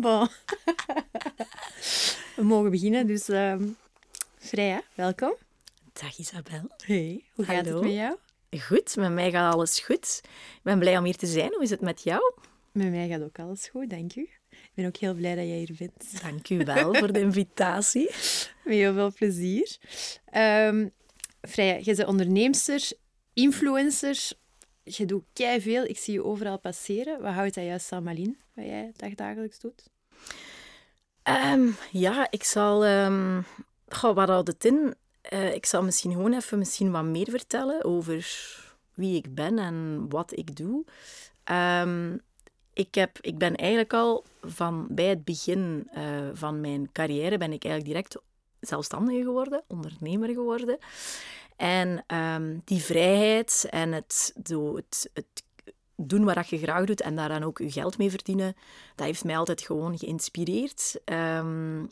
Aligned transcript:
Bon. 0.00 0.28
We 2.36 2.42
mogen 2.42 2.70
beginnen, 2.70 3.06
dus 3.06 3.28
ehm 3.28 3.68
Freya, 4.38 4.82
welkom. 4.94 5.34
Dag 5.92 6.18
Isabel. 6.18 6.70
Hey, 6.84 7.24
hoe 7.34 7.44
gaat 7.44 7.64
Hallo. 7.64 7.74
het 7.74 7.82
met 7.84 7.92
jou? 7.92 8.16
Goed, 8.60 8.96
met 8.96 9.12
mij 9.12 9.30
gaat 9.30 9.54
alles 9.54 9.78
goed. 9.80 10.20
Ik 10.24 10.60
ben 10.62 10.78
blij 10.78 10.98
om 10.98 11.04
hier 11.04 11.16
te 11.16 11.26
zijn. 11.26 11.52
Hoe 11.54 11.62
is 11.62 11.70
het 11.70 11.80
met 11.80 12.02
jou? 12.02 12.34
Met 12.72 12.90
mij 12.90 13.08
gaat 13.08 13.22
ook 13.22 13.38
alles 13.38 13.68
goed, 13.68 13.90
dank 13.90 14.14
u. 14.16 14.28
Ik 14.50 14.70
ben 14.74 14.86
ook 14.86 14.96
heel 14.96 15.14
blij 15.14 15.34
dat 15.34 15.44
jij 15.44 15.56
hier 15.56 15.74
bent. 15.78 16.22
Dank 16.22 16.48
u 16.48 16.64
wel 16.64 16.94
voor 16.94 17.12
de 17.12 17.20
invitatie. 17.28 18.10
Met 18.64 18.74
heel 18.74 18.92
veel 18.92 19.12
plezier. 19.12 19.76
Ehm 20.24 20.88
Freya, 21.40 21.78
jij 21.78 21.94
bent 21.94 22.08
onderneemster, 22.08 22.90
influencer. 23.32 24.30
Je 24.82 25.06
doet 25.06 25.24
veel. 25.58 25.84
Ik 25.84 25.98
zie 25.98 26.14
je 26.14 26.24
overal 26.24 26.58
passeren. 26.58 27.22
Wat 27.22 27.32
houdt 27.32 27.54
dat 27.54 27.64
juist 27.64 27.92
allemaal 27.92 28.16
in, 28.16 28.38
wat 28.54 28.64
jij 28.64 28.92
dagdagelijks 28.96 29.58
doet? 29.58 29.94
Ehm, 31.22 31.68
ja, 31.90 32.26
ik 32.30 32.44
zal... 32.44 32.84
ehm 32.84 33.40
goh, 33.88 34.14
wat 34.14 34.28
houdt 34.28 34.48
het 34.48 34.64
in? 34.64 34.94
Eh, 35.20 35.54
ik 35.54 35.66
zal 35.66 35.82
misschien 35.82 36.12
gewoon 36.12 36.32
even 36.32 36.58
misschien 36.58 36.90
wat 36.90 37.04
meer 37.04 37.30
vertellen 37.30 37.84
over 37.84 38.26
wie 38.94 39.16
ik 39.16 39.34
ben 39.34 39.58
en 39.58 40.06
wat 40.08 40.36
ik 40.38 40.56
doe. 40.56 40.84
Ehm, 41.44 42.16
ik, 42.72 42.94
heb, 42.94 43.18
ik 43.20 43.38
ben 43.38 43.56
eigenlijk 43.56 43.92
al 43.92 44.24
van 44.42 44.86
bij 44.90 45.06
het 45.06 45.24
begin 45.24 45.88
eh, 45.92 46.28
van 46.32 46.60
mijn 46.60 46.92
carrière 46.92 47.38
ben 47.38 47.52
ik 47.52 47.64
eigenlijk 47.64 47.84
direct 47.84 48.16
zelfstandige 48.60 49.22
geworden, 49.22 49.62
ondernemer 49.66 50.28
geworden. 50.28 50.78
En 51.56 52.04
die 52.64 52.82
vrijheid 52.82 53.66
en 53.70 53.92
het, 53.92 54.34
zo, 54.44 54.76
het 54.76 55.44
doen 55.96 56.24
wat 56.24 56.48
je 56.48 56.58
graag 56.58 56.84
doet 56.84 57.00
en 57.00 57.16
daar 57.16 57.28
dan 57.28 57.42
ook 57.42 57.58
je 57.58 57.70
geld 57.70 57.98
mee 57.98 58.10
verdienen, 58.10 58.56
dat 58.94 59.06
heeft 59.06 59.24
mij 59.24 59.36
altijd 59.38 59.62
gewoon 59.62 59.98
geïnspireerd. 59.98 61.00
Ehm, 61.04 61.84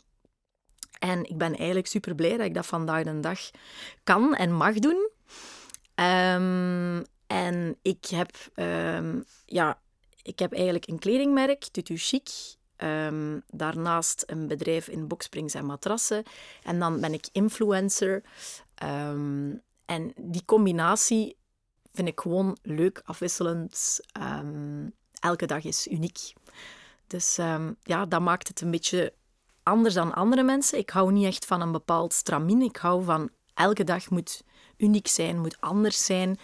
en 0.99 1.23
ik 1.23 1.37
ben 1.37 1.55
eigenlijk 1.55 1.87
super 1.87 2.15
blij 2.15 2.37
dat 2.37 2.45
ik 2.45 2.53
dat 2.53 2.65
vandaag 2.65 3.03
de 3.03 3.19
dag 3.19 3.39
kan 4.03 4.35
en 4.35 4.53
mag 4.53 4.73
doen. 4.73 5.09
Ehm, 5.95 7.03
en 7.27 7.77
ik 7.81 8.05
heb, 8.05 8.31
ehm, 8.53 9.21
ja, 9.45 9.79
ik 10.21 10.39
heb 10.39 10.53
eigenlijk 10.53 10.87
een 10.87 10.99
kledingmerk, 10.99 11.63
Tutu 11.63 11.97
Chic. 11.97 12.29
Daarnaast 13.47 14.23
een 14.27 14.47
bedrijf 14.47 14.87
in 14.87 15.07
boksprings 15.07 15.53
en 15.53 15.65
matrassen. 15.65 16.23
En 16.63 16.79
dan 16.79 17.01
ben 17.01 17.13
ik 17.13 17.27
influencer. 17.31 18.23
En 19.85 20.13
die 20.15 20.45
combinatie 20.45 21.37
vind 21.95 22.07
ik 22.07 22.19
gewoon 22.19 22.57
leuk, 22.61 23.01
afwisselend. 23.05 23.99
Ehm, 24.11 24.89
elke 25.19 25.45
dag 25.45 25.63
is 25.63 25.87
uniek. 25.87 26.33
Dus 27.07 27.37
ehm, 27.37 27.73
ja, 27.83 28.05
dat 28.05 28.21
maakt 28.21 28.47
het 28.47 28.61
een 28.61 28.71
beetje 28.71 29.13
anders 29.63 29.93
dan 29.93 30.13
andere 30.13 30.43
mensen. 30.43 30.77
Ik 30.77 30.89
hou 30.89 31.11
niet 31.11 31.25
echt 31.25 31.45
van 31.45 31.61
een 31.61 31.71
bepaald 31.71 32.13
stramien. 32.13 32.61
Ik 32.61 32.77
hou 32.77 33.03
van 33.03 33.29
elke 33.53 33.83
dag 33.83 34.09
moet 34.09 34.43
uniek 34.77 35.07
zijn, 35.07 35.39
moet 35.39 35.61
anders 35.61 36.05
zijn. 36.05 36.37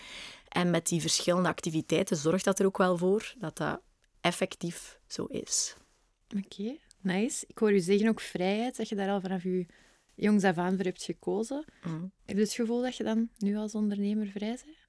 En 0.47 0.69
met 0.69 0.87
die 0.87 1.01
verschillende 1.01 1.49
activiteiten 1.49 2.17
zorgt 2.17 2.45
dat 2.45 2.59
er 2.59 2.65
ook 2.65 2.77
wel 2.77 2.97
voor 2.97 3.33
dat 3.37 3.57
dat 3.57 3.81
effectief 4.21 4.99
zo 5.07 5.25
is. 5.25 5.75
Oké, 6.37 6.77
nice. 7.01 7.45
Ik 7.47 7.57
hoor 7.57 7.73
u 7.73 7.79
zeggen 7.79 8.09
ook 8.09 8.21
vrijheid, 8.21 8.77
dat 8.77 8.89
je 8.89 8.95
daar 8.95 9.09
al 9.09 9.21
vanaf 9.21 9.43
je 9.43 9.65
jongs 10.15 10.43
af 10.43 10.57
aan 10.57 10.75
voor 10.75 10.85
hebt 10.85 11.03
gekozen. 11.03 11.65
Mm. 11.83 12.11
Heb 12.25 12.35
je 12.35 12.41
het 12.41 12.53
gevoel 12.53 12.81
dat 12.81 12.95
je 12.95 13.03
dan 13.03 13.29
nu 13.37 13.55
als 13.57 13.75
ondernemer 13.75 14.27
vrij 14.27 14.59
bent? 14.65 14.80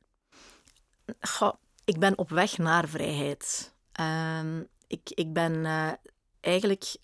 Ik 1.84 1.98
ben 1.98 2.18
op 2.18 2.30
weg 2.30 2.58
naar 2.58 2.88
vrijheid. 2.88 3.74
Ehm, 3.92 4.62
ik, 4.86 5.10
ik 5.10 5.32
ben 5.32 5.66
eh, 5.66 5.92
eigenlijk 6.40 6.96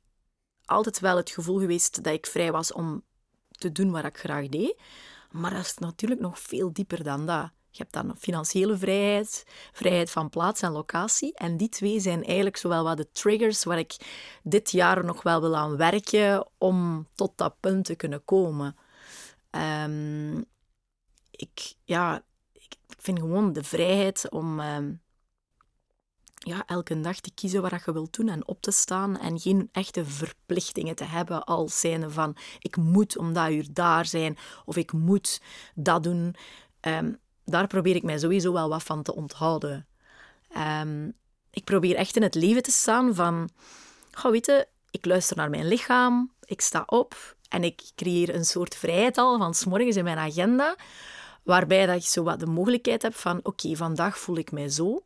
altijd 0.65 1.00
wel 1.00 1.16
het 1.16 1.31
gevoel 1.31 1.59
geweest 1.59 2.03
dat 2.05 2.12
ik 2.12 2.27
vrij 2.27 2.53
was 2.53 2.72
om 2.72 3.03
te 3.50 3.72
doen 3.72 3.91
wat 3.91 4.05
ik 4.05 4.19
graag 4.19 4.49
deed. 4.49 4.81
Maar 5.31 5.50
dat 5.50 5.65
is 5.65 5.78
natuurlijk 5.78 6.21
nog 6.21 6.38
veel 6.38 6.72
dieper 6.72 7.03
dan 7.03 7.27
dat. 7.27 7.50
Je 7.71 7.82
hebt 7.84 7.93
dan 7.93 8.16
financiële 8.19 8.77
vrijheid, 8.77 9.44
vrijheid 9.72 10.11
van 10.11 10.28
plaats 10.28 10.62
en 10.62 10.72
locatie. 10.72 11.34
En 11.34 11.56
die 11.56 11.69
twee 11.69 12.00
zijn 12.00 12.25
eigenlijk 12.25 12.56
zowel 12.56 12.84
wat 12.84 12.97
de 12.97 13.11
triggers 13.12 13.65
waar 13.65 13.78
ik 13.78 13.97
dit 14.43 14.71
jaar 14.71 15.05
nog 15.05 15.22
wel 15.22 15.41
wil 15.41 15.56
aan 15.56 15.77
werken 15.77 16.49
om 16.59 17.09
tot 17.15 17.32
dat 17.37 17.61
punt 17.61 17.84
te 17.84 17.94
kunnen 17.94 18.25
komen. 18.25 18.77
Ehm, 19.50 20.38
ik, 21.31 21.75
ja, 21.84 22.22
ik 22.88 23.03
vind 23.03 23.19
gewoon 23.19 23.53
de 23.53 23.65
vrijheid 23.65 24.31
om 24.31 24.60
ehm, 24.60 24.93
ja, 26.34 26.62
elke 26.66 27.00
dag 27.00 27.21
te 27.21 27.31
kiezen 27.34 27.62
wat 27.62 27.84
je 27.84 27.93
wilt 27.93 28.16
doen 28.16 28.28
en 28.28 28.47
op 28.47 28.60
te 28.60 28.71
staan 28.71 29.19
en 29.19 29.41
geen 29.41 29.69
echte 29.72 30.04
verplichtingen 30.04 30.94
te 30.94 31.04
hebben 31.04 31.44
als 31.44 31.81
zijnde 31.81 32.10
van 32.10 32.37
ik 32.59 32.76
moet 32.76 33.19
om 33.19 33.32
dat 33.32 33.50
uur 33.50 33.66
daar 33.72 34.06
zijn 34.06 34.37
of 34.65 34.76
ik 34.76 34.93
moet 34.93 35.41
dat 35.75 36.03
doen. 36.03 36.34
Ehm, 36.81 37.12
daar 37.44 37.66
probeer 37.66 37.97
ik 37.97 38.03
mij 38.03 38.19
sowieso 38.19 38.53
wel 38.53 38.69
wat 38.69 38.82
van 38.82 39.03
te 39.03 39.15
onthouden. 39.15 39.87
Ehm, 40.49 41.10
ik 41.50 41.65
probeer 41.65 41.97
echt 41.97 42.16
in 42.16 42.22
het 42.22 42.34
leven 42.34 42.62
te 42.62 42.70
staan 42.70 43.15
van, 43.15 43.49
ga 44.10 44.31
weten, 44.31 44.66
ik 44.91 45.05
luister 45.05 45.37
naar 45.37 45.50
mijn 45.50 45.69
lichaam, 45.69 46.32
ik 46.44 46.60
sta 46.60 46.82
op 46.87 47.37
en 47.49 47.65
ik 47.65 47.82
creëer 47.94 48.34
een 48.34 48.44
soort 48.44 48.75
vrijheid 48.75 49.19
al 49.19 49.38
van 49.38 49.55
's 49.55 49.65
morgens 49.65 49.97
in 49.97 50.05
mijn 50.05 50.19
agenda, 50.19 50.76
waarbij 51.48 51.86
dat 51.86 51.97
ik 51.97 52.06
zo 52.06 52.22
de 52.41 52.47
mogelijkheid 52.47 53.03
heb 53.03 53.14
van, 53.14 53.41
oké, 53.42 53.76
vandaag 53.76 54.19
voel 54.19 54.36
ik 54.36 54.53
mij 54.53 54.69
zo. 54.69 55.04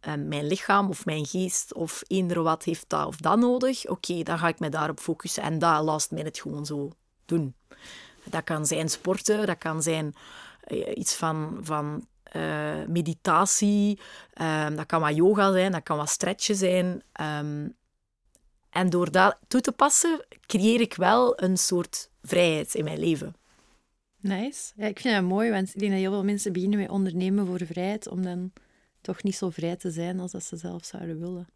En 0.00 0.28
mijn 0.28 0.46
lichaam 0.46 0.88
of 0.88 1.04
mijn 1.04 1.26
geest 1.26 1.74
of 1.74 2.02
eender 2.06 2.42
wat 2.42 2.64
heeft 2.64 2.84
dat 2.88 3.06
of 3.06 3.16
dat 3.16 3.38
nodig. 3.38 3.86
Oké, 3.86 4.22
dan 4.22 4.38
ga 4.38 4.48
ik 4.48 4.58
me 4.58 4.68
daarop 4.68 5.00
focussen 5.00 5.42
en 5.42 5.58
dat 5.58 5.84
mij 6.10 6.22
het 6.22 6.38
gewoon 6.38 6.66
zo 6.66 6.90
doen. 7.24 7.54
Dat 8.24 8.44
kan 8.44 8.66
zijn 8.66 8.88
sporten, 8.88 9.46
dat 9.46 9.58
kan 9.58 9.82
zijn 9.82 10.14
eh, 10.60 10.96
iets 10.96 11.14
van, 11.14 11.58
van 11.62 12.06
eh, 12.22 12.84
meditatie, 12.86 14.00
eh, 14.32 14.66
dat 14.74 14.86
kan 14.86 15.00
wat 15.00 15.16
yoga 15.16 15.52
zijn, 15.52 15.72
dat 15.72 15.82
kan 15.82 15.96
wat 15.96 16.08
stretchen 16.08 16.56
zijn. 16.56 17.02
Ehm, 17.12 17.68
en 18.70 18.90
door 18.90 19.10
dat 19.10 19.36
toe 19.48 19.60
te 19.60 19.72
passen, 19.72 20.26
creëer 20.46 20.80
ik 20.80 20.94
wel 20.94 21.42
een 21.42 21.56
soort 21.56 22.10
vrijheid 22.22 22.74
in 22.74 22.84
mijn 22.84 22.98
leven. 22.98 23.36
Nice. 24.26 24.72
Ja, 24.76 24.86
ik 24.86 25.00
vind 25.00 25.14
dat 25.14 25.24
mooi, 25.24 25.50
want 25.50 25.68
ik 25.68 25.78
denk 25.78 25.90
dat 25.90 26.00
heel 26.00 26.10
veel 26.10 26.24
mensen 26.24 26.52
beginnen 26.52 26.78
met 26.78 26.90
ondernemen 26.90 27.46
voor 27.46 27.66
vrijheid, 27.66 28.08
om 28.08 28.22
dan 28.22 28.52
toch 29.00 29.22
niet 29.22 29.36
zo 29.36 29.50
vrij 29.50 29.76
te 29.76 29.90
zijn 29.90 30.20
als 30.20 30.30
dat 30.32 30.44
ze 30.44 30.56
zelf 30.56 30.84
zouden 30.84 31.18
willen. 31.18 31.46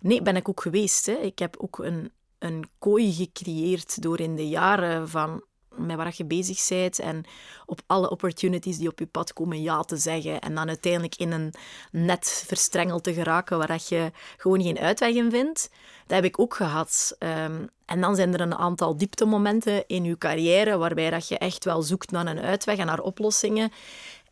Nee, 0.00 0.22
ben 0.22 0.36
ik 0.36 0.48
ook 0.48 0.60
geweest. 0.60 1.06
Hè. 1.06 1.12
Ik 1.12 1.38
heb 1.38 1.56
ook 1.56 1.78
een, 1.78 2.12
een 2.38 2.64
kooi 2.78 3.12
gecreëerd 3.12 4.02
door 4.02 4.20
in 4.20 4.36
de 4.36 4.48
jaren 4.48 5.08
van 5.08 5.42
met 5.78 5.96
waar 5.96 6.14
je 6.16 6.24
bezig 6.24 6.68
bent 6.68 6.98
en 6.98 7.24
op 7.66 7.80
alle 7.86 8.10
opportunities 8.10 8.78
die 8.78 8.88
op 8.88 8.98
je 8.98 9.06
pad 9.06 9.32
komen 9.32 9.62
ja 9.62 9.82
te 9.82 9.96
zeggen 9.96 10.40
en 10.40 10.54
dan 10.54 10.68
uiteindelijk 10.68 11.16
in 11.16 11.32
een 11.32 11.54
net 11.90 12.44
verstrengeld 12.46 13.04
te 13.04 13.14
geraken 13.14 13.58
waar 13.58 13.80
je 13.88 14.12
gewoon 14.36 14.62
geen 14.62 14.78
uitweg 14.78 15.14
in 15.14 15.30
vindt. 15.30 15.70
Dat 16.06 16.16
heb 16.16 16.24
ik 16.24 16.38
ook 16.38 16.54
gehad. 16.54 17.16
Ehm, 17.18 17.66
en 17.84 18.00
dan 18.00 18.16
zijn 18.16 18.34
er 18.34 18.40
een 18.40 18.54
aantal 18.54 18.96
dieptemomenten 18.96 19.86
in 19.86 20.04
je 20.04 20.18
carrière 20.18 20.76
waarbij 20.76 21.10
dat 21.10 21.28
je 21.28 21.38
echt 21.38 21.64
wel 21.64 21.82
zoekt 21.82 22.10
naar 22.10 22.26
een 22.26 22.40
uitweg 22.40 22.78
en 22.78 22.86
naar 22.86 23.00
oplossingen. 23.00 23.72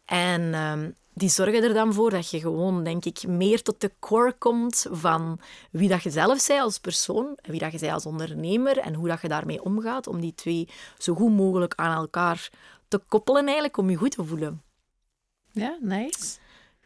En 0.04 0.54
ehm, 0.54 0.90
die 1.16 1.28
zorgen 1.28 1.62
er 1.62 1.74
dan 1.74 1.94
voor 1.94 2.10
dat 2.10 2.30
je 2.30 2.40
gewoon, 2.40 2.84
denk 2.84 3.04
ik, 3.04 3.26
meer 3.26 3.62
tot 3.62 3.80
de 3.80 3.90
core 3.98 4.32
komt 4.38 4.86
van 4.90 5.40
wie 5.70 5.88
dat 5.88 6.02
je 6.02 6.10
zelf 6.10 6.46
bent 6.46 6.60
als 6.60 6.78
persoon, 6.78 7.38
en 7.42 7.50
wie 7.50 7.60
dat 7.60 7.72
je 7.72 7.78
bent 7.78 7.92
als 7.92 8.06
ondernemer 8.06 8.78
en 8.78 8.94
hoe 8.94 9.08
dat 9.08 9.20
je 9.20 9.28
daarmee 9.28 9.62
omgaat, 9.62 10.06
om 10.06 10.20
die 10.20 10.34
twee 10.34 10.68
zo 10.98 11.14
goed 11.14 11.32
mogelijk 11.32 11.74
aan 11.74 11.96
elkaar 11.96 12.50
te 12.88 13.00
koppelen 13.08 13.44
eigenlijk, 13.44 13.76
om 13.76 13.90
je 13.90 13.96
goed 13.96 14.10
te 14.10 14.24
voelen. 14.24 14.62
Ja, 15.52 15.78
nice. 15.80 16.38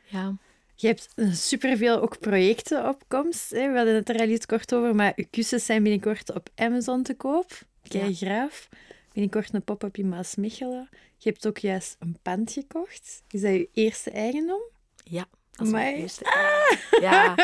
Ja. 0.05 0.35
Je 0.75 0.87
hebt 0.87 1.09
superveel 1.33 2.01
ook 2.01 2.19
projecten 2.19 2.89
op 2.89 3.03
komst. 3.09 3.51
Hè? 3.51 3.71
We 3.71 3.77
hadden 3.77 3.95
het 3.95 4.09
er 4.09 4.21
al 4.21 4.29
iets 4.29 4.47
kort 4.47 4.75
over, 4.75 4.95
maar 4.95 5.13
je 5.17 5.25
kussens 5.25 5.65
zijn 5.65 5.83
binnenkort 5.83 6.35
op 6.35 6.49
Amazon 6.55 7.03
te 7.03 7.15
koop. 7.15 7.63
Kei 7.89 8.15
graaf. 8.15 8.69
Binnenkort 9.13 9.55
een 9.55 9.65
pop-up 9.65 9.97
in 9.97 10.09
Maasmechelen. 10.09 10.89
Je 11.17 11.29
hebt 11.29 11.47
ook 11.47 11.59
juist 11.59 11.97
een 11.99 12.19
pand 12.23 12.53
gekocht. 12.53 13.23
Is 13.29 13.41
dat 13.41 13.53
je 13.53 13.69
eerste 13.73 14.11
eigendom? 14.11 14.63
Ja, 15.05 15.25
dat 15.51 15.67
is 15.67 15.73
mijn 15.73 15.97
eerste. 15.97 16.25
Ja, 17.01 17.35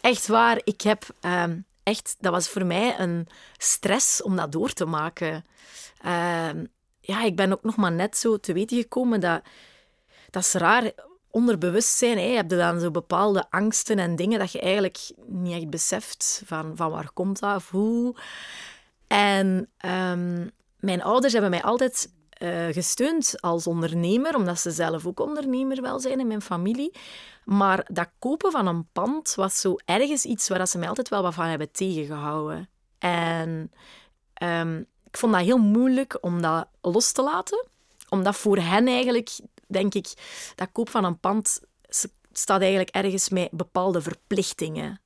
echt 0.00 0.26
waar. 0.26 0.60
Ik 0.64 0.80
heb 0.80 1.06
ehm, 1.20 1.58
echt, 1.82 2.16
dat 2.20 2.32
was 2.32 2.48
voor 2.48 2.66
mij 2.66 2.98
een 2.98 3.26
stress 3.56 4.22
om 4.22 4.36
dat 4.36 4.52
door 4.52 4.72
te 4.72 4.84
maken. 4.84 5.44
Ehm, 6.02 6.64
ja, 7.00 7.22
ik 7.22 7.36
ben 7.36 7.52
ook 7.52 7.62
nog 7.62 7.76
maar 7.76 7.92
net 7.92 8.16
zo 8.16 8.36
te 8.36 8.52
weten 8.52 8.76
gekomen 8.76 9.20
dat 9.20 9.42
dat 10.30 10.42
is 10.42 10.52
raar. 10.52 10.92
Onder 11.30 11.58
bewustzijn 11.58 12.18
hè, 12.18 12.34
heb 12.34 12.50
je 12.50 12.56
dan 12.56 12.80
zo 12.80 12.90
bepaalde 12.90 13.46
angsten 13.50 13.98
en 13.98 14.16
dingen 14.16 14.38
dat 14.38 14.52
je 14.52 14.60
eigenlijk 14.60 15.10
niet 15.26 15.54
echt 15.54 15.70
beseft 15.70 16.42
van, 16.44 16.76
van 16.76 16.90
waar 16.90 17.10
komt 17.12 17.38
dat 17.38 17.56
of 17.56 17.70
hoe. 17.70 18.14
En 19.06 19.68
ehm, 19.76 20.46
mijn 20.80 21.02
ouders 21.02 21.32
hebben 21.32 21.50
mij 21.50 21.62
altijd 21.62 22.12
eh, 22.30 22.66
gesteund 22.66 23.34
als 23.40 23.66
ondernemer, 23.66 24.36
omdat 24.36 24.60
ze 24.60 24.70
zelf 24.70 25.06
ook 25.06 25.20
ondernemer 25.20 25.82
wel 25.82 26.00
zijn 26.00 26.20
in 26.20 26.26
mijn 26.26 26.42
familie. 26.42 26.92
Maar 27.44 27.86
dat 27.92 28.08
kopen 28.18 28.50
van 28.50 28.66
een 28.66 28.88
pand 28.92 29.34
was 29.34 29.60
zo 29.60 29.74
ergens 29.84 30.24
iets 30.24 30.48
waar 30.48 30.66
ze 30.66 30.78
mij 30.78 30.88
altijd 30.88 31.08
wel 31.08 31.22
wat 31.22 31.34
van 31.34 31.46
hebben 31.46 31.72
tegengehouden. 31.72 32.68
En 32.98 33.72
ehm, 34.34 34.78
ik 35.04 35.16
vond 35.16 35.32
dat 35.32 35.42
heel 35.42 35.58
moeilijk 35.58 36.18
om 36.20 36.42
dat 36.42 36.68
los 36.80 37.12
te 37.12 37.22
laten. 37.22 37.66
Omdat 38.08 38.36
voor 38.36 38.58
hen 38.58 38.86
eigenlijk, 38.86 39.38
denk 39.66 39.94
ik, 39.94 40.12
dat 40.54 40.68
koop 40.72 40.88
van 40.88 41.04
een 41.04 41.18
pand 41.18 41.60
staat 42.32 42.60
eigenlijk 42.60 42.90
ergens 42.90 43.28
met 43.28 43.50
bepaalde 43.50 44.02
verplichtingen. 44.02 45.00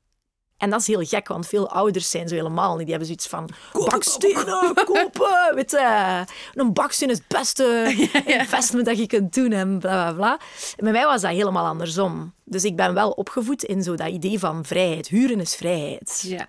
En 0.57 0.71
dat 0.71 0.81
is 0.81 0.87
heel 0.87 1.05
gek, 1.05 1.29
want 1.29 1.47
veel 1.47 1.71
ouders 1.71 2.11
zijn 2.11 2.29
zo 2.29 2.35
helemaal 2.35 2.77
niet. 2.77 2.87
Die 2.87 2.97
hebben 2.97 3.07
zoiets 3.07 3.27
van, 3.27 3.51
bakstenen 3.73 4.75
kopen, 4.93 5.55
weet 5.55 5.71
je. 5.71 6.25
Een 6.55 6.73
baksteen 6.73 7.11
is 7.11 7.19
het 7.19 7.29
beste 7.29 7.95
investment 8.41 8.87
dat 8.87 8.99
je 8.99 9.07
kunt 9.07 9.35
doen 9.35 9.53
en 9.53 9.79
bla, 9.79 10.03
bla, 10.03 10.13
bla. 10.13 10.39
En 10.77 10.85
bij 10.85 10.93
mij 10.93 11.05
was 11.05 11.21
dat 11.21 11.31
helemaal 11.31 11.67
andersom. 11.67 12.35
Dus 12.45 12.65
ik 12.65 12.77
ben 12.77 12.95
wel 12.95 13.11
opgevoed 13.11 13.63
in 13.63 13.83
zo 13.83 13.95
dat 13.95 14.09
idee 14.09 14.39
van 14.39 14.65
vrijheid. 14.65 15.09
Huren 15.09 15.41
is 15.41 15.55
vrijheid. 15.55 16.25
Ja. 16.27 16.49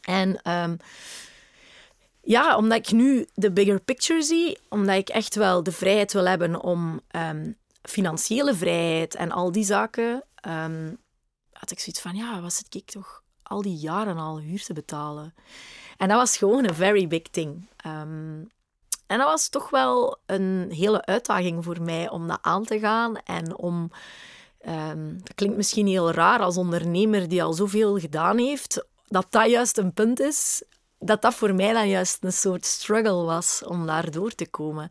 En 0.00 0.42
ehm, 0.42 0.76
ja, 2.22 2.56
omdat 2.56 2.78
ik 2.78 2.92
nu 2.92 3.26
de 3.34 3.52
bigger 3.52 3.80
picture 3.80 4.22
zie, 4.22 4.58
omdat 4.68 4.96
ik 4.96 5.08
echt 5.08 5.34
wel 5.34 5.62
de 5.62 5.72
vrijheid 5.72 6.12
wil 6.12 6.26
hebben 6.26 6.62
om 6.62 7.00
um, 7.16 7.56
financiële 7.82 8.54
vrijheid 8.54 9.14
en 9.14 9.30
al 9.30 9.52
die 9.52 9.64
zaken, 9.64 10.24
um, 10.48 10.98
had 11.60 11.70
ik 11.70 11.78
zoiets 11.78 12.00
van, 12.00 12.14
ja, 12.16 12.40
was 12.40 12.58
het 12.58 12.74
ik 12.74 12.90
toch 12.90 13.22
al 13.42 13.62
die 13.62 13.76
jaren 13.76 14.18
al 14.18 14.40
huur 14.40 14.62
te 14.62 14.72
betalen? 14.72 15.34
En 15.96 16.08
dat 16.08 16.16
was 16.16 16.36
gewoon 16.36 16.68
een 16.68 16.74
very 16.74 17.06
big 17.06 17.22
thing. 17.22 17.66
en 19.06 19.18
dat 19.18 19.26
was 19.26 19.48
toch 19.48 19.70
wel 19.70 20.18
een 20.26 20.70
hele 20.70 21.04
uitdaging 21.04 21.64
voor 21.64 21.82
mij 21.82 22.10
om 22.10 22.28
dat 22.28 22.38
aan 22.42 22.64
te 22.64 22.78
gaan 22.78 23.16
en 23.16 23.56
om... 23.56 23.90
dat 25.22 25.34
klinkt 25.34 25.56
misschien 25.56 25.86
heel 25.86 26.10
raar 26.10 26.40
als 26.40 26.56
ondernemer 26.56 27.28
die 27.28 27.42
al 27.42 27.52
zoveel 27.52 27.98
gedaan 27.98 28.38
heeft, 28.38 28.84
dat 29.06 29.26
dat 29.30 29.50
juist 29.50 29.78
een 29.78 29.92
punt 29.92 30.20
is, 30.20 30.62
dat 30.98 31.22
dat 31.22 31.34
voor 31.34 31.54
mij 31.54 31.72
dan 31.72 31.88
juist 31.88 32.24
een 32.24 32.32
soort 32.32 32.64
struggle 32.64 33.24
was 33.24 33.62
om 33.64 33.86
daar 33.86 34.10
door 34.10 34.34
te 34.34 34.48
komen. 34.48 34.90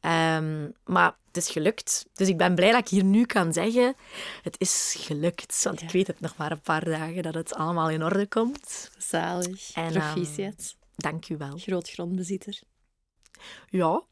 Um, 0.00 0.72
maar 0.84 1.16
het 1.36 1.44
is 1.44 1.52
gelukt. 1.52 2.06
Dus 2.12 2.28
ik 2.28 2.36
ben 2.36 2.54
blij 2.54 2.70
dat 2.70 2.80
ik 2.80 2.88
hier 2.88 3.04
nu 3.04 3.24
kan 3.24 3.52
zeggen, 3.52 3.94
het 4.42 4.56
is 4.58 4.96
gelukt. 4.98 5.62
Want 5.62 5.82
ik 5.82 5.90
weet 5.90 6.06
het 6.06 6.20
nog 6.20 6.36
maar 6.36 6.50
een 6.50 6.60
paar 6.60 6.84
dagen 6.84 7.22
dat 7.22 7.34
het 7.34 7.54
allemaal 7.54 7.90
in 7.90 8.04
orde 8.04 8.26
komt. 8.26 8.90
Zalig. 8.98 9.72
En, 9.72 9.92
Proficiat. 9.92 10.76
Um, 10.76 10.90
dank 10.96 11.28
u 11.28 11.36
wel. 11.36 11.56
Groot 11.56 11.90
grondbezitter. 11.90 12.60
Ja. 13.68 14.02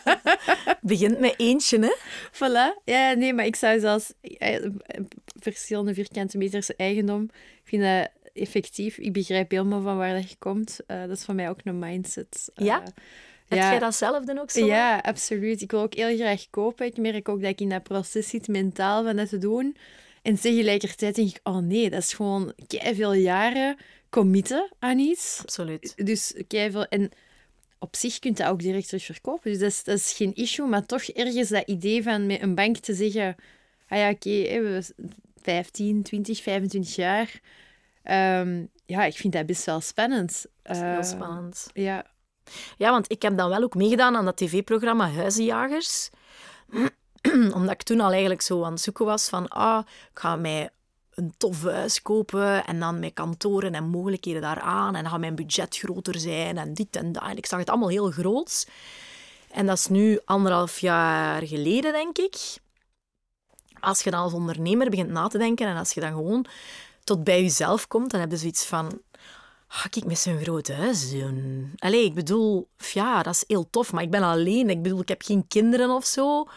Begint 0.80 1.18
met 1.18 1.34
eentje, 1.36 1.78
hè? 1.78 1.94
Voilà. 2.32 2.82
Ja, 2.84 3.12
nee, 3.12 3.34
maar 3.34 3.46
ik 3.46 3.56
zou 3.56 3.80
zelfs 3.80 4.12
eh, 4.20 4.66
verschillende 5.40 5.94
vierkante 5.94 6.38
meters 6.38 6.76
eigendom... 6.76 7.22
Ik 7.62 7.78
vind 7.78 7.82
dat 7.82 8.08
effectief. 8.32 8.98
Ik 8.98 9.12
begrijp 9.12 9.50
helemaal 9.50 9.82
van 9.82 9.96
waar 9.96 10.14
dat 10.14 10.30
je 10.30 10.36
komt. 10.38 10.80
Uh, 10.86 11.00
dat 11.00 11.16
is 11.16 11.24
voor 11.24 11.34
mij 11.34 11.48
ook 11.48 11.60
een 11.64 11.78
mindset. 11.78 12.50
Uh, 12.56 12.66
ja? 12.66 12.82
Heb 13.58 13.70
jij 13.70 13.78
dat 13.78 13.94
zelf 13.94 14.24
dan 14.24 14.38
ook 14.38 14.50
zo? 14.50 14.66
Ja, 14.66 14.98
absoluut. 14.98 15.60
Ik 15.60 15.70
wil 15.70 15.80
ook 15.80 15.94
heel 15.94 16.16
graag 16.16 16.46
kopen. 16.50 16.86
Ik 16.86 16.96
merk 16.96 17.28
ook 17.28 17.40
dat 17.40 17.50
ik 17.50 17.60
in 17.60 17.68
dat 17.68 17.82
proces 17.82 18.28
zit, 18.28 18.48
mentaal, 18.48 19.04
van 19.04 19.16
dat 19.16 19.28
te 19.28 19.38
doen. 19.38 19.76
En 20.22 20.40
tegelijkertijd 20.40 21.14
denk 21.14 21.28
ik, 21.28 21.40
oh 21.42 21.56
nee, 21.56 21.90
dat 21.90 22.00
is 22.02 22.12
gewoon 22.12 22.52
veel 22.68 23.12
jaren 23.12 23.76
committen 24.10 24.72
aan 24.78 24.98
iets. 24.98 25.38
Absoluut. 25.42 26.06
Dus 26.06 26.34
veel... 26.48 26.86
En 26.86 27.10
op 27.78 27.96
zich 27.96 28.18
kunt 28.18 28.36
je 28.36 28.42
dat 28.42 28.52
ook 28.52 28.60
direct 28.60 28.88
terug 28.88 29.04
verkopen. 29.04 29.50
Dus 29.50 29.60
dat 29.60 29.70
is, 29.70 29.84
dat 29.84 29.96
is 29.96 30.12
geen 30.12 30.34
issue. 30.34 30.66
Maar 30.66 30.86
toch 30.86 31.02
ergens 31.02 31.48
dat 31.48 31.66
idee 31.66 32.02
van 32.02 32.26
met 32.26 32.42
een 32.42 32.54
bank 32.54 32.76
te 32.76 32.94
zeggen... 32.94 33.36
Ah 33.88 33.98
ja, 33.98 34.10
oké, 34.10 34.28
okay, 34.28 34.82
15, 35.42 36.02
20, 36.02 36.42
25 36.42 36.94
jaar 36.94 37.40
Um, 38.04 38.70
ja, 38.86 39.04
ik 39.04 39.16
vind 39.16 39.32
dat 39.32 39.46
best 39.46 39.64
wel 39.64 39.80
spannend. 39.80 40.46
Dat 40.62 40.76
is 40.76 40.82
heel 40.82 40.92
ehm, 40.92 41.02
spannend. 41.02 41.70
Ja. 41.72 42.06
Ja, 42.76 42.90
want 42.90 43.10
ik 43.10 43.22
heb 43.22 43.36
dan 43.36 43.48
wel 43.48 43.62
ook 43.62 43.74
meegedaan 43.74 44.16
aan 44.16 44.24
dat 44.24 44.36
tv-programma 44.36 45.10
Huizenjagers. 45.10 46.10
Omdat 47.56 47.70
ik 47.70 47.82
toen 47.82 48.00
al 48.00 48.10
eigenlijk 48.10 48.42
zo 48.42 48.64
aan 48.64 48.72
het 48.72 48.80
zoeken 48.80 49.04
was 49.04 49.28
van... 49.28 49.48
Ah, 49.48 49.86
ik 50.12 50.18
ga 50.18 50.36
mij 50.36 50.70
een 51.14 51.34
tof 51.36 51.62
huis 51.62 52.02
kopen 52.02 52.64
en 52.64 52.80
dan 52.80 52.98
met 52.98 53.12
kantoren 53.12 53.74
en 53.74 53.88
mogelijkheden 53.88 54.42
daaraan. 54.42 54.94
En 54.94 55.02
dan 55.02 55.10
gaat 55.10 55.20
mijn 55.20 55.34
budget 55.34 55.76
groter 55.76 56.18
zijn 56.18 56.58
en 56.58 56.74
dit 56.74 56.96
en 56.96 57.12
dat. 57.12 57.22
Ik 57.34 57.46
zag 57.46 57.58
het 57.58 57.70
allemaal 57.70 57.88
heel 57.88 58.10
groots. 58.10 58.66
En 59.50 59.66
dat 59.66 59.76
is 59.76 59.86
nu 59.86 60.20
anderhalf 60.24 60.78
jaar 60.78 61.46
geleden, 61.46 61.92
denk 61.92 62.18
ik. 62.18 62.36
Als 63.80 64.02
je 64.02 64.10
dan 64.10 64.20
als 64.20 64.32
ondernemer 64.32 64.90
begint 64.90 65.10
na 65.10 65.28
te 65.28 65.38
denken 65.38 65.66
en 65.66 65.76
als 65.76 65.92
je 65.92 66.00
dan 66.00 66.12
gewoon 66.12 66.46
tot 67.04 67.24
bij 67.24 67.42
jezelf 67.42 67.86
komt, 67.86 68.10
dan 68.10 68.20
heb 68.20 68.30
je 68.30 68.36
zoiets 68.36 68.64
van... 68.64 69.00
Ga 69.72 69.88
ik 69.90 70.04
met 70.04 70.18
zo'n 70.18 70.42
groot 70.42 70.68
huis 70.68 71.10
doen? 71.10 71.72
Allee, 71.78 72.04
ik 72.04 72.14
bedoel, 72.14 72.68
ja, 72.92 73.22
dat 73.22 73.34
is 73.34 73.44
heel 73.46 73.70
tof, 73.70 73.92
maar 73.92 74.02
ik 74.02 74.10
ben 74.10 74.22
alleen. 74.22 74.70
Ik 74.70 74.82
bedoel, 74.82 75.00
ik 75.00 75.08
heb 75.08 75.22
geen 75.22 75.48
kinderen 75.48 75.90
of 75.90 76.04
zo. 76.04 76.48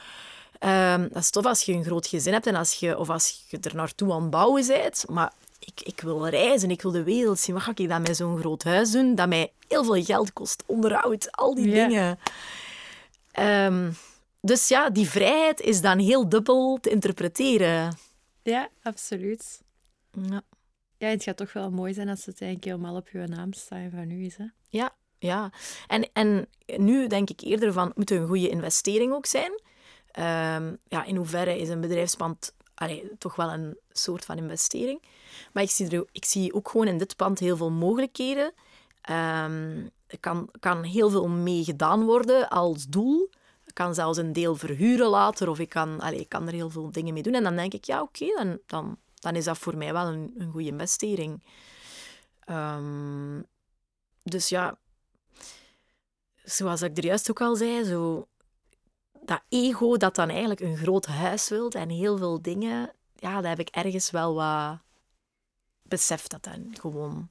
Um, 0.60 1.10
dat 1.12 1.22
is 1.22 1.30
tof 1.30 1.46
als 1.46 1.62
je 1.62 1.74
een 1.74 1.84
groot 1.84 2.08
gezin 2.08 2.34
hebt 2.34 2.48
en 2.48 2.56
als 2.56 2.74
je, 2.74 2.98
of 2.98 3.10
als 3.10 3.44
je 3.48 3.58
er 3.60 3.76
naartoe 3.76 4.14
aan 4.14 4.22
het 4.22 4.30
bouwen 4.30 4.68
bent. 4.68 5.06
Maar 5.10 5.34
ik, 5.60 5.82
ik 5.82 6.02
wil 6.02 6.28
reizen, 6.28 6.72
ik 6.72 6.82
wil 6.82 6.92
de 6.92 7.04
wereld 7.04 7.40
zien. 7.40 7.56
Wat 7.56 7.64
ga 7.64 7.72
ik 7.76 7.90
dan 7.90 8.02
met 8.02 8.16
zo'n 8.16 8.38
groot 8.38 8.64
huis 8.64 8.92
doen? 8.92 9.16
Dat 9.16 9.28
mij 9.28 9.52
heel 9.68 9.84
veel 9.84 10.04
geld 10.04 10.34
kost, 10.34 10.64
onderhoud, 10.66 11.32
al 11.32 11.56
die 11.56 11.72
dingen. 11.72 12.20
Um, 13.40 13.96
dus 14.42 14.68
ja, 14.68 14.90
die 14.90 15.10
vrijheid 15.10 15.62
is 15.62 15.82
dan 15.82 16.00
heel 16.00 16.30
dubbel 16.30 16.78
te 16.82 16.90
interpreteren. 16.90 17.98
Ja, 18.44 18.70
absoluut. 18.84 19.62
Ja. 20.12 20.42
Ja, 21.04 21.10
het 21.10 21.24
gaat 21.24 21.38
toch 21.38 21.54
wel 21.54 21.72
mooi 21.72 21.94
zijn 21.94 22.10
als 22.10 22.26
het 22.26 22.42
eigenlijk 22.42 22.72
helemaal 22.72 23.00
op 23.00 23.10
je 23.10 23.28
naam 23.28 23.54
staan 23.54 23.90
van 23.90 24.12
u 24.12 24.26
is. 24.26 24.38
Hè? 24.38 24.46
Ja, 24.68 24.96
ja. 25.20 25.52
En, 25.88 26.10
en 26.14 26.48
nu 26.78 27.08
denk 27.08 27.30
ik 27.30 27.42
eerder 27.42 27.74
van, 27.74 27.92
moet 27.96 28.12
een 28.12 28.28
goede 28.28 28.50
investering 28.50 29.14
ook 29.14 29.26
zijn? 29.26 29.52
Um, 30.20 30.78
ja, 30.88 31.04
in 31.06 31.16
hoeverre 31.16 31.60
is 31.60 31.70
een 31.70 31.82
bedrijfspand 31.82 32.54
toch 33.18 33.36
wel 33.36 33.52
een 33.52 33.78
soort 33.92 34.26
van 34.26 34.38
investering? 34.38 35.04
Maar 35.54 35.64
ik 35.64 35.70
zie, 35.70 35.90
er, 35.90 36.06
ik 36.12 36.26
zie 36.26 36.54
ook 36.54 36.70
gewoon 36.70 36.88
in 36.88 36.98
dit 36.98 37.16
pand 37.16 37.40
heel 37.40 37.58
veel 37.58 37.72
mogelijkheden. 37.72 38.54
Um, 39.10 39.90
er 40.08 40.20
kan, 40.20 40.50
kan 40.60 40.84
heel 40.84 41.10
veel 41.10 41.28
mee 41.28 41.64
gedaan 41.64 42.06
worden 42.06 42.50
als 42.50 42.86
doel. 42.86 43.30
Ik 43.66 43.74
kan 43.74 43.94
zelfs 43.94 44.18
een 44.18 44.34
deel 44.34 44.56
verhuren 44.56 45.08
later, 45.08 45.50
of 45.50 45.60
ik 45.60 45.70
kan, 45.70 46.00
allee, 46.00 46.20
ik 46.20 46.30
kan 46.30 46.48
er 46.48 46.54
heel 46.54 46.70
veel 46.70 46.92
dingen 46.92 47.14
mee 47.14 47.24
doen. 47.24 47.34
En 47.34 47.44
dan 47.44 47.56
denk 47.56 47.74
ik, 47.74 47.84
ja, 47.84 48.02
oké, 48.02 48.26
dan, 48.26 48.60
dan 48.66 48.98
dan 49.24 49.36
is 49.36 49.46
dat 49.46 49.58
voor 49.58 49.78
mij 49.78 49.94
wel 49.94 50.08
een, 50.08 50.34
een 50.38 50.52
goede 50.52 50.68
investering. 50.68 51.44
Ehm, 52.40 53.42
dus 54.24 54.50
ja, 54.50 54.78
zoals 56.44 56.82
ik 56.82 56.98
er 56.98 57.06
juist 57.06 57.30
ook 57.30 57.42
al 57.42 57.56
zei, 57.56 57.84
zo, 57.84 58.28
dat 59.26 59.42
ego 59.50 59.98
dat 59.98 60.16
dan 60.16 60.30
eigenlijk 60.30 60.60
een 60.60 60.78
groot 60.78 61.06
huis 61.06 61.50
wilt 61.50 61.76
en 61.76 61.90
heel 61.90 62.18
veel 62.18 62.42
dingen, 62.42 62.94
ja, 63.16 63.36
dat 63.36 63.50
heb 63.50 63.60
ik 63.60 63.70
ergens 63.70 64.12
wel 64.12 64.34
wat 64.34 64.80
beseft 65.82 66.32
dat 66.32 66.44
dat 66.44 66.60
gewoon 66.80 67.30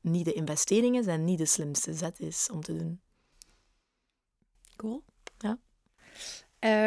niet 0.00 0.24
de 0.24 0.32
investering 0.32 0.98
is 0.98 1.06
en 1.06 1.24
niet 1.24 1.38
de 1.38 1.46
slimste 1.46 1.94
zet 1.94 2.20
is 2.20 2.48
om 2.52 2.60
te 2.60 2.76
doen. 2.76 3.00
Cool. 4.76 5.02
Ja. 5.38 5.58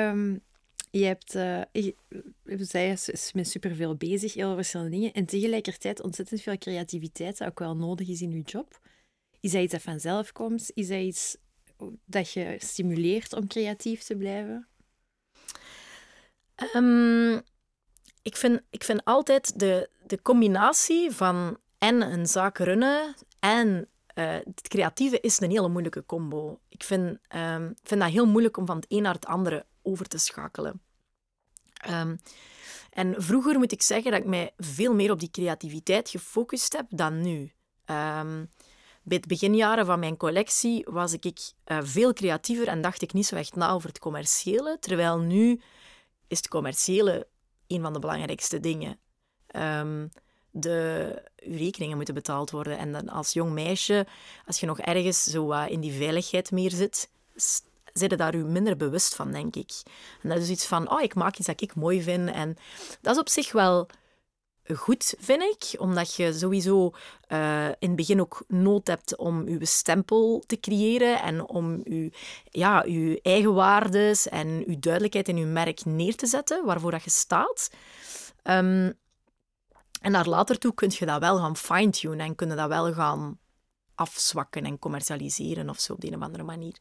Um, 0.10 0.42
je 0.92 1.04
hebt, 1.04 1.36
uh, 1.36 1.62
zij 2.44 2.92
is 2.92 3.32
met 3.34 3.48
superveel 3.48 3.96
bezig, 3.96 4.34
heel 4.34 4.56
verschillende 4.56 4.92
dingen. 4.92 5.14
En 5.14 5.26
tegelijkertijd 5.26 6.02
ontzettend 6.02 6.42
veel 6.42 6.58
creativiteit, 6.58 7.38
dat 7.38 7.48
ook 7.48 7.60
wel 7.60 7.76
nodig 7.76 8.08
is 8.08 8.22
in 8.22 8.32
je 8.32 8.42
job. 8.42 8.80
Is 9.40 9.52
dat 9.52 9.62
iets 9.62 9.72
dat 9.72 9.82
vanzelf 9.82 10.32
komt? 10.32 10.72
Is 10.74 10.88
dat 10.88 11.00
iets 11.00 11.38
dat 12.06 12.32
je 12.32 12.56
stimuleert 12.60 13.34
om 13.34 13.48
creatief 13.48 14.04
te 14.04 14.16
blijven? 14.16 14.68
Um, 16.76 17.42
ik, 18.22 18.36
vind, 18.36 18.62
ik 18.70 18.84
vind 18.84 19.06
altijd 19.06 19.60
de, 19.60 19.90
de 20.06 20.22
combinatie 20.22 21.12
van 21.12 21.58
en 21.78 22.02
een 22.02 22.26
zaak 22.26 22.58
runnen 22.58 23.16
en 23.40 23.90
uh, 24.16 24.34
het 24.34 24.68
creatieve 24.68 25.20
is 25.20 25.40
een 25.40 25.52
hele 25.52 25.70
moeilijke 25.70 26.06
combo. 26.06 26.60
Ik 26.70 26.84
vind, 26.84 27.20
um, 27.36 27.74
vind 27.84 28.02
dat 28.02 28.10
heel 28.10 28.28
moeilijk 28.28 28.58
om 28.58 28.66
van 28.66 28.76
het 28.76 28.86
een 28.90 29.02
naar 29.02 29.14
het 29.14 29.26
andere 29.26 29.66
over 29.88 30.08
te 30.08 30.18
schakelen. 30.18 30.82
Um, 31.90 32.20
en 32.90 33.16
vroeger 33.18 33.58
moet 33.58 33.72
ik 33.72 33.82
zeggen 33.82 34.12
dat 34.12 34.20
ik 34.20 34.26
mij 34.26 34.54
veel 34.58 34.94
meer 34.94 35.12
op 35.12 35.20
die 35.20 35.32
creativiteit 35.32 36.10
gefocust 36.10 36.74
heb 36.74 36.86
dan 36.90 37.22
nu. 37.22 37.52
Um, 37.86 38.50
bij 39.04 39.18
het 39.18 39.28
beginjaren 39.28 39.86
van 39.86 40.00
mijn 40.00 40.18
collectie 40.18 40.86
was 40.90 41.14
ik 41.14 41.26
uh, 41.26 41.78
veel 41.82 42.14
creatiever 42.14 42.68
en 42.68 42.82
dacht 42.82 43.02
ik 43.02 43.14
niet 43.14 43.26
zo 43.26 43.36
echt 43.36 43.56
na 43.56 43.70
over 43.70 43.90
het 43.90 44.00
commerciële. 44.00 44.78
Terwijl 44.80 45.20
nu 45.20 45.62
is 46.28 46.38
het 46.38 46.48
commerciële 46.48 47.28
een 47.68 47.82
van 47.82 47.94
de 47.94 48.00
belangrijkste 48.00 48.60
dingen. 48.60 49.00
Um, 49.56 50.10
de 50.52 51.22
rekeningen 51.36 51.96
moeten 51.96 52.14
betaald 52.14 52.52
worden. 52.52 52.78
En 52.78 52.92
dan 52.92 53.10
als 53.10 53.34
jong 53.34 53.52
meisje, 53.52 54.08
als 54.46 54.60
je 54.60 54.66
nog 54.66 54.80
ergens 54.80 55.24
zo 55.24 55.52
in 55.52 55.80
die 55.80 55.94
veiligheid 55.94 56.52
meer 56.52 56.72
zit, 56.72 57.10
zit 57.98 58.12
je 58.12 58.18
daar 58.18 58.36
u 58.36 58.44
minder 58.44 58.78
bewust 58.78 59.16
van, 59.16 59.32
denk 59.32 59.56
ik. 59.56 59.72
En 60.22 60.30
dat 60.30 60.38
is 60.38 60.50
iets 60.50 60.66
van, 60.66 60.92
oh, 60.92 61.02
ik 61.02 61.16
maak 61.16 61.38
iets 61.38 61.48
dat 61.48 61.62
ik 61.62 61.76
mooi 61.76 62.02
vind. 62.02 62.30
En 62.30 62.58
dat 63.02 63.14
is 63.14 63.22
op 63.22 63.30
zich 63.30 63.52
wel 63.52 63.88
goed, 64.76 65.16
vind 65.20 65.42
ik. 65.42 65.80
Omdat 65.80 66.16
je 66.16 66.34
sowieso 66.34 66.92
uh, 67.28 67.66
in 67.66 67.88
het 67.88 67.96
begin 67.96 68.22
ook 68.22 68.44
nood 68.48 68.88
hebt 68.88 69.16
om 69.16 69.50
je 69.50 69.66
stempel 69.66 70.44
te 70.48 70.60
creëren 70.60 71.22
en 71.22 71.48
om 71.48 71.82
je, 71.84 72.12
ja, 72.44 72.84
je 72.84 73.20
eigen 73.22 73.54
waardes 73.54 74.28
en 74.28 74.64
je 74.68 74.80
duidelijkheid 74.80 75.28
in 75.28 75.38
je 75.38 75.46
merk 75.46 75.86
neer 75.86 76.16
te 76.16 76.28
zetten, 76.28 76.66
waarvoor 76.66 76.92
dat 76.92 77.04
je 77.04 77.10
staat. 77.10 77.70
Um, 78.44 78.94
en 80.02 80.12
naar 80.12 80.28
later 80.28 80.58
toe 80.58 80.74
kun 80.74 80.92
je 80.94 81.06
dat 81.06 81.20
wel 81.20 81.38
gaan 81.38 81.58
fine-tunen 81.58 82.20
en 82.20 82.36
kun 82.36 82.50
je 82.50 82.56
dat 82.56 82.68
wel 82.68 82.94
gaan 82.94 83.40
afzwakken 83.96 84.66
en 84.66 84.80
commercialiseren 84.80 85.70
of 85.70 85.80
zo 85.80 85.94
op 85.94 86.02
de 86.02 86.08
een 86.08 86.16
of 86.16 86.22
andere 86.22 86.44
manier. 86.44 86.76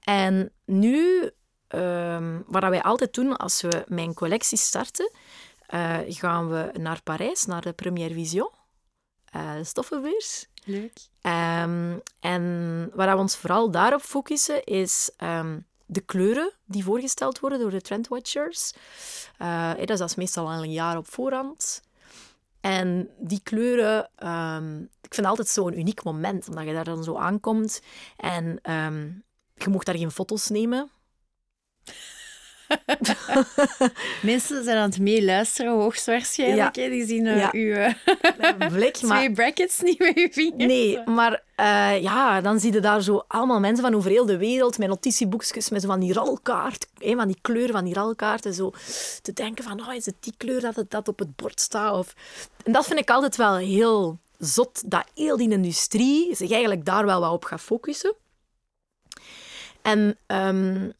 En 0.00 0.52
nu, 0.64 1.30
um, 1.68 2.44
wat 2.46 2.62
wij 2.62 2.82
altijd 2.82 3.14
doen 3.14 3.36
als 3.36 3.60
we 3.60 3.84
mijn 3.88 4.14
collectie 4.14 4.58
starten, 4.58 5.10
uh, 5.74 5.98
gaan 6.06 6.48
we 6.48 6.70
naar 6.78 7.02
Parijs, 7.02 7.46
naar 7.46 7.62
de 7.62 7.72
Première 7.72 8.14
Vision, 8.14 8.50
uh, 9.36 9.52
stoffenbeurs. 9.62 10.46
Leuk. 10.64 10.98
Um, 11.22 12.02
en 12.20 12.90
waar 12.94 13.14
we 13.14 13.22
ons 13.22 13.36
vooral 13.36 13.70
daarop 13.70 14.00
focussen 14.00 14.64
is 14.64 15.10
um, 15.22 15.66
de 15.86 16.00
kleuren 16.00 16.52
die 16.64 16.84
voorgesteld 16.84 17.40
worden 17.40 17.58
door 17.58 17.70
de 17.70 17.80
trendwatchers. 17.80 18.72
Uh, 19.38 19.72
dat 19.84 20.00
is 20.00 20.14
meestal 20.14 20.50
al 20.50 20.62
een 20.62 20.72
jaar 20.72 20.96
op 20.96 21.08
voorhand. 21.08 21.82
En 22.60 23.10
die 23.18 23.40
kleuren, 23.42 24.10
um, 24.28 24.82
ik 24.82 25.14
vind 25.14 25.16
het 25.16 25.26
altijd 25.26 25.48
zo'n 25.48 25.78
uniek 25.78 26.04
moment, 26.04 26.48
omdat 26.48 26.64
je 26.64 26.72
daar 26.72 26.84
dan 26.84 27.04
zo 27.04 27.16
aankomt 27.16 27.82
en 28.16 28.72
um, 28.72 29.24
je 29.62 29.70
mocht 29.70 29.86
daar 29.86 29.96
geen 29.96 30.10
foto's 30.10 30.48
nemen. 30.48 30.90
Mensen 34.22 34.64
zijn 34.64 34.76
aan 34.76 34.90
het 34.90 34.98
meeluisteren, 34.98 35.72
hoogstwaarschijnlijk. 35.72 36.76
Ja. 36.76 36.88
Die 36.88 37.06
zien 37.06 37.26
uh, 37.26 37.38
ja. 37.38 37.50
uw 37.52 37.74
uh, 38.60 38.68
Blik, 38.72 38.94
twee 39.06 39.32
brackets 39.32 39.80
niet 39.80 39.98
met 39.98 40.18
je 40.18 40.28
vingers. 40.32 40.64
Nee, 40.64 41.00
maar 41.04 41.42
uh, 41.56 42.02
ja, 42.02 42.40
dan 42.40 42.60
zie 42.60 42.72
je 42.72 42.80
daar 42.80 43.02
zo 43.02 43.24
allemaal 43.28 43.60
mensen 43.60 43.84
van 43.84 43.94
over 43.94 44.10
heel 44.10 44.26
de 44.26 44.36
wereld 44.36 44.78
met 44.78 44.88
notitieboekjes, 44.88 45.70
met 45.70 45.82
zo 45.82 45.88
van 45.88 46.00
die 46.00 46.12
rolkaart, 46.12 46.86
van 46.98 47.26
die 47.26 47.38
kleuren 47.40 47.72
van 47.72 47.84
die 47.84 47.94
rolkaarten, 47.94 48.54
zo 48.54 48.72
te 49.22 49.32
denken 49.32 49.64
van, 49.64 49.80
oh, 49.80 49.94
is 49.94 50.06
het 50.06 50.16
die 50.20 50.34
kleur 50.36 50.60
dat 50.60 50.76
het 50.76 50.90
dat 50.90 51.08
op 51.08 51.18
het 51.18 51.36
bord 51.36 51.60
staat? 51.60 51.98
Of... 51.98 52.14
En 52.64 52.72
dat 52.72 52.86
vind 52.86 52.98
ik 52.98 53.10
altijd 53.10 53.36
wel 53.36 53.56
heel 53.56 54.18
zot, 54.38 54.90
dat 54.90 55.04
heel 55.14 55.36
die 55.36 55.50
industrie 55.50 56.36
zich 56.36 56.50
eigenlijk 56.50 56.84
daar 56.84 57.06
wel 57.06 57.20
wat 57.20 57.32
op 57.32 57.44
gaat 57.44 57.60
focussen. 57.60 58.14
En 59.82 60.18
um, 60.26 60.92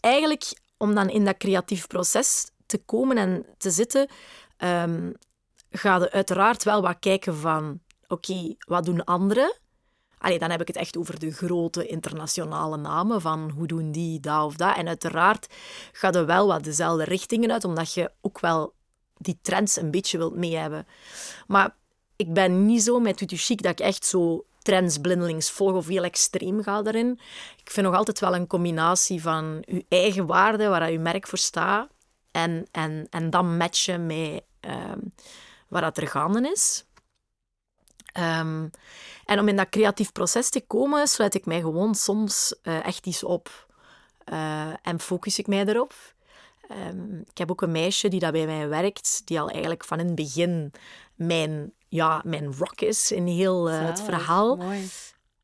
eigenlijk 0.00 0.52
om 0.76 0.94
dan 0.94 1.08
in 1.08 1.24
dat 1.24 1.36
creatief 1.36 1.86
proces 1.86 2.50
te 2.66 2.78
komen 2.78 3.16
en 3.18 3.46
te 3.58 3.70
zitten, 3.70 4.08
um, 4.58 5.14
ga 5.70 5.96
je 5.96 6.10
uiteraard 6.10 6.62
wel 6.62 6.82
wat 6.82 6.96
kijken 6.98 7.36
van, 7.36 7.80
oké, 8.08 8.54
wat 8.58 8.84
doen 8.84 9.04
anderen? 9.04 9.56
Allee, 10.18 10.38
dan 10.38 10.50
heb 10.50 10.60
ik 10.60 10.66
het 10.66 10.76
echt 10.76 10.96
over 10.96 11.18
de 11.18 11.32
grote 11.32 11.86
internationale 11.86 12.76
namen, 12.76 13.20
van 13.20 13.50
hoe 13.50 13.66
doen 13.66 13.92
die 13.92 14.20
dat 14.20 14.44
of 14.44 14.56
dat. 14.56 14.76
En 14.76 14.88
uiteraard 14.88 15.46
ga 15.92 16.08
je 16.12 16.24
wel 16.24 16.46
wat 16.46 16.64
dezelfde 16.64 17.04
richtingen 17.04 17.52
uit, 17.52 17.64
omdat 17.64 17.94
je 17.94 18.10
ook 18.20 18.40
wel 18.40 18.74
die 19.16 19.38
trends 19.42 19.76
een 19.76 19.90
beetje 19.90 20.18
wilt 20.18 20.36
mee 20.36 20.56
hebben. 20.56 20.86
Maar 21.46 21.76
ik 22.16 22.32
ben 22.32 22.66
niet 22.66 22.82
zo 22.82 23.00
met 23.00 23.16
Tutu 23.16 23.36
Chic 23.36 23.62
dat 23.62 23.72
ik 23.72 23.80
echt 23.80 24.04
zo 24.04 24.44
trends 24.62 24.98
blindelings 24.98 25.50
volg 25.50 25.74
of 25.74 25.86
heel 25.86 26.04
extreem 26.04 26.62
ga 26.62 26.82
daarin. 26.82 27.20
Ik 27.56 27.70
vind 27.70 27.86
nog 27.86 27.94
altijd 27.94 28.18
wel 28.18 28.34
een 28.34 28.46
combinatie 28.46 29.22
van 29.22 29.62
je 29.66 29.84
eigen 29.88 30.26
waarde, 30.26 30.68
waar 30.68 30.90
je 30.90 30.98
merk 30.98 31.26
voor 31.26 31.38
staat, 31.38 31.88
en, 32.30 32.66
en, 32.70 33.06
en 33.10 33.30
dan 33.30 33.56
matchen 33.56 34.06
met 34.06 34.42
um, 34.60 35.12
waar 35.68 35.82
dat 35.82 35.96
er 35.96 36.08
gaande 36.08 36.50
is. 36.50 36.84
Um, 38.18 38.70
en 39.24 39.38
om 39.38 39.48
in 39.48 39.56
dat 39.56 39.68
creatief 39.68 40.12
proces 40.12 40.50
te 40.50 40.60
komen, 40.60 41.06
sluit 41.06 41.34
ik 41.34 41.46
mij 41.46 41.60
gewoon 41.60 41.94
soms 41.94 42.54
uh, 42.62 42.86
echt 42.86 43.06
iets 43.06 43.24
op. 43.24 43.66
Uh, 44.32 44.72
en 44.82 45.00
focus 45.00 45.38
ik 45.38 45.46
mij 45.46 45.64
erop. 45.64 45.94
Um, 46.88 47.24
ik 47.30 47.38
heb 47.38 47.50
ook 47.50 47.62
een 47.62 47.72
meisje 47.72 48.08
die 48.08 48.20
dat 48.20 48.32
bij 48.32 48.46
mij 48.46 48.68
werkt, 48.68 49.22
die 49.24 49.40
al 49.40 49.48
eigenlijk 49.48 49.84
van 49.84 49.98
in 49.98 50.06
het 50.06 50.14
begin 50.14 50.72
mijn 51.18 51.72
ja, 51.88 52.22
mijn 52.24 52.54
rock 52.54 52.80
is 52.80 53.12
in 53.12 53.26
heel 53.26 53.70
uh, 53.70 53.86
het 53.86 54.00
verhaal. 54.00 54.56
Mooi. 54.56 54.88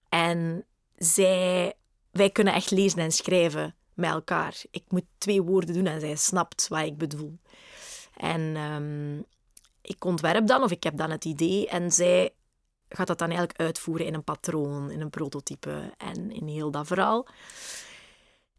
En 0.08 0.64
zij, 0.96 1.74
wij 2.10 2.30
kunnen 2.30 2.54
echt 2.54 2.70
lezen 2.70 2.98
en 2.98 3.12
schrijven 3.12 3.74
met 3.94 4.10
elkaar. 4.10 4.62
Ik 4.70 4.84
moet 4.88 5.04
twee 5.18 5.42
woorden 5.42 5.74
doen 5.74 5.86
en 5.86 6.00
zij 6.00 6.16
snapt 6.16 6.68
wat 6.68 6.84
ik 6.84 6.98
bedoel. 6.98 7.38
En 8.16 8.40
um, 8.56 9.24
ik 9.82 10.04
ontwerp 10.04 10.46
dan, 10.46 10.62
of 10.62 10.70
ik 10.70 10.82
heb 10.82 10.96
dan 10.96 11.10
het 11.10 11.24
idee, 11.24 11.68
en 11.68 11.92
zij 11.92 12.30
gaat 12.88 13.06
dat 13.06 13.18
dan 13.18 13.28
eigenlijk 13.28 13.60
uitvoeren 13.60 14.06
in 14.06 14.14
een 14.14 14.24
patroon, 14.24 14.90
in 14.90 15.00
een 15.00 15.10
prototype 15.10 15.92
en 15.96 16.30
in 16.30 16.46
heel 16.46 16.70
dat 16.70 16.86
verhaal. 16.86 17.26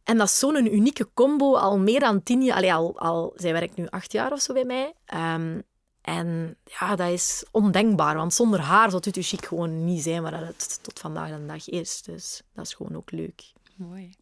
En 0.03 0.17
dat 0.17 0.27
is 0.27 0.39
zo'n 0.39 0.73
unieke 0.73 1.09
combo, 1.13 1.55
al 1.55 1.79
meer 1.79 1.99
dan 1.99 2.23
tien 2.23 2.43
jaar. 2.43 2.55
Allee, 2.55 2.73
al, 2.73 2.99
al, 2.99 3.33
zij 3.35 3.53
werkt 3.53 3.75
nu 3.75 3.87
acht 3.87 4.11
jaar 4.11 4.31
of 4.31 4.41
zo 4.41 4.53
bij 4.53 4.65
mij. 4.65 4.93
Um, 5.35 5.63
en 6.05 6.57
ja, 6.63 6.95
dat 6.95 7.11
is 7.11 7.45
ondenkbaar, 7.51 8.15
want 8.15 8.33
zonder 8.33 8.59
haar 8.59 8.89
zou 8.89 9.01
Tutu 9.01 9.21
Chic 9.21 9.45
gewoon 9.45 9.85
niet 9.85 10.03
zijn 10.03 10.21
waar 10.21 10.45
het 10.45 10.83
tot 10.83 10.99
vandaag 10.99 11.29
de 11.29 11.45
dag 11.45 11.69
is. 11.69 12.01
Dus 12.01 12.41
dat 12.53 12.65
is 12.65 12.73
gewoon 12.73 12.95
ook 12.95 13.11
leuk. 13.11 13.53
Mooi. 13.75 14.15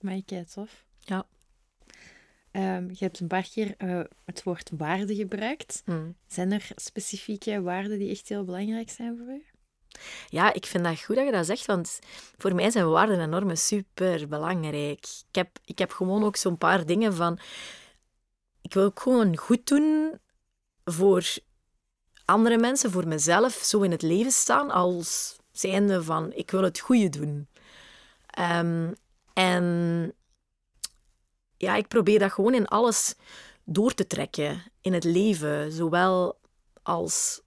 Maar 0.00 0.22
kijk, 0.24 0.48
tof. 0.48 0.84
Ja. 0.98 1.26
Um, 2.52 2.88
je 2.88 2.96
hebt 2.98 3.20
een 3.20 3.26
paar 3.26 3.48
keer 3.52 3.74
uh, 3.78 4.00
het 4.24 4.42
woord 4.42 4.70
waarde 4.76 5.14
gebruikt. 5.14 5.82
Hmm. 5.84 6.16
Zijn 6.26 6.52
er 6.52 6.70
specifieke 6.74 7.62
waarden 7.62 7.98
die 7.98 8.10
echt 8.10 8.28
heel 8.28 8.44
belangrijk 8.44 8.90
zijn 8.90 9.16
voor 9.16 9.34
u? 9.34 9.44
Ja, 10.28 10.52
ik 10.52 10.66
vind 10.66 10.84
dat 10.84 11.00
goed 11.00 11.16
dat 11.16 11.24
je 11.24 11.32
dat 11.32 11.46
zegt, 11.46 11.66
want 11.66 11.98
voor 12.36 12.54
mij 12.54 12.70
zijn 12.70 12.88
waarden 12.88 13.18
en 13.18 13.30
normen 13.30 13.58
super 13.58 14.28
belangrijk. 14.28 15.06
Ik 15.28 15.34
heb, 15.34 15.58
ik 15.64 15.78
heb 15.78 15.90
gewoon 15.90 16.24
ook 16.24 16.36
zo'n 16.36 16.58
paar 16.58 16.86
dingen 16.86 17.14
van. 17.14 17.38
Ik 18.60 18.74
wil 18.74 18.84
ook 18.84 19.00
gewoon 19.00 19.36
goed 19.36 19.66
doen 19.66 20.18
voor 20.92 21.36
andere 22.24 22.58
mensen, 22.58 22.90
voor 22.90 23.08
mezelf, 23.08 23.52
zo 23.52 23.80
in 23.80 23.90
het 23.90 24.02
leven 24.02 24.32
staan 24.32 24.70
als 24.70 25.36
zijnde 25.52 26.02
van 26.02 26.32
ik 26.32 26.50
wil 26.50 26.62
het 26.62 26.78
goede 26.78 27.08
doen. 27.08 27.48
Um, 28.38 28.94
en 29.32 30.12
ja, 31.56 31.74
ik 31.74 31.88
probeer 31.88 32.18
dat 32.18 32.32
gewoon 32.32 32.54
in 32.54 32.66
alles 32.66 33.14
door 33.64 33.94
te 33.94 34.06
trekken 34.06 34.62
in 34.80 34.92
het 34.92 35.04
leven, 35.04 35.72
zowel 35.72 36.38
als 36.82 37.40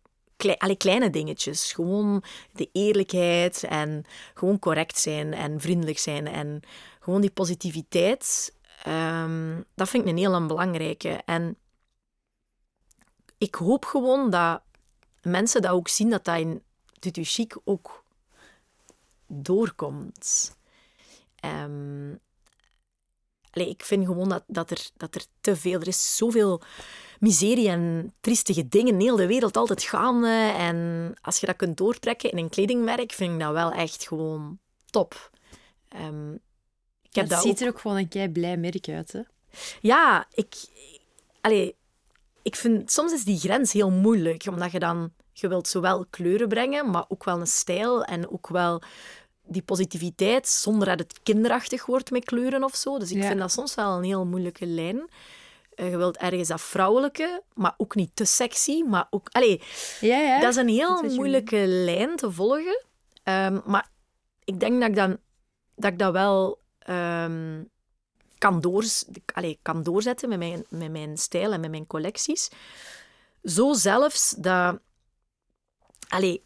alle 0.58 0.76
kleine 0.76 1.10
dingetjes. 1.10 1.72
Gewoon 1.74 2.24
de 2.52 2.70
eerlijkheid 2.72 3.64
en 3.64 4.04
gewoon 4.34 4.60
correct 4.60 5.00
zijn 5.00 5.34
en 5.34 5.60
vriendelijk 5.60 6.00
zijn 6.00 6.28
en 6.28 6.62
gewoon 7.00 7.22
die 7.22 7.32
positiviteit. 7.32 8.56
Um, 8.88 9.66
dat 9.76 9.90
vind 9.90 10.04
ik 10.04 10.10
een 10.10 10.18
heel 10.18 10.46
belangrijke. 10.48 11.22
En 11.26 11.58
ik 13.42 13.56
hoop 13.56 13.86
gewoon 13.86 14.30
dat 14.30 14.62
mensen 15.22 15.62
dat 15.62 15.72
ook 15.72 15.88
zien, 15.88 16.10
dat 16.10 16.26
dat 16.26 16.40
in 16.40 16.64
Tutu 17.00 17.24
Chic 17.24 17.58
ook 17.64 18.04
doorkomt. 19.28 20.56
Um, 21.46 22.20
ik 23.54 23.84
vind 23.84 24.06
gewoon 24.06 24.30
dat, 24.30 24.44
dat, 24.48 24.72
er, 24.72 24.90
dat 24.98 25.16
er 25.16 25.26
te 25.42 25.56
veel... 25.56 25.80
Er 25.80 25.88
is 25.88 26.16
zoveel 26.16 26.62
miserie 27.20 27.70
en 27.70 28.14
triestige 28.20 28.68
dingen 28.68 28.94
in 28.94 29.00
heel 29.00 29.16
de 29.16 29.28
wereld 29.28 29.58
altijd 29.58 29.84
gaande. 29.84 30.54
En 30.58 31.14
als 31.22 31.38
je 31.40 31.46
dat 31.46 31.56
kunt 31.56 31.78
doortrekken 31.78 32.32
in 32.32 32.38
een 32.38 32.50
kledingmerk, 32.50 33.12
vind 33.12 33.34
ik 33.34 33.40
dat 33.40 33.52
wel 33.52 33.72
echt 33.72 34.08
gewoon 34.08 34.60
top. 34.86 35.30
Um, 35.96 36.34
ik 37.02 37.16
heb 37.16 37.30
dat, 37.30 37.42
ziet 37.42 37.62
er 37.62 37.68
ook 37.68 37.80
gewoon 37.80 37.98
een 37.98 38.08
kei 38.08 38.30
blij 38.30 38.58
merk 38.58 38.90
uit, 38.90 39.12
hè? 39.12 39.22
Ja, 39.82 40.28
ik... 40.32 40.56
Allee, 41.42 41.76
ik 42.42 42.56
vind 42.56 42.92
soms 42.92 43.12
is 43.12 43.24
die 43.24 43.40
grens 43.40 43.74
heel 43.74 43.92
moeilijk, 43.92 44.46
omdat 44.50 44.72
je 44.72 44.80
dan 44.80 45.12
je 45.34 45.48
wilt 45.48 45.68
zowel 45.68 46.06
kleuren 46.10 46.48
brengen, 46.48 46.90
maar 46.90 47.06
ook 47.08 47.24
wel 47.24 47.40
een 47.40 47.48
stijl 47.48 48.04
en 48.04 48.32
ook 48.32 48.48
wel 48.48 48.82
die 49.46 49.62
positiviteit, 49.62 50.48
zonder 50.48 50.88
dat 50.88 51.00
het 51.00 51.20
kinderachtig 51.24 51.86
wordt 51.86 52.12
met 52.12 52.26
kleuren 52.26 52.64
of 52.64 52.76
zo. 52.76 53.00
Dus 53.00 53.12
ik 53.12 53.24
vind 53.24 53.40
dat 53.40 53.52
soms 53.52 53.76
wel 53.76 53.98
een 53.98 54.04
heel 54.04 54.26
moeilijke 54.26 54.66
lijn. 54.66 55.10
Uh, 55.76 55.90
je 55.90 55.98
wilt 55.98 56.18
ergens 56.18 56.48
dat 56.48 56.62
vrouwelijke, 56.62 57.42
maar 57.54 57.74
ook 57.78 57.96
niet 57.96 58.12
te 58.14 58.26
sexy. 58.26 58.84
Maar 58.84 59.08
ook, 59.10 59.30
allee, 59.32 59.62
ja, 60.00 60.18
ja. 60.18 60.40
Dat 60.40 60.50
is 60.50 60.56
een 60.56 60.68
heel 60.68 61.04
moeilijke 61.04 61.64
lijn 61.68 62.16
te 62.16 62.32
volgen. 62.32 62.84
Um, 63.24 63.62
maar 63.66 63.90
ik 64.44 64.60
denk 64.60 64.80
dat 64.80 64.90
ik, 64.90 64.96
dan, 64.96 65.18
dat, 65.76 65.92
ik 65.92 66.00
dat 66.00 66.12
wel 66.12 66.60
um, 66.90 67.70
kan, 68.42 68.62
door, 68.62 68.86
allez, 69.34 69.56
kan 69.62 69.84
doorzetten 69.84 70.30
met 70.30 70.38
mijn, 70.38 70.66
met 70.70 70.92
mijn 70.92 71.18
stijl 71.18 71.52
en 71.52 71.60
met 71.60 71.70
mijn 71.70 71.88
collecties. 71.88 72.50
Zo 73.44 73.74
zelfs 73.74 74.30
dat... 74.38 74.80
Allez, 76.08 76.38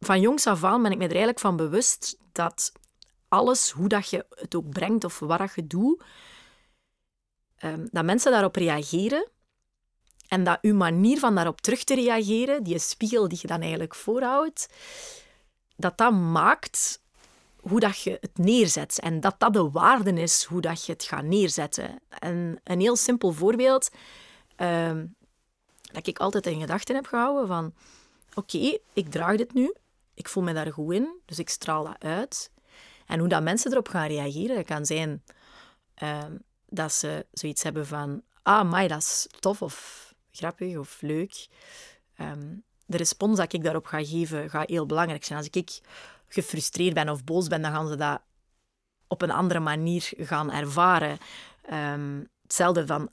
van 0.00 0.20
jongs 0.20 0.46
af 0.46 0.64
aan 0.64 0.82
ben 0.82 0.92
ik 0.92 0.98
me 0.98 1.04
er 1.04 1.10
eigenlijk 1.10 1.40
van 1.40 1.56
bewust 1.56 2.18
dat 2.32 2.72
alles, 3.28 3.70
hoe 3.70 3.88
dat 3.88 4.10
je 4.10 4.26
het 4.30 4.54
ook 4.54 4.68
brengt 4.68 5.04
of 5.04 5.18
wat 5.18 5.38
dat 5.38 5.54
je 5.54 5.66
doet, 5.66 6.02
ehm, 7.56 7.86
dat 7.90 8.04
mensen 8.04 8.32
daarop 8.32 8.56
reageren 8.56 9.28
en 10.28 10.44
dat 10.44 10.58
uw 10.62 10.74
manier 10.74 11.18
van 11.18 11.34
daarop 11.34 11.60
terug 11.60 11.84
te 11.84 11.94
reageren, 11.94 12.62
die 12.62 12.78
spiegel 12.78 13.28
die 13.28 13.38
je 13.40 13.46
dan 13.46 13.60
eigenlijk 13.60 13.94
voorhoudt, 13.94 14.68
dat 15.76 15.98
dat 15.98 16.12
maakt 16.12 17.02
hoe 17.68 17.80
dat 17.80 18.02
je 18.02 18.18
het 18.20 18.38
neerzet. 18.38 19.00
En 19.00 19.20
dat 19.20 19.34
dat 19.38 19.52
de 19.52 19.70
waarde 19.70 20.12
is, 20.12 20.44
hoe 20.44 20.60
dat 20.60 20.84
je 20.84 20.92
het 20.92 21.04
gaat 21.04 21.24
neerzetten. 21.24 22.00
En 22.08 22.60
een 22.64 22.80
heel 22.80 22.96
simpel 22.96 23.32
voorbeeld, 23.32 23.90
ehm, 24.56 25.06
dat 25.92 26.06
ik 26.06 26.18
altijd 26.18 26.46
in 26.46 26.60
gedachten 26.60 26.94
heb 26.94 27.06
gehouden 27.06 27.46
van... 27.46 27.74
Oké, 28.34 28.78
ik 28.92 29.10
draag 29.10 29.36
dit 29.36 29.54
nu. 29.54 29.74
Ik 30.14 30.28
voel 30.28 30.42
me 30.42 30.52
daar 30.52 30.72
goed 30.72 30.94
in, 30.94 31.20
dus 31.24 31.38
ik 31.38 31.48
straal 31.48 31.84
dat 31.84 31.96
uit. 32.04 32.50
En 33.06 33.18
hoe 33.18 33.28
dat 33.28 33.42
mensen 33.42 33.72
erop 33.72 33.88
gaan 33.88 34.06
reageren, 34.06 34.64
kan 34.64 34.86
zijn 34.86 35.22
ehm, 35.94 36.36
dat 36.68 36.92
ze 36.92 37.26
zoiets 37.32 37.62
hebben 37.62 37.86
van... 37.86 38.22
Ah, 38.42 38.70
maar 38.70 38.88
dat 38.88 38.98
is 38.98 39.26
tof 39.40 39.62
of 39.62 40.08
grappig 40.30 40.76
of 40.76 41.00
leuk. 41.00 41.48
Ehm, 42.16 42.56
de 42.86 42.96
respons 42.96 43.36
dat 43.36 43.52
ik 43.52 43.62
daarop 43.62 43.86
ga 43.86 44.04
geven, 44.04 44.50
gaat 44.50 44.68
heel 44.68 44.86
belangrijk 44.86 45.24
zijn. 45.24 45.38
Als 45.38 45.48
ik 45.50 45.80
gefrustreerd 46.28 46.94
ben 46.94 47.08
of 47.08 47.24
boos 47.24 47.46
ben, 47.46 47.62
dan 47.62 47.72
gaan 47.72 47.88
ze 47.88 47.96
dat 47.96 48.20
op 49.06 49.22
een 49.22 49.30
andere 49.30 49.60
manier 49.60 50.12
gaan 50.16 50.52
ervaren. 50.52 51.18
Um, 51.72 52.28
hetzelfde 52.42 52.86
van 52.86 53.10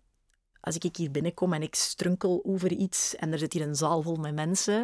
als 0.59 0.77
ik 0.77 0.95
hier 0.95 1.11
binnenkom 1.11 1.53
en 1.53 1.61
ik 1.61 1.75
strunkel 1.75 2.41
over 2.43 2.71
iets 2.71 3.15
en 3.15 3.31
er 3.31 3.39
zit 3.39 3.53
hier 3.53 3.61
een 3.61 3.75
zaal 3.75 4.01
vol 4.01 4.15
met 4.15 4.33
mensen 4.33 4.79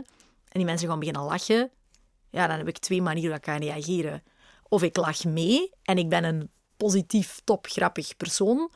en 0.47 0.59
die 0.59 0.65
mensen 0.65 0.87
gaan 0.87 0.99
beginnen 0.99 1.23
lachen, 1.23 1.71
ja, 2.29 2.47
dan 2.47 2.57
heb 2.57 2.67
ik 2.67 2.77
twee 2.77 3.01
manieren 3.01 3.29
waarop 3.29 3.47
ik 3.47 3.53
kan 3.53 3.69
reageren. 3.69 4.23
Of 4.67 4.83
ik 4.83 4.97
lach 4.97 5.23
mee 5.23 5.71
en 5.83 5.97
ik 5.97 6.09
ben 6.09 6.23
een 6.23 6.49
positief, 6.77 7.41
top, 7.43 7.67
grappig 7.67 8.17
persoon. 8.17 8.71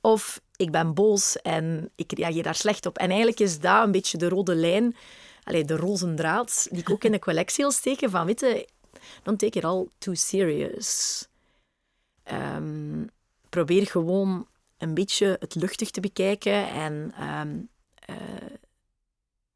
Of 0.00 0.40
ik 0.56 0.70
ben 0.70 0.94
boos 0.94 1.36
en 1.36 1.90
ik 1.94 2.12
reageer 2.12 2.42
daar 2.42 2.54
slecht 2.54 2.86
op. 2.86 2.98
En 2.98 3.08
eigenlijk 3.08 3.40
is 3.40 3.60
dat 3.60 3.84
een 3.84 3.90
beetje 3.90 4.18
de 4.18 4.28
rode 4.28 4.54
lijn, 4.54 4.96
allee, 5.46 5.64
de 5.64 5.76
roze 5.76 6.14
draad, 6.14 6.66
die 6.70 6.80
ik 6.80 6.90
ook 6.90 7.04
in 7.04 7.12
de 7.12 7.18
collectie 7.18 7.64
wil 7.64 7.72
steken 7.72 8.10
van, 8.10 8.26
weet 8.26 8.66
don't 9.22 9.38
take 9.38 9.58
it 9.58 9.64
all 9.64 9.88
too 9.98 10.14
serious. 10.14 11.28
Ehm, 12.22 13.04
probeer 13.48 13.86
gewoon 13.86 14.46
een 14.78 14.94
beetje 14.94 15.36
het 15.40 15.54
luchtig 15.54 15.90
te 15.90 16.00
bekijken 16.00 16.68
en 16.68 17.12
ehm, 17.16 17.58
eh, 17.94 18.16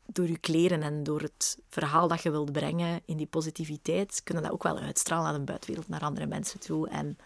door 0.07 0.27
je 0.27 0.39
kleren 0.39 0.83
en 0.83 1.03
door 1.03 1.21
het 1.21 1.59
verhaal 1.69 2.09
dat 2.09 2.23
je 2.23 2.31
wilt 2.31 2.53
brengen 2.53 3.01
in 3.05 3.17
die 3.17 3.27
positiviteit, 3.27 4.21
kunnen 4.25 4.43
dat 4.43 4.53
ook 4.53 4.63
wel 4.63 4.79
uitstralen 4.79 5.31
naar 5.31 5.39
de 5.39 5.45
buitenwereld, 5.45 5.89
naar 5.89 6.01
andere 6.01 6.27
mensen 6.27 6.61
toe. 6.61 6.89
En 6.89 7.19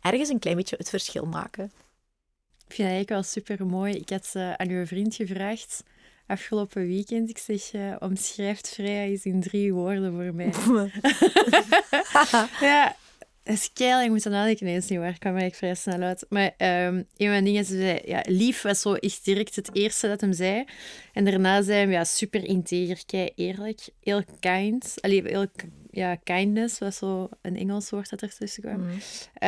ergens 0.00 0.28
een 0.28 0.38
klein 0.38 0.56
beetje 0.56 0.76
het 0.76 0.88
verschil 0.88 1.26
maken. 1.26 1.64
Ik 1.64 2.74
vind 2.74 2.88
dat 2.88 2.96
eigenlijk 2.96 3.08
wel 3.08 3.22
super 3.22 3.66
mooi. 3.66 3.94
Ik 3.94 4.08
had 4.08 4.32
uh, 4.36 4.52
aan 4.52 4.68
uw 4.68 4.86
vriend 4.86 5.14
gevraagd 5.14 5.82
afgelopen 6.28 6.86
weekend. 6.86 7.30
Ik 7.30 7.38
zeg, 7.38 7.72
uh, 7.72 7.96
omschrijft 7.98 8.68
vrij 8.68 9.08
eens 9.08 9.24
in 9.24 9.40
drie 9.40 9.72
woorden 9.72 10.12
voor 10.12 10.34
mij. 10.34 10.52
ja, 12.70 12.96
dat 13.42 13.56
is 13.56 13.70
keihard. 13.72 14.04
Ik 14.04 14.10
moet 14.10 14.22
dan 14.22 14.32
eigenlijk 14.32 14.60
ineens 14.60 14.88
niet 14.88 14.98
waar. 14.98 15.08
Ik 15.08 15.20
kwam 15.20 15.36
eigenlijk 15.36 15.54
vrij 15.54 15.74
snel 15.74 16.08
uit. 16.08 16.26
Maar 16.28 16.54
um, 16.86 17.06
een 17.16 17.28
van 17.28 17.38
de 17.38 17.42
dingen, 17.42 17.64
ze 17.64 17.76
zei, 17.76 18.00
ja, 18.04 18.22
lief 18.26 18.62
was 18.62 18.80
zo 18.80 18.94
echt 18.94 19.24
direct 19.24 19.56
het 19.56 19.70
eerste 19.72 20.08
dat 20.08 20.20
hem 20.20 20.32
zei. 20.32 20.64
En 21.12 21.24
daarna 21.24 21.62
zei 21.62 21.84
hij, 21.84 21.92
ja, 21.92 22.04
super 22.04 22.44
integer, 22.44 23.02
kei 23.06 23.30
eerlijk, 23.34 23.88
heel 24.00 24.22
kind. 24.40 24.94
Allee, 25.00 25.22
heel 25.24 25.46
ja, 25.90 26.14
kindness 26.14 26.78
was 26.78 26.96
zo 26.96 27.28
een 27.42 27.56
Engels 27.56 27.90
woord 27.90 28.10
dat 28.10 28.22
ertussen 28.22 28.62
kwam. 28.62 28.80
Mm. 28.80 28.90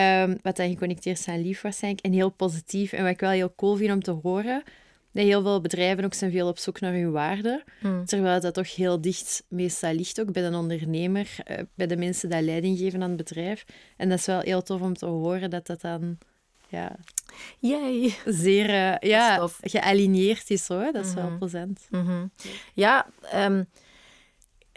Um, 0.01 0.39
wat 0.43 0.57
dan 0.57 0.69
geconnecteerd 0.69 1.19
is 1.19 1.29
aan 1.29 1.43
lief 1.43 1.61
waarschijnlijk. 1.61 2.05
En 2.05 2.13
heel 2.13 2.31
positief. 2.31 2.93
En 2.93 3.03
wat 3.03 3.13
ik 3.13 3.21
wel 3.21 3.31
heel 3.31 3.55
cool 3.55 3.77
vind 3.77 3.93
om 3.93 4.03
te 4.03 4.11
horen, 4.11 4.63
heel 5.13 5.43
veel 5.43 5.61
bedrijven 5.61 6.05
ook 6.05 6.15
zijn 6.15 6.31
veel 6.31 6.49
op 6.49 6.59
zoek 6.59 6.81
naar 6.81 6.93
hun 6.93 7.11
waarde. 7.11 7.65
Mm. 7.81 8.05
Terwijl 8.05 8.41
dat 8.41 8.55
toch 8.55 8.75
heel 8.75 9.01
dicht 9.01 9.45
meestal 9.49 9.93
ligt 9.93 10.21
ook 10.21 10.33
bij 10.33 10.51
de 10.51 10.57
ondernemer, 10.57 11.37
uh, 11.51 11.57
bij 11.75 11.87
de 11.87 11.97
mensen 11.97 12.31
die 12.31 12.43
leiding 12.43 12.79
geven 12.79 13.03
aan 13.03 13.09
het 13.09 13.29
bedrijf. 13.29 13.65
En 13.97 14.09
dat 14.09 14.19
is 14.19 14.27
wel 14.27 14.41
heel 14.41 14.63
tof 14.63 14.81
om 14.81 14.95
te 14.95 15.07
horen 15.07 15.51
dat 15.51 15.67
dat 15.67 15.81
dan 15.81 16.19
ja, 16.69 16.97
Yay. 17.59 18.15
zeer 18.25 18.69
uh, 18.69 19.11
ja, 19.11 19.49
gealineerd 19.61 20.51
is. 20.51 20.69
Hoor. 20.69 20.93
Dat 20.93 21.07
is 21.07 21.15
wel 21.15 21.29
mhm. 21.29 21.39
plezant. 21.39 21.87
Mm 21.91 22.07
-hmm. 22.07 22.31
Ja, 22.75 23.07
um, 23.35 23.69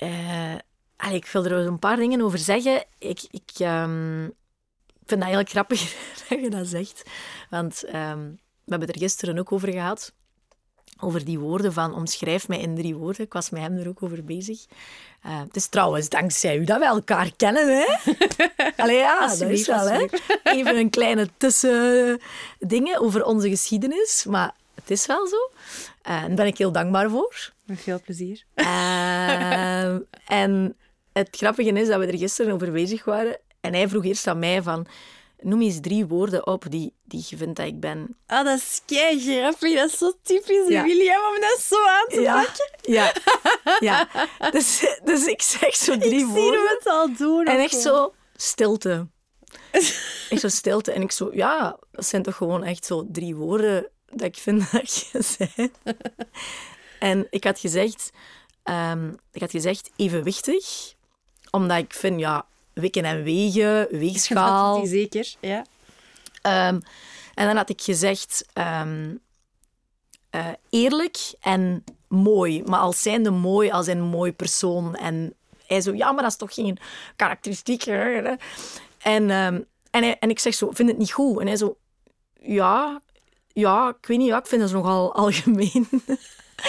uh, 0.04 0.56
Allee, 0.96 1.18
ik 1.18 1.26
wil 1.26 1.46
er 1.46 1.52
een 1.52 1.80
paar 1.80 1.98
dingen 1.98 2.22
over 2.22 2.40
zeggen. 2.40 2.86
Ik, 2.98 3.28
ik 3.32 3.52
um, 3.60 4.34
vind 4.94 5.22
dat 5.22 5.22
eigenlijk 5.22 5.50
grappig 5.50 5.80
dat 6.30 6.42
je 6.42 6.50
dat 6.50 6.68
zegt. 6.68 7.04
Want 7.50 7.84
um, 7.88 8.40
we 8.64 8.72
hebben 8.72 8.88
het 8.88 8.96
er 8.96 9.02
gisteren 9.02 9.40
ook 9.40 9.52
over 9.52 9.72
gehad. 9.72 10.14
Over 11.00 11.26
die 11.26 11.40
woorden 11.40 11.74
van 11.74 11.96
omschrijf 11.96 12.48
mij 12.48 12.60
in 12.60 12.76
drie 12.76 12.96
woorden. 12.96 13.26
Ik 13.26 13.34
was 13.34 13.50
met 13.50 13.62
hem 13.62 13.78
er 13.78 13.88
ook 13.88 14.04
over 14.04 14.24
bezig. 14.24 14.66
Uh, 15.26 15.40
het 15.40 15.56
is 15.56 15.68
trouwens 15.68 16.10
dankzij 16.10 16.58
u 16.58 16.64
dat 16.64 16.80
we 16.80 16.86
elkaar 16.86 17.32
kennen, 17.38 17.68
hè? 17.68 18.14
Allee, 18.84 18.98
ja, 18.98 19.28
dat 19.28 19.42
is 19.42 19.68
wel, 19.68 19.90
hè? 19.90 20.06
Even 20.44 20.78
een 20.78 20.90
kleine 20.90 21.30
tussendingen 21.38 23.00
over 23.00 23.26
onze 23.26 23.50
geschiedenis. 23.50 24.26
Maar 24.30 24.54
het 24.76 24.92
is 24.92 25.06
wel 25.06 25.28
zo. 25.28 25.52
Uh, 26.10 26.22
daar 26.22 26.36
ben 26.36 26.46
ik 26.46 26.58
heel 26.58 26.72
dankbaar 26.72 27.10
voor. 27.10 27.52
Met 27.66 27.82
veel 27.82 28.02
plezier. 28.02 28.44
Uh, 28.56 29.94
en 30.28 30.76
het 31.14 31.28
grappige 31.32 31.72
is 31.72 31.88
dat 31.88 32.00
we 32.00 32.06
er 32.06 32.18
gisteren 32.18 32.54
over 32.54 32.72
bezig 32.72 33.06
waren. 33.06 33.38
En 33.62 33.74
hij 33.74 33.88
vroeg 33.88 34.06
eerst 34.06 34.28
aan 34.28 34.40
mij 34.40 34.62
van... 34.62 34.88
Noem 35.44 35.62
eens 35.62 35.80
drie 35.82 36.06
woorden 36.06 36.48
op 36.48 36.66
die, 36.70 36.94
die 37.04 37.26
je 37.28 37.38
vindt 37.38 37.56
dat 37.56 37.66
ik 37.66 37.80
ben. 37.80 38.18
Ah, 38.28 38.46
dat 38.46 38.58
is 38.58 38.82
kei 38.86 39.20
grappig. 39.20 39.76
Dat 39.76 39.90
is 39.90 39.98
zo 39.98 40.14
typisch 40.22 40.68
ja. 40.68 40.84
William 40.84 41.24
om 41.36 41.42
dat 41.42 41.60
zo 41.60 41.76
aan 41.88 42.08
te 42.08 42.22
ja. 42.22 42.44
pakken. 42.44 42.72
Ja, 42.82 43.14
ja. 43.90 44.08
Dus, 44.52 44.98
dus 45.04 45.26
ik 45.26 45.42
zeg 45.42 45.76
zo 45.76 45.98
drie 45.98 46.20
ik 46.20 46.26
woorden. 46.26 46.54
Ik 46.54 46.60
zie 46.60 46.78
het 46.78 46.88
al 46.88 47.16
doen. 47.18 47.46
En 47.46 47.60
echt 47.60 47.82
zo 47.82 48.14
stilte. 48.36 49.08
echt 50.30 50.40
zo 50.40 50.48
stilte. 50.48 50.92
En 50.92 51.02
ik 51.02 51.12
zo, 51.12 51.30
ja, 51.34 51.80
dat 51.92 52.06
zijn 52.06 52.24
toch 52.24 52.36
gewoon 52.36 52.64
echt 52.64 52.86
zo 52.86 53.08
drie 53.12 53.36
woorden 53.36 53.90
dat 54.06 54.28
ik 54.28 54.38
vind 54.38 54.64
dat 54.72 55.10
je 55.12 55.22
zijn. 55.22 55.72
en 57.00 57.28
ik 57.30 57.44
had 57.44 57.60
gezegd, 57.60 58.10
um, 58.64 59.16
ik 59.32 59.42
had 59.42 59.52
gezegd 59.52 59.92
evenwichtig 59.96 60.94
omdat 61.52 61.78
ik 61.78 61.94
vind, 61.94 62.20
ja, 62.20 62.46
wikken 62.74 63.04
en 63.04 63.24
wegen, 63.24 63.88
weegschaal... 63.92 64.80
Dat 64.80 64.88
zeker, 64.88 65.34
ja. 65.40 65.66
Um, 66.68 66.82
en 67.34 67.46
dan 67.46 67.56
had 67.56 67.70
ik 67.70 67.82
gezegd 67.82 68.46
um, 68.54 69.20
uh, 70.36 70.48
eerlijk 70.70 71.18
en 71.40 71.84
mooi. 72.08 72.64
Maar 72.64 72.80
als 72.80 73.02
zijnde 73.02 73.32
mooi, 73.32 73.72
als 73.72 73.88
een 73.88 74.02
mooi 74.02 74.34
persoon. 74.34 74.96
En 74.96 75.34
hij 75.68 75.82
zo, 75.82 75.94
ja, 75.94 76.12
maar 76.12 76.24
dat 76.24 76.32
is 76.32 76.38
toch 76.38 76.54
geen 76.54 76.78
karakteristiek. 77.16 77.86
En, 77.86 79.30
um, 79.30 79.66
en, 79.92 80.04
hij, 80.04 80.18
en 80.20 80.30
ik 80.30 80.40
zeg 80.40 80.54
zo, 80.54 80.72
vind 80.72 80.90
het 80.90 80.98
niet 80.98 81.12
goed? 81.12 81.40
En 81.40 81.48
hij 81.48 81.58
zo, 81.58 81.78
ja, 82.40 83.02
ja, 83.48 83.90
ik 83.90 84.08
weet 84.08 84.18
niet, 84.18 84.28
ja, 84.28 84.38
ik 84.38 84.48
vind 84.48 84.62
het 84.62 84.72
nogal 84.72 85.16
algemeen. 85.16 85.88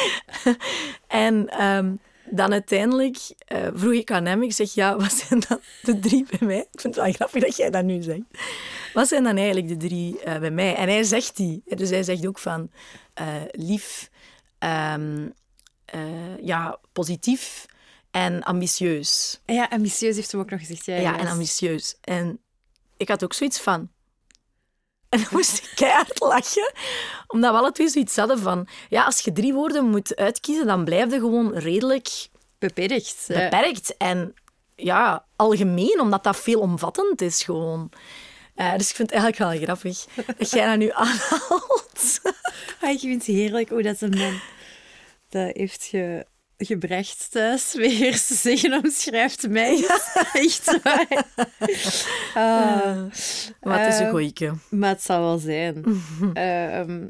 en... 1.07 1.49
Dan 2.31 2.53
uiteindelijk 2.53 3.17
uh, 3.53 3.69
vroeg 3.75 3.93
ik 3.93 4.11
aan 4.11 4.25
hem, 4.25 4.43
ik 4.43 4.53
zeg, 4.53 4.75
ja, 4.75 4.97
wat 4.97 5.13
zijn 5.13 5.43
dan 5.49 5.61
de 5.83 5.99
drie 5.99 6.27
bij 6.31 6.49
mij? 6.49 6.67
Ik 6.73 6.81
vind 6.81 6.95
het 6.95 7.05
wel 7.05 7.13
grappig 7.13 7.43
dat 7.43 7.57
jij 7.57 7.71
dat 7.71 7.85
nu 7.85 8.03
zegt. 8.03 8.21
Wat 8.95 9.09
zijn 9.09 9.25
dan 9.25 9.37
eigenlijk 9.37 9.69
de 9.69 9.77
drie 9.77 10.17
uh, 10.27 10.39
bij 10.39 10.51
mij? 10.51 10.75
En 10.75 10.89
hij 10.89 11.03
zegt 11.03 11.37
die. 11.37 11.63
Dus 11.65 11.91
hij 11.91 12.03
zegt 12.03 12.27
ook 12.27 12.39
van 12.39 12.71
uh, 13.21 13.27
lief, 13.51 14.11
um, 14.59 15.33
ja, 16.43 16.79
positief 16.93 17.67
en 18.11 18.43
ambitieus. 18.43 19.41
Ja, 19.47 19.67
ambitieus 19.71 20.17
heeft 20.17 20.33
hem 20.33 20.41
ook 20.41 20.51
nog 20.51 20.61
gezegd. 20.61 20.85
Ja, 20.85 20.97
ja 20.97 21.19
en 21.19 21.27
ambitieus. 21.27 21.97
En 22.01 22.41
ik 22.97 23.09
had 23.09 23.25
ook 23.25 23.33
zoiets 23.33 23.61
van... 23.61 23.93
En 25.15 25.21
dan 25.21 25.29
moest 25.31 25.59
ik 25.59 25.73
keihard 25.75 26.21
lachen, 26.21 26.73
omdat 27.27 27.53
we 27.53 27.59
alle 27.59 27.73
twee 27.73 27.89
zoiets 27.89 28.17
hadden 28.17 28.39
van... 28.39 28.69
Ja, 28.89 29.05
als 29.05 29.21
je 29.21 29.33
drie 29.33 29.55
woorden 29.55 29.85
moet 29.85 30.17
uitkiezen, 30.17 30.67
dan 30.67 30.85
blijf 30.85 31.11
je 31.11 31.19
gewoon 31.19 31.55
redelijk... 31.55 32.29
Beperkt. 32.59 33.25
Beperkt. 33.29 33.97
En 33.97 34.35
ja, 34.77 35.25
algemeen, 35.37 36.01
omdat 36.01 36.25
dat 36.25 36.37
veelomvattend 36.37 37.21
is 37.21 37.43
gewoon. 37.43 37.91
Uh, 38.57 38.77
dus 38.77 38.91
ik 38.91 38.97
vind 38.97 39.11
het 39.11 39.21
eigenlijk 39.21 39.39
wel 39.39 39.63
grappig 39.63 40.05
dat 40.39 40.51
jij 40.51 40.67
dat 40.67 40.79
nu 40.79 40.91
aanhaalt. 40.91 42.21
Ah, 42.81 42.91
ik 42.91 43.01
vind 43.01 43.27
het 43.27 43.37
heerlijk 43.37 43.69
hoe 43.69 43.83
dat 43.83 44.01
hem 44.01 44.17
dan 44.17 44.41
dat 45.29 45.57
heeft 45.57 45.85
ge 45.85 46.27
gebracht 46.65 47.31
thuis 47.31 47.75
weer 47.75 48.15
zeggen 48.43 48.73
omschrijft 48.85 49.49
mij. 49.49 49.77
Ja. 49.77 50.01
Echt 50.33 50.83
waar. 50.83 51.27
Uh, 52.37 53.05
maar 53.69 53.85
het 53.85 53.95
is 53.95 54.01
een 54.01 54.11
gooike. 54.11 54.55
Maar 54.71 54.89
het 54.89 55.03
zal 55.03 55.21
wel 55.21 55.39
zijn. 55.39 55.77
uh, 56.21 56.85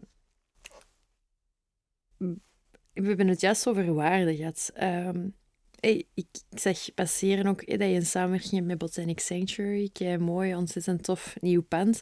we 2.93 3.07
hebben 3.07 3.29
het 3.29 3.41
juist 3.41 3.69
over 3.69 3.95
waarde 3.95 4.37
gehad. 4.37 4.71
Um, 4.83 5.35
ik, 5.81 6.07
ik 6.15 6.27
zag 6.51 6.95
passeren 6.95 7.47
ook 7.47 7.67
dat 7.67 7.89
je 7.89 7.95
een 7.95 8.07
samenwerking 8.07 8.53
hebt 8.53 8.67
met 8.67 8.79
Botanic 8.79 9.21
Sanctuary. 9.21 9.91
Kei 9.93 10.19
mooi, 10.19 10.55
ontzettend 10.55 11.03
tof 11.03 11.37
nieuw 11.41 11.63
pand. 11.63 11.97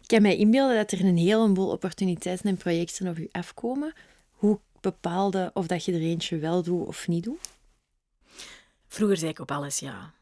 Ik 0.00 0.06
kan 0.06 0.22
mij 0.22 0.36
inbeelden 0.36 0.76
dat 0.76 0.90
er 0.90 1.04
een 1.04 1.16
heleboel 1.16 1.70
opportuniteiten 1.70 2.48
en 2.48 2.56
projecten 2.56 3.08
op 3.08 3.16
je 3.16 3.28
afkomen. 3.32 3.92
Hoe 4.30 4.60
bepaalde 4.80 5.50
of 5.54 5.66
dat 5.66 5.84
je 5.84 5.92
er 5.92 6.00
eentje 6.00 6.38
wel 6.38 6.62
doet 6.62 6.86
of 6.86 7.08
niet 7.08 7.24
doet? 7.24 7.56
Vroeger 8.88 9.16
zei 9.16 9.30
ik 9.30 9.38
op 9.38 9.50
alles 9.50 9.78
ja. 9.78 10.14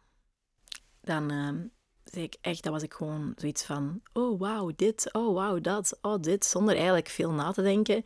Dan 1.01 1.31
ehm, 1.31 1.57
zei 2.05 2.25
ik 2.25 2.37
echt, 2.41 2.63
dat 2.63 2.73
was 2.73 2.83
ik 2.83 2.95
gewoon 2.95 3.33
zoiets 3.37 3.65
van, 3.65 4.01
oh 4.13 4.41
wauw, 4.41 4.73
dit, 4.77 5.13
oh 5.13 5.35
wauw, 5.35 5.61
dat, 5.61 5.99
oh 6.03 6.21
dit, 6.21 6.45
zonder 6.45 6.75
eigenlijk 6.75 7.09
veel 7.09 7.31
na 7.31 7.53
te 7.53 7.63
denken, 7.63 8.05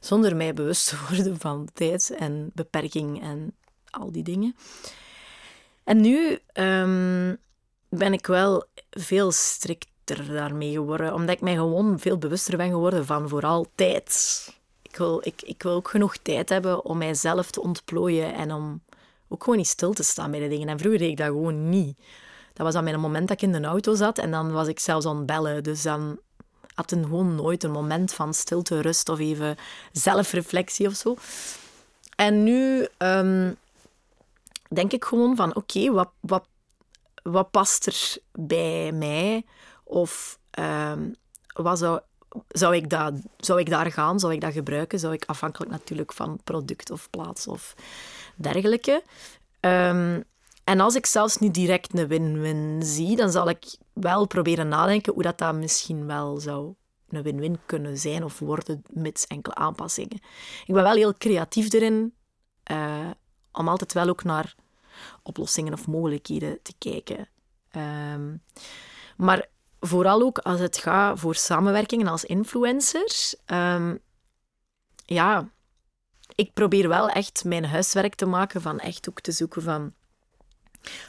zonder 0.00 0.36
mij 0.36 0.54
bewust 0.54 0.88
te 0.88 0.96
worden 1.08 1.38
van 1.38 1.68
tijd 1.72 2.10
en 2.10 2.50
beperking 2.54 3.22
en 3.22 3.56
al 3.90 4.12
die 4.12 4.22
dingen. 4.22 4.56
En 5.84 6.00
nu 6.00 6.38
ehm, 6.52 7.34
ben 7.88 8.12
ik 8.12 8.26
wel 8.26 8.64
veel 8.90 9.32
strikter 9.32 10.32
daarmee 10.32 10.72
geworden, 10.72 11.14
omdat 11.14 11.34
ik 11.34 11.40
mij 11.40 11.54
gewoon 11.54 11.98
veel 11.98 12.18
bewuster 12.18 12.56
ben 12.56 12.70
geworden 12.70 13.06
van 13.06 13.28
vooral 13.28 13.66
tijd. 13.74 14.46
Ik 14.92 14.98
wil, 14.98 15.20
ik, 15.24 15.62
wil 15.62 15.72
ook 15.72 15.88
genoeg 15.88 16.16
tijd 16.16 16.48
hebben 16.48 16.84
om 16.84 16.98
mijzelf 16.98 17.50
te 17.50 17.62
ontplooien 17.62 18.34
en 18.34 18.52
om 18.52 18.82
ook 19.28 19.42
gewoon 19.42 19.58
niet 19.58 19.68
stil 19.68 19.92
te 19.92 20.02
staan 20.02 20.30
bij 20.30 20.40
de 20.40 20.48
dingen. 20.48 20.68
En 20.68 20.78
vroeger 20.78 20.98
deed 20.98 21.10
ik 21.10 21.16
dat 21.16 21.26
gewoon 21.26 21.68
niet. 21.68 21.98
Dat 22.52 22.64
was 22.64 22.74
dan 22.74 22.84
mijn 22.84 23.00
moment 23.00 23.28
dat 23.28 23.42
ik 23.42 23.48
in 23.48 23.62
de 23.62 23.66
auto 23.68 23.94
zat 23.94 24.18
en 24.18 24.30
dan 24.30 24.52
was 24.52 24.68
ik 24.68 24.78
zelfs 24.80 25.06
aan 25.06 25.16
het 25.16 25.26
bellen. 25.26 25.62
Dus 25.62 25.82
dan 25.82 26.18
had 26.74 26.92
ik 26.92 27.02
gewoon 27.02 27.34
nooit 27.34 27.64
een 27.64 27.70
moment 27.70 28.12
van 28.12 28.34
stilte, 28.34 28.80
rust 28.80 29.08
of 29.08 29.18
even 29.18 29.56
zelfreflectie 29.92 30.86
of 30.86 30.94
zo. 30.94 31.16
En 32.16 32.42
nu 32.42 32.86
ehm, 32.96 33.52
denk 34.68 34.92
ik 34.92 35.04
gewoon 35.04 35.36
van, 35.36 35.54
oké, 35.54 35.92
wat, 35.92 36.10
wat, 36.20 36.44
wat 37.22 37.50
past 37.50 37.86
er 37.86 38.16
bij 38.32 38.92
mij? 38.92 39.44
Of 39.84 40.38
um, 40.58 41.14
wat 41.52 41.78
zou, 41.78 42.00
zou, 42.48 42.76
ik 42.76 42.90
dat, 42.90 43.12
zou 43.36 43.60
ik 43.60 43.70
daar 43.70 43.92
gaan? 43.92 44.20
Zou 44.20 44.32
ik 44.32 44.40
dat 44.40 44.52
gebruiken? 44.52 44.98
Zou 44.98 45.12
ik 45.12 45.24
afhankelijk 45.24 45.70
natuurlijk 45.70 46.12
van 46.12 46.40
product 46.44 46.90
of 46.90 47.10
plaats 47.10 47.46
of 47.46 47.74
dergelijke. 48.36 49.02
Ehm, 49.60 50.20
en 50.64 50.80
als 50.80 50.94
ik 50.94 51.06
zelfs 51.06 51.36
niet 51.36 51.54
direct 51.54 51.98
een 51.98 52.06
win-win 52.06 52.82
zie, 52.82 53.16
dan 53.16 53.30
zal 53.30 53.48
ik 53.48 53.76
wel 53.92 54.26
proberen 54.26 54.68
nadenken 54.68 55.12
hoe 55.12 55.22
dat, 55.22 55.38
dat 55.38 55.54
misschien 55.54 56.06
wel 56.06 56.40
zou 56.40 56.74
een 57.08 57.22
win-win 57.22 57.58
kunnen 57.66 57.98
zijn 57.98 58.24
of 58.24 58.38
worden 58.38 58.82
met 58.90 59.24
enkele 59.28 59.54
aanpassingen. 59.54 60.20
Ik 60.66 60.74
ben 60.74 60.82
wel 60.82 60.94
heel 60.94 61.14
creatief 61.14 61.72
erin 61.72 62.14
uh, 62.70 63.10
om 63.52 63.68
altijd 63.68 63.92
wel 63.92 64.08
ook 64.08 64.24
naar 64.24 64.54
oplossingen 65.22 65.72
of 65.72 65.86
mogelijkheden 65.86 66.58
te 66.62 66.72
kijken. 66.78 67.28
Um, 68.14 68.42
maar 69.16 69.48
vooral 69.84 70.22
ook 70.22 70.38
als 70.38 70.60
het 70.60 70.76
gaat 70.76 71.18
voor 71.18 71.34
samenwerkingen 71.34 72.06
als 72.06 72.24
influencers. 72.24 73.36
Um, 73.46 73.98
ja, 75.04 75.48
ik 76.34 76.52
probeer 76.52 76.88
wel 76.88 77.08
echt 77.08 77.44
mijn 77.44 77.64
huiswerk 77.64 78.14
te 78.14 78.26
maken 78.26 78.60
van 78.62 78.78
echt 78.78 79.08
ook 79.08 79.20
te 79.20 79.32
zoeken 79.32 79.62
van 79.62 79.94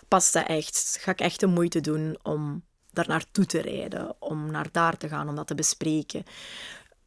past 0.07 0.33
dat 0.33 0.47
echt? 0.47 0.97
Ga 1.01 1.11
ik 1.11 1.19
echt 1.19 1.39
de 1.39 1.47
moeite 1.47 1.81
doen 1.81 2.17
om 2.23 2.63
daar 2.91 3.07
naartoe 3.07 3.45
te 3.45 3.61
rijden, 3.61 4.15
om 4.19 4.51
naar 4.51 4.67
daar 4.71 4.97
te 4.97 5.07
gaan, 5.07 5.29
om 5.29 5.35
dat 5.35 5.47
te 5.47 5.55
bespreken? 5.55 6.23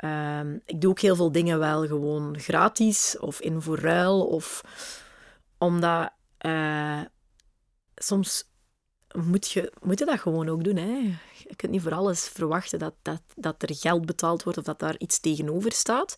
Um, 0.04 0.62
ik 0.64 0.80
doe 0.80 0.90
ook 0.90 1.00
heel 1.00 1.16
veel 1.16 1.32
dingen 1.32 1.58
wel 1.58 1.86
gewoon 1.86 2.38
gratis 2.38 3.18
of 3.18 3.40
in 3.40 3.62
voor 3.62 3.78
ruil 3.78 4.26
of 4.26 4.62
omdat 5.58 6.10
uh, 6.40 7.00
soms 7.94 8.50
moet 9.14 9.50
je, 9.50 9.72
moet 9.82 9.98
je 9.98 10.04
dat 10.04 10.20
gewoon 10.20 10.48
ook 10.48 10.64
doen. 10.64 10.76
Hè? 10.76 11.14
Je 11.48 11.56
kunt 11.56 11.72
niet 11.72 11.82
voor 11.82 11.94
alles 11.94 12.28
verwachten 12.28 12.78
dat, 12.78 12.94
dat, 13.02 13.22
dat 13.36 13.62
er 13.62 13.74
geld 13.74 14.06
betaald 14.06 14.42
wordt 14.42 14.58
of 14.58 14.64
dat 14.64 14.78
daar 14.78 14.98
iets 14.98 15.20
tegenover 15.20 15.72
staat. 15.72 16.16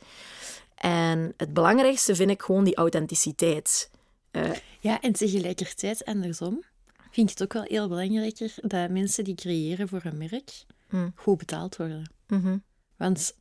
En 0.75 1.33
het 1.37 1.53
belangrijkste 1.53 2.15
vind 2.15 2.31
ik 2.31 2.43
gewoon 2.43 2.65
die 2.65 2.77
authenticiteit. 2.77 3.91
Uh, 4.33 4.51
ja, 4.81 5.01
en 5.01 5.13
tegelijkertijd 5.13 6.05
andersom 6.05 6.65
vind 7.11 7.31
ik 7.31 7.39
het 7.39 7.43
ook 7.43 7.53
wel 7.53 7.63
heel 7.63 7.89
belangrijker 7.89 8.55
dat 8.57 8.91
mensen 8.91 9.25
die 9.25 9.35
creëren 9.35 9.89
voor 9.89 10.01
een 10.05 10.19
merk 10.19 10.65
mm. 10.91 11.13
goed 11.15 11.39
betaald 11.39 11.77
worden. 11.77 12.11
Mm 12.27 12.43
-hmm. 12.43 12.63
Want 12.97 13.37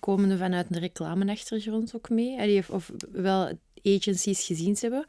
komen 0.00 0.30
er 0.30 0.38
vanuit 0.38 0.66
een 0.70 0.80
reclame-achtergrond 0.80 1.96
ook 1.96 2.08
mee, 2.08 2.64
of 2.68 2.90
wel 3.12 3.58
agencies 3.82 4.44
gezien 4.44 4.76
hebben, 4.80 5.04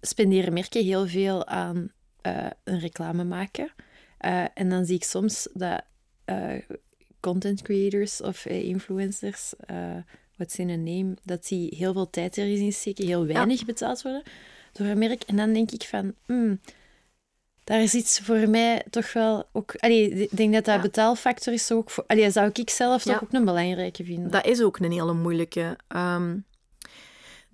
spenderen 0.00 0.52
merken 0.52 0.84
heel 0.84 1.06
veel 1.06 1.46
aan 1.46 1.92
uh, 2.22 2.46
een 2.64 2.78
reclame 2.78 3.24
maken. 3.24 3.70
Uh, 4.20 4.44
en 4.54 4.68
dan 4.68 4.84
zie 4.84 4.96
ik 4.96 5.04
soms 5.04 5.48
dat 5.54 5.82
uh, 6.26 6.60
content 7.20 7.62
creators 7.62 8.20
of 8.20 8.46
influencers 8.46 9.52
wat 10.36 10.48
is 10.48 10.58
in 10.58 10.68
een 10.68 10.82
name, 10.82 11.16
dat 11.24 11.46
die 11.48 11.74
heel 11.76 11.92
veel 11.92 12.10
tijd 12.10 12.36
erin 12.36 12.72
steken, 12.72 13.06
heel 13.06 13.26
weinig 13.26 13.64
betaald 13.64 14.02
worden 14.02 14.22
door 14.72 14.86
een 14.86 14.98
merk. 14.98 15.22
En 15.22 15.36
dan 15.36 15.52
denk 15.52 15.70
ik 15.70 15.82
van, 15.82 16.14
hmm, 16.26 16.60
daar 17.64 17.82
is 17.82 17.94
iets 17.94 18.20
voor 18.20 18.48
mij 18.48 18.84
toch 18.90 19.12
wel 19.12 19.48
ook... 19.52 19.74
Allee, 19.76 20.10
ik 20.10 20.36
denk 20.36 20.52
dat 20.52 20.64
dat 20.64 20.80
betaalfactor 20.80 21.52
is 21.52 21.72
ook 21.72 21.90
voor... 21.90 22.04
Allee, 22.06 22.30
zou 22.30 22.50
ik 22.52 22.70
zelf 22.70 23.02
toch 23.02 23.22
ook 23.22 23.32
een 23.32 23.44
belangrijke 23.44 24.04
vinden. 24.04 24.30
Dat 24.30 24.46
is 24.46 24.62
ook 24.62 24.78
een 24.78 24.92
hele 24.92 25.14
moeilijke. 25.14 25.78
Um, 25.96 26.44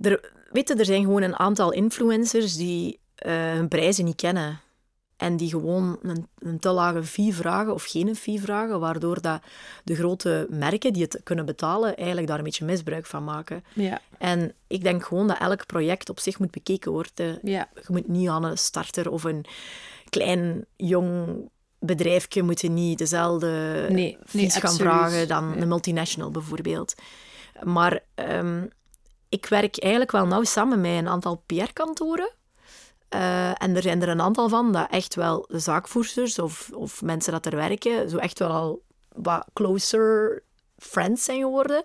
er, 0.01 0.33
weet 0.51 0.69
je, 0.69 0.75
er 0.75 0.85
zijn 0.85 1.05
gewoon 1.05 1.23
een 1.23 1.39
aantal 1.39 1.73
influencers 1.73 2.57
die 2.57 3.01
uh, 3.27 3.53
hun 3.53 3.69
prijzen 3.69 4.05
niet 4.05 4.17
kennen. 4.17 4.61
En 5.17 5.37
die 5.37 5.49
gewoon 5.49 5.99
een, 6.03 6.29
een 6.39 6.59
te 6.59 6.71
lage 6.71 7.03
fee 7.05 7.35
vragen 7.35 7.75
of 7.75 7.85
geen 7.85 8.17
fee 8.17 8.41
vragen, 8.41 8.81
waardoor 8.81 9.21
dat 9.21 9.43
de 9.85 9.95
grote 9.95 10.47
merken 10.51 10.93
die 10.93 11.03
het 11.03 11.21
kunnen 11.23 11.47
betalen 11.47 11.97
eigenlijk 11.97 12.27
daar 12.27 12.39
een 12.39 12.45
beetje 12.45 12.65
misbruik 12.65 13.07
van 13.07 13.25
maken. 13.25 13.65
Ja. 13.75 14.01
En 14.19 14.55
ik 14.67 14.83
denk 14.83 15.05
gewoon 15.05 15.27
dat 15.27 15.39
elk 15.39 15.67
project 15.67 16.11
op 16.11 16.21
zich 16.21 16.39
moet 16.39 16.51
bekeken 16.51 16.93
worden. 16.93 17.39
Ja. 17.43 17.69
Je 17.75 17.87
moet 17.89 18.09
niet 18.09 18.29
aan 18.29 18.45
een 18.45 18.59
starter 18.59 19.11
of 19.11 19.25
een 19.25 19.45
klein, 20.09 20.65
jong 20.77 21.29
bedrijfje 21.79 22.43
moeten 22.43 22.75
niet 22.75 22.99
dezelfde 22.99 23.87
nee, 23.91 24.19
fees 24.27 24.57
gaan 24.57 24.75
vragen 24.77 25.29
dan 25.29 25.57
een 25.57 25.69
multinational 25.69 26.31
bijvoorbeeld. 26.31 26.95
Maar 27.63 28.01
um, 28.15 28.69
ik 29.29 29.47
werk 29.47 29.79
eigenlijk 29.79 30.13
wel 30.13 30.27
nauw 30.27 30.45
samen 30.45 30.81
met 30.81 30.91
een 30.91 31.09
aantal 31.09 31.43
PR-kantoren 31.47 32.33
uh, 33.15 33.52
en 33.63 33.77
er 33.77 33.83
zijn 33.83 34.03
er 34.03 34.09
een 34.09 34.21
aantal 34.21 34.49
van 34.49 34.73
dat 34.73 34.91
echt 34.91 35.15
wel 35.15 35.45
de 35.49 35.59
zaakvoerders 35.59 36.39
of, 36.39 36.71
of 36.75 37.03
mensen 37.03 37.33
dat 37.33 37.47
er 37.47 37.57
werken, 37.57 38.11
zo 38.11 38.17
echt 38.17 38.39
wel 38.39 38.51
al 38.51 38.83
wat 39.15 39.47
closer 39.53 40.43
friends 40.79 41.25
zijn 41.25 41.41
geworden. 41.41 41.83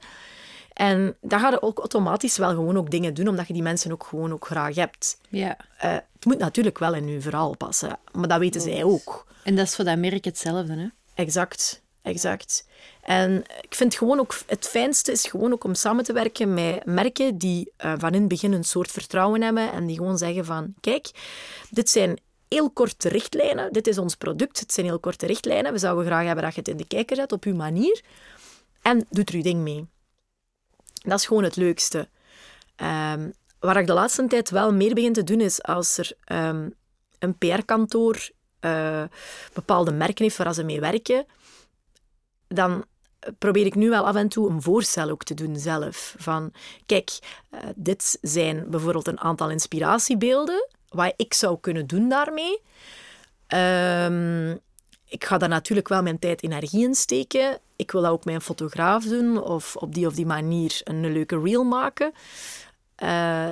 En 0.74 1.16
dan 1.22 1.40
ga 1.40 1.50
je 1.50 1.62
ook 1.62 1.80
automatisch 1.80 2.38
wel 2.38 2.50
gewoon 2.50 2.78
ook 2.78 2.92
dingen 2.92 3.14
doen, 3.14 3.28
omdat 3.28 3.48
je 3.48 3.54
die 3.54 3.62
mensen 3.62 3.92
ook 3.92 4.04
gewoon 4.04 4.34
ook 4.34 4.46
graag 4.46 4.76
hebt. 4.76 5.18
Ja. 5.30 5.58
Uh, 5.84 5.92
het 5.92 6.26
moet 6.26 6.38
natuurlijk 6.38 6.78
wel 6.78 6.94
in 6.94 7.08
je 7.08 7.22
verhaal 7.22 7.58
passen, 7.58 8.00
maar 8.12 8.28
dat 8.28 8.40
weten 8.40 8.62
zij 8.62 8.84
ook. 8.84 9.26
En 9.44 9.56
dat 9.56 9.66
is 9.66 9.76
voor 9.76 9.86
dat 9.86 9.98
merk 9.98 10.26
hetzelfde, 10.26 10.74
hè? 10.74 10.88
Exact, 11.14 11.82
exact. 12.08 12.68
En 13.02 13.44
ik 13.62 13.76
vind 13.76 13.96
gewoon 13.96 14.20
ook, 14.20 14.38
het 14.46 14.68
fijnste 14.68 15.12
is 15.12 15.26
gewoon 15.26 15.54
ook 15.54 15.64
om 15.64 15.74
samen 15.76 16.04
te 16.04 16.14
werken 16.14 16.54
met 16.54 16.86
merken 16.86 17.38
die 17.38 17.72
uh, 17.86 17.94
van 17.98 18.14
in 18.14 18.20
het 18.20 18.28
begin 18.28 18.54
een 18.54 18.64
soort 18.64 18.92
vertrouwen 18.92 19.42
hebben 19.42 19.72
en 19.72 19.86
die 19.86 19.96
gewoon 19.96 20.18
zeggen 20.18 20.46
van, 20.46 20.74
kijk, 20.82 21.12
dit 21.70 21.90
zijn 21.90 22.20
heel 22.48 22.70
korte 22.70 23.10
richtlijnen, 23.10 23.74
dit 23.74 23.88
is 23.88 23.98
ons 23.98 24.16
product, 24.16 24.60
het 24.60 24.74
zijn 24.74 24.86
heel 24.86 25.00
korte 25.00 25.26
richtlijnen, 25.26 25.72
we 25.72 25.78
zouden 25.78 26.06
graag 26.06 26.26
hebben 26.26 26.44
dat 26.44 26.54
je 26.54 26.60
het 26.60 26.70
in 26.70 26.78
de 26.78 26.88
kijker 26.88 27.16
zet 27.16 27.32
op 27.32 27.44
uw 27.44 27.56
manier 27.56 28.02
en 28.82 29.06
doet 29.10 29.30
er 29.30 29.36
uw 29.36 29.42
ding 29.42 29.62
mee. 29.62 29.86
Dat 30.94 31.20
is 31.20 31.26
gewoon 31.26 31.44
het 31.44 31.56
leukste. 31.56 32.08
Um, 32.82 33.34
waar 33.60 33.78
ik 33.78 33.88
de 33.88 33.94
laatste 33.94 34.28
tijd 34.28 34.50
wel 34.50 34.74
meer 34.74 34.94
begin 34.94 35.14
te 35.14 35.24
doen, 35.24 35.42
is 35.42 35.64
als 35.64 35.98
er 35.98 36.12
um, 36.32 36.74
een 37.20 37.38
PR-kantoor 37.38 38.30
uh, 38.62 39.04
bepaalde 39.54 39.92
merken 39.92 40.24
heeft 40.24 40.38
waar 40.38 40.54
ze 40.54 40.64
mee 40.64 40.80
werken, 40.80 41.26
dan 42.48 42.86
probeer 43.38 43.66
ik 43.66 43.76
nu 43.76 43.90
wel 43.90 44.08
af 44.08 44.16
en 44.16 44.28
toe 44.28 44.50
een 44.50 44.62
voorstel 44.62 45.10
ook 45.10 45.24
te 45.24 45.34
doen 45.34 45.60
zelf. 45.60 46.16
Van, 46.18 46.54
kijk, 46.86 47.20
uh, 47.52 47.60
dit 47.76 48.18
zijn 48.22 48.70
bijvoorbeeld 48.70 49.08
een 49.08 49.20
aantal 49.20 49.50
inspiratiebeelden, 49.50 50.68
wat 50.90 51.14
ik 51.16 51.34
zou 51.34 51.58
kunnen 51.60 51.88
doen 51.88 52.10
daarmee. 52.10 52.62
Um, 53.48 54.60
ik 55.10 55.26
ga 55.26 55.38
daar 55.38 55.50
natuurlijk 55.50 55.88
wel 55.88 56.02
mijn 56.02 56.20
tijd 56.20 56.42
en 56.42 56.52
energie 56.52 56.84
in 56.84 56.96
steken. 56.96 57.60
Ik 57.76 57.92
wil 57.92 58.02
dat 58.02 58.12
ook 58.12 58.26
met 58.26 58.36
een 58.36 58.42
fotograaf 58.42 59.04
doen 59.04 59.44
of 59.44 59.76
op 59.76 59.94
die 59.94 60.08
of 60.08 60.14
die 60.14 60.26
manier 60.26 60.82
een 60.84 61.12
leuke 61.12 61.40
reel 61.40 61.64
maken. 61.64 62.12
Uh, 63.04 63.50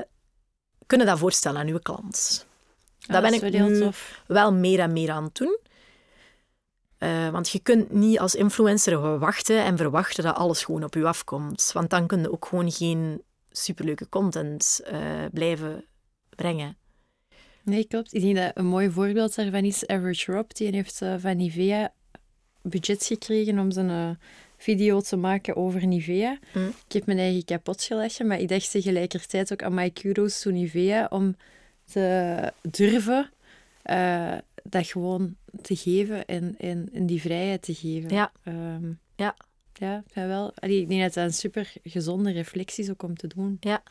kunnen 0.86 1.08
dat 1.08 1.19
voorstellen 1.19 1.60
aan 1.60 1.67
uw 1.67 1.79
klant. 1.79 2.45
dat 2.99 3.21
ben 3.21 3.34
ik 3.34 3.51
nu 3.51 3.89
wel 4.27 4.53
meer 4.53 4.79
en 4.79 4.93
meer 4.93 5.12
aan 5.12 5.23
het 5.23 5.36
doen. 5.36 5.58
Uh, 6.99 7.29
want 7.29 7.49
je 7.49 7.60
kunt 7.60 7.91
niet 7.91 8.19
als 8.19 8.36
influencer 8.36 9.19
wachten 9.19 9.63
en 9.63 9.77
verwachten 9.77 10.23
dat 10.23 10.36
alles 10.36 10.63
gewoon 10.63 10.84
op 10.84 10.93
je 10.93 11.05
afkomt. 11.05 11.71
Want 11.73 11.89
dan 11.89 12.08
kun 12.08 12.21
je 12.21 12.31
ook 12.31 12.45
gewoon 12.45 12.71
geen 12.71 13.21
superleuke 13.51 14.10
content 14.10 14.81
uh, 14.91 14.99
blijven 15.31 15.86
brengen. 16.36 16.77
Nee, 17.63 17.86
klopt. 17.86 18.13
Ik 18.13 18.21
denk 18.21 18.36
dat 18.36 18.51
een 18.53 18.65
mooi 18.65 18.91
voorbeeld 18.91 19.36
daarvan 19.36 19.63
is 19.63 19.88
Average 19.88 20.31
Rob. 20.31 20.49
Die 20.51 20.71
heeft 20.71 21.01
uh, 21.01 21.15
van 21.17 21.38
Nivea 21.38 21.93
budget 22.62 23.05
gekregen 23.05 23.60
om 23.60 23.71
zijn 23.71 24.19
video 24.58 25.01
te 25.01 25.15
maken 25.15 25.55
over 25.55 25.88
Nivea. 25.88 26.38
Mm. 26.53 26.73
Ik 26.88 26.93
heb 26.93 27.05
mijn 27.05 27.17
eigen 27.17 27.45
kapot 27.45 27.84
gelachen, 27.84 28.27
maar 28.27 28.39
ik 28.39 28.47
dacht 28.47 28.71
tegelijkertijd 28.71 29.51
ook 29.51 29.63
aan 29.63 29.73
my 29.73 29.89
kudos 29.89 30.41
to 30.41 30.51
Nivea 30.51 31.08
om 31.10 31.36
te 31.91 32.51
durven 32.62 33.29
dat 34.69 34.88
gewoon 34.88 35.36
te 35.62 35.75
geven 35.75 36.25
en, 36.25 36.56
en, 36.58 36.89
en 36.93 37.06
die 37.06 37.21
vrijheid 37.21 37.62
te 37.62 37.73
geven. 37.73 38.10
Ja. 38.10 38.32
Um, 38.47 38.99
ja. 39.15 39.36
Ja, 39.78 40.04
wel. 40.13 40.51
Allee, 40.56 40.82
ik 40.82 40.89
denk 40.89 41.01
dat 41.01 41.13
dat 41.13 41.23
een 41.23 41.34
super 41.34 41.73
gezonde 41.84 42.32
reflectie 42.32 42.84
is 42.84 42.89
ook 42.89 43.04
om 43.04 43.15
te 43.15 43.28
doen. 43.28 43.58
Ja. 43.60 43.84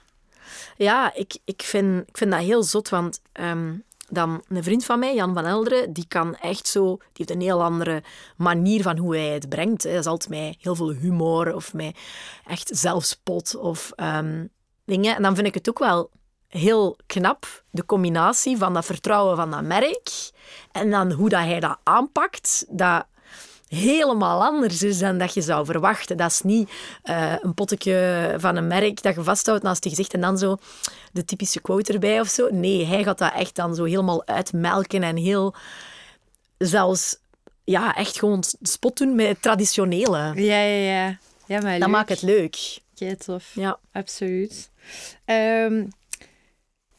Ja, 0.77 1.15
ik, 1.15 1.37
ik, 1.45 1.63
vind, 1.63 2.09
ik 2.09 2.19
vind 2.19 2.31
dat 2.31 2.41
heel 2.41 2.63
zot, 2.63 2.89
want 2.89 3.21
um, 3.41 3.83
dan 4.09 4.45
een 4.49 4.63
vriend 4.63 4.85
van 4.85 4.99
mij, 4.99 5.15
Jan 5.15 5.35
van 5.35 5.47
Elderen, 5.47 5.93
die 5.93 6.05
kan 6.09 6.37
echt 6.37 6.69
zo... 6.69 6.97
Die 6.97 7.07
heeft 7.13 7.31
een 7.31 7.41
heel 7.41 7.63
andere 7.63 8.03
manier 8.37 8.83
van 8.83 8.99
hoe 8.99 9.17
hij 9.17 9.29
het 9.29 9.49
brengt. 9.49 9.83
Hè. 9.83 9.91
Dat 9.91 10.01
is 10.01 10.07
altijd 10.07 10.31
met 10.31 10.57
heel 10.61 10.75
veel 10.75 10.91
humor 10.91 11.55
of 11.55 11.75
met 11.75 11.99
echt 12.47 12.71
zelfspot 12.77 13.57
of 13.57 13.93
um, 13.97 14.49
dingen. 14.85 15.17
En 15.17 15.23
dan 15.23 15.35
vind 15.35 15.47
ik 15.47 15.55
het 15.55 15.69
ook 15.69 15.79
wel 15.79 16.11
heel 16.59 16.97
knap, 17.07 17.63
de 17.71 17.87
combinatie 17.87 18.57
van 18.57 18.75
dat 18.75 18.85
vertrouwen 18.85 19.37
van 19.37 19.51
dat 19.51 19.63
merk 19.63 20.11
en 20.73 20.91
dan 20.91 21.13
hoe 21.13 21.29
dat 21.29 21.41
hij 21.41 21.61
dat 21.61 21.79
aanpakt, 21.83 22.65
dat 22.69 23.07
helemaal 23.69 24.45
anders 24.45 24.83
is 24.83 24.99
dan 24.99 25.19
dat 25.19 25.35
je 25.35 25.41
zou 25.41 25.65
verwachten. 25.65 26.17
Dat 26.17 26.31
is 26.31 26.41
niet 26.41 26.71
uh, 27.05 27.35
een 27.41 27.55
potje 27.55 28.35
van 28.39 28.57
een 28.57 28.67
merk 28.67 29.03
dat 29.03 29.15
je 29.15 29.23
vasthoudt 29.23 29.63
naast 29.63 29.85
je 29.85 29.91
gezicht 29.91 30.15
en 30.15 30.21
dan 30.21 30.39
zo 30.39 30.57
de 31.13 31.25
typische 31.25 31.61
quote 31.61 31.93
erbij 31.93 32.21
of 32.21 32.29
zo. 32.29 32.49
Nee, 32.51 32.87
hij 32.87 33.03
gaat 33.03 33.19
dat 33.19 33.33
echt 33.35 33.55
dan 33.55 33.75
zo 33.75 33.85
helemaal 33.85 34.27
uitmelken 34.27 35.03
en 35.03 35.17
heel... 35.17 35.55
Zelfs, 36.59 37.17
ja, 37.65 37.95
echt 37.95 38.19
gewoon 38.19 38.45
spot 38.63 38.99
doen 38.99 39.15
met 39.15 39.29
het 39.29 39.43
traditionele. 39.43 40.33
Ja, 40.35 40.61
ja, 40.61 40.93
ja. 40.93 41.19
ja 41.47 41.61
maar 41.61 41.71
dat 41.71 41.79
leuk. 41.79 41.89
maakt 41.89 42.09
het 42.09 42.23
leuk. 42.23 42.79
Kei 42.95 43.17
tof. 43.17 43.51
Ja. 43.55 43.79
Absoluut. 43.93 44.71
Um, 45.27 45.89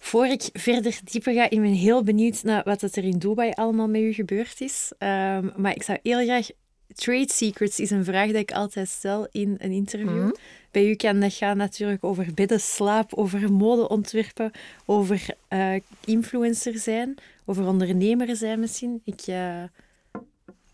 voor 0.05 0.25
ik 0.25 0.49
verder 0.53 0.99
dieper 1.03 1.33
ga, 1.33 1.49
ik 1.49 1.61
ben 1.61 1.73
heel 1.73 2.03
benieuwd 2.03 2.43
naar 2.43 2.63
wat 2.63 2.81
er 2.81 3.03
in 3.03 3.17
Dubai 3.17 3.51
allemaal 3.51 3.87
met 3.87 4.01
u 4.01 4.13
gebeurd 4.13 4.61
is. 4.61 4.91
Um, 4.99 5.53
maar 5.55 5.75
ik 5.75 5.83
zou 5.83 5.99
heel 6.03 6.23
graag... 6.23 6.47
Trade 6.95 7.31
secrets 7.31 7.79
is 7.79 7.89
een 7.89 8.03
vraag 8.03 8.25
die 8.25 8.37
ik 8.37 8.51
altijd 8.51 8.89
stel 8.89 9.27
in 9.31 9.55
een 9.57 9.71
interview. 9.71 10.23
Mhm. 10.23 10.31
Bij 10.71 10.89
u 10.89 10.95
kan 10.95 11.19
dat 11.19 11.33
gaan 11.33 11.57
natuurlijk 11.57 12.03
over 12.03 12.33
bidden, 12.33 12.59
slaap, 12.59 13.13
over 13.13 13.51
modeontwerpen, 13.51 14.51
over 14.85 15.25
uh, 15.49 15.75
influencer 16.05 16.77
zijn, 16.77 17.15
over 17.45 17.67
ondernemer 17.67 18.35
zijn 18.35 18.59
misschien. 18.59 19.01
Ik, 19.03 19.27
uh, 19.27 19.63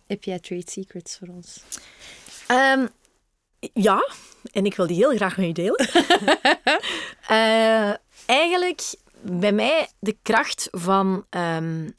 heb 0.07 0.23
jij 0.23 0.39
trade 0.39 0.69
secrets 0.71 1.17
voor 1.17 1.27
ons? 1.27 1.63
Um, 2.51 2.89
ja, 3.73 4.07
en 4.51 4.65
ik 4.65 4.75
wil 4.75 4.87
die 4.87 4.95
heel 4.95 5.15
graag 5.15 5.37
met 5.37 5.47
u 5.47 5.51
delen. 5.51 5.89
uh, 7.29 7.93
eigenlijk 8.41 8.81
bij 9.23 9.51
mij 9.51 9.89
de 9.99 10.17
kracht 10.21 10.67
van. 10.71 11.25
Um, 11.29 11.95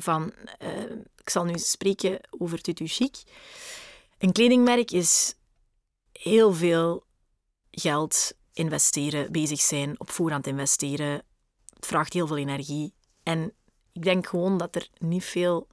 van 0.00 0.32
uh, 0.62 0.90
ik 1.20 1.30
zal 1.30 1.44
nu 1.44 1.58
spreken 1.58 2.20
over 2.30 2.60
Tutu 2.60 2.86
Chic. 2.86 3.22
Een 4.18 4.32
kledingmerk 4.32 4.90
is 4.90 5.34
heel 6.12 6.52
veel 6.52 7.04
geld 7.70 8.32
investeren, 8.52 9.32
bezig 9.32 9.60
zijn, 9.60 10.00
op 10.00 10.10
voorhand 10.10 10.46
investeren. 10.46 11.22
Het 11.74 11.86
vraagt 11.86 12.12
heel 12.12 12.26
veel 12.26 12.36
energie. 12.36 12.94
En 13.22 13.52
ik 13.92 14.02
denk 14.02 14.26
gewoon 14.26 14.58
dat 14.58 14.74
er 14.74 14.88
niet 14.98 15.24
veel. 15.24 15.66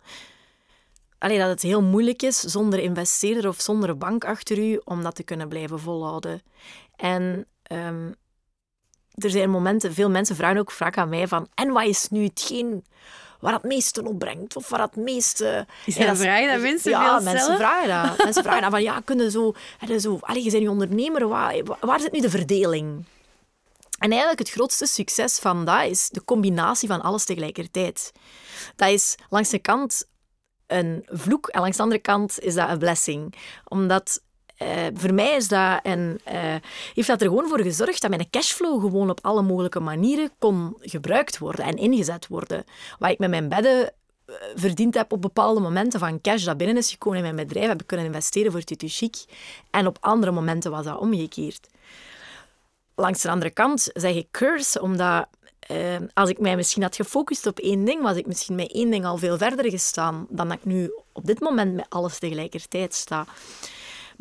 Allee, 1.17 1.37
dat 1.37 1.49
het 1.49 1.61
heel 1.61 1.81
moeilijk 1.81 2.21
is 2.21 2.39
zonder 2.39 2.79
investeerder 2.79 3.47
of 3.47 3.61
zonder 3.61 3.97
bank 3.97 4.25
achter 4.25 4.57
u 4.57 4.81
om 4.83 5.03
dat 5.03 5.15
te 5.15 5.23
kunnen 5.23 5.47
blijven 5.47 5.79
volhouden. 5.79 6.41
En 6.95 7.47
um, 7.71 8.15
er 9.15 9.29
zijn 9.29 9.49
momenten, 9.49 9.93
veel 9.93 10.09
mensen 10.09 10.35
vragen 10.35 10.57
ook 10.57 10.71
vaak 10.71 10.97
aan 10.97 11.09
mij 11.09 11.27
van 11.27 11.47
en 11.53 11.71
wat 11.71 11.85
is 11.85 12.07
nu 12.09 12.23
hetgeen 12.23 12.83
waar 13.39 13.53
het 13.53 13.63
meeste 13.63 14.03
opbrengt? 14.03 14.55
Of 14.55 14.69
waar 14.69 14.81
het 14.81 14.95
meeste... 14.95 15.65
Is 15.85 15.95
dat 15.95 16.07
een 16.07 16.17
vraag 16.17 16.51
dat 16.51 16.61
mensen 16.61 16.91
ja, 16.91 17.21
veel 17.21 17.33
mensen 17.33 17.55
vragen 17.55 18.07
dat. 18.07 18.17
mensen 18.23 18.43
vragen 18.43 18.61
dat 18.61 18.71
van, 18.71 18.81
ja, 18.81 19.01
kunnen 19.05 19.31
zo... 19.31 19.53
zo 19.99 20.17
allee, 20.21 20.43
je 20.43 20.51
bent 20.51 20.63
nu 20.63 20.69
ondernemer, 20.69 21.27
waar, 21.27 21.55
waar 21.79 21.99
zit 21.99 22.11
nu 22.11 22.19
de 22.19 22.29
verdeling? 22.29 23.05
En 23.99 24.09
eigenlijk 24.09 24.39
het 24.39 24.49
grootste 24.49 24.85
succes 24.85 25.39
van 25.39 25.65
dat 25.65 25.83
is 25.83 26.09
de 26.09 26.23
combinatie 26.23 26.87
van 26.87 27.01
alles 27.01 27.25
tegelijkertijd. 27.25 28.11
Dat 28.75 28.89
is 28.89 29.15
langs 29.29 29.49
de 29.49 29.59
kant 29.59 30.05
een 30.67 31.05
vloek 31.05 31.47
en 31.47 31.61
langs 31.61 31.77
de 31.77 31.83
andere 31.83 32.01
kant 32.01 32.39
is 32.39 32.53
dat 32.53 32.69
een 32.69 32.77
blessing. 32.77 33.35
Omdat 33.67 34.21
uh, 34.61 34.67
voor 34.93 35.13
mij 35.13 35.35
is 35.35 35.47
dat 35.47 35.79
en 35.83 36.19
uh, 36.27 36.55
heeft 36.93 37.07
dat 37.07 37.21
er 37.21 37.27
gewoon 37.27 37.47
voor 37.47 37.61
gezorgd 37.61 38.01
dat 38.01 38.09
mijn 38.09 38.29
cashflow 38.29 38.81
gewoon 38.81 39.09
op 39.09 39.19
alle 39.21 39.41
mogelijke 39.41 39.79
manieren 39.79 40.31
kon 40.39 40.77
gebruikt 40.79 41.37
worden 41.37 41.65
en 41.65 41.75
ingezet 41.75 42.27
worden. 42.27 42.63
Wat 42.99 43.11
ik 43.11 43.19
met 43.19 43.29
mijn 43.29 43.49
bedden 43.49 43.93
uh, 44.25 44.35
verdiend 44.55 44.93
heb 44.93 45.11
op 45.11 45.21
bepaalde 45.21 45.59
momenten 45.59 45.99
van 45.99 46.21
cash 46.21 46.43
dat 46.43 46.57
binnen 46.57 46.77
is 46.77 46.91
gekomen 46.91 47.17
in 47.17 47.23
mijn 47.23 47.47
bedrijf, 47.47 47.67
heb 47.67 47.81
ik 47.81 47.87
kunnen 47.87 48.05
investeren 48.05 48.51
voor 48.51 48.61
Tutu 48.61 48.87
Chic. 48.87 49.25
En 49.71 49.87
op 49.87 49.97
andere 49.99 50.31
momenten 50.31 50.71
was 50.71 50.85
dat 50.85 50.99
omgekeerd. 50.99 51.67
Langs 52.95 53.21
de 53.21 53.29
andere 53.29 53.51
kant 53.51 53.89
zeg 53.93 54.15
ik 54.15 54.27
curse, 54.31 54.81
omdat 54.81 55.27
als 56.13 56.29
ik 56.29 56.39
mij 56.39 56.55
misschien 56.55 56.81
had 56.81 56.95
gefocust 56.95 57.47
op 57.47 57.59
één 57.59 57.85
ding, 57.85 58.01
was 58.01 58.17
ik 58.17 58.25
misschien 58.25 58.55
met 58.55 58.73
één 58.73 58.89
ding 58.89 59.05
al 59.05 59.17
veel 59.17 59.37
verder 59.37 59.69
gestaan 59.69 60.25
dan 60.29 60.47
dat 60.47 60.57
ik 60.57 60.65
nu 60.65 60.91
op 61.13 61.25
dit 61.25 61.39
moment 61.39 61.73
met 61.75 61.85
alles 61.89 62.19
tegelijkertijd 62.19 62.93
sta. 62.93 63.25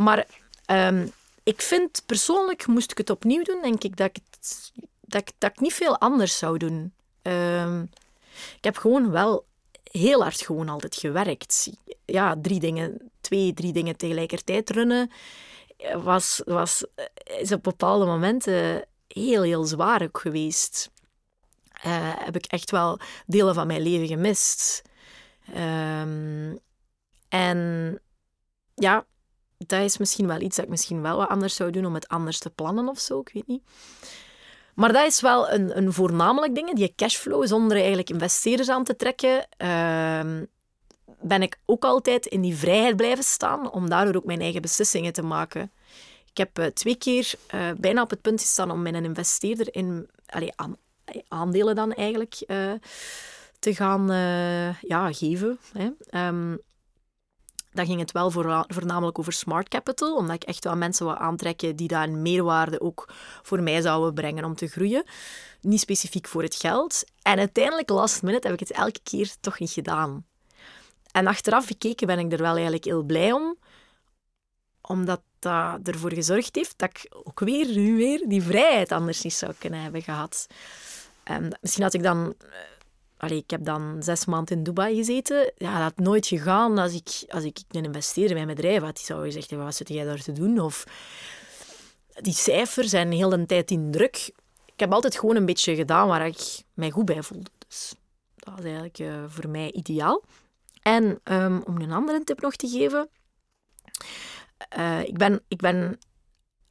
Maar 0.02 0.26
um, 0.66 1.12
ik 1.42 1.62
vind 1.62 2.02
persoonlijk, 2.06 2.66
moest 2.66 2.90
ik 2.90 2.98
het 2.98 3.10
opnieuw 3.10 3.42
doen, 3.42 3.62
denk 3.62 3.84
ik 3.84 3.96
dat 3.96 4.10
ik, 4.16 4.22
dat 5.00 5.32
dat 5.38 5.50
ik 5.50 5.60
niet 5.60 5.74
veel 5.74 5.98
anders 5.98 6.38
zou 6.38 6.58
doen. 6.58 6.92
Um, 7.22 7.90
ik 8.56 8.64
heb 8.64 8.76
gewoon 8.76 9.10
wel 9.10 9.46
heel 9.82 10.22
hard 10.22 10.40
gewoon 10.40 10.68
altijd 10.68 10.96
gewerkt. 10.96 11.70
Ja, 12.04 12.36
drie 12.42 12.60
dingen, 12.60 13.10
twee, 13.20 13.54
drie 13.54 13.72
dingen 13.72 13.96
tegelijkertijd 13.96 14.70
runnen 14.70 15.10
was, 15.94 16.42
was, 16.44 16.84
is 17.24 17.52
op 17.52 17.62
bepaalde 17.62 18.06
momenten 18.06 18.84
heel, 19.08 19.42
heel 19.42 19.64
zwaar 19.64 20.02
ook 20.02 20.18
geweest. 20.18 20.90
Uh, 21.86 22.12
heb 22.16 22.36
ik 22.36 22.46
echt 22.46 22.70
wel 22.70 22.98
delen 23.26 23.54
van 23.54 23.66
mijn 23.66 23.82
leven 23.82 24.06
gemist. 24.06 24.82
Um, 25.56 26.58
en 27.28 28.00
ja, 28.74 29.06
dat 29.66 29.82
is 29.82 29.98
misschien 29.98 30.26
wel 30.26 30.40
iets 30.40 30.56
dat 30.56 30.64
ik 30.64 30.70
misschien 30.70 31.02
wel 31.02 31.16
wat 31.16 31.28
anders 31.28 31.54
zou 31.54 31.70
doen 31.70 31.86
om 31.86 31.94
het 31.94 32.08
anders 32.08 32.38
te 32.38 32.50
plannen 32.50 32.88
of 32.88 32.98
zo, 32.98 33.20
ik 33.20 33.30
weet 33.32 33.46
niet. 33.46 33.62
Maar 34.74 34.92
dat 34.92 35.06
is 35.06 35.20
wel 35.20 35.50
een, 35.50 35.76
een 35.76 35.92
voornamelijk 35.92 36.54
ding, 36.54 36.74
die 36.74 36.92
cashflow, 36.96 37.46
zonder 37.46 37.76
eigenlijk 37.76 38.10
investeerders 38.10 38.68
aan 38.68 38.84
te 38.84 38.96
trekken. 38.96 39.46
Uh, 39.58 40.42
ben 41.20 41.42
ik 41.42 41.58
ook 41.66 41.84
altijd 41.84 42.26
in 42.26 42.40
die 42.40 42.56
vrijheid 42.56 42.96
blijven 42.96 43.24
staan, 43.24 43.72
om 43.72 43.88
daardoor 43.88 44.14
ook 44.14 44.24
mijn 44.24 44.40
eigen 44.40 44.62
beslissingen 44.62 45.12
te 45.12 45.22
maken. 45.22 45.72
Ik 46.30 46.36
heb 46.36 46.58
uh, 46.58 46.66
twee 46.66 46.96
keer 46.96 47.32
uh, 47.54 47.70
bijna 47.78 48.02
op 48.02 48.10
het 48.10 48.20
punt 48.20 48.40
gestaan 48.40 48.70
om 48.70 48.82
met 48.82 48.94
een 48.94 49.04
investeerder 49.04 49.74
in 49.74 50.08
aan, 50.54 50.76
aandelen 51.28 51.74
dan 51.74 51.92
eigenlijk 51.94 52.34
te 53.58 53.74
gaan 53.74 54.06
ja, 54.80 55.12
geven. 55.12 55.58
Hè. 55.72 55.88
Um, 56.28 56.60
dan 57.72 57.86
ging 57.86 58.00
het 58.00 58.12
wel 58.12 58.30
voor, 58.30 58.64
voornamelijk 58.68 59.18
over 59.18 59.32
smart 59.32 59.68
capital, 59.68 60.16
omdat 60.16 60.34
ik 60.34 60.42
echt 60.42 60.64
wel 60.64 60.76
mensen 60.76 61.06
wil 61.06 61.16
aantrekken 61.16 61.76
die 61.76 61.88
daar 61.88 62.08
een 62.08 62.22
meerwaarde 62.22 62.80
ook 62.80 63.12
voor 63.42 63.62
mij 63.62 63.80
zouden 63.80 64.14
brengen 64.14 64.44
om 64.44 64.54
te 64.54 64.66
groeien. 64.66 65.04
Niet 65.60 65.80
specifiek 65.80 66.28
voor 66.28 66.42
het 66.42 66.54
geld. 66.54 67.04
En 67.22 67.38
uiteindelijk, 67.38 67.88
last 67.88 68.22
minute, 68.22 68.48
heb 68.48 68.60
ik 68.60 68.68
het 68.68 68.78
elke 68.78 69.00
keer 69.02 69.34
toch 69.40 69.58
niet 69.58 69.70
gedaan. 69.70 70.24
En 71.12 71.26
achteraf 71.26 71.66
gekeken 71.66 72.06
ben 72.06 72.18
ik 72.18 72.32
er 72.32 72.42
wel 72.42 72.52
eigenlijk 72.52 72.84
heel 72.84 73.02
blij 73.02 73.32
om, 73.32 73.56
omdat 74.80 75.20
dat 75.38 75.88
ervoor 75.88 76.12
gezorgd 76.12 76.54
heeft 76.54 76.78
dat 76.78 76.88
ik 76.88 77.06
ook 77.24 77.40
weer, 77.40 77.66
nu 77.66 77.96
weer, 77.96 78.24
die 78.28 78.42
vrijheid 78.42 78.92
anders 78.92 79.22
niet 79.22 79.34
zou 79.34 79.52
kunnen 79.58 79.80
hebben 79.80 80.02
gehad. 80.02 80.46
En 81.22 81.58
misschien 81.60 81.82
had 81.82 81.94
ik 81.94 82.02
dan 82.02 82.34
Allee, 83.20 83.38
ik 83.38 83.50
heb 83.50 83.64
dan 83.64 83.96
zes 84.02 84.24
maanden 84.24 84.56
in 84.56 84.62
Dubai 84.62 84.96
gezeten. 84.96 85.52
Ja, 85.56 85.72
dat 85.72 85.82
had 85.82 85.96
nooit 85.96 86.26
gegaan 86.26 86.78
als 86.78 86.94
ik, 86.94 87.24
als 87.28 87.44
ik 87.44 87.58
een 87.70 87.84
investeerder 87.84 88.36
in 88.36 88.44
mijn 88.44 88.56
bedrijf 88.56 88.82
had. 88.82 88.96
Die 88.96 89.04
zou 89.04 89.24
gezegd 89.24 89.48
hebben, 89.48 89.66
wat 89.66 89.76
zit 89.76 89.88
jij 89.88 90.04
daar 90.04 90.22
te 90.22 90.32
doen? 90.32 90.60
Of 90.60 90.84
die 92.20 92.32
cijfers 92.32 92.88
zijn 92.88 93.12
heel 93.12 93.28
de 93.28 93.46
tijd 93.46 93.70
in 93.70 93.90
druk. 93.90 94.30
Ik 94.64 94.80
heb 94.80 94.92
altijd 94.92 95.18
gewoon 95.18 95.36
een 95.36 95.46
beetje 95.46 95.74
gedaan 95.74 96.08
waar 96.08 96.26
ik 96.26 96.62
mij 96.74 96.90
goed 96.90 97.04
bij 97.04 97.22
voelde. 97.22 97.50
Dus 97.68 97.94
dat 98.34 98.58
is 98.58 98.64
eigenlijk 98.64 98.98
uh, 98.98 99.24
voor 99.26 99.48
mij 99.48 99.72
ideaal. 99.72 100.22
En 100.82 101.20
um, 101.24 101.62
om 101.62 101.80
een 101.80 101.92
andere 101.92 102.24
tip 102.24 102.40
nog 102.40 102.56
te 102.56 102.68
geven. 102.68 103.08
Uh, 104.78 105.02
ik, 105.02 105.18
ben, 105.18 105.42
ik 105.48 105.60
ben 105.60 105.98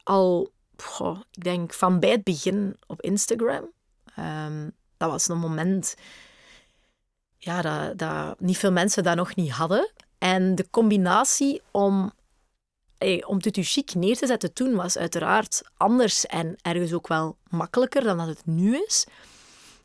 al, 0.02 0.52
ik 1.30 1.44
denk 1.44 1.74
van 1.74 2.00
bij 2.00 2.10
het 2.10 2.24
begin 2.24 2.76
op 2.86 3.02
Instagram. 3.02 3.70
Ehm, 4.14 4.68
dat 4.96 5.10
was 5.10 5.28
een 5.28 5.38
moment 5.38 5.94
ja, 7.40 7.92
dat, 7.94 8.40
niet 8.40 8.58
veel 8.58 8.72
mensen 8.72 9.02
dat 9.02 9.16
nog 9.16 9.34
niet 9.34 9.50
hadden. 9.50 9.90
En 10.18 10.54
de 10.54 10.66
combinatie 10.70 11.62
om, 11.70 12.12
hey, 12.98 13.24
om 13.24 13.40
Tutu 13.40 13.62
Chic 13.62 13.94
neer 13.94 14.16
te 14.16 14.26
zetten 14.26 14.52
toen 14.52 14.74
was 14.74 14.98
uiteraard 14.98 15.62
anders 15.76 16.26
en 16.26 16.56
ergens 16.62 16.92
ook 16.92 17.08
wel 17.08 17.36
makkelijker 17.48 18.02
dan 18.02 18.16
dat 18.16 18.26
het 18.26 18.46
nu 18.46 18.84
is. 18.86 19.06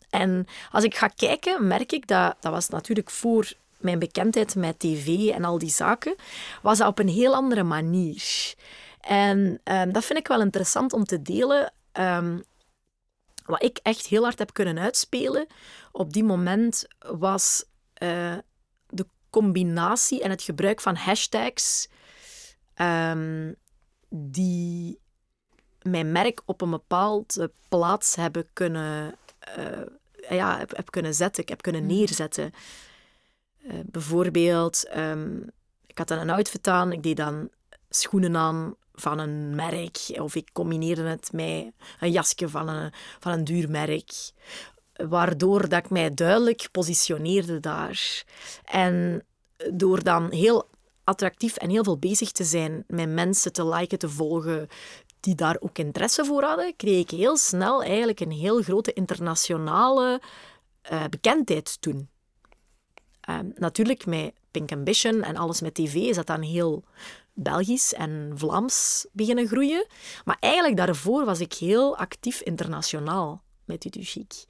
En 0.10 0.48
als 0.72 0.84
ik 0.84 0.96
ga 0.96 1.08
kijken, 1.08 1.68
merk 1.68 1.92
ik 1.92 2.08
dat, 2.08 2.36
dat 2.40 2.52
was 2.52 2.70
natuurlijk 2.70 3.10
voor 3.12 3.54
mijn 3.78 4.00
bekendheid 4.00 4.56
met 4.56 4.80
tv 4.80 5.30
en 5.30 5.44
al 5.44 5.58
die 5.58 5.70
zaken, 5.70 6.16
was 6.62 6.78
dat 6.78 6.88
op 6.88 7.00
een 7.00 7.10
heel 7.10 7.36
andere 7.36 7.64
manier. 7.64 8.54
En 9.02 9.60
um, 9.64 9.92
dat 9.92 10.06
vind 10.06 10.20
ik 10.20 10.28
wel 10.28 10.42
interessant 10.42 10.94
om 10.94 11.04
te 11.04 11.22
delen. 11.22 11.74
Um, 11.94 12.44
wat 13.46 13.64
ik 13.64 13.80
echt 13.84 14.06
heel 14.06 14.24
hard 14.24 14.40
heb 14.40 14.54
kunnen 14.54 14.80
uitspelen 14.80 15.48
op 15.92 16.14
die 16.14 16.24
moment 16.24 16.88
was 17.00 17.66
uh, 18.04 18.38
de 18.90 19.08
combinatie 19.30 20.22
en 20.22 20.30
het 20.30 20.42
gebruik 20.42 20.82
van 20.82 20.96
hashtags 20.96 21.90
um, 22.82 23.56
die 24.10 25.00
mijn 25.82 26.12
merk 26.12 26.42
op 26.46 26.62
een 26.62 26.70
bepaalde 26.70 27.52
plaats 27.70 28.16
hebben 28.16 28.48
kunnen, 28.54 29.16
uh, 29.58 29.82
ja, 30.30 30.58
heb, 30.58 30.76
heb, 30.76 30.92
kunnen 30.92 31.14
zetten. 31.14 31.44
Ik 31.44 31.50
heb 31.50 31.62
kunnen 31.62 31.86
mhm. 31.86 31.94
neerzetten. 31.94 32.54
Uh, 33.64 33.74
bijvoorbeeld, 33.86 34.98
um, 34.98 35.50
ik 35.86 35.98
had 35.98 36.08
dan 36.08 36.18
een 36.18 36.30
outfit 36.30 36.68
aan, 36.68 36.92
ik 36.92 37.04
deed 37.04 37.18
dan 37.18 37.50
schoenen 37.90 38.36
aan 38.36 38.76
van 38.96 39.20
een 39.20 39.56
merk. 39.56 39.98
Of 40.20 40.36
ik 40.36 40.50
combineerde 40.54 41.04
het 41.04 41.32
met 41.32 41.72
een 42.00 42.12
jasje 42.12 42.50
van 42.50 42.68
een, 42.68 42.94
van 43.20 43.32
een 43.32 43.44
duur 43.44 43.70
merk. 43.70 44.32
Waardoor 44.94 45.70
dat 45.70 45.84
ik 45.86 45.90
mij 45.90 46.14
duidelijk 46.14 46.68
positioneerde 46.72 47.60
daar. 47.60 48.24
En 48.66 49.26
door 49.74 50.04
dan 50.04 50.32
heel 50.32 50.70
attractief 51.04 51.56
en 51.56 51.70
heel 51.70 51.84
veel 51.84 51.98
bezig 51.98 52.32
te 52.32 52.44
zijn 52.44 52.84
met 52.88 53.10
mensen 53.10 53.54
te 53.54 53.68
liken, 53.68 54.00
te 54.00 54.10
volgen, 54.10 54.68
die 55.20 55.36
daar 55.36 55.58
ook 55.60 55.78
interesse 55.78 56.26
voor 56.26 56.44
hadden, 56.44 56.76
kreeg 56.76 57.00
ik 57.00 57.10
heel 57.10 57.38
snel 57.38 57.84
eigenlijk 57.84 58.20
een 58.20 58.32
heel 58.32 58.62
grote 58.62 58.94
internationale 58.94 60.22
uh, 60.92 61.04
bekendheid 61.10 61.82
toen. 61.82 62.10
Uh, 63.30 63.40
natuurlijk 63.56 64.06
met 64.06 64.34
Pink 64.56 64.72
Ambition 64.72 65.24
en 65.24 65.36
alles 65.36 65.62
met 65.62 65.74
tv 65.74 65.96
is 65.96 66.16
dat 66.16 66.28
dan 66.28 66.42
heel 66.42 66.84
Belgisch 67.34 67.94
en 67.94 68.32
Vlaams 68.36 69.06
beginnen 69.12 69.48
groeien. 69.48 69.88
Maar 70.26 70.38
eigenlijk 70.40 70.78
daarvoor 70.78 71.26
was 71.26 71.40
ik 71.40 71.54
heel 71.54 71.98
actief 71.98 72.42
internationaal 72.42 73.44
met 73.66 73.80
Tutu 73.80 74.04
Chic. 74.04 74.46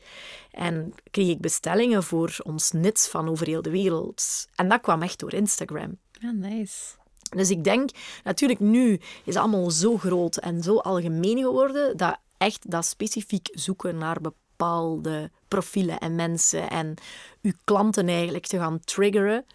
En 0.52 0.94
kreeg 1.12 1.30
ik 1.30 1.42
bestellingen 1.42 2.04
voor 2.04 2.38
ons 2.44 2.72
nits 2.72 3.08
van 3.08 3.30
over 3.30 3.48
heel 3.48 3.62
de 3.62 3.70
wereld. 3.70 4.48
En 4.56 4.70
dat 4.70 4.82
kwam 4.82 5.02
echt 5.02 5.20
door 5.20 5.34
Instagram. 5.34 5.98
Ja, 6.12 6.32
nice. 6.32 6.96
Dus 7.36 7.50
ik 7.50 7.64
denk, 7.64 7.90
natuurlijk 8.24 8.60
nu 8.60 8.94
is 8.94 9.02
het 9.26 9.36
allemaal 9.36 9.72
zo 9.72 9.98
groot 9.98 10.38
en 10.38 10.64
zo 10.64 10.78
algemeen 10.78 11.38
geworden, 11.38 11.98
dat 11.98 12.18
echt 12.38 12.72
dat 12.72 12.86
specifiek 12.86 13.48
zoeken 13.52 13.98
naar 13.98 14.22
bepaalde 14.22 15.32
profielen 15.48 16.00
en 16.00 16.16
mensen 16.16 16.70
en 16.70 16.94
uw 17.42 17.52
klanten 17.64 18.08
eigenlijk 18.08 18.46
te 18.46 18.58
gaan 18.58 18.80
triggeren, 18.80 19.46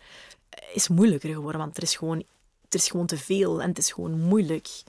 is 0.73 0.89
moeilijker 0.89 1.31
geworden. 1.31 1.61
Want 1.61 1.77
er 1.77 1.83
is 1.83 1.97
gewoon 1.97 2.25
er 2.69 2.79
is 2.79 2.89
gewoon 2.89 3.07
te 3.07 3.19
veel 3.19 3.63
en 3.63 3.69
het 3.69 3.79
is 3.79 3.93
gewoon 3.93 4.21
moeilijk. 4.21 4.83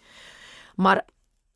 Maar 0.75 1.05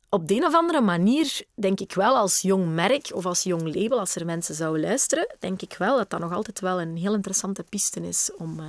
op 0.08 0.28
de 0.28 0.34
een 0.34 0.44
of 0.44 0.54
andere 0.54 0.80
manier 0.80 1.44
denk 1.54 1.80
ik 1.80 1.92
wel 1.92 2.16
als 2.16 2.40
jong 2.40 2.74
merk 2.74 3.10
of 3.14 3.26
als 3.26 3.42
jong 3.42 3.74
label, 3.74 3.98
als 3.98 4.14
er 4.14 4.24
mensen 4.24 4.54
zouden 4.54 4.82
luisteren, 4.82 5.36
denk 5.38 5.62
ik 5.62 5.74
wel 5.78 5.96
dat 5.96 6.10
dat 6.10 6.20
nog 6.20 6.32
altijd 6.32 6.60
wel 6.60 6.80
een 6.80 6.96
heel 6.96 7.14
interessante 7.14 7.62
piste 7.62 8.00
is 8.00 8.30
om, 8.38 8.60
uh, 8.60 8.66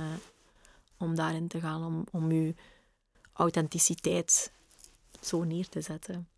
om 0.98 1.14
daarin 1.14 1.48
te 1.48 1.60
gaan, 1.60 1.84
om, 1.84 2.04
om 2.10 2.32
je 2.32 2.54
authenticiteit 3.32 4.52
zo 5.20 5.44
neer 5.44 5.68
te 5.68 5.80
zetten. 5.80 6.28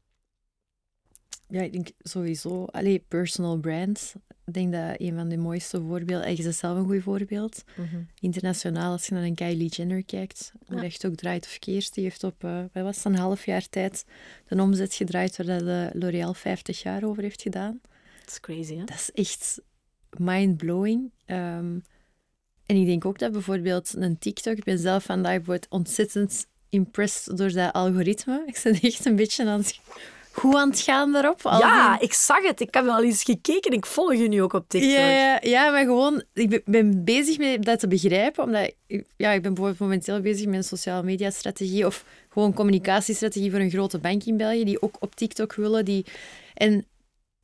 Ja, 1.50 1.62
ik 1.62 1.72
denk 1.72 1.88
sowieso. 1.98 2.64
Allee, 2.64 3.04
personal 3.08 3.58
brand. 3.58 4.14
Ik 4.46 4.54
denk 4.54 4.72
dat 4.72 5.00
een 5.00 5.14
van 5.14 5.28
de 5.28 5.36
mooiste 5.36 5.80
voorbeelden... 5.80 6.24
Eigenlijk 6.24 6.54
is 6.54 6.58
zelf 6.58 6.78
een 6.78 6.84
goed 6.84 7.02
voorbeeld. 7.02 7.64
Mhm. 7.76 8.00
Internationaal, 8.20 8.92
als 8.92 9.06
je 9.06 9.14
naar 9.14 9.22
een 9.22 9.34
Kylie 9.34 9.68
Jenner 9.68 10.04
kijkt, 10.04 10.52
hoe 10.66 10.76
ja. 10.76 10.82
echt 10.82 11.06
ook 11.06 11.14
draait 11.14 11.44
of 11.44 11.58
keert. 11.58 11.94
Die 11.94 12.04
heeft 12.04 12.24
op, 12.24 12.44
uh, 12.44 12.62
wat 12.72 12.82
was 12.82 12.96
het, 12.96 13.04
een 13.04 13.16
half 13.16 13.44
jaar 13.44 13.68
tijd 13.68 14.04
de 14.48 14.62
omzet 14.62 14.94
gedraaid 14.94 15.36
waar 15.36 15.58
de 15.58 15.90
L'Oréal 15.92 16.34
50 16.34 16.82
jaar 16.82 17.04
over 17.04 17.22
heeft 17.22 17.42
gedaan. 17.42 17.80
Dat 18.20 18.30
is 18.30 18.40
crazy, 18.40 18.76
hè? 18.76 18.84
Dat 18.84 18.96
is 18.96 19.10
echt 19.12 19.60
mind-blowing. 20.18 21.10
Um, 21.26 21.82
en 22.66 22.76
ik 22.76 22.86
denk 22.86 23.04
ook 23.04 23.18
dat 23.18 23.32
bijvoorbeeld 23.32 23.94
een 23.96 24.18
TikTok... 24.18 24.56
Ik 24.56 24.64
ben 24.64 24.78
zelf 24.78 25.04
vandaag 25.04 25.40
ontzettend 25.68 26.46
impressed 26.68 27.36
door 27.36 27.52
dat 27.52 27.72
algoritme. 27.72 28.42
Ik 28.46 28.60
ben 28.62 28.80
echt 28.80 29.04
een 29.04 29.16
beetje 29.16 29.46
aan 29.46 29.58
het 29.58 29.80
goed 30.40 30.54
aan 30.54 30.70
het 30.70 30.80
gaan 30.80 31.12
daarop. 31.12 31.40
Ja, 31.42 32.00
ik 32.00 32.12
zag 32.12 32.42
het. 32.42 32.60
Ik 32.60 32.74
heb 32.74 32.84
wel 32.84 33.02
eens 33.02 33.22
gekeken. 33.22 33.72
Ik 33.72 33.86
volg 33.86 34.14
je 34.14 34.28
nu 34.28 34.42
ook 34.42 34.52
op 34.52 34.68
TikTok. 34.68 34.90
Ja, 34.90 35.08
ja, 35.08 35.38
ja 35.42 35.70
maar 35.70 35.84
gewoon... 35.84 36.22
Ik 36.32 36.64
ben 36.64 37.04
bezig 37.04 37.38
met 37.38 37.64
dat 37.64 37.78
te 37.78 37.88
begrijpen, 37.88 38.44
omdat... 38.44 38.72
Ja, 39.16 39.30
ik 39.30 39.42
ben 39.42 39.54
bijvoorbeeld 39.54 39.78
momenteel 39.78 40.20
bezig 40.20 40.46
met 40.46 40.54
een 40.54 40.64
sociale 40.64 41.02
media 41.02 41.30
strategie 41.30 41.86
of 41.86 42.04
gewoon 42.28 42.52
communicatiestrategie 42.52 43.50
voor 43.50 43.60
een 43.60 43.70
grote 43.70 43.98
bank 43.98 44.24
in 44.24 44.36
België, 44.36 44.64
die 44.64 44.82
ook 44.82 44.96
op 45.00 45.14
TikTok 45.14 45.54
willen. 45.54 45.84
Die... 45.84 46.04
En 46.54 46.86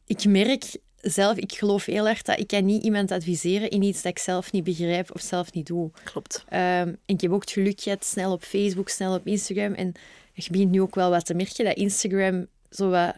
ik 0.07 0.25
merk 0.25 0.65
zelf, 1.01 1.37
ik 1.37 1.53
geloof 1.53 1.85
heel 1.85 2.09
erg 2.09 2.23
dat 2.23 2.39
ik 2.39 2.47
kan 2.47 2.65
niet 2.65 2.83
iemand 2.83 3.11
adviseren 3.11 3.71
in 3.71 3.83
iets 3.83 4.03
dat 4.03 4.13
ik 4.13 4.19
zelf 4.19 4.53
niet 4.53 4.65
begrijp 4.65 5.15
of 5.15 5.21
zelf 5.21 5.53
niet 5.53 5.67
doe. 5.67 5.91
Klopt. 6.05 6.45
Um, 6.49 6.59
en 6.59 6.99
ik 7.07 7.21
heb 7.21 7.31
ook 7.31 7.41
het 7.41 7.51
geluk 7.51 7.81
gehad, 7.81 8.05
snel 8.05 8.33
op 8.33 8.43
Facebook, 8.43 8.89
snel 8.89 9.15
op 9.15 9.27
Instagram. 9.27 9.73
En 9.73 9.93
je 10.33 10.51
begint 10.51 10.71
nu 10.71 10.81
ook 10.81 10.95
wel 10.95 11.11
wat 11.11 11.27
te 11.27 11.35
merken 11.35 11.65
dat 11.65 11.77
Instagram 11.77 12.47
zo 12.71 12.91
wat 12.91 13.15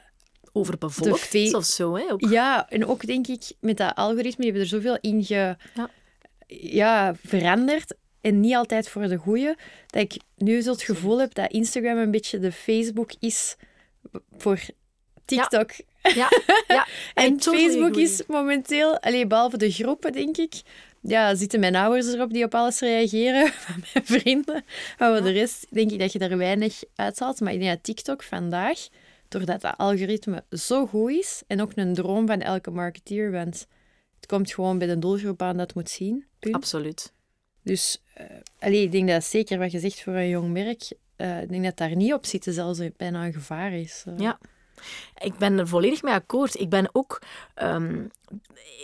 overbevolkt 0.52 1.54
of 1.54 1.64
zo. 1.64 1.96
Hè, 1.96 2.12
ook. 2.12 2.28
Ja, 2.28 2.68
en 2.68 2.86
ook 2.86 3.06
denk 3.06 3.26
ik 3.26 3.52
met 3.60 3.76
dat 3.76 3.94
algoritme, 3.94 4.44
die 4.44 4.44
hebben 4.44 4.62
er 4.62 4.68
zoveel 4.68 4.98
in 5.00 5.24
ge, 5.24 5.56
ja. 5.74 5.90
Ja, 6.46 7.14
veranderd. 7.26 7.94
En 8.20 8.40
niet 8.40 8.54
altijd 8.54 8.88
voor 8.88 9.08
de 9.08 9.16
goede. 9.16 9.56
Dat 9.86 10.02
ik 10.02 10.16
nu 10.36 10.60
zo 10.60 10.70
het 10.70 10.82
gevoel 10.82 11.20
heb 11.20 11.34
dat 11.34 11.50
Instagram 11.50 11.98
een 11.98 12.10
beetje 12.10 12.38
de 12.38 12.52
Facebook 12.52 13.10
is 13.18 13.56
voor 14.36 14.60
TikTok. 15.24 15.70
Ja, 16.02 16.12
ja, 16.12 16.28
ja. 16.76 16.86
en 17.14 17.42
Facebook 17.42 17.96
is 17.96 18.22
momenteel, 18.26 18.98
alleen 18.98 19.28
behalve 19.28 19.56
de 19.56 19.70
groepen, 19.70 20.12
denk 20.12 20.36
ik, 20.36 20.62
ja, 21.00 21.34
zitten 21.34 21.60
mijn 21.60 21.76
ouders 21.76 22.06
erop 22.06 22.32
die 22.32 22.44
op 22.44 22.54
alles 22.54 22.80
reageren, 22.80 23.52
van 23.66 23.84
mijn 23.92 24.06
vrienden. 24.06 24.64
Maar 24.98 25.16
voor 25.16 25.26
de 25.26 25.32
rest 25.32 25.66
denk 25.70 25.90
ik 25.90 25.98
dat 25.98 26.12
je 26.12 26.18
er 26.18 26.38
weinig 26.38 26.82
uithaalt. 26.94 27.40
Maar 27.40 27.52
ik 27.52 27.58
denk 27.58 27.70
dat 27.70 27.84
TikTok 27.84 28.22
vandaag 28.22 28.88
doordat 29.28 29.60
dat 29.60 29.76
algoritme 29.76 30.44
zo 30.50 30.86
goed 30.86 31.10
is 31.10 31.42
en 31.46 31.60
ook 31.60 31.72
een 31.74 31.94
droom 31.94 32.26
van 32.26 32.40
elke 32.40 32.70
marketeer, 32.70 33.30
want 33.30 33.66
het 34.16 34.26
komt 34.26 34.52
gewoon 34.52 34.78
bij 34.78 34.86
de 34.86 34.98
doelgroep 34.98 35.42
aan 35.42 35.56
dat 35.56 35.66
het 35.66 35.74
moet 35.74 35.90
zien. 35.90 36.26
Absoluut. 36.50 37.12
Dus 37.62 38.02
uh, 38.20 38.26
allee, 38.58 38.82
ik 38.82 38.92
denk 38.92 39.08
dat 39.08 39.24
zeker 39.24 39.58
wat 39.58 39.72
je 39.72 39.78
zegt 39.78 40.02
voor 40.02 40.14
een 40.14 40.28
jong 40.28 40.52
merk, 40.52 40.92
uh, 41.16 41.42
ik 41.42 41.48
denk 41.48 41.64
dat 41.64 41.76
daar 41.76 41.96
niet 41.96 42.12
op 42.12 42.26
zitten 42.26 42.52
zelfs 42.52 42.80
bijna 42.96 43.26
een 43.26 43.32
gevaar 43.32 43.72
is. 43.72 44.04
Uh. 44.08 44.18
Ja, 44.18 44.38
ik 45.18 45.36
ben 45.38 45.58
er 45.58 45.68
volledig 45.68 46.02
mee 46.02 46.14
akkoord. 46.14 46.60
Ik 46.60 46.68
ben 46.68 46.88
ook... 46.92 47.20
Um, 47.62 48.10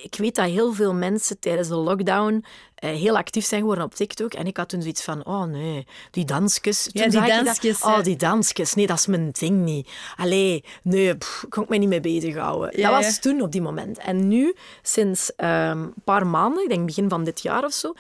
ik 0.03 0.15
weet 0.15 0.35
dat 0.35 0.47
heel 0.47 0.73
veel 0.73 0.95
mensen 0.95 1.39
tijdens 1.39 1.69
de 1.69 1.75
lockdown 1.75 2.45
uh, 2.85 2.91
heel 2.91 3.17
actief 3.17 3.45
zijn 3.45 3.61
geworden 3.61 3.85
op 3.85 3.95
TikTok. 3.95 4.33
En 4.35 4.47
ik 4.47 4.57
had 4.57 4.69
toen 4.69 4.81
zoiets 4.81 5.03
van, 5.03 5.25
oh 5.25 5.45
nee, 5.45 5.87
die 6.11 6.25
dansjes. 6.25 6.83
Toen 6.93 7.03
ja, 7.03 7.09
die 7.09 7.45
dansjes. 7.45 7.81
Dat, 7.81 7.91
oh, 7.91 8.03
die 8.03 8.17
dansjes. 8.17 8.75
Nee, 8.75 8.87
dat 8.87 8.99
is 8.99 9.07
mijn 9.07 9.31
ding 9.31 9.65
niet. 9.65 9.91
Allee, 10.17 10.65
nee, 10.83 11.17
pff, 11.17 11.45
kon 11.49 11.63
ik 11.63 11.69
me 11.69 11.77
niet 11.77 11.89
mee 11.89 12.01
bezighouden. 12.01 12.81
Ja, 12.81 12.91
dat 12.91 13.05
was 13.05 13.21
toen 13.21 13.41
op 13.41 13.53
die 13.53 13.63
moment. 13.63 13.99
En 13.99 14.29
nu, 14.29 14.55
sinds 14.83 15.33
um, 15.37 15.47
een 15.47 15.95
paar 16.05 16.27
maanden, 16.27 16.63
ik 16.63 16.69
denk 16.69 16.87
begin 16.87 17.09
van 17.09 17.25
dit 17.25 17.43
jaar 17.43 17.65
of 17.65 17.73
zo, 17.73 17.95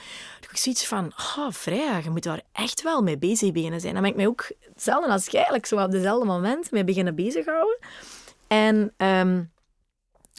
ik 0.55 0.61
zoiets 0.61 0.86
van, 0.86 1.12
oh, 1.36 1.50
vrij, 1.50 2.00
je 2.02 2.11
moet 2.11 2.22
daar 2.22 2.42
echt 2.52 2.82
wel 2.82 3.02
mee 3.02 3.18
bezig 3.18 3.52
beginnen 3.52 3.80
zijn. 3.80 3.92
Dan 3.92 4.02
ben 4.02 4.11
ik 4.11 4.16
mij 4.16 4.26
ook, 4.26 4.50
hetzelfde 4.61 5.11
als 5.11 5.24
jij, 5.24 5.34
eigenlijk 5.34 5.66
zo 5.66 5.76
op 5.76 5.90
dezelfde 5.90 6.26
moment, 6.26 6.70
mee 6.70 6.84
beginnen 6.84 7.14
bezighouden. 7.14 7.78
En 8.46 8.94
um, 8.96 9.52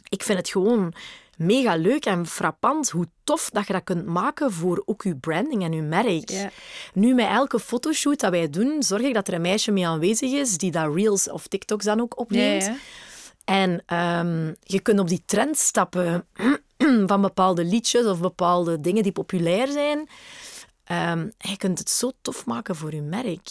ik 0.08 0.22
vind 0.22 0.38
het 0.38 0.48
gewoon 0.48 0.94
mega 1.36 1.76
leuk 1.76 2.04
en 2.04 2.26
frappant 2.26 2.90
hoe 2.90 3.06
tof 3.24 3.50
dat 3.50 3.66
je 3.66 3.72
dat 3.72 3.84
kunt 3.84 4.06
maken 4.06 4.52
voor 4.52 4.82
ook 4.84 5.02
je 5.02 5.16
branding 5.16 5.62
en 5.62 5.72
je 5.72 5.82
merk. 5.82 6.50
Nu, 6.94 7.14
met 7.14 7.28
elke 7.28 7.60
fotoshoot 7.60 8.20
dat 8.20 8.30
wij 8.30 8.50
doen, 8.50 8.82
zorg 8.82 9.02
ik 9.02 9.14
dat 9.14 9.28
er 9.28 9.34
een 9.34 9.40
meisje 9.40 9.70
mee 9.70 9.86
aanwezig 9.86 10.32
is 10.32 10.58
die 10.58 10.70
dat 10.70 10.94
Reels 10.94 11.30
of 11.30 11.46
TikToks 11.46 11.84
dan 11.84 12.00
ook 12.00 12.18
opneemt. 12.18 12.70
En 13.46 13.70
um, 13.70 14.56
je 14.62 14.80
kunt 14.80 14.98
op 14.98 15.08
die 15.08 15.22
trend 15.26 15.58
stappen 15.58 16.26
van 17.06 17.20
bepaalde 17.20 17.64
liedjes 17.64 18.06
of 18.06 18.20
bepaalde 18.20 18.80
dingen 18.80 19.02
die 19.02 19.12
populair 19.12 19.68
zijn. 19.68 20.08
Um, 20.92 21.32
je 21.38 21.56
kunt 21.56 21.78
het 21.78 21.90
zo 21.90 22.12
tof 22.22 22.46
maken 22.46 22.76
voor 22.76 22.94
je 22.94 23.02
merk. 23.02 23.48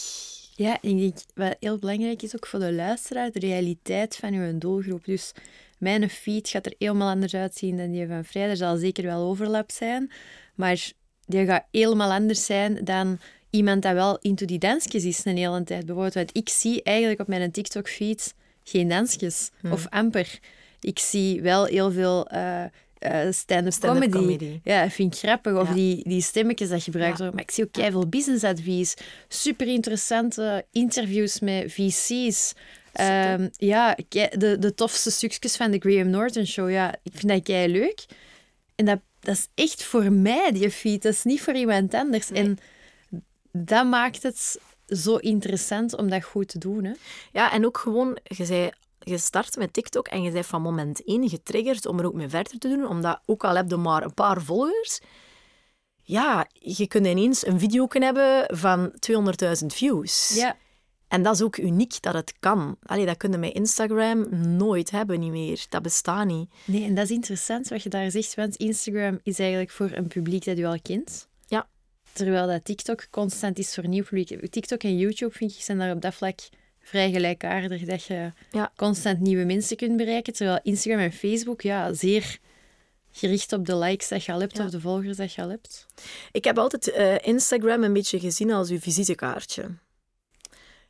Ja, 0.56 0.78
ik 0.82 1.00
denk 1.00 1.18
wat 1.34 1.56
heel 1.60 1.78
belangrijk 1.78 2.22
is 2.22 2.36
ook 2.36 2.48
voor 2.48 2.60
de 2.60 2.74
luisteraar, 2.74 3.32
de 3.32 3.40
realiteit 3.40 4.16
van 4.16 4.34
je 4.34 4.58
doelgroep. 4.58 5.06
Dus 5.06 5.32
mijn 5.78 6.10
feed 6.10 6.50
gaat 6.50 6.66
er 6.66 6.76
helemaal 6.78 7.10
anders 7.10 7.34
uitzien 7.34 7.78
dan 7.78 7.92
die 7.92 8.08
van 8.08 8.26
Vrij. 8.26 8.50
Er 8.50 8.58
zal 8.58 8.78
zeker 8.78 9.04
wel 9.04 9.22
overlap 9.22 9.72
zijn, 9.72 10.12
maar 10.56 10.92
die 11.26 11.46
gaat 11.46 11.66
helemaal 11.72 12.12
anders 12.12 12.46
zijn 12.46 12.84
dan 12.84 13.20
iemand 13.50 13.82
dat 13.82 13.94
wel 13.94 14.18
into 14.22 14.46
die 14.46 14.60
dansjes 14.60 15.04
is 15.04 15.26
een 15.26 15.38
hele 15.38 15.64
tijd. 15.64 15.86
Bijvoorbeeld, 15.86 16.14
want 16.14 16.38
ik 16.38 16.50
zie 16.50 16.84
eigenlijk 16.84 17.20
op 17.20 17.28
mijn 17.28 17.52
TikTok-feed 17.52 18.34
geen 18.68 18.88
dansjes, 18.90 19.50
Hmm. 19.62 19.72
of 19.72 19.88
amper. 19.90 20.40
Ik 20.80 21.00
zie 21.00 21.42
wel 21.42 21.66
heel 21.66 21.92
veel 21.92 22.28
eh, 22.28 22.64
eh, 22.98 23.32
stand-up 23.32 23.80
comedy. 23.80 24.10
comedy. 24.12 24.60
Ja, 24.64 24.90
vind 24.90 25.14
ik 25.14 25.20
grappig. 25.20 25.54
Of 25.54 25.68
Ja. 25.68 25.74
die, 25.74 26.10
die 26.10 26.22
stemmetjes 26.22 26.70
dat 26.70 26.84
gebruikt 26.84 27.12
Ja. 27.12 27.18
worden. 27.18 27.36
Maar 27.36 27.44
ik 27.44 27.52
zie 27.52 27.64
ook 27.64 27.92
veel 27.92 28.08
businessadvies. 28.08 28.94
Super 29.28 29.68
interessante 29.68 30.66
interviews 30.72 31.40
met 31.40 31.72
VC's. 31.74 32.54
Ehm, 32.94 33.48
ja, 33.58 33.98
de, 34.10 34.58
de 34.60 34.74
tofste 34.76 35.12
stukjes 35.12 35.56
van 35.56 35.72
de 35.72 35.78
Graham 35.80 36.10
Norton 36.10 36.46
Show. 36.46 36.70
Ja, 36.72 36.96
ik 37.04 37.12
vind 37.14 37.28
dat 37.28 37.44
kei 37.44 37.72
leuk. 37.72 38.06
En 38.76 38.86
dat, 38.86 39.00
dat 39.20 39.36
is 39.36 39.48
echt 39.66 39.84
voor 39.84 40.12
mij, 40.12 40.52
die 40.52 40.72
feed. 40.72 41.02
Dat 41.02 41.14
is 41.14 41.24
niet 41.24 41.42
voor 41.42 41.54
iemand 41.56 41.94
anders. 41.94 42.32
En 42.32 42.58
dat 43.52 43.86
maakt 43.86 44.24
het 44.24 44.60
zo 44.88 45.16
interessant 45.16 45.96
om 45.96 46.10
dat 46.10 46.24
goed 46.24 46.48
te 46.48 46.58
doen. 46.58 46.84
Hè? 46.84 46.94
Ja, 47.32 47.52
en 47.52 47.66
ook 47.66 47.78
gewoon, 47.78 48.18
je 48.24 48.46
zei, 48.46 48.72
je 49.00 49.18
start 49.18 49.56
met 49.56 49.74
TikTok 49.74 50.08
en 50.08 50.22
je 50.22 50.32
bent 50.32 50.46
van 50.46 50.62
moment 50.62 51.04
één 51.04 51.30
getriggerd 51.30 51.86
om 51.86 52.00
er 52.00 52.06
ook 52.06 52.14
mee 52.14 52.30
verder 52.30 52.60
te 52.60 52.68
doen, 52.68 52.88
omdat 52.88 53.22
ook 53.26 53.44
al 53.44 53.56
heb 53.56 53.70
je 53.70 53.76
maar 53.76 54.04
een 54.04 54.14
paar 54.14 54.42
volgers, 54.42 55.00
ja, 56.08 56.48
je 56.54 56.88
kunt 56.88 57.06
ineens 57.06 57.46
een 57.46 57.60
video 57.60 57.88
kunnen 57.88 58.16
hebben 58.16 58.58
van 58.58 58.92
200.000 59.62 59.66
views. 59.66 60.36
Ja, 60.36 60.56
En 61.08 61.24
dat 61.24 61.36
is 61.36 61.42
ook 61.42 61.58
uniek 61.58 62.02
dat 62.02 62.14
het 62.14 62.34
kan. 62.40 62.78
Allee, 62.82 63.06
dat 63.06 63.18
kunnen 63.18 63.40
met 63.40 63.54
Instagram 63.54 64.28
nooit 64.58 64.92
hebben, 64.92 65.20
niet 65.20 65.32
meer. 65.32 65.66
Dat 65.70 65.82
bestaat 65.82 66.26
niet. 66.26 66.50
nee, 66.66 66.84
en 66.84 66.96
dat 66.96 67.04
is 67.04 67.12
interessant 67.12 67.68
wat 67.68 67.84
je 67.84 67.90
daar 67.90 68.12
zegt, 68.12 68.36
want 68.36 68.56
Instagram 68.56 69.20
is 69.24 69.40
eigenlijk 69.40 69.72
voor 69.72 69.92
een 69.92 70.08
publiek 70.08 70.46
dat 70.46 70.58
u 70.58 70.64
al 70.66 70.80
kent. 70.82 71.28
Terwijl 72.16 72.48
dat 72.48 72.66
TikTok 72.66 73.08
constant 73.12 73.58
is 73.60 73.74
voor 73.74 73.88
nieuw 73.88 74.04
publiek. 74.04 74.52
TikTok 74.52 74.84
en 74.84 74.98
YouTube, 74.98 75.34
vind 75.36 75.52
ik, 75.52 75.62
zijn 75.62 75.78
daar 75.78 75.92
op 75.92 76.02
dat 76.02 76.14
vlak 76.14 76.40
vrij 76.82 77.12
gelijkaardig. 77.12 77.82
Dat 77.86 78.04
je 78.04 78.32
Ja. 78.52 78.72
constant 78.76 79.20
nieuwe 79.20 79.44
mensen 79.46 79.78
kunt 79.78 79.98
bereiken. 79.98 80.34
Terwijl 80.34 80.60
Instagram 80.64 81.00
en 81.02 81.12
Facebook, 81.12 81.62
ja, 81.62 81.94
zeer 81.94 82.38
gericht 83.12 83.54
op 83.54 83.66
de 83.66 83.76
likes 83.78 84.08
dat 84.08 84.24
je 84.24 84.32
al 84.32 84.40
hebt 84.40 84.58
Ja. 84.58 84.64
of 84.66 84.70
de 84.72 84.80
volgers 84.80 85.18
dat 85.18 85.34
je 85.34 85.42
al 85.42 85.50
hebt. 85.50 85.86
Ik 86.32 86.44
heb 86.44 86.58
altijd 86.58 86.92
eh, 86.92 87.16
Instagram 87.28 87.84
een 87.84 87.94
beetje 87.94 88.20
gezien 88.20 88.52
als 88.52 88.70
uw 88.70 88.80
visitekaartje. 88.80 89.64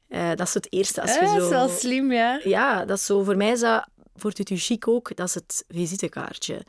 Eh, 0.07 0.29
dat 0.35 0.47
is 0.47 0.53
het 0.53 0.67
eerste 0.73 1.01
als 1.01 1.13
je 1.13 1.19
Ah, 1.19 1.27
zo... 1.27 1.33
dat 1.33 1.43
is 1.43 1.49
wel 1.49 1.69
slim, 1.69 2.11
ja. 2.11 2.39
Ja, 2.43 2.85
dat 2.85 2.97
is 2.97 3.05
zo, 3.05 3.23
voor 3.23 3.37
mij 3.37 3.51
is 3.51 3.59
dat, 3.59 3.87
voor 4.15 4.31
Tutu 4.31 4.57
Chic 4.57 4.87
ook, 4.87 5.15
dat 5.15 5.27
is 5.27 5.33
het 5.33 5.65
visitekaartje. 5.67 6.61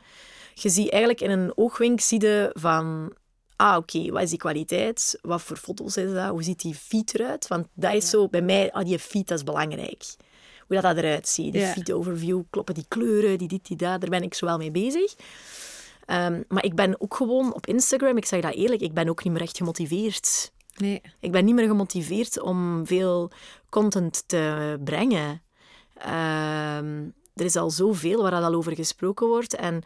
Je 0.53 0.69
ziet 0.69 0.89
eigenlijk 0.89 1.21
in 1.21 1.29
een 1.29 1.51
oogwink 1.57 1.99
zie 1.99 2.21
je 2.21 2.49
van, 2.53 3.13
ah 3.57 3.77
oké, 3.77 4.11
wat 4.11 4.21
is 4.21 4.29
die 4.29 4.39
kwaliteit? 4.39 5.19
Wat 5.21 5.41
voor 5.41 5.57
foto's 5.57 5.97
is 5.97 6.13
dat? 6.13 6.29
Hoe 6.29 6.43
ziet 6.43 6.61
die 6.61 6.75
feed 6.75 7.13
eruit? 7.19 7.47
Want 7.47 7.67
dat 7.73 7.93
is 7.93 8.09
zo, 8.09 8.27
bij 8.27 8.41
mij, 8.41 8.71
ah, 8.71 8.85
die 8.85 8.99
feed, 8.99 9.27
dat 9.27 9.37
is 9.37 9.43
belangrijk. 9.43 10.03
Hoe 10.67 10.75
dat, 10.81 10.83
dat 10.95 10.97
eruit 10.97 11.27
ziet. 11.27 11.53
Die 11.53 11.61
Ja. 11.61 11.71
feed 11.71 11.91
overview, 11.91 12.41
kloppen 12.49 12.73
die 12.73 12.85
kleuren, 12.87 13.37
die 13.37 13.47
dit, 13.47 13.65
die 13.67 13.77
dat, 13.77 14.01
daar 14.01 14.09
ben 14.09 14.23
ik 14.23 14.33
zo 14.33 14.45
wel 14.45 14.57
mee 14.57 14.71
bezig. 14.71 15.15
Ehm, 16.05 16.41
maar 16.47 16.63
ik 16.63 16.75
ben 16.75 17.01
ook 17.01 17.15
gewoon 17.15 17.53
op 17.53 17.67
Instagram, 17.67 18.17
ik 18.17 18.25
zeg 18.25 18.41
dat 18.41 18.53
eerlijk, 18.53 18.81
ik 18.81 18.93
ben 18.93 19.09
ook 19.09 19.23
niet 19.23 19.33
meer 19.33 19.41
echt 19.41 19.57
gemotiveerd. 19.57 20.51
Nee. 20.75 21.01
Ik 21.19 21.31
ben 21.31 21.45
niet 21.45 21.55
meer 21.55 21.67
gemotiveerd 21.67 22.41
om 22.41 22.85
veel 22.87 23.31
content 23.69 24.23
te 24.27 24.77
brengen. 24.83 25.41
Ehm, 25.93 27.03
er 27.35 27.45
is 27.45 27.55
al 27.55 27.69
zoveel 27.69 28.21
waar 28.21 28.33
al 28.33 28.53
over 28.53 28.75
gesproken 28.75 29.27
wordt. 29.27 29.55
En 29.55 29.81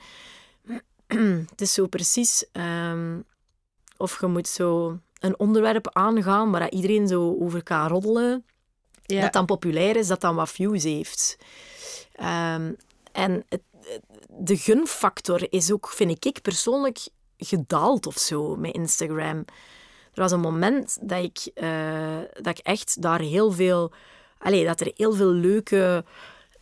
het 1.51 1.61
is 1.61 1.73
zo 1.73 1.87
precies 1.87 2.45
ehm, 2.51 3.19
of 4.01 4.19
je 4.19 4.27
moet 4.27 4.47
zo 4.47 4.99
een 5.19 5.39
onderwerp 5.39 5.89
aangaan 5.91 6.51
waar 6.51 6.59
dat 6.59 6.73
iedereen 6.73 7.07
zo 7.07 7.37
over 7.39 7.63
kan 7.63 7.87
roddelen. 7.87 8.45
Ja. 9.05 9.21
Dat 9.21 9.33
dan 9.33 9.45
populair 9.45 9.95
is, 9.95 10.07
dat 10.07 10.21
dan 10.21 10.35
wat 10.35 10.49
views 10.49 10.83
heeft. 10.83 11.37
Ehm, 12.15 12.73
en 13.11 13.45
het, 13.49 13.61
de 14.27 14.57
gunfactor 14.57 15.53
is 15.53 15.71
ook, 15.71 15.87
vind 15.87 16.25
ik 16.25 16.41
persoonlijk, 16.41 16.99
gedaald 17.37 18.07
of 18.07 18.17
zo 18.17 18.55
met 18.55 18.73
Instagram. 18.73 19.37
Er 20.13 20.21
was 20.21 20.31
een 20.31 20.39
moment 20.39 20.97
dat 21.01 21.23
ik, 21.23 21.51
eh, 21.53 22.19
dat 22.33 22.57
ik 22.57 22.65
echt 22.65 23.01
daar 23.01 23.19
heel 23.19 23.51
veel... 23.51 23.91
Allee, 24.37 24.65
dat 24.65 24.79
er 24.79 24.91
heel 24.95 25.13
veel 25.13 25.31
leuke... 25.31 26.05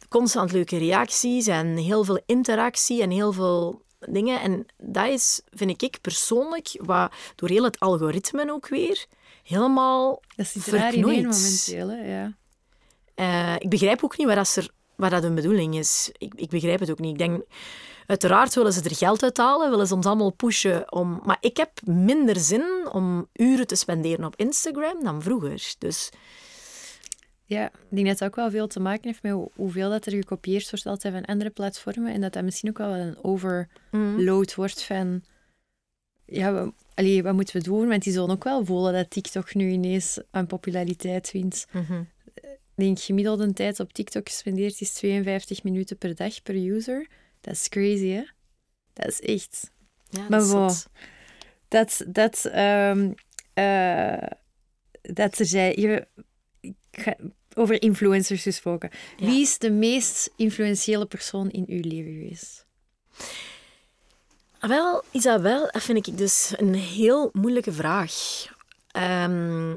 Constant 0.10 0.52
leuke 0.52 0.78
reacties 0.78 1.48
en 1.48 1.78
heel 1.78 2.04
veel 2.04 2.22
interactie 2.26 3.02
en 3.02 3.10
heel 3.12 3.32
veel 3.32 3.82
dingen. 4.00 4.41
En 4.41 4.66
dat 4.78 5.08
is, 5.08 5.41
vind 5.50 5.84
ik 5.84 5.97
persoonlijk, 6.02 6.80
wat 6.82 7.12
door 7.36 7.50
heel 7.50 7.64
het 7.64 7.80
algoritme 7.80 8.52
ook 8.52 8.68
weer, 8.68 9.06
helemaal 9.43 10.22
Dat 10.36 10.47
zit 10.47 10.68
raar 10.68 10.93
in 10.93 11.06
momenteel, 11.06 11.89
hè. 11.89 12.20
Ja. 12.20 12.34
eh, 13.16 13.56
ik 13.56 13.70
begrijp 13.70 14.04
ook 14.04 14.18
niet 14.18 14.28
wat, 14.28 14.36
dat 14.36 14.56
er, 14.56 14.70
wat 14.95 15.12
dat 15.12 15.24
een 15.24 15.36
bedoeling 15.36 15.76
is. 15.76 16.10
Ik, 16.18 16.34
ik 16.36 16.50
begrijp 16.50 16.80
het 16.80 16.91
ook 16.91 17.00
niet. 17.00 17.12
Ik 17.12 17.18
denk, 17.18 17.43
uiteraard 18.06 18.54
willen 18.54 18.74
ze 18.74 18.82
er 18.82 18.95
geld 18.95 19.24
uithalen, 19.24 19.70
willen 19.70 19.88
ze 19.88 19.95
ons 19.95 20.06
allemaal 20.06 20.32
pushen. 20.32 20.91
Om, 20.91 21.22
maar 21.24 21.38
ik 21.39 21.58
heb 21.58 21.72
minder 21.84 22.39
zin 22.39 22.88
om 22.91 23.28
uren 23.34 23.68
te 23.68 23.76
spenderen 23.76 24.26
op 24.26 24.36
Instagram 24.36 25.04
dan 25.04 25.22
vroeger. 25.22 25.74
Dus 25.78 26.10
Ja, 27.50 27.66
ik 27.68 27.95
denk 27.95 28.08
dat 28.08 28.18
dat 28.18 28.28
ook 28.28 28.36
wel 28.36 28.50
veel 28.52 28.68
te 28.68 28.80
maken 28.80 29.04
heeft 29.08 29.24
met 29.24 29.32
hoe- 29.32 29.52
hoeveel 29.56 29.89
dat 29.89 30.06
er 30.06 30.12
gekopieerd 30.12 30.70
wordt 30.70 30.86
altijd 30.86 31.14
van 31.14 31.26
andere 31.26 31.50
platformen. 31.50 32.14
En 32.14 32.22
dat 32.22 32.34
dat 32.34 32.43
misschien 32.43 32.70
ook 32.70 32.78
wel 32.78 32.93
een 32.93 33.24
overload 33.24 34.56
wordt 34.56 34.84
van... 34.84 35.24
Ja, 36.26 36.54
we, 36.54 36.74
allee, 36.93 37.24
wat 37.24 37.34
moeten 37.34 37.58
we 37.58 37.64
doen? 37.64 37.88
Want 37.88 38.04
die 38.04 38.14
zullen 38.14 38.30
ook 38.30 38.43
wel 38.43 38.66
voelen 38.66 38.93
dat 38.93 39.10
TikTok 39.10 39.54
nu 39.54 39.70
ineens 39.70 40.20
aan 40.32 40.45
populariteit 40.47 41.32
wint. 41.32 41.66
mhm. 41.72 42.02
Ik 42.76 42.86
denk, 42.86 43.00
gemiddelde 43.00 43.54
tijd 43.54 43.80
op 43.80 43.93
TikTok 43.93 44.28
gespendeerd 44.30 44.82
is 44.82 44.93
52 44.93 45.64
minuten 45.64 45.97
per 45.97 46.16
dag 46.16 46.41
per 46.43 46.56
user. 46.56 47.08
Dat 47.41 47.54
is 47.54 47.70
crazy, 47.70 48.08
hè? 48.10 48.24
Dat 48.93 49.08
is 49.08 49.22
echt... 49.22 49.72
ja, 50.10 50.26
Maar 50.30 50.39
dat. 50.39 50.89
Dat, 51.68 52.04
dat, 52.08 52.45
ehm 52.45 53.12
eh, 53.54 54.28
dat 55.02 55.36
ze 55.36 55.45
zei, 55.45 55.82
je, 55.82 56.08
ik 56.60 56.76
ga- 56.91 57.18
over 57.56 57.82
influencers 57.82 58.41
gesproken. 58.41 58.89
Ja. 59.18 59.26
Wie 59.26 59.41
is 59.41 59.58
de 59.58 59.72
meest 59.72 60.32
influentiële 60.36 61.06
persoon 61.06 61.50
in 61.50 61.66
uw 61.68 61.82
leven 61.82 62.14
geweest? 62.14 62.66
Ah, 64.60 64.70
Wel, 64.70 65.04
Isabel, 65.12 65.70
dat 65.72 65.82
vind 65.84 66.08
ik 66.08 66.18
dus 66.18 66.54
een 66.58 66.74
heel 66.74 67.30
moeilijke 67.34 67.72
vraag. 67.72 68.14
Ehm, 68.91 69.72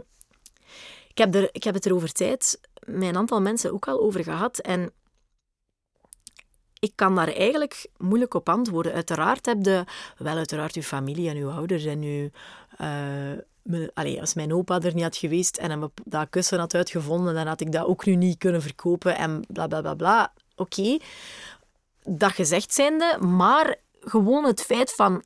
ik, 1.08 1.18
heb 1.18 1.34
er, 1.34 1.48
ik 1.52 1.64
heb 1.64 1.74
het 1.74 1.84
er 1.84 1.94
over 1.94 2.12
tijd 2.12 2.60
met 2.86 3.08
een 3.08 3.16
aantal 3.16 3.40
mensen 3.40 3.72
ook 3.72 3.88
al 3.88 4.00
over 4.00 4.22
gehad. 4.24 4.58
En 4.58 4.92
ik 6.78 6.92
kan 6.94 7.14
daar 7.14 7.28
eigenlijk 7.28 7.86
moeilijk 7.98 8.34
op 8.34 8.48
antwoorden. 8.48 8.92
Uiteraard 8.92 9.46
heb 9.46 9.58
je 9.64 9.84
wel 10.18 10.36
uiteraard 10.36 10.74
uw 10.74 10.82
familie 10.82 11.28
en 11.28 11.36
uw 11.36 11.50
ouders 11.50 11.84
en 11.84 12.02
uw... 12.02 12.30
eh, 12.78 13.32
allee, 13.94 14.20
als 14.20 14.34
mijn 14.34 14.52
opa 14.54 14.80
er 14.80 14.94
niet 14.94 15.02
had 15.02 15.16
geweest 15.16 15.56
en 15.56 15.70
hem 15.70 15.90
dat 16.04 16.26
kussen 16.30 16.58
had 16.58 16.74
uitgevonden, 16.74 17.34
dan 17.34 17.46
had 17.46 17.60
ik 17.60 17.72
dat 17.72 17.86
ook 17.86 18.04
nu 18.04 18.14
niet 18.14 18.38
kunnen 18.38 18.62
verkopen 18.62 19.16
en 19.16 19.44
bla 19.48 19.66
bla 19.66 19.94
bla. 19.94 20.32
Oké, 20.56 20.98
dat 22.04 22.32
gezegd 22.32 22.74
zijnde, 22.74 23.18
maar 23.20 23.76
gewoon 24.00 24.44
het 24.44 24.62
feit 24.62 24.92
van 24.92 25.22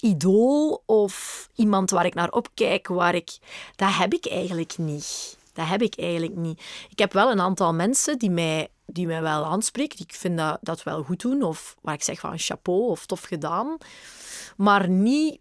idool 0.00 0.82
of 0.86 1.48
iemand 1.54 1.90
waar 1.90 2.06
ik 2.06 2.14
naar 2.14 2.30
opkijk, 2.30 2.88
waar 2.88 3.14
ik... 3.14 3.38
Dat 3.76 3.94
heb 3.94 4.14
ik 4.14 4.26
eigenlijk 4.26 4.78
niet. 4.78 5.36
Dat 5.52 5.68
heb 5.68 5.82
ik 5.82 5.98
eigenlijk 5.98 6.36
niet. 6.36 6.62
Ik 6.90 6.98
heb 6.98 7.12
wel 7.12 7.30
een 7.30 7.40
aantal 7.40 7.74
mensen 7.74 8.18
die 8.18 8.30
mij, 8.30 8.68
die 8.86 9.06
mij 9.06 9.22
wel 9.22 9.44
aanspreken, 9.44 9.98
ik 9.98 10.14
vind 10.14 10.38
dat, 10.38 10.58
dat 10.60 10.82
wel 10.82 11.02
goed 11.02 11.20
doen, 11.20 11.42
of 11.42 11.76
waar 11.80 11.94
ik 11.94 12.02
zeg 12.02 12.20
van 12.20 12.38
chapeau 12.38 12.88
of 12.88 13.06
tof 13.06 13.22
gedaan, 13.22 13.78
maar 14.56 14.88
niet 14.88 15.40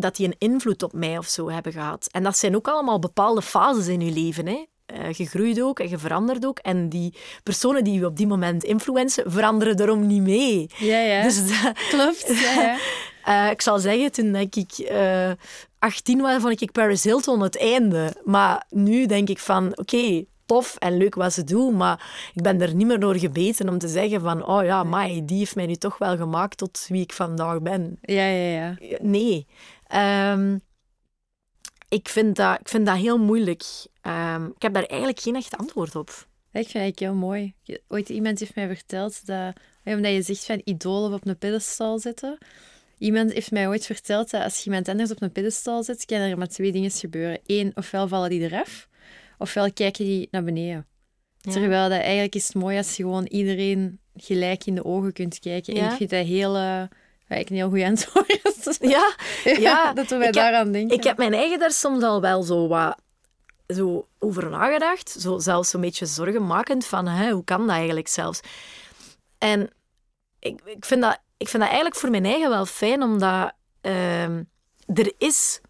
dat 0.00 0.16
die 0.16 0.26
een 0.26 0.34
invloed 0.38 0.82
op 0.82 0.92
mij 0.92 1.18
of 1.18 1.26
zo 1.26 1.50
hebben 1.50 1.72
gehad. 1.72 2.08
En 2.12 2.22
dat 2.22 2.38
zijn 2.38 2.56
ook 2.56 2.68
allemaal 2.68 2.98
bepaalde 2.98 3.42
fases 3.42 3.86
in 3.86 4.00
je 4.00 4.12
leven. 4.12 4.46
Hè. 4.46 4.64
Eh, 4.86 5.12
je 5.12 5.26
groeit 5.26 5.60
ook 5.62 5.80
en 5.80 5.88
je 5.88 5.98
verandert 5.98 6.46
ook. 6.46 6.58
En 6.58 6.88
die 6.88 7.14
personen 7.42 7.84
die 7.84 7.98
je 7.98 8.06
op 8.06 8.16
die 8.16 8.26
moment 8.26 8.64
influencen, 8.64 9.30
veranderen 9.30 9.76
daarom 9.76 10.06
niet 10.06 10.22
mee. 10.22 10.70
Ja, 10.78 10.98
ja. 10.98 11.22
Dus 11.22 11.36
dat- 11.62 11.72
Klopt, 11.88 12.26
ja, 12.40 12.52
ja. 12.62 12.76
eh, 13.46 13.50
ik 13.50 13.62
zal 13.62 13.78
zeggen, 13.78 14.12
toen 14.12 14.34
ik 14.34 14.78
eh 14.78 15.30
18 15.78 16.20
was, 16.20 16.40
vond 16.42 16.60
ik 16.60 16.72
Paris 16.72 17.04
Hilton 17.04 17.40
het 17.40 17.58
einde. 17.58 18.12
Maar 18.24 18.66
nu 18.70 19.06
denk 19.06 19.28
ik 19.28 19.38
van, 19.38 19.78
oké, 19.78 20.24
tof 20.46 20.76
en 20.78 20.96
leuk 20.96 21.14
wat 21.14 21.32
ze 21.32 21.44
doen, 21.44 21.76
maar 21.76 22.30
ik 22.34 22.42
ben 22.42 22.60
er 22.60 22.74
niet 22.74 22.86
meer 22.86 23.00
door 23.00 23.16
gebeten 23.16 23.68
om 23.68 23.78
te 23.78 23.88
zeggen 23.88 24.20
van, 24.20 24.46
oh 24.46 24.64
ja, 24.64 24.82
mai, 24.84 25.24
die 25.24 25.38
heeft 25.38 25.54
mij 25.54 25.66
nu 25.66 25.74
toch 25.74 25.98
wel 25.98 26.16
gemaakt 26.16 26.56
tot 26.58 26.84
wie 26.88 27.02
ik 27.02 27.12
vandaag 27.12 27.60
ben. 27.60 27.98
Ja, 28.02 28.26
ja, 28.26 28.76
ja. 28.80 28.98
Nee. 29.00 29.46
Ehm, 29.88 30.58
ik, 31.88 32.08
vind 32.08 32.36
dat, 32.36 32.60
ik 32.60 32.68
vind 32.68 32.86
dat 32.86 32.96
heel 32.96 33.18
moeilijk. 33.18 33.62
Ehm, 34.00 34.46
ik 34.46 34.62
heb 34.62 34.74
daar 34.74 34.84
eigenlijk 34.84 35.20
geen 35.20 35.36
echt 35.36 35.56
antwoord 35.56 35.96
op. 35.96 36.26
Ik 36.52 36.68
vind 36.68 36.84
het 36.84 36.98
heel 36.98 37.14
mooi. 37.14 37.54
Ooit 37.88 38.08
iemand 38.08 38.38
heeft 38.38 38.54
mij 38.54 38.66
verteld 38.66 39.26
dat, 39.26 39.52
omdat 39.84 40.12
je 40.12 40.22
zegt 40.22 40.44
van 40.44 40.60
idolen 40.64 41.12
op 41.12 41.26
een 41.26 41.38
pedestal 41.38 41.98
zetten. 41.98 42.38
Iemand 42.98 43.32
heeft 43.32 43.50
mij 43.50 43.68
ooit 43.68 43.86
verteld 43.86 44.30
dat 44.30 44.42
als 44.42 44.58
je 44.58 44.64
iemand 44.64 44.88
anders 44.88 45.10
op 45.10 45.22
een 45.22 45.32
pedestal 45.32 45.82
zet, 45.82 46.04
kan 46.04 46.18
er 46.18 46.38
maar 46.38 46.48
twee 46.48 46.72
dingen 46.72 46.90
gebeuren. 46.90 47.40
Eén, 47.46 47.72
ofwel 47.74 48.08
vallen 48.08 48.30
die 48.30 48.40
eraf, 48.40 48.88
ofwel 49.38 49.72
kijken 49.72 50.04
die 50.04 50.28
naar 50.30 50.44
beneden. 50.44 50.86
Terwijl 51.40 51.88
dat 51.88 52.00
eigenlijk 52.00 52.34
is 52.34 52.46
het 52.46 52.54
mooi 52.54 52.76
als 52.76 52.96
je 52.96 53.02
gewoon 53.02 53.26
iedereen 53.26 54.00
gelijk 54.16 54.66
in 54.66 54.74
de 54.74 54.84
ogen 54.84 55.12
kunt 55.12 55.38
kijken. 55.38 55.74
En 55.74 55.84
ik 55.84 55.96
vind 55.96 56.10
dat 56.10 56.26
heel... 56.26 56.56
Uh, 56.56 56.82
ik 57.28 57.50
een 57.50 57.56
heel 57.56 57.70
goed 57.70 57.82
antwoord. 57.82 58.36
Ja, 58.80 59.14
ja. 59.44 59.92
dat 59.92 60.08
we 60.08 60.30
daaraan 60.30 60.72
denken. 60.72 60.96
Ik 60.96 61.04
heb 61.04 61.16
mijn 61.16 61.34
eigen 61.34 61.58
daar 61.58 61.70
soms 61.70 62.02
al 62.02 62.20
wel 62.20 62.42
zo 62.42 62.68
wat 62.68 62.96
zo 63.66 64.08
over 64.18 64.50
nagedacht. 64.50 65.10
Zo, 65.10 65.38
zelfs 65.38 65.72
een 65.72 65.80
beetje 65.80 66.06
zorgenmakend 66.06 66.86
van 66.86 67.06
hè, 67.06 67.30
hoe 67.30 67.44
kan 67.44 67.60
dat 67.60 67.76
eigenlijk 67.76 68.08
zelfs. 68.08 68.40
En 69.38 69.70
ik, 70.38 70.60
ik, 70.64 70.84
vind 70.84 71.02
dat, 71.02 71.18
ik 71.36 71.48
vind 71.48 71.62
dat 71.62 71.72
eigenlijk 71.72 71.96
voor 71.96 72.10
mijn 72.10 72.24
eigen 72.24 72.48
wel 72.50 72.66
fijn, 72.66 73.02
omdat 73.02 73.52
uh, 73.82 74.36
er 74.86 75.12
is 75.18 75.60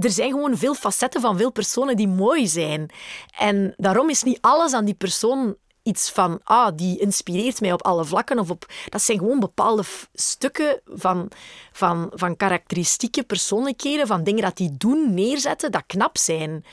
er 0.00 0.10
zijn 0.10 0.30
gewoon 0.30 0.56
veel 0.56 0.74
facetten 0.74 1.20
van 1.20 1.36
veel 1.36 1.52
personen 1.52 1.96
die 1.96 2.08
mooi 2.08 2.48
zijn. 2.48 2.90
En 3.38 3.74
daarom 3.76 4.10
is 4.10 4.22
niet 4.22 4.38
alles 4.40 4.72
aan 4.72 4.84
die 4.84 4.94
persoon 4.94 5.56
iets 5.86 6.10
van, 6.10 6.40
ah, 6.44 6.76
die 6.76 6.98
inspireert 6.98 7.60
mij 7.60 7.72
op 7.72 7.82
alle 7.82 8.04
vlakken. 8.04 8.38
Of 8.38 8.50
op, 8.50 8.66
dat 8.88 9.02
zijn 9.02 9.18
gewoon 9.18 9.40
bepaalde 9.40 9.82
stukken 10.14 10.80
van, 10.84 11.28
van, 11.72 12.10
van 12.14 12.36
karakteristieke 12.36 13.22
persoonlijkheden, 13.22 14.06
van 14.06 14.24
dingen 14.24 14.42
dat 14.42 14.56
die 14.56 14.76
doen, 14.76 15.14
neerzetten, 15.14 15.72
dat 15.72 15.84
knap 15.86 16.18
zijn. 16.18 16.64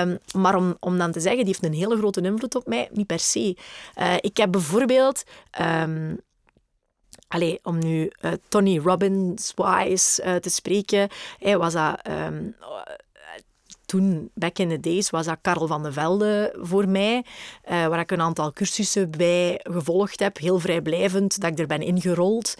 Um, 0.00 0.18
maar 0.34 0.54
om, 0.54 0.76
om 0.80 0.98
dan 0.98 1.12
te 1.12 1.20
zeggen, 1.20 1.44
die 1.44 1.54
heeft 1.54 1.64
een 1.64 1.80
hele 1.80 1.96
grote 1.96 2.20
invloed 2.20 2.54
op 2.54 2.66
mij, 2.66 2.88
niet 2.92 3.06
per 3.06 3.18
se. 3.18 3.56
Uh, 3.98 4.14
ik 4.20 4.36
heb 4.36 4.52
bijvoorbeeld... 4.52 5.22
Um, 5.60 6.24
Allee, 7.28 7.58
om 7.62 7.78
nu 7.78 8.10
uh, 8.20 8.32
Tony 8.48 8.78
Robbins-wise 8.78 10.22
uh, 10.24 10.34
te 10.34 10.50
spreken, 10.50 11.08
hij 11.38 11.58
was 11.58 11.72
dat 11.72 12.08
um, 12.08 12.56
toen, 13.86 14.30
back 14.34 14.58
in 14.58 14.68
the 14.68 14.80
days, 14.80 15.10
was 15.10 15.26
dat 15.26 15.38
Karel 15.40 15.66
van 15.66 15.82
de 15.82 15.92
Velde 15.92 16.54
voor 16.60 16.88
mij, 16.88 17.16
uh, 17.70 17.86
waar 17.86 18.00
ik 18.00 18.10
een 18.10 18.20
aantal 18.20 18.52
cursussen 18.52 19.10
bij 19.10 19.60
gevolgd 19.62 20.20
heb, 20.20 20.38
heel 20.38 20.58
vrijblijvend, 20.58 21.40
dat 21.40 21.50
ik 21.50 21.58
er 21.58 21.66
ben 21.66 21.82
ingerold. 21.82 22.54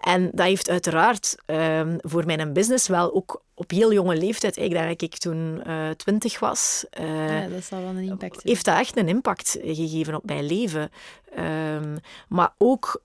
En 0.00 0.30
dat 0.32 0.46
heeft 0.46 0.70
uiteraard 0.70 1.36
um, 1.46 1.96
voor 2.00 2.26
mijn 2.26 2.52
business 2.52 2.88
wel 2.88 3.14
ook 3.14 3.42
op 3.54 3.70
heel 3.70 3.92
jonge 3.92 4.16
leeftijd, 4.16 4.56
ik 4.56 4.70
denk 4.70 4.88
dat 4.88 5.02
ik 5.02 5.18
toen 5.18 5.62
uh, 5.66 5.90
twintig 5.90 6.38
was, 6.38 6.84
uh, 7.00 7.42
ja, 7.42 7.48
dat 7.48 7.64
zal 7.64 7.80
wel 7.80 7.88
een 7.88 7.98
impact 7.98 8.20
hebben. 8.20 8.40
heeft 8.52 8.64
dat 8.64 8.78
echt 8.78 8.96
een 8.96 9.08
impact 9.08 9.58
gegeven 9.62 10.14
op 10.14 10.24
mijn 10.24 10.46
leven. 10.46 10.90
Um, 11.38 11.96
maar 12.28 12.54
ook 12.58 13.02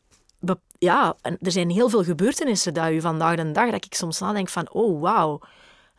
ja, 0.84 1.16
er 1.22 1.51
zijn 1.51 1.70
heel 1.70 1.89
veel 1.89 2.03
gebeurtenissen 2.03 2.74
dat 2.74 2.91
u 2.91 3.01
vandaag 3.01 3.36
de 3.36 3.51
dag, 3.51 3.72
dat 3.72 3.86
ik 3.86 3.93
soms 3.93 4.20
nadenk 4.20 4.49
van, 4.49 4.72
oh 4.72 5.01
wauw, 5.01 5.39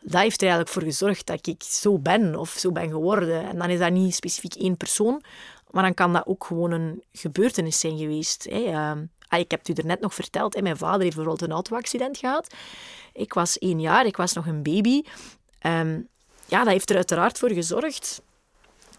dat 0.07 0.21
heeft 0.21 0.41
er 0.41 0.47
eigenlijk 0.47 0.69
voor 0.69 0.83
gezorgd 0.83 1.25
dat 1.25 1.47
ik 1.47 1.63
zo 1.63 1.99
ben 1.99 2.35
of 2.35 2.49
zo 2.49 2.71
ben 2.71 2.89
geworden. 2.89 3.49
En 3.49 3.57
dan 3.57 3.69
is 3.69 3.79
dat 3.79 3.91
niet 3.91 4.15
specifiek 4.15 4.55
één 4.55 4.77
persoon, 4.77 5.23
maar 5.69 5.83
dan 5.83 5.93
kan 5.93 6.13
dat 6.13 6.25
ook 6.25 6.43
gewoon 6.43 6.71
een 6.71 7.03
gebeurtenis 7.11 7.79
zijn 7.79 7.97
geweest. 7.97 8.43
Hè. 8.49 8.63
Ehm, 8.63 9.05
ah, 9.27 9.39
ik 9.39 9.51
heb 9.51 9.59
het 9.59 9.69
u 9.69 9.73
er 9.81 9.85
net 9.85 10.01
nog 10.01 10.13
verteld, 10.13 10.55
hè. 10.55 10.61
mijn 10.61 10.77
vader 10.77 11.01
heeft 11.01 11.15
bijvoorbeeld 11.15 11.49
een 11.49 11.55
auto-accident 11.55 12.17
gehad. 12.17 12.53
Ik 13.13 13.33
was 13.33 13.57
één 13.59 13.81
jaar, 13.81 14.05
ik 14.05 14.17
was 14.17 14.33
nog 14.33 14.45
een 14.45 14.63
baby. 14.63 15.01
Um, 15.61 16.07
ja, 16.45 16.63
dat 16.63 16.73
heeft 16.73 16.89
er 16.89 16.95
uiteraard 16.95 17.39
voor 17.39 17.51
gezorgd 17.51 18.21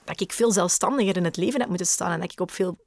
dat 0.05 0.21
ik 0.21 0.33
veel 0.33 0.53
zelfstandiger 0.53 1.17
in 1.17 1.25
het 1.25 1.37
leven 1.37 1.61
heb 1.61 1.69
moeten 1.69 1.87
staan 1.87 2.13
en 2.13 2.21
dat 2.21 2.33
ik 2.33 2.41
op 2.41 2.51
veel 2.51 2.79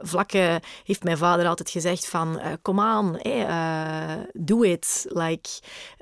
vlakken 0.00 0.60
heeft 0.84 1.04
mijn 1.04 1.18
vader 1.18 1.46
altijd 1.46 1.70
gezegd 1.70 2.08
van 2.08 2.38
uh, 2.38 2.46
kom 2.62 2.80
aan, 2.80 3.16
hey, 3.18 3.48
uh, 3.48 4.24
do 4.32 4.62
it. 4.62 5.06
Like, 5.08 5.48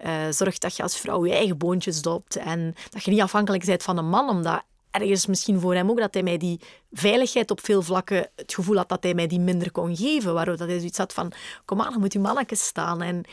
uh, 0.05 0.12
zorg 0.30 0.59
dat 0.59 0.76
je 0.76 0.82
als 0.82 0.99
vrouw 0.99 1.26
je 1.26 1.32
eigen 1.32 1.59
boontjes 1.59 2.03
dopt 2.03 2.36
en 2.36 2.74
dat 2.90 3.05
je 3.05 3.11
niet 3.11 3.20
afhankelijk 3.20 3.64
bent 3.64 3.82
van 3.82 3.99
een 3.99 4.09
man, 4.09 4.28
omdat 4.28 4.62
ergens 4.90 5.26
misschien 5.26 5.61
voor 5.61 5.74
hem 5.74 5.90
ook 5.90 5.99
dat 5.99 6.14
hij 6.14 6.22
mij 6.22 6.36
die 6.36 6.61
veiligheid 6.92 7.51
op 7.51 7.64
veel 7.64 7.82
vlakken, 7.82 8.30
het 8.36 8.55
gevoel 8.55 8.76
had 8.76 8.88
dat 8.88 9.03
hij 9.03 9.14
mij 9.14 9.26
die 9.26 9.40
minder 9.40 9.70
kon 9.70 9.97
geven, 9.97 10.34
waardoor 10.34 10.57
dat 10.57 10.68
hij 10.68 10.78
zoiets 10.78 10.99
had 10.99 11.12
van 11.12 11.32
kom 11.64 11.80
aan, 11.80 11.90
dan 11.90 12.01
moet 12.01 12.12
je 12.12 12.18
manneke 12.18 12.55
staan. 12.55 13.03
En 13.03 13.24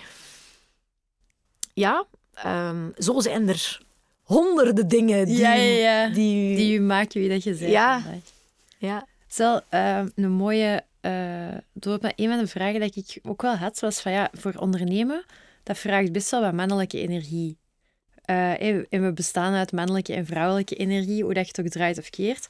ja, 1.74 2.06
um, 2.46 2.94
zo 2.98 3.20
zijn 3.20 3.50
er 3.50 3.82
honderden 4.24 4.88
dingen 4.88 5.26
die, 5.26 5.38
ja, 5.38 5.54
ja, 5.54 6.04
ja. 6.04 6.14
die, 6.14 6.56
die 6.56 6.78
u 6.78 6.82
maken 6.82 7.22
wie 7.22 7.30
dat 7.30 7.44
je 7.44 7.54
bent. 7.54 7.72
Ja. 7.72 8.04
ja. 8.78 9.08
Stel, 9.34 9.62
uh, 9.72 10.02
een 10.16 10.32
mooie 10.32 10.84
uh, 11.02 11.58
doorloop 11.74 12.14
een 12.16 12.30
van 12.30 12.38
de 12.38 12.48
vragen 12.48 12.80
die 12.80 13.06
ik 13.08 13.20
ook 13.24 13.42
wel 13.42 13.56
had, 13.56 13.80
was 13.80 14.02
van 14.02 14.12
ja, 14.12 14.30
voor 14.34 14.54
ondernemen, 14.60 15.26
dat 15.64 15.78
vraagt 15.78 16.12
best 16.12 16.32
wel 16.32 16.42
wat 16.42 16.54
mannelijke 16.54 17.02
energie. 17.02 17.58
Uh, 18.30 18.62
en 18.64 18.86
we 18.90 19.12
bestaan 19.14 19.54
uit 19.54 19.72
mannelijke 19.72 20.14
en 20.14 20.26
vrouwelijke 20.26 20.76
energie, 20.76 21.24
hoe 21.24 21.34
dat 21.34 21.44
je 21.44 21.52
het 21.56 21.66
ook 21.66 21.72
draait 21.72 21.98
of 21.98 22.10
keert. 22.10 22.48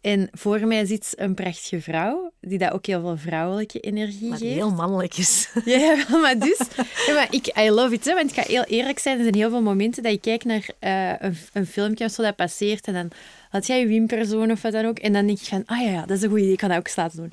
En 0.00 0.28
voor 0.32 0.66
mij 0.66 0.84
zit 0.84 1.12
een 1.16 1.34
prachtige 1.34 1.80
vrouw, 1.80 2.32
die 2.40 2.58
dat 2.58 2.72
ook 2.72 2.86
heel 2.86 3.00
veel 3.00 3.16
vrouwelijke 3.16 3.80
energie 3.80 4.28
maar 4.28 4.38
geeft. 4.38 4.54
heel 4.54 4.70
mannelijk 4.70 5.16
is. 5.16 5.48
Ja, 5.64 6.06
maar 6.20 6.38
dus... 6.38 6.58
Ja, 7.06 7.14
maar 7.14 7.28
ik, 7.30 7.58
I 7.58 7.70
love 7.70 7.94
it, 7.94 8.04
hè, 8.04 8.14
want 8.14 8.30
ik 8.30 8.36
ga 8.36 8.42
heel 8.46 8.64
eerlijk 8.64 8.98
zijn, 8.98 9.16
er 9.16 9.22
zijn 9.22 9.34
heel 9.34 9.50
veel 9.50 9.62
momenten 9.62 10.02
dat 10.02 10.12
ik 10.12 10.20
kijk 10.20 10.44
naar 10.44 10.68
uh, 10.80 11.14
een, 11.18 11.36
een 11.52 11.66
filmpje 11.66 12.04
of 12.04 12.10
zo 12.10 12.22
dat 12.22 12.36
passeert 12.36 12.86
en 12.86 12.94
dan 12.94 13.10
had 13.52 13.66
jij 13.66 13.80
je 13.80 13.86
wimperzoon 13.86 14.50
of 14.50 14.62
wat 14.62 14.72
dan 14.72 14.84
ook, 14.84 14.98
en 14.98 15.12
dan 15.12 15.26
denk 15.26 15.38
ik 15.38 15.46
van, 15.46 15.62
ah 15.66 15.80
ja, 15.80 15.90
ja 15.90 16.06
dat 16.06 16.16
is 16.16 16.22
een 16.22 16.30
goed 16.30 16.38
idee, 16.38 16.52
ik 16.52 16.58
kan 16.58 16.68
dat 16.68 16.78
ook 16.78 16.96
laten 16.96 17.18
doen. 17.18 17.32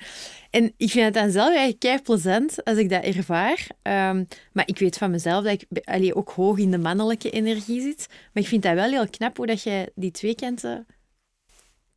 En 0.49 0.73
ik 0.77 0.89
vind 0.89 1.05
het 1.05 1.13
dan 1.13 1.31
zelf 1.31 1.47
eigenlijk 1.47 1.79
kei 1.79 2.01
plezant 2.01 2.63
als 2.63 2.77
ik 2.77 2.89
dat 2.89 3.03
ervaar. 3.03 3.67
Um, 3.83 4.27
maar 4.51 4.67
ik 4.67 4.79
weet 4.79 4.97
van 4.97 5.11
mezelf 5.11 5.43
dat 5.43 5.53
ik 5.61 5.83
allee, 5.83 6.15
ook 6.15 6.29
hoog 6.29 6.57
in 6.57 6.71
de 6.71 6.77
mannelijke 6.77 7.29
energie 7.29 7.81
zit. 7.81 8.07
Maar 8.33 8.43
ik 8.43 8.49
vind 8.49 8.63
dat 8.63 8.73
wel 8.73 8.89
heel 8.89 9.09
knap 9.09 9.37
hoe 9.37 9.45
dat 9.45 9.63
je 9.63 9.91
die 9.95 10.11
twee 10.11 10.35
kanten 10.35 10.85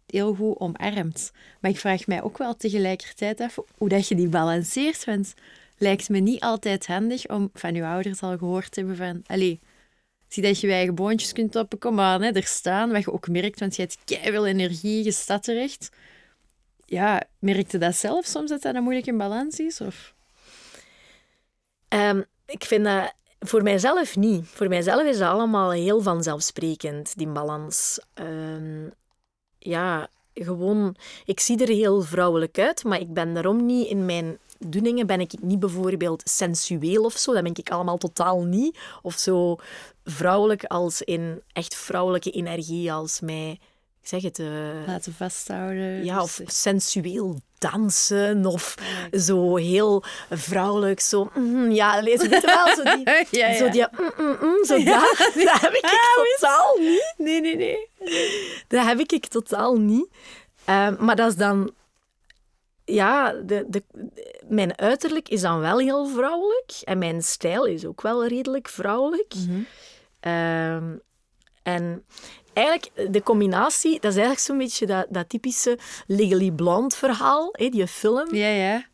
heel 0.06 0.34
goed 0.34 0.58
omarmt. 0.58 1.30
Maar 1.60 1.70
ik 1.70 1.78
vraag 1.78 2.06
mij 2.06 2.22
ook 2.22 2.38
wel 2.38 2.56
tegelijkertijd 2.56 3.40
af 3.40 3.58
hoe 3.76 3.88
dat 3.88 4.08
je 4.08 4.14
die 4.14 4.28
balanceert. 4.28 5.04
Want 5.04 5.34
lijkt 5.78 6.08
me 6.08 6.18
niet 6.18 6.40
altijd 6.40 6.86
handig 6.86 7.28
om 7.28 7.50
van 7.54 7.74
je 7.74 7.84
ouders 7.84 8.20
al 8.20 8.38
gehoord 8.38 8.70
te 8.70 8.80
hebben 8.80 8.96
van... 8.96 9.22
Allee, 9.26 9.60
zie 10.32 10.42
dat 10.42 10.60
je 10.60 10.66
je 10.66 10.72
eigen 10.72 10.94
boontjes 10.94 11.32
kunt 11.32 11.52
toppen. 11.52 11.78
Kom 11.78 12.00
aan, 12.00 12.22
hè, 12.22 12.30
er 12.30 12.42
staan. 12.42 12.92
Wat 12.92 13.04
je 13.04 13.12
ook 13.12 13.28
merkt, 13.28 13.60
want 13.60 13.76
je 13.76 13.82
hebt 13.82 13.98
veel 14.22 14.46
energie, 14.46 15.04
je 15.04 15.12
staat 15.12 15.42
terecht. 15.42 15.90
Ja, 16.86 17.22
merkte 17.38 17.78
dat 17.78 17.96
zelf 17.96 18.26
soms 18.26 18.50
dat 18.50 18.62
dat 18.62 18.74
een 18.74 18.82
moeilijke 18.82 19.16
balans 19.16 19.58
is? 19.58 19.80
Of? 19.80 20.14
Um, 21.88 22.24
ik 22.46 22.64
vind 22.64 22.84
dat 22.84 23.14
voor 23.40 23.62
mijzelf 23.62 24.16
niet. 24.16 24.46
Voor 24.46 24.68
mijzelf 24.68 25.02
is 25.02 25.18
dat 25.18 25.28
allemaal 25.28 25.70
heel 25.70 26.02
vanzelfsprekend, 26.02 27.16
die 27.16 27.26
balans. 27.26 28.00
Um, 28.14 28.92
ja, 29.58 30.08
gewoon... 30.34 30.96
Ik 31.24 31.40
zie 31.40 31.62
er 31.62 31.68
heel 31.68 32.02
vrouwelijk 32.02 32.58
uit, 32.58 32.84
maar 32.84 33.00
ik 33.00 33.14
ben 33.14 33.34
daarom 33.34 33.66
niet 33.66 33.88
in 33.88 34.04
mijn 34.04 34.38
doeningen 34.66 35.06
ben 35.06 35.20
ik 35.20 35.32
niet 35.40 35.58
bijvoorbeeld 35.58 36.22
sensueel 36.24 37.04
of 37.04 37.16
zo. 37.16 37.32
Dat 37.32 37.42
ben 37.42 37.54
ik 37.54 37.70
allemaal 37.70 37.98
totaal 37.98 38.42
niet. 38.42 38.78
Of 39.02 39.18
zo 39.18 39.56
vrouwelijk 40.05 40.64
als 40.64 41.03
in 41.03 41.42
echt 41.53 41.74
vrouwelijke 41.74 42.30
energie 42.30 42.92
als 42.92 43.20
mij 43.20 43.59
ik 44.03 44.09
zeg 44.09 44.22
het... 44.22 44.38
Uh, 44.38 44.86
Laten 44.86 45.14
vasthouden. 45.14 46.05
Ja, 46.05 46.22
of 46.22 46.40
sensueel 46.46 47.40
dansen 47.59 48.46
of 48.46 48.74
zo 49.12 49.57
heel 49.57 50.05
vrouwelijk, 50.30 51.00
zo... 51.00 51.30
Mm, 51.34 51.70
ja, 51.70 52.00
lees 52.00 52.22
het 52.22 52.44
wel, 52.44 52.74
zo 52.74 52.82
die... 52.96 53.09
ja, 53.30 53.48
ja. 53.48 53.55
Zo 53.55 53.68
die... 53.68 53.86
Mm, 53.98 54.12
mm, 54.16 54.36
mm 54.40 54.64
zo 54.64 54.82
dat, 54.84 55.16
dat 55.34 55.61
heb 55.61 55.72
ik 55.72 55.84
ah, 55.84 55.90
totaal 56.38 56.76
niet. 56.78 57.14
Nee, 57.16 57.40
nee, 57.40 57.57
nee. 57.57 57.88
Dat 58.68 58.84
heb 58.84 58.98
ik 58.98 59.26
totaal 59.26 59.76
niet. 59.76 60.09
Uh, 60.68 60.98
maar 60.98 61.16
dat 61.16 61.28
is 61.28 61.36
dan... 61.36 61.72
Ja, 62.84 63.32
de, 63.32 63.64
de, 63.68 63.82
mijn 64.48 64.78
uiterlijk 64.78 65.28
is 65.28 65.40
dan 65.40 65.61
wel 65.61 65.78
heel 65.78 66.07
vrouwelijk. 66.07 66.72
En 66.84 66.98
mijn 66.98 67.22
stijl 67.22 67.64
is 67.64 67.86
ook 67.86 68.03
wel 68.03 68.26
redelijk 68.26 68.68
vrouwelijk. 68.68 69.34
Mm 69.34 69.46
-hmm. 69.48 69.66
Uh, 70.26 70.74
en 71.62 72.04
eigenlijk, 72.52 73.12
de 73.12 73.22
combinatie, 73.22 73.92
dat 73.92 74.10
is 74.10 74.16
eigenlijk 74.16 74.38
zo'n 74.38 74.58
beetje 74.58 74.86
dat, 74.86 75.06
dat 75.08 75.28
typische 75.28 75.78
Legally 76.06 76.50
Blonde 76.50 76.96
verhaal, 76.96 77.48
hè, 77.52 77.68
die 77.68 77.86
film. 77.86 78.34
Ja, 78.34 78.48
ja. 78.48 78.84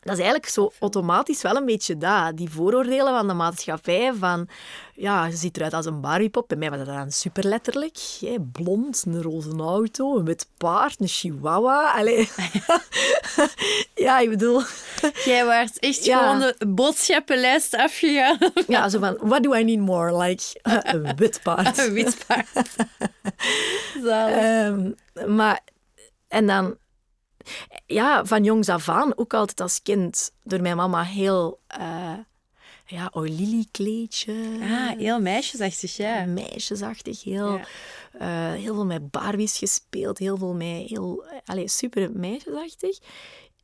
Dat 0.00 0.12
is 0.12 0.18
eigenlijk 0.18 0.48
zo 0.48 0.72
automatisch 0.80 1.42
wel 1.42 1.56
een 1.56 1.64
beetje 1.64 1.98
dat. 1.98 2.36
Die 2.36 2.50
vooroordelen 2.50 3.14
van 3.14 3.28
de 3.28 3.34
maatschappij 3.34 4.12
van... 4.18 4.48
Ja, 4.94 5.26
je 5.26 5.36
ziet 5.36 5.56
eruit 5.56 5.74
als 5.74 5.86
een 5.86 6.00
Barbiepop. 6.00 6.48
Bij 6.48 6.56
mij 6.56 6.70
was 6.70 6.78
dat 6.78 6.86
dan 6.86 7.10
super 7.10 7.44
letterlijk. 7.44 7.98
blond, 8.52 9.04
een 9.06 9.22
roze 9.22 9.56
auto, 9.56 10.16
een 10.16 10.24
wit 10.24 10.46
paard, 10.56 11.00
een 11.00 11.08
chihuahua. 11.08 11.92
Allee. 11.92 12.28
ja, 13.94 14.18
ik 14.18 14.28
bedoel... 14.28 14.62
Jij 15.24 15.44
was 15.44 15.78
echt 15.78 16.08
gewoon 16.08 16.38
de 16.38 16.66
boodschappenlijst 16.66 17.74
afgegaan. 17.74 18.38
ja, 18.66 18.88
zo 18.88 18.98
van, 18.98 19.18
what 19.20 19.42
do 19.42 19.54
I 19.54 19.64
need 19.64 19.78
more? 19.78 20.16
Like, 20.16 20.58
een 20.62 21.16
wit 21.16 21.40
paard. 21.42 21.78
een 21.86 21.92
wit 21.92 22.24
paard. 22.26 22.48
um, 24.66 24.94
maar 25.26 25.60
en 26.28 26.46
dan, 26.46 26.76
ja, 27.86 28.24
van 28.24 28.44
jongs 28.44 28.68
af 28.68 28.88
aan, 28.88 29.16
ook 29.16 29.34
altijd 29.34 29.60
als 29.60 29.82
kind, 29.82 30.32
door 30.42 30.60
mijn 30.60 30.76
mama 30.76 31.02
heel, 31.02 31.60
uh, 31.78 32.18
ja, 32.86 33.10
Lily 33.12 33.66
kleedje. 33.70 34.58
Ah, 34.60 34.98
heel 34.98 35.20
meisjesachtig, 35.20 35.96
ja. 35.96 36.24
Meisjesachtig, 36.24 37.22
heel, 37.22 37.52
ja. 37.52 38.54
uh, 38.54 38.60
heel 38.60 38.74
veel 38.74 38.86
met 38.86 39.10
Barbies 39.10 39.58
gespeeld, 39.58 40.18
heel 40.18 40.36
veel 40.36 40.54
met, 40.54 40.88
heel, 40.88 41.24
allez, 41.44 41.76
super 41.76 42.10
meisjesachtig. 42.12 42.98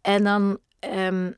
En 0.01 0.25
dan, 0.25 0.59
um, 0.81 1.37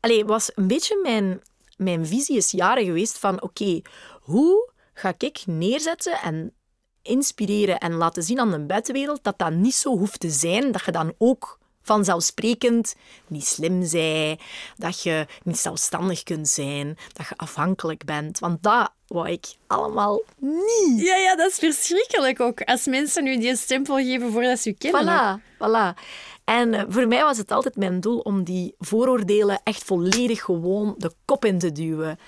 allee, 0.00 0.24
was 0.24 0.50
een 0.54 0.66
beetje 0.66 1.00
mijn, 1.02 1.42
mijn 1.76 2.06
visie 2.06 2.36
is 2.36 2.50
jaren 2.50 2.84
geweest 2.84 3.18
van, 3.18 3.42
oké, 3.42 3.80
hoe 4.20 4.72
ga 4.94 5.14
ik 5.18 5.42
neerzetten 5.46 6.20
en 6.20 6.54
inspireren 7.02 7.78
en 7.78 7.94
laten 7.94 8.22
zien 8.22 8.40
aan 8.40 8.50
de 8.50 8.60
buitenwereld 8.60 9.24
dat 9.24 9.38
dat 9.38 9.52
niet 9.52 9.74
zo 9.74 9.98
hoeft 9.98 10.20
te 10.20 10.30
zijn, 10.30 10.72
dat 10.72 10.84
je 10.84 10.92
dan 10.92 11.14
ook 11.18 11.58
vanzelfsprekend 11.82 12.94
niet 13.26 13.46
slim 13.46 13.84
zij, 13.84 14.38
dat 14.76 15.02
je 15.02 15.26
niet 15.42 15.58
zelfstandig 15.58 16.22
kunt 16.22 16.48
zijn, 16.48 16.98
dat 17.12 17.28
je 17.28 17.36
afhankelijk 17.36 18.04
bent. 18.04 18.38
Want 18.38 18.62
dat 18.62 18.92
wou 19.06 19.28
ik 19.28 19.46
allemaal 19.66 20.22
niet. 20.36 21.00
Ja, 21.06 21.16
ja, 21.16 21.36
dat 21.36 21.50
is 21.50 21.58
verschrikkelijk 21.58 22.40
ook. 22.40 22.60
Als 22.60 22.86
mensen 22.86 23.24
nu 23.24 23.38
die 23.38 23.56
stempel 23.56 23.96
geven 23.96 24.32
voordat 24.32 24.58
ze 24.58 24.68
je 24.68 24.90
kennen. 24.90 25.40
Voilà, 25.40 25.54
voilà. 25.54 26.00
En 26.44 26.74
eh, 26.74 26.82
voor 26.88 27.08
mij 27.08 27.22
was 27.22 27.38
het 27.38 27.50
altijd 27.50 27.76
mijn 27.76 28.00
doel 28.00 28.18
om 28.18 28.44
die 28.44 28.74
vooroordelen 28.78 29.60
echt 29.64 29.84
volledig 29.84 30.42
gewoon 30.42 30.94
de 30.98 31.12
kop 31.24 31.44
in 31.44 31.58
te 31.58 31.72
duwen. 31.72 32.18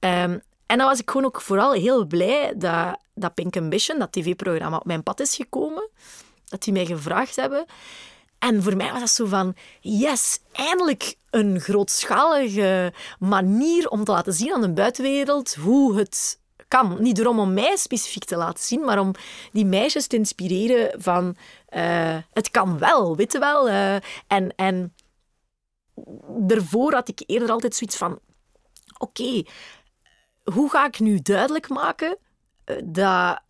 Um, 0.00 0.42
en 0.66 0.78
dan 0.78 0.86
was 0.86 0.98
ik 0.98 1.10
gewoon 1.10 1.26
ook 1.26 1.40
vooral 1.40 1.72
heel 1.72 2.06
blij 2.06 2.52
dat, 2.56 2.98
dat 3.16 3.34
Pink 3.34 3.56
Ambition, 3.56 3.98
dat 3.98 4.12
tv-programma, 4.12 4.76
op 4.76 4.84
mijn 4.84 5.02
pad 5.02 5.20
is 5.20 5.34
gekomen. 5.34 5.88
Dat 6.44 6.62
die 6.62 6.72
mij 6.72 6.86
gevraagd 6.86 7.36
hebben. 7.36 7.66
En 8.38 8.62
voor 8.62 8.76
mij 8.76 8.90
was 8.90 9.00
dat 9.00 9.10
zo 9.10 9.26
van, 9.26 9.54
yes, 9.80 10.40
eindelijk 10.52 11.14
een 11.30 11.60
grootschalige 11.60 12.92
manier 13.18 13.88
om 13.88 14.04
te 14.04 14.10
laten 14.12 14.32
zien 14.32 14.52
aan 14.52 14.60
de 14.60 14.72
buitenwereld 14.72 15.54
hoe 15.54 15.98
het 15.98 16.40
kan. 16.68 16.96
Niet 17.02 17.16
door 17.16 17.26
om 17.26 17.54
mij 17.54 17.76
specifiek 17.76 18.24
te 18.24 18.36
laten 18.36 18.64
zien, 18.64 18.80
maar 18.84 18.98
om 18.98 19.12
die 19.52 19.66
meisjes 19.66 20.06
te 20.06 20.16
inspireren 20.16 21.02
van, 21.02 21.36
uh, 21.70 22.16
het 22.32 22.50
kan 22.50 22.78
wel, 22.78 23.16
weet 23.16 23.32
je 23.32 23.38
wel. 23.38 23.68
Uh, 23.68 23.94
en, 24.26 24.54
en 24.56 24.94
daarvoor 26.28 26.92
had 26.94 27.08
ik 27.08 27.22
eerder 27.26 27.50
altijd 27.50 27.74
zoiets 27.74 27.96
van, 27.96 28.18
oké, 28.98 29.42
hoe 30.44 30.70
ga 30.70 30.86
ik 30.86 30.98
nu 30.98 31.20
duidelijk 31.20 31.68
maken 31.68 32.18
dat 32.84 33.40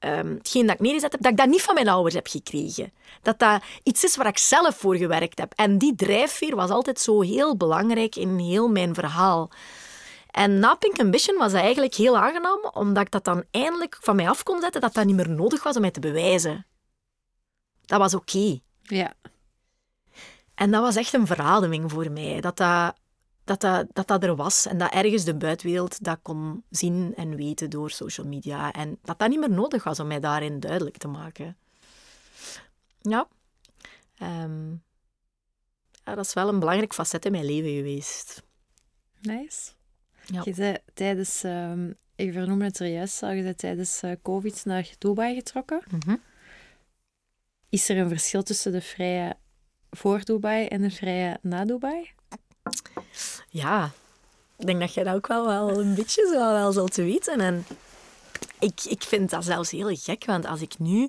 um, 0.00 0.34
hetgeen 0.34 0.66
dat 0.66 0.74
ik 0.74 0.80
neergezet 0.80 1.12
heb, 1.12 1.22
dat 1.22 1.30
ik 1.30 1.38
dat 1.38 1.48
niet 1.48 1.62
van 1.62 1.74
mijn 1.74 1.88
ouders 1.88 2.14
heb 2.14 2.26
gekregen. 2.26 2.92
Dat 3.22 3.38
dat 3.38 3.62
iets 3.82 4.04
is 4.04 4.16
waar 4.16 4.26
ik 4.26 4.38
zelf 4.38 4.76
voor 4.76 4.96
gewerkt 4.96 5.38
heb. 5.38 5.52
En 5.56 5.78
die 5.78 5.94
drijfveer 5.94 6.56
was 6.56 6.70
altijd 6.70 7.00
zo 7.00 7.20
heel 7.20 7.56
belangrijk 7.56 8.16
in 8.16 8.38
heel 8.38 8.68
mijn 8.68 8.94
verhaal. 8.94 9.50
En 10.30 10.58
na 10.58 10.74
Pink 10.74 10.98
Ambition 11.00 11.38
was 11.38 11.52
dat 11.52 11.60
eigenlijk 11.60 11.94
heel 11.94 12.18
aangenaam, 12.18 12.70
omdat 12.72 13.02
ik 13.02 13.10
dat 13.10 13.24
dan 13.24 13.44
eindelijk 13.50 13.98
van 14.00 14.16
mij 14.16 14.28
af 14.28 14.42
kon 14.42 14.60
zetten, 14.60 14.80
dat 14.80 14.94
dat 14.94 15.04
niet 15.04 15.16
meer 15.16 15.30
nodig 15.30 15.62
was 15.62 15.74
om 15.74 15.80
mij 15.80 15.90
te 15.90 16.00
bewijzen. 16.00 16.66
Dat 17.84 17.98
was 17.98 18.14
oké. 18.14 18.58
Ja. 18.82 19.12
En 20.54 20.70
dat 20.70 20.82
was 20.82 20.96
echt 20.96 21.12
een 21.12 21.26
verademing 21.26 21.90
voor 21.90 22.10
mij. 22.10 22.40
Dat 22.40 22.56
dat, 22.56 22.94
dat, 23.50 23.60
dat, 23.60 23.86
dat 23.92 24.06
dat 24.06 24.22
er 24.22 24.36
was 24.36 24.66
en 24.66 24.78
dat 24.78 24.92
ergens 24.92 25.24
de 25.24 25.34
buitenwereld 25.34 26.04
dat 26.04 26.18
kon 26.22 26.64
zien 26.70 27.12
en 27.16 27.36
weten 27.36 27.70
door 27.70 27.90
social 27.90 28.26
media. 28.26 28.72
En 28.72 28.98
dat 29.02 29.18
dat 29.18 29.28
niet 29.28 29.38
meer 29.38 29.50
nodig 29.50 29.84
was 29.84 30.00
om 30.00 30.06
mij 30.06 30.20
daarin 30.20 30.60
duidelijk 30.60 30.96
te 30.96 31.08
maken. 31.08 31.56
Ja. 33.00 33.28
Um, 34.22 34.82
ja 36.04 36.14
dat 36.14 36.26
is 36.26 36.32
wel 36.32 36.48
een 36.48 36.58
belangrijk 36.58 36.94
facet 36.94 37.24
in 37.24 37.32
mijn 37.32 37.44
leven 37.44 37.70
geweest. 37.70 38.42
Nice. 39.20 39.70
Ja. 40.26 40.42
Je 40.44 40.54
zei 40.54 40.76
tijdens, 40.94 41.42
um, 41.42 41.94
ik 42.14 42.32
vernoemde 42.32 42.64
het 42.64 42.78
er 42.78 42.86
juist 42.86 43.22
al, 43.22 43.30
je 43.30 43.54
tijdens 43.54 44.02
uh, 44.02 44.12
COVID 44.22 44.64
naar 44.64 44.90
Dubai 44.98 45.34
getrokken. 45.34 45.82
Mm 45.90 46.00
-hmm. 46.06 46.20
Is 47.68 47.88
er 47.88 47.98
een 47.98 48.08
verschil 48.08 48.42
tussen 48.42 48.72
de 48.72 48.80
vrije 48.80 49.36
voor 49.90 50.24
Dubai 50.24 50.66
en 50.66 50.82
de 50.82 50.90
vrije 50.90 51.38
na 51.42 51.64
Dubai? 51.64 52.10
Ja, 53.52 53.90
ik 54.56 54.66
denk 54.66 54.80
dat 54.80 54.94
jij 54.94 55.04
dat 55.04 55.14
ook 55.14 55.26
wel, 55.26 55.46
wel 55.46 55.80
een 55.80 55.94
beetje 55.94 56.26
zo 56.32 56.52
wel 56.52 56.72
zult 56.72 56.96
weten. 56.96 57.40
En 57.40 57.64
ik, 58.58 58.84
ik 58.84 59.02
vind 59.02 59.30
dat 59.30 59.44
zelfs 59.44 59.70
heel 59.70 59.96
gek, 59.96 60.24
want 60.24 60.46
als 60.46 60.60
ik 60.60 60.78
nu 60.78 61.08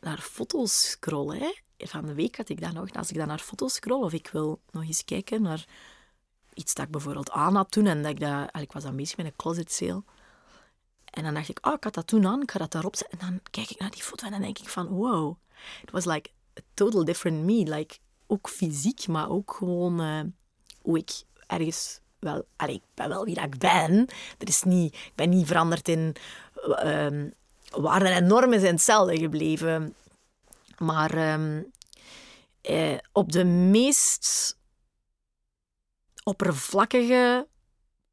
naar 0.00 0.18
foto's 0.18 0.90
scroll, 0.90 1.38
hè, 1.38 1.52
van 1.86 2.06
de 2.06 2.14
week 2.14 2.36
had 2.36 2.48
ik 2.48 2.60
dat 2.60 2.72
nog, 2.72 2.92
als 2.92 3.10
ik 3.10 3.16
dan 3.16 3.26
naar 3.26 3.38
foto's 3.38 3.74
scroll, 3.74 4.02
of 4.02 4.12
ik 4.12 4.28
wil 4.32 4.60
nog 4.70 4.82
eens 4.82 5.04
kijken 5.04 5.42
naar 5.42 5.64
iets 6.54 6.74
dat 6.74 6.84
ik 6.84 6.90
bijvoorbeeld 6.90 7.30
aan 7.30 7.56
had 7.56 7.70
toen, 7.70 7.86
en 7.86 8.02
dat 8.02 8.10
ik, 8.10 8.20
dat, 8.20 8.60
ik 8.60 8.72
was 8.72 8.82
dan 8.82 8.96
bezig 8.96 9.16
met 9.16 9.26
een 9.26 9.36
closet 9.36 9.72
sale. 9.72 10.02
En 11.04 11.22
dan 11.22 11.34
dacht 11.34 11.48
ik, 11.48 11.66
oh, 11.66 11.72
ik 11.72 11.84
had 11.84 11.94
dat 11.94 12.06
toen 12.06 12.26
aan, 12.26 12.42
ik 12.42 12.50
ga 12.50 12.58
dat 12.58 12.72
daarop 12.72 12.96
zetten. 12.96 13.18
En 13.18 13.26
dan 13.26 13.40
kijk 13.50 13.70
ik 13.70 13.78
naar 13.78 13.90
die 13.90 14.02
foto 14.02 14.24
en 14.26 14.32
dan 14.32 14.40
denk 14.40 14.58
ik 14.58 14.68
van, 14.68 14.86
wow, 14.86 15.36
it 15.82 15.90
was 15.90 16.04
like 16.04 16.30
a 16.58 16.62
total 16.74 17.04
different 17.04 17.44
me. 17.44 17.76
Like, 17.76 17.96
ook 18.26 18.48
fysiek, 18.48 19.06
maar 19.06 19.30
ook 19.30 19.52
gewoon 19.52 20.00
uh, 20.00 20.20
hoe 20.82 20.98
ik 20.98 21.22
ergens 21.50 22.00
wel... 22.18 22.46
Ik 22.66 22.82
ben 22.94 23.08
wel 23.08 23.24
wie 23.24 23.34
dat 23.34 23.44
ik 23.44 23.58
ben. 23.58 24.06
Er 24.38 24.48
is 24.48 24.62
niet, 24.62 24.94
ik 24.94 25.12
ben 25.14 25.28
niet 25.28 25.46
veranderd 25.46 25.88
in... 25.88 26.16
Uh, 26.66 27.24
waarden 27.70 28.12
en 28.12 28.26
normen 28.26 28.60
zijn 28.60 28.74
hetzelfde 28.74 29.18
gebleven. 29.18 29.94
Maar 30.78 31.32
um, 31.32 31.70
eh, 32.60 32.98
op 33.12 33.32
de 33.32 33.44
meest 33.44 34.56
oppervlakkige 36.22 37.46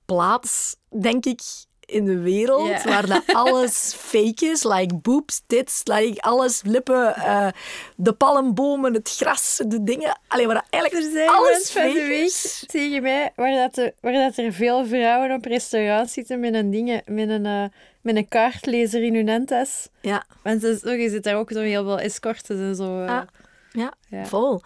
plaats, 0.06 0.76
denk 1.02 1.26
ik, 1.26 1.42
in 1.88 2.06
de 2.06 2.20
wereld, 2.20 2.68
yeah. 2.68 2.84
waar 2.84 3.08
dat 3.08 3.24
alles 3.46 3.94
fake 3.98 4.46
is, 4.46 4.64
like 4.64 4.96
boobs, 4.96 5.42
tits, 5.48 5.82
like 5.84 6.22
alles, 6.22 6.62
lippen, 6.66 7.14
uh, 7.18 7.48
de 7.96 8.14
palmbomen, 8.14 8.94
het 8.94 9.16
gras, 9.18 9.62
de 9.68 9.84
dingen. 9.84 10.20
Alleen 10.28 10.48
waar 10.48 10.66
eigenlijk 10.70 11.06
er 11.06 11.12
zijn 11.12 11.30
alles 11.30 11.72
van 11.72 11.94
de 11.94 12.06
week 12.08 12.68
tegen 12.68 13.02
mij, 13.02 13.32
waar, 13.36 13.52
dat 13.52 13.76
de, 13.76 13.94
waar 14.02 14.14
dat 14.14 14.38
er 14.38 14.54
veel 14.54 14.86
vrouwen 14.86 15.32
op 15.32 15.46
restaurant 15.46 16.10
zitten 16.10 16.40
met 16.40 16.54
een, 16.54 16.72
dingen, 16.72 17.02
met 17.06 17.30
een, 17.30 17.46
uh, 17.46 17.64
met 18.02 18.16
een 18.16 18.28
kaartlezer 18.28 19.04
in 19.04 19.16
hun 19.16 19.30
handtas. 19.30 19.90
Ja. 20.02 20.24
Want 20.44 20.62
je 20.62 21.08
zit 21.10 21.24
daar 21.24 21.36
ook 21.36 21.52
zo 21.52 21.60
heel 21.60 21.84
veel 21.84 22.00
escortes 22.00 22.60
en 22.60 22.76
zo. 22.76 23.04
Uh. 23.04 23.10
Ah, 23.10 23.28
ja, 23.72 23.94
ja, 24.10 24.26
vol 24.26 24.62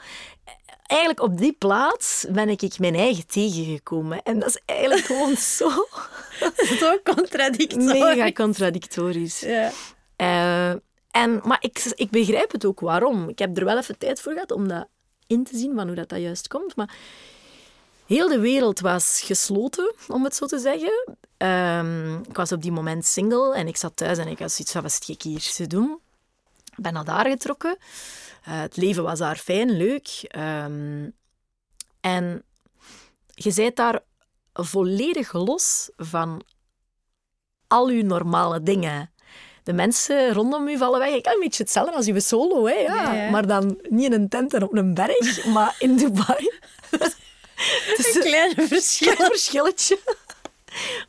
eigenlijk 0.91 1.21
op 1.21 1.37
die 1.37 1.53
plaats 1.53 2.25
ben 2.29 2.49
ik 2.49 2.79
mijn 2.79 2.95
eigen 2.95 3.27
tegengekomen. 3.27 4.23
En 4.23 4.39
dat 4.39 4.49
is 4.49 4.61
eigenlijk 4.65 5.05
gewoon 5.05 5.37
zo... 5.57 5.69
zo 6.79 6.99
contradictorisch. 7.03 7.99
Mega 7.99 8.31
contradictorisch. 8.31 9.39
Ja. 9.39 9.71
Uh, 10.17 10.69
en, 11.11 11.41
maar 11.43 11.57
ik, 11.59 11.91
ik 11.95 12.09
begrijp 12.09 12.51
het 12.51 12.65
ook 12.65 12.79
waarom. 12.79 13.29
Ik 13.29 13.39
heb 13.39 13.57
er 13.57 13.65
wel 13.65 13.77
even 13.77 13.97
tijd 13.97 14.21
voor 14.21 14.33
gehad 14.33 14.51
om 14.51 14.67
dat 14.67 14.87
in 15.27 15.43
te 15.43 15.57
zien, 15.57 15.75
van 15.75 15.87
hoe 15.87 15.95
dat, 15.95 16.09
dat 16.09 16.19
juist 16.19 16.47
komt. 16.47 16.75
Maar 16.75 16.95
heel 18.05 18.27
de 18.27 18.39
wereld 18.39 18.79
was 18.79 19.21
gesloten, 19.25 19.93
om 20.07 20.23
het 20.23 20.35
zo 20.35 20.45
te 20.45 20.59
zeggen. 20.59 21.17
Um, 21.37 22.23
ik 22.29 22.35
was 22.35 22.51
op 22.51 22.61
die 22.61 22.71
moment 22.71 23.05
single 23.05 23.55
en 23.55 23.67
ik 23.67 23.77
zat 23.77 23.95
thuis 23.95 24.17
en 24.17 24.27
ik 24.27 24.39
had 24.39 24.51
zoiets 24.51 24.71
van, 24.71 24.81
wat 24.81 24.93
het 25.05 25.23
hier 25.23 25.39
te 25.39 25.67
doen? 25.67 25.99
Ik 26.75 26.83
ben 26.83 26.93
naar 26.93 27.05
daar 27.05 27.25
getrokken. 27.25 27.77
Uh, 28.47 28.59
het 28.61 28.77
leven 28.77 29.03
was 29.03 29.19
daar 29.19 29.35
fijn, 29.37 29.71
leuk. 29.77 30.07
Um, 30.37 31.13
en 32.01 32.43
je 33.27 33.53
bent 33.55 33.75
daar 33.75 33.99
volledig 34.53 35.33
los 35.33 35.89
van 35.97 36.41
al 37.67 37.87
uw 37.87 38.03
normale 38.03 38.63
dingen. 38.63 39.11
De 39.63 39.73
mensen 39.73 40.33
rondom 40.33 40.67
u 40.67 40.77
vallen 40.77 40.99
weg. 40.99 41.09
Ik 41.13 41.23
kan 41.23 41.33
een 41.33 41.39
beetje 41.39 41.63
hetzelfde 41.63 41.95
als 41.95 42.07
uw 42.07 42.19
solo, 42.19 42.65
hè? 42.67 42.73
Ja. 42.73 43.29
Maar 43.29 43.47
dan 43.47 43.79
niet 43.89 44.05
in 44.05 44.13
een 44.13 44.29
tent 44.29 44.53
en 44.53 44.63
op 44.63 44.73
een 44.75 44.93
berg, 44.93 45.45
maar 45.53 45.75
in 45.79 45.95
Dubai. 45.97 46.51
Dus 47.97 48.15
een 48.15 48.21
klein 48.31 48.67
verschil. 48.67 49.15
Verschilletje. 49.15 49.99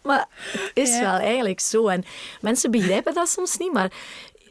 Maar 0.02 0.28
het 0.42 0.70
is 0.74 0.88
Ja. 0.88 1.00
wel 1.00 1.18
eigenlijk 1.26 1.60
zo. 1.60 1.86
En 1.88 2.04
mensen 2.40 2.70
begrijpen 2.70 3.14
dat 3.14 3.28
soms 3.28 3.56
niet, 3.56 3.72
maar 3.72 3.92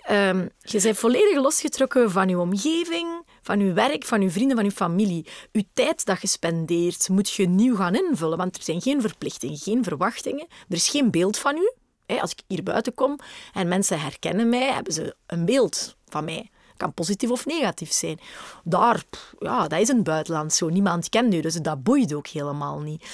ehm, 0.03 0.47
je 0.59 0.81
bent 0.81 0.97
volledig 0.97 1.35
losgetrokken 1.35 2.11
van 2.11 2.29
je 2.29 2.39
omgeving, 2.39 3.25
van 3.41 3.59
je 3.59 3.73
werk, 3.73 4.05
van 4.05 4.21
je 4.21 4.29
vrienden, 4.29 4.55
van 4.55 4.65
je 4.65 4.71
familie. 4.71 5.27
Je 5.51 5.65
tijd 5.73 6.05
dat 6.05 6.21
je 6.21 6.27
spendeert 6.27 7.09
moet 7.09 7.29
je 7.29 7.47
nieuw 7.47 7.75
gaan 7.75 7.95
invullen, 7.95 8.37
want 8.37 8.57
er 8.57 8.63
zijn 8.63 8.81
geen 8.81 9.01
verplichtingen, 9.01 9.57
geen 9.57 9.83
verwachtingen. 9.83 10.47
Er 10.69 10.75
is 10.75 10.89
geen 10.89 11.11
beeld 11.11 11.37
van 11.37 11.57
u. 11.57 11.71
Als 12.19 12.31
ik 12.31 12.41
hier 12.47 12.63
buiten 12.63 12.93
kom 12.93 13.19
en 13.53 13.67
mensen 13.67 13.99
herkennen 13.99 14.49
mij, 14.49 14.71
hebben 14.71 14.93
ze 14.93 15.15
een 15.25 15.45
beeld 15.45 15.95
van 16.07 16.23
mij. 16.23 16.49
Kan 16.77 16.93
positief 16.93 17.29
of 17.29 17.45
negatief 17.45 17.91
zijn. 17.91 18.19
Daar, 18.63 19.03
ja, 19.39 19.67
dat 19.67 19.79
is 19.79 19.89
een 19.89 20.03
buitenland 20.03 20.53
zo. 20.53 20.69
Niemand 20.69 21.09
kent 21.09 21.33
u, 21.33 21.41
dus 21.41 21.53
dat 21.53 21.83
boeit 21.83 22.13
ook 22.13 22.27
helemaal 22.27 22.79
niet. 22.79 23.05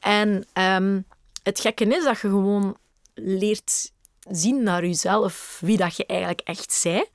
En 0.00 0.46
ehm, 0.52 1.00
het 1.42 1.60
gekke 1.60 1.84
is 1.84 2.04
dat 2.04 2.20
je 2.20 2.28
gewoon 2.28 2.76
leert 3.14 3.92
zien 4.30 4.62
naar 4.62 4.84
jezelf 4.84 5.58
wie 5.60 5.76
dat 5.76 5.96
je 5.96 6.06
eigenlijk 6.06 6.40
echt 6.40 6.72
zij. 6.72 7.10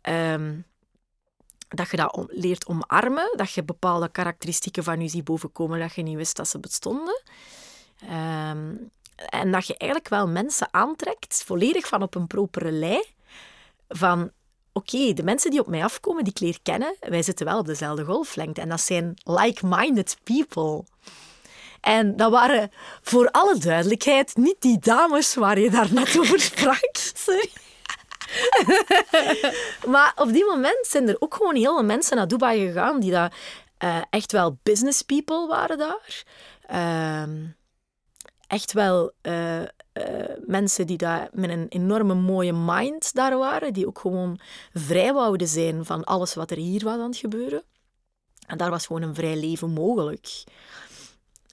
Ehm, 0.00 0.54
dat 1.68 1.90
je 1.90 1.96
dat 1.96 2.26
leert 2.28 2.66
omarmen, 2.66 3.32
dat 3.36 3.52
je 3.52 3.62
bepaalde 3.62 4.08
karakteristieken 4.08 4.84
van 4.84 5.00
je 5.00 5.08
ziet 5.08 5.24
bovenkomen 5.24 5.78
dat 5.78 5.94
je 5.94 6.02
niet 6.02 6.16
wist 6.16 6.36
dat 6.36 6.48
ze 6.48 6.58
bestonden. 6.58 7.22
Ehm, 8.00 8.74
en 9.16 9.52
dat 9.52 9.66
je 9.66 9.76
eigenlijk 9.76 10.10
wel 10.10 10.28
mensen 10.28 10.68
aantrekt, 10.70 11.42
volledig 11.44 11.86
van 11.86 12.02
op 12.02 12.14
een 12.14 12.26
propere 12.26 12.72
lei, 12.72 13.02
van 13.88 14.30
oké, 14.72 15.12
de 15.12 15.22
mensen 15.22 15.50
die 15.50 15.60
op 15.60 15.66
mij 15.66 15.84
afkomen, 15.84 16.24
die 16.24 16.32
ik 16.32 16.40
leer 16.40 16.58
kennen, 16.62 16.96
wij 17.00 17.22
zitten 17.22 17.46
wel 17.46 17.58
op 17.58 17.66
dezelfde 17.66 18.04
golflengte. 18.04 18.60
En 18.60 18.68
dat 18.68 18.80
zijn 18.80 19.14
like-minded 19.24 20.16
people. 20.22 20.84
En 21.80 22.16
dat 22.16 22.30
waren 22.30 22.70
voor 23.02 23.30
alle 23.30 23.58
duidelijkheid 23.58 24.36
niet 24.36 24.56
die 24.58 24.78
dames 24.78 25.34
waar 25.34 25.58
je 25.58 25.70
daar 25.70 25.92
net 25.92 26.18
over 26.18 26.40
sprak. 26.40 26.88
Sorry. 27.14 27.50
maar 29.94 30.12
op 30.16 30.32
die 30.32 30.44
moment 30.44 30.86
zijn 30.86 31.08
er 31.08 31.16
ook 31.18 31.34
gewoon 31.34 31.54
heel 31.56 31.74
veel 31.74 31.84
mensen 31.84 32.16
naar 32.16 32.28
Dubai 32.28 32.66
gegaan 32.66 33.00
die 33.00 33.10
dat, 33.10 33.32
uh, 33.84 33.96
echt 34.10 34.32
wel 34.32 34.58
business 34.62 35.02
people 35.02 35.46
waren 35.46 35.78
daar. 35.78 36.24
Uh, 36.70 37.44
echt 38.46 38.72
wel 38.72 39.12
uh, 39.22 39.62
mensen 40.46 40.86
die 40.86 40.96
daar 40.96 41.28
met 41.32 41.50
een 41.50 41.66
enorme 41.68 42.14
mooie 42.14 42.52
mind 42.52 43.14
daar 43.14 43.38
waren, 43.38 43.72
die 43.72 43.86
ook 43.86 43.98
gewoon 43.98 44.40
vrij 44.72 45.12
wouden 45.12 45.48
zijn 45.48 45.84
van 45.84 46.04
alles 46.04 46.34
wat 46.34 46.50
er 46.50 46.56
hier 46.56 46.84
was 46.84 46.98
aan 46.98 47.08
het 47.08 47.16
gebeuren. 47.16 47.62
En 48.46 48.58
daar 48.58 48.70
was 48.70 48.86
gewoon 48.86 49.02
een 49.02 49.14
vrij 49.14 49.36
leven 49.36 49.70
mogelijk. 49.70 50.44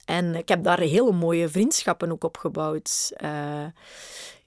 En 0.06 0.34
ik 0.34 0.48
heb 0.48 0.62
daar 0.62 0.80
hele 0.80 1.12
mooie 1.12 1.48
vriendschappen 1.48 2.12
ook 2.12 2.24
opgebouwd. 2.24 3.12
Uh, 3.24 3.64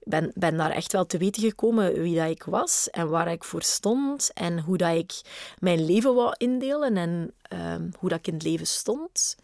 ben, 0.03 0.31
ben 0.35 0.57
daar 0.57 0.71
echt 0.71 0.91
wel 0.91 1.05
te 1.05 1.17
weten 1.17 1.41
gekomen 1.43 1.93
wie 2.01 2.15
dat 2.15 2.29
ik 2.29 2.43
was 2.43 2.89
en 2.89 3.09
waar 3.09 3.31
ik 3.31 3.43
voor 3.43 3.63
stond 3.63 4.31
en 4.33 4.59
hoe 4.59 4.77
dat 4.77 4.95
ik 4.95 5.21
mijn 5.59 5.85
leven 5.85 6.15
wou 6.15 6.33
indelen 6.37 6.97
en 6.97 7.33
ehm, 7.41 7.89
hoe 7.97 8.09
dat 8.09 8.19
ik 8.19 8.27
in 8.27 8.33
het 8.33 8.43
leven 8.43 8.67
stond. 8.67 9.35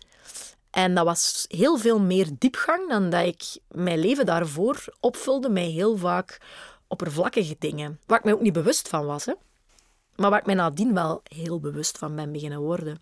En 0.72 0.95
dat 0.95 1.05
was 1.05 1.45
heel 1.47 1.78
veel 1.78 1.99
meer 1.99 2.28
diepgang 2.38 2.89
dan 2.89 3.09
dat 3.09 3.26
ik 3.26 3.57
mijn 3.68 3.99
leven 3.99 4.26
daarvoor 4.26 4.84
opvulde 4.99 5.49
met 5.49 5.63
heel 5.63 5.97
vaak 5.97 6.41
oppervlakkige 6.88 7.55
dingen. 7.59 7.99
Waar 8.05 8.18
ik 8.18 8.24
mij 8.24 8.34
ook 8.34 8.41
niet 8.41 8.53
bewust 8.53 8.88
van 8.88 9.05
was. 9.05 9.26
Hè. 9.26 9.34
Maar 10.16 10.30
waar 10.30 10.39
ik 10.39 10.45
mij 10.45 10.55
nadien 10.55 10.93
wel 10.93 11.22
heel 11.24 11.59
bewust 11.59 11.97
van 11.97 12.16
ben 12.16 12.32
beginnen 12.32 12.59
worden. 12.59 13.01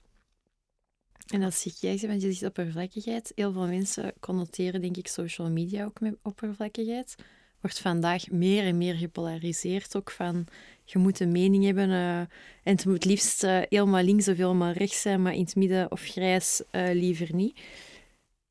En 1.27 1.43
als 1.43 1.63
je 1.63 1.73
kijkt, 1.79 2.05
want 2.05 2.21
je 2.21 2.31
zegt 2.31 2.49
oppervlakkigheid. 2.49 3.31
Heel 3.35 3.51
veel 3.51 3.67
mensen 3.67 4.13
connoteren, 4.19 4.81
denk 4.81 4.97
ik, 4.97 5.07
social 5.07 5.49
media 5.49 5.85
ook 5.85 5.99
met 5.99 6.15
oppervlakkigheid. 6.21 7.15
Wordt 7.61 7.79
vandaag 7.79 8.29
meer 8.29 8.63
en 8.63 8.77
meer 8.77 8.95
gepolariseerd. 8.95 9.95
Ook 9.95 10.11
van, 10.11 10.47
je 10.83 10.99
moet 10.99 11.19
een 11.19 11.31
mening 11.31 11.63
hebben. 11.63 11.89
Uh, 11.89 12.19
en 12.19 12.29
het 12.63 12.85
moet 12.85 13.05
liefst 13.05 13.43
uh, 13.43 13.61
helemaal 13.69 14.03
links 14.03 14.27
of 14.27 14.37
helemaal 14.37 14.71
rechts 14.71 15.01
zijn, 15.01 15.21
maar 15.21 15.33
in 15.33 15.43
het 15.43 15.55
midden 15.55 15.91
of 15.91 16.01
grijs 16.01 16.61
uh, 16.71 16.93
liever 16.93 17.35
niet. 17.35 17.59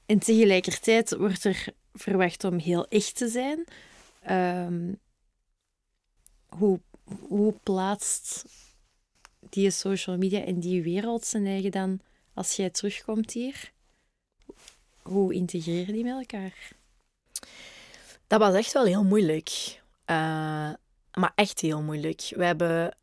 En 0.06 0.18
tegelijkertijd 0.18 1.16
wordt 1.16 1.44
er 1.44 1.66
verwacht 1.92 2.44
om 2.44 2.58
heel 2.58 2.86
echt 2.88 3.16
te 3.16 3.28
zijn. 3.28 3.64
Um, 4.30 4.98
hoe, 6.46 6.80
hoe 7.28 7.54
plaatst 7.62 8.44
die 9.50 9.70
social 9.70 10.16
media 10.16 10.44
en 10.44 10.60
die 10.60 10.82
wereld 10.82 11.24
zijn 11.24 11.46
eigen 11.46 11.70
dan 11.70 12.00
als 12.34 12.56
jij 12.56 12.70
terugkomt 12.70 13.32
hier, 13.32 13.72
hoe 15.02 15.34
integreren 15.34 15.94
die 15.94 16.04
met 16.04 16.18
elkaar? 16.30 16.70
Dat 18.26 18.40
was 18.40 18.54
echt 18.54 18.72
wel 18.72 18.84
heel 18.84 19.04
moeilijk. 19.04 19.50
Uh, 20.06 20.16
maar 21.14 21.32
echt 21.34 21.60
heel 21.60 21.82
moeilijk. 21.82 22.32
We 22.36 22.44
hebben, 22.44 22.96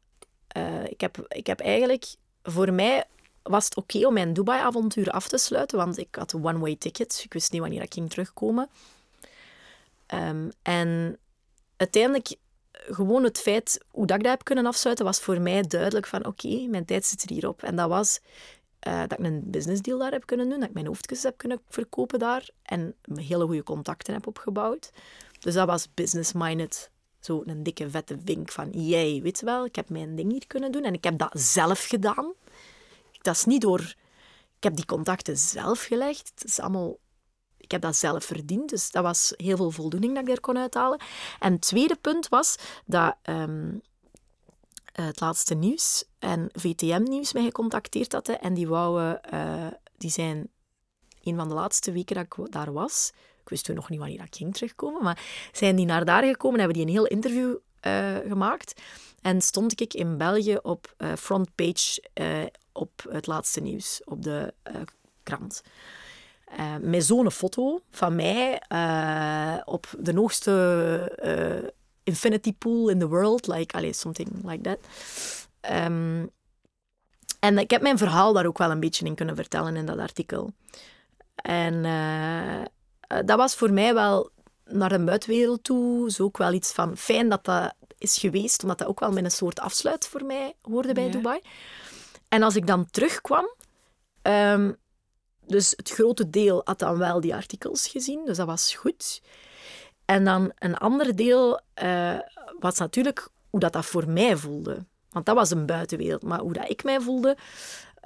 uh, 0.58 0.86
ik, 0.86 1.02
heb, 1.02 1.26
ik 1.28 1.48
heb 1.48 1.60
eigenlijk, 1.60 2.06
voor 2.44 2.74
mij 2.74 3.06
was 3.42 3.66
het 3.66 3.76
oké 3.76 4.08
om 4.08 4.14
mijn 4.14 4.34
Dubai-avontuur 4.34 5.12
af 5.12 5.28
te 5.28 5.38
sluiten, 5.38 5.78
want 5.78 5.98
ik 5.98 6.16
had 6.16 6.34
een 6.34 6.46
one-way 6.46 6.76
ticket. 6.76 7.22
Ik 7.24 7.34
wist 7.34 7.52
niet 7.52 7.62
wanneer 7.62 7.82
ik 7.82 7.94
ging 7.94 8.10
terugkomen. 8.10 8.70
Um, 10.14 10.52
en 10.62 11.18
uiteindelijk, 11.76 12.36
gewoon 12.72 13.24
het 13.24 13.40
feit 13.40 13.80
hoe 13.92 14.06
dat 14.06 14.18
ik 14.18 14.24
dat 14.24 14.32
heb 14.32 14.44
kunnen 14.44 14.66
afsluiten, 14.66 15.06
was 15.06 15.20
voor 15.20 15.42
mij 15.42 15.62
duidelijk 15.62 16.08
van 16.08 16.26
oké, 16.26 16.68
mijn 16.68 16.86
tijd 16.86 17.06
zit 17.06 17.24
er 17.24 17.30
hierop. 17.32 17.64
En 17.64 17.76
dat 17.76 17.90
was 17.90 18.20
uh, 18.88 19.00
dat 19.00 19.20
ik 19.20 19.26
een 19.26 19.42
business 19.46 19.82
deal 19.82 19.98
daar 20.00 20.12
heb 20.12 20.26
kunnen 20.26 20.50
doen, 20.50 20.60
dat 20.60 20.68
ik 20.70 20.74
mijn 20.74 20.88
hoofdjes 20.88 21.24
heb 21.24 21.38
kunnen 21.38 21.62
verkopen 21.70 22.20
daar 22.20 22.50
en 22.64 22.96
hele 23.14 23.46
goede 23.46 23.64
contacten 23.64 24.14
heb 24.14 24.28
opgebouwd. 24.28 24.92
Dus 25.40 25.54
dat 25.54 25.68
was 25.68 25.94
business-minded. 25.94 26.92
Zo 27.20 27.44
een 27.46 27.64
dikke 27.64 27.90
vette 27.90 28.18
vink 28.26 28.52
van, 28.52 28.70
jij, 28.70 29.20
weet 29.24 29.42
wel, 29.42 29.66
ik 29.66 29.76
heb 29.76 29.90
mijn 29.90 30.16
ding 30.16 30.32
hier 30.32 30.48
kunnen 30.48 30.72
doen 30.72 30.84
en 30.84 30.94
ik 30.94 31.04
heb 31.04 31.18
dat 31.18 31.32
zelf 31.34 31.86
gedaan. 31.86 32.34
Dat 33.22 33.36
is 33.36 33.46
niet 33.46 33.62
door... 33.62 33.96
Ik 34.58 34.66
heb 34.66 34.76
die 34.76 34.86
contacten 34.86 35.38
zelf 35.38 35.84
gelegd. 35.84 36.32
Het 36.36 36.44
is 36.44 36.60
allemaal... 36.60 36.98
Ik 37.58 37.72
heb 37.72 37.82
dat 37.82 37.96
zelf 37.96 38.26
verdiend, 38.26 38.70
dus 38.70 38.92
dat 38.92 39.04
was 39.04 39.34
heel 39.36 39.56
veel 39.56 39.72
voldoening 39.72 40.14
dat 40.14 40.22
ik 40.22 40.28
daar 40.28 40.40
kon 40.40 40.58
uithalen. 40.58 41.00
En 41.40 41.52
het 41.54 41.62
tweede 41.62 41.96
punt 41.96 42.28
was 42.30 42.56
dat 42.86 43.16
um, 43.24 43.82
het 45.02 45.20
laatste 45.20 45.56
nieuws 45.56 46.04
en 46.20 46.50
VTM-nieuws 46.52 47.34
mij 47.34 47.44
gecontacteerd 47.44 48.12
hadden. 48.12 48.42
En 48.42 48.54
die 48.54 48.68
wouden, 48.68 49.22
uh, 49.34 49.68
die 49.98 50.10
zijn 50.10 50.50
een 51.24 51.36
van 51.36 51.48
de 51.48 51.54
laatste 51.54 51.92
weken 51.92 52.16
dat 52.16 52.24
ik 52.24 52.52
daar 52.52 52.74
was. 52.74 53.12
Ik 53.42 53.50
wist 53.50 53.66
toen 53.66 53.76
nog 53.76 53.90
niet 53.90 54.00
wanneer 54.00 54.24
ik 54.24 54.36
ging 54.36 54.54
terugkomen, 54.54 55.04
maar 55.04 55.22
zijn 55.52 55.76
die 55.76 55.86
naar 55.86 56.06
daar 56.06 56.24
gekomen, 56.24 56.60
hebben 56.60 56.78
die 56.78 56.86
een 56.86 56.92
heel 56.92 57.08
interview 57.08 57.56
uh, 57.88 58.18
gemaakt. 58.28 58.82
En 59.22 59.42
stond 59.42 59.82
ik 59.82 59.94
in 59.94 60.18
België 60.18 60.58
op 60.62 60.94
uh, 60.98 61.14
frontpage 61.14 62.04
op 62.72 63.06
het 63.10 63.28
laatste 63.28 63.62
nieuws, 63.62 64.02
op 64.04 64.24
de 64.24 64.54
krant. 65.24 65.62
met 66.82 67.06
zo'n 67.06 67.32
foto 67.32 67.82
van 67.92 68.16
mij 68.16 68.62
op 69.66 69.88
de 70.00 70.14
hoogste 70.16 71.72
infinity 72.10 72.54
pool 72.54 72.90
in 72.90 73.00
the 73.00 73.08
world, 73.08 73.48
like, 73.48 73.78
allez, 73.78 74.00
something 74.00 74.30
like 74.44 74.62
that. 74.62 74.80
Um, 75.72 76.30
en 77.40 77.58
ik 77.58 77.70
heb 77.70 77.82
mijn 77.82 77.98
verhaal 77.98 78.34
daar 78.34 78.46
ook 78.46 78.58
wel 78.58 78.72
een 78.72 78.80
beetje 78.80 79.06
in 79.06 79.16
kunnen 79.16 79.36
vertellen 79.36 79.76
in 79.76 79.86
dat 79.86 79.98
artikel. 79.98 80.54
En 81.36 81.74
uh, 81.74 83.22
dat 83.26 83.38
was 83.38 83.56
voor 83.56 83.72
mij 83.72 83.94
wel 83.94 84.30
naar 84.66 84.90
de 84.90 85.04
buitenwereld 85.04 85.64
toe 85.64 86.12
zo 86.12 86.24
ook 86.24 86.38
wel 86.38 86.54
iets 86.54 86.72
van 86.72 86.98
fijn 86.98 87.30
dat 87.30 87.46
dat 87.46 87.74
is 87.98 88.18
geweest, 88.18 88.62
omdat 88.62 88.78
dat 88.78 88.88
ook 88.88 89.00
wel 89.00 89.12
met 89.12 89.24
een 89.24 89.32
soort 89.32 89.60
afsluit 89.60 90.08
voor 90.08 90.24
mij 90.26 90.54
hoorde 90.62 90.94
bij 90.94 91.10
Dubai. 91.10 91.40
En 92.28 92.44
als 92.44 92.56
ik 92.56 92.68
dan 92.68 92.90
terugkwam, 92.92 93.50
um, 94.22 94.76
dus 95.46 95.74
het 95.76 95.90
grote 95.90 96.30
deel 96.30 96.62
had 96.64 96.80
dan 96.80 96.98
wel 96.98 97.22
die 97.22 97.36
artikels 97.36 97.88
gezien, 97.88 98.26
dus 98.26 98.38
dat 98.38 98.48
was 98.48 98.74
goed. 98.74 99.22
En 100.10 100.24
dan 100.24 100.52
een 100.56 100.78
ander 100.78 101.16
deel 101.16 101.60
uh, 101.84 102.20
was 102.60 102.78
natuurlijk 102.78 103.30
hoe 103.50 103.60
dat, 103.60 103.74
dat 103.74 103.86
voor 103.86 104.10
mij 104.10 104.38
voelde. 104.38 104.86
Want 105.10 105.26
dat 105.26 105.36
was 105.36 105.52
een 105.52 105.66
buitenwereld. 105.66 106.24
Maar 106.24 106.40
hoe 106.40 106.54
dat 106.54 106.70
ik 106.70 106.84
mij 106.84 107.00
voelde, 107.00 107.38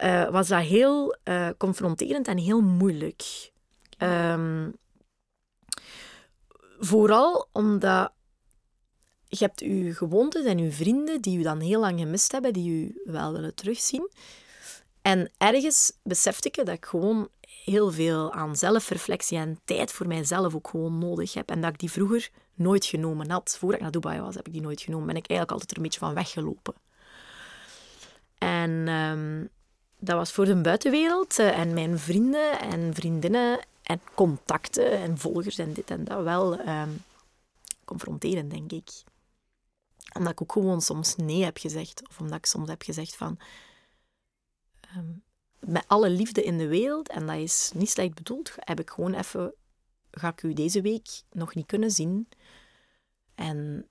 uh, 0.04 0.30
was 0.30 0.48
dat 0.48 0.62
heel 0.62 1.16
uh, 1.24 1.50
confronterend 1.58 2.28
en 2.28 2.38
heel 2.38 2.62
moeilijk. 2.62 3.52
Um, 3.98 4.76
vooral 6.80 7.48
omdat 7.52 8.12
je 9.28 9.46
hebt 9.46 9.60
je 9.60 9.94
gewoontes 9.94 10.46
en 10.46 10.58
je 10.58 10.72
vrienden 10.72 11.22
die 11.22 11.38
je 11.38 11.44
dan 11.44 11.60
heel 11.60 11.80
lang 11.80 12.00
gemist 12.00 12.32
hebben, 12.32 12.54
die 12.54 12.80
je 12.80 13.02
wel 13.04 13.32
willen 13.32 13.56
terugzien. 13.56 14.10
En 15.02 15.32
ergens 15.38 15.92
besefte 16.04 16.48
ik 16.48 16.56
dat 16.56 16.68
ik 16.68 16.86
gewoon 16.86 17.30
heel 17.64 17.92
veel 17.92 18.32
aan 18.32 18.56
zelfreflectie 18.56 19.38
en 19.38 19.60
tijd 19.66 19.92
voor 19.92 20.08
mijzelf 20.08 20.56
ook 20.56 20.68
gewoon 20.68 20.98
nodig 20.98 21.34
heb. 21.34 21.50
En 21.50 21.62
dat 21.62 21.74
ik 21.74 21.80
die 21.80 21.92
vroeger 21.92 22.30
nooit 22.54 22.86
genomen 22.86 23.30
had. 23.30 23.56
Voordat 23.60 23.78
ik 23.78 23.82
naar 23.82 23.92
Dubai 23.92 24.22
was, 24.22 24.36
heb 24.36 24.48
ik 24.48 24.54
die 24.54 24.62
nooit 24.62 24.82
genomen. 24.82 25.08
Ben 25.08 25.16
ik 25.16 25.28
eigenlijk 25.28 25.52
altijd 25.52 25.72
er 25.72 25.78
een 25.78 25.84
beetje 25.84 26.00
van 26.00 26.14
weggelopen. 26.14 26.74
En 28.38 28.88
um, 28.88 29.50
dat 30.00 30.16
was 30.16 30.32
voor 30.32 30.46
de 30.46 30.62
buitenwereld 30.62 31.40
uh, 31.40 31.60
en 31.60 31.74
mijn 31.74 32.00
vrienden 32.00 32.60
en 32.60 32.94
vriendinnen 32.94 33.60
en 33.84 34.02
contacten 34.14 34.92
en 34.92 35.18
volgers 35.18 35.58
en 35.58 35.74
dit 35.74 35.92
en 35.92 36.04
dat 36.04 36.24
wel 36.24 36.60
um, 36.68 37.04
confronterend, 37.86 38.52
denk 38.52 38.72
ik. 38.72 38.90
Omdat 40.14 40.32
ik 40.32 40.42
ook 40.42 40.52
gewoon 40.52 40.82
soms 40.82 41.16
nee 41.16 41.44
heb 41.44 41.58
gezegd. 41.58 42.08
Of 42.10 42.20
omdat 42.20 42.38
ik 42.38 42.46
soms 42.46 42.70
heb 42.70 42.82
gezegd 42.82 43.16
van... 43.16 43.40
Um, 44.98 45.23
met 45.66 45.84
alle 45.88 46.10
liefde 46.10 46.44
in 46.44 46.58
de 46.58 46.68
wereld, 46.68 47.10
en 47.10 47.26
dat 47.26 47.38
is 47.38 47.72
niet 47.76 47.90
slecht 47.90 48.14
bedoeld, 48.14 48.52
heb 48.56 48.80
ik 48.80 48.90
gewoon 48.90 49.14
even... 49.14 49.54
Ga 50.12 50.28
ik 50.28 50.44
u 50.44 50.54
deze 50.54 50.82
week 50.82 51.22
nog 51.32 51.56
niet 51.56 51.66
kunnen 51.66 51.92
zien. 51.92 52.30
En... 53.36 53.88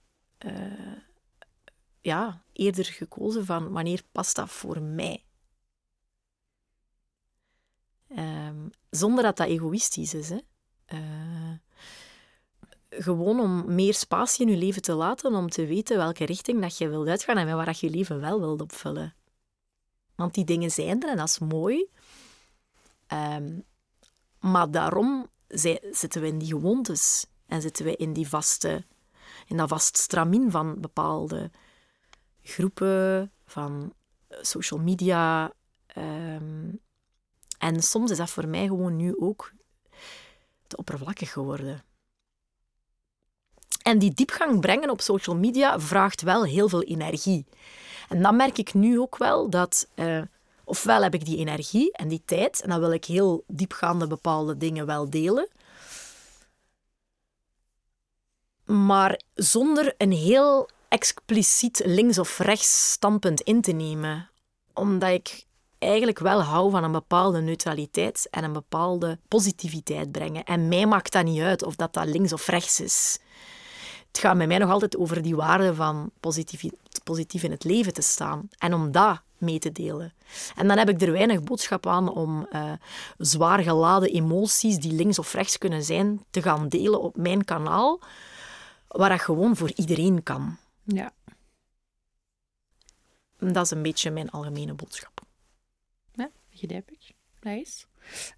Uh, 0.46 0.96
ja, 2.00 2.44
eerder 2.52 2.84
gekozen 2.84 3.44
van 3.44 3.72
wanneer 3.72 4.02
past 4.12 4.36
dat 4.36 4.50
voor 4.50 4.82
mij. 4.82 5.24
Um, 8.08 8.70
zonder 8.90 9.24
dat 9.24 9.36
dat 9.36 9.46
egoïstisch 9.46 10.14
is. 10.14 10.28
Hè. 10.28 10.38
Uh, 10.94 11.52
gewoon 12.90 13.40
om 13.40 13.74
meer 13.74 13.94
spatie 13.94 14.46
in 14.46 14.52
je 14.52 14.58
leven 14.58 14.82
te 14.82 14.92
laten, 14.92 15.34
om 15.34 15.48
te 15.48 15.66
weten 15.66 15.96
welke 15.96 16.24
richting 16.24 16.60
dat 16.60 16.78
je 16.78 16.88
wilt 16.88 17.08
uitgaan 17.08 17.36
en 17.36 17.56
waar 17.56 17.66
dat 17.66 17.78
je 17.78 17.86
je 17.86 17.96
leven 17.96 18.20
wel 18.20 18.40
wilt 18.40 18.60
opvullen. 18.60 19.14
Want 20.22 20.34
die 20.34 20.44
dingen 20.44 20.70
zijn 20.70 21.02
er 21.02 21.08
en 21.08 21.16
dat 21.16 21.28
is 21.28 21.38
mooi. 21.38 21.86
Ehm, 23.06 23.60
maar 24.40 24.70
daarom 24.70 25.28
zitten 25.90 26.20
we 26.20 26.26
in 26.26 26.38
die 26.38 26.48
gewoontes 26.48 27.26
en 27.46 27.60
zitten 27.60 27.84
we 27.84 27.96
in, 27.96 28.12
die 28.12 28.28
vaste, 28.28 28.84
in 29.46 29.56
dat 29.56 29.68
vast 29.68 29.96
stramien 29.96 30.50
van 30.50 30.80
bepaalde 30.80 31.50
groepen, 32.42 33.32
van 33.44 33.92
social 34.28 34.80
media. 34.80 35.52
Ehm, 35.86 36.70
en 37.58 37.82
soms 37.82 38.10
is 38.10 38.16
dat 38.16 38.30
voor 38.30 38.48
mij 38.48 38.66
gewoon 38.66 38.96
nu 38.96 39.16
ook 39.18 39.52
te 40.66 40.76
oppervlakkig 40.76 41.32
geworden. 41.32 41.84
En 43.82 43.98
die 43.98 44.14
diepgang 44.14 44.60
brengen 44.60 44.90
op 44.90 45.00
social 45.00 45.36
media 45.36 45.80
vraagt 45.80 46.22
wel 46.22 46.44
heel 46.44 46.68
veel 46.68 46.82
energie. 46.82 47.46
En 48.08 48.22
dan 48.22 48.36
merk 48.36 48.58
ik 48.58 48.74
nu 48.74 49.00
ook 49.00 49.16
wel 49.16 49.50
dat, 49.50 49.88
uh, 49.94 50.22
ofwel 50.64 51.02
heb 51.02 51.14
ik 51.14 51.24
die 51.24 51.36
energie 51.36 51.92
en 51.92 52.08
die 52.08 52.22
tijd, 52.24 52.62
en 52.62 52.68
dan 52.68 52.80
wil 52.80 52.92
ik 52.92 53.04
heel 53.04 53.44
diepgaande 53.46 54.06
bepaalde 54.06 54.56
dingen 54.56 54.86
wel 54.86 55.10
delen. 55.10 55.48
Maar 58.64 59.20
zonder 59.34 59.94
een 59.98 60.12
heel 60.12 60.68
expliciet 60.88 61.82
links 61.84 62.18
of 62.18 62.38
rechts 62.38 62.90
standpunt 62.90 63.40
in 63.40 63.60
te 63.60 63.72
nemen. 63.72 64.30
Omdat 64.74 65.10
ik 65.10 65.44
eigenlijk 65.78 66.18
wel 66.18 66.42
hou 66.42 66.70
van 66.70 66.84
een 66.84 66.92
bepaalde 66.92 67.40
neutraliteit 67.40 68.28
en 68.30 68.44
een 68.44 68.52
bepaalde 68.52 69.18
positiviteit 69.28 70.12
brengen. 70.12 70.44
En 70.44 70.68
mij 70.68 70.86
maakt 70.86 71.12
dat 71.12 71.24
niet 71.24 71.40
uit 71.40 71.62
of 71.62 71.76
dat, 71.76 71.94
dat 71.94 72.06
links 72.06 72.32
of 72.32 72.46
rechts 72.46 72.80
is. 72.80 73.18
Het 74.12 74.20
gaat 74.20 74.36
bij 74.36 74.46
mij 74.46 74.58
nog 74.58 74.70
altijd 74.70 74.96
over 74.96 75.22
die 75.22 75.36
waarde 75.36 75.74
van 75.74 76.10
positief, 76.20 76.64
positief 77.04 77.42
in 77.42 77.50
het 77.50 77.64
leven 77.64 77.92
te 77.92 78.02
staan. 78.02 78.48
En 78.58 78.74
om 78.74 78.92
dat 78.92 79.20
mee 79.38 79.58
te 79.58 79.72
delen. 79.72 80.12
En 80.56 80.68
dan 80.68 80.78
heb 80.78 80.88
ik 80.88 81.02
er 81.02 81.12
weinig 81.12 81.42
boodschap 81.42 81.86
aan 81.86 82.08
om 82.08 82.46
uh, 82.52 82.72
zwaar 83.18 83.58
geladen 83.58 84.10
emoties 84.10 84.78
die 84.78 84.92
links 84.92 85.18
of 85.18 85.32
rechts 85.32 85.58
kunnen 85.58 85.84
zijn, 85.84 86.24
te 86.30 86.42
gaan 86.42 86.68
delen 86.68 87.00
op 87.00 87.16
mijn 87.16 87.44
kanaal, 87.44 88.00
waar 88.88 89.08
dat 89.08 89.20
gewoon 89.20 89.56
voor 89.56 89.72
iedereen 89.74 90.22
kan. 90.22 90.56
Ja. 90.82 91.12
Dat 93.38 93.64
is 93.64 93.70
een 93.70 93.82
beetje 93.82 94.10
mijn 94.10 94.30
algemene 94.30 94.74
boodschap. 94.74 95.20
Ja, 96.14 96.30
begrijp 96.50 96.90
ik. 96.90 97.12
Nice. 97.40 97.84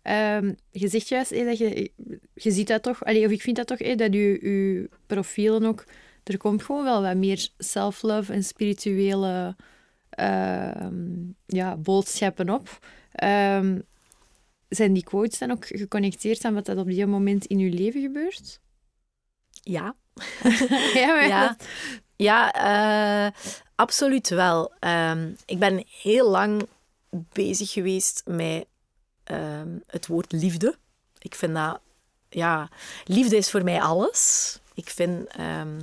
Um, 0.02 0.56
je 0.70 0.88
zegt 0.88 1.08
juist 1.08 1.30
dat 1.30 1.58
je, 1.58 1.90
je 2.34 2.50
ziet 2.50 2.68
dat 2.68 2.82
toch, 2.82 3.04
allee, 3.04 3.24
of 3.24 3.30
ik 3.30 3.42
vind 3.42 3.56
dat 3.56 3.66
toch, 3.66 3.78
dat 3.78 4.12
je, 4.12 4.18
je 4.18 4.88
profielen 5.06 5.64
ook, 5.64 5.84
er 6.24 6.36
komt 6.36 6.62
gewoon 6.62 6.84
wel 6.84 7.02
wat 7.02 7.16
meer 7.16 7.48
self-love 7.58 8.32
en 8.32 8.44
spirituele 8.44 9.56
uh, 10.20 10.86
ja, 11.46 11.76
boodschappen 11.76 12.50
op. 12.50 12.78
Um, 13.24 13.82
zijn 14.68 14.92
die 14.92 15.04
quotes 15.04 15.38
dan 15.38 15.50
ook 15.50 15.66
geconnecteerd 15.66 16.44
aan 16.44 16.54
wat 16.54 16.66
dat 16.66 16.78
op 16.78 16.86
die 16.86 17.06
moment 17.06 17.44
in 17.44 17.58
je 17.58 17.70
leven 17.70 18.00
gebeurt? 18.00 18.60
Ja. 19.50 19.96
ja, 20.94 21.20
ja. 21.20 21.56
ja 22.16 22.54
uh, 23.26 23.32
absoluut 23.74 24.28
wel. 24.28 24.72
Um, 24.80 25.36
ik 25.46 25.58
ben 25.58 25.84
heel 26.02 26.30
lang 26.30 26.66
bezig 27.32 27.72
geweest 27.72 28.22
met 28.26 28.66
Ehm, 29.24 29.68
het 29.86 30.06
woord 30.06 30.32
liefde. 30.32 30.76
Ik 31.18 31.34
vind 31.34 31.54
dat, 31.54 31.80
ja, 32.28 32.68
liefde 33.04 33.36
is 33.36 33.50
voor 33.50 33.64
mij 33.64 33.80
alles. 33.80 34.58
Ik 34.74 34.90
vind 34.90 35.26
ehm, 35.28 35.80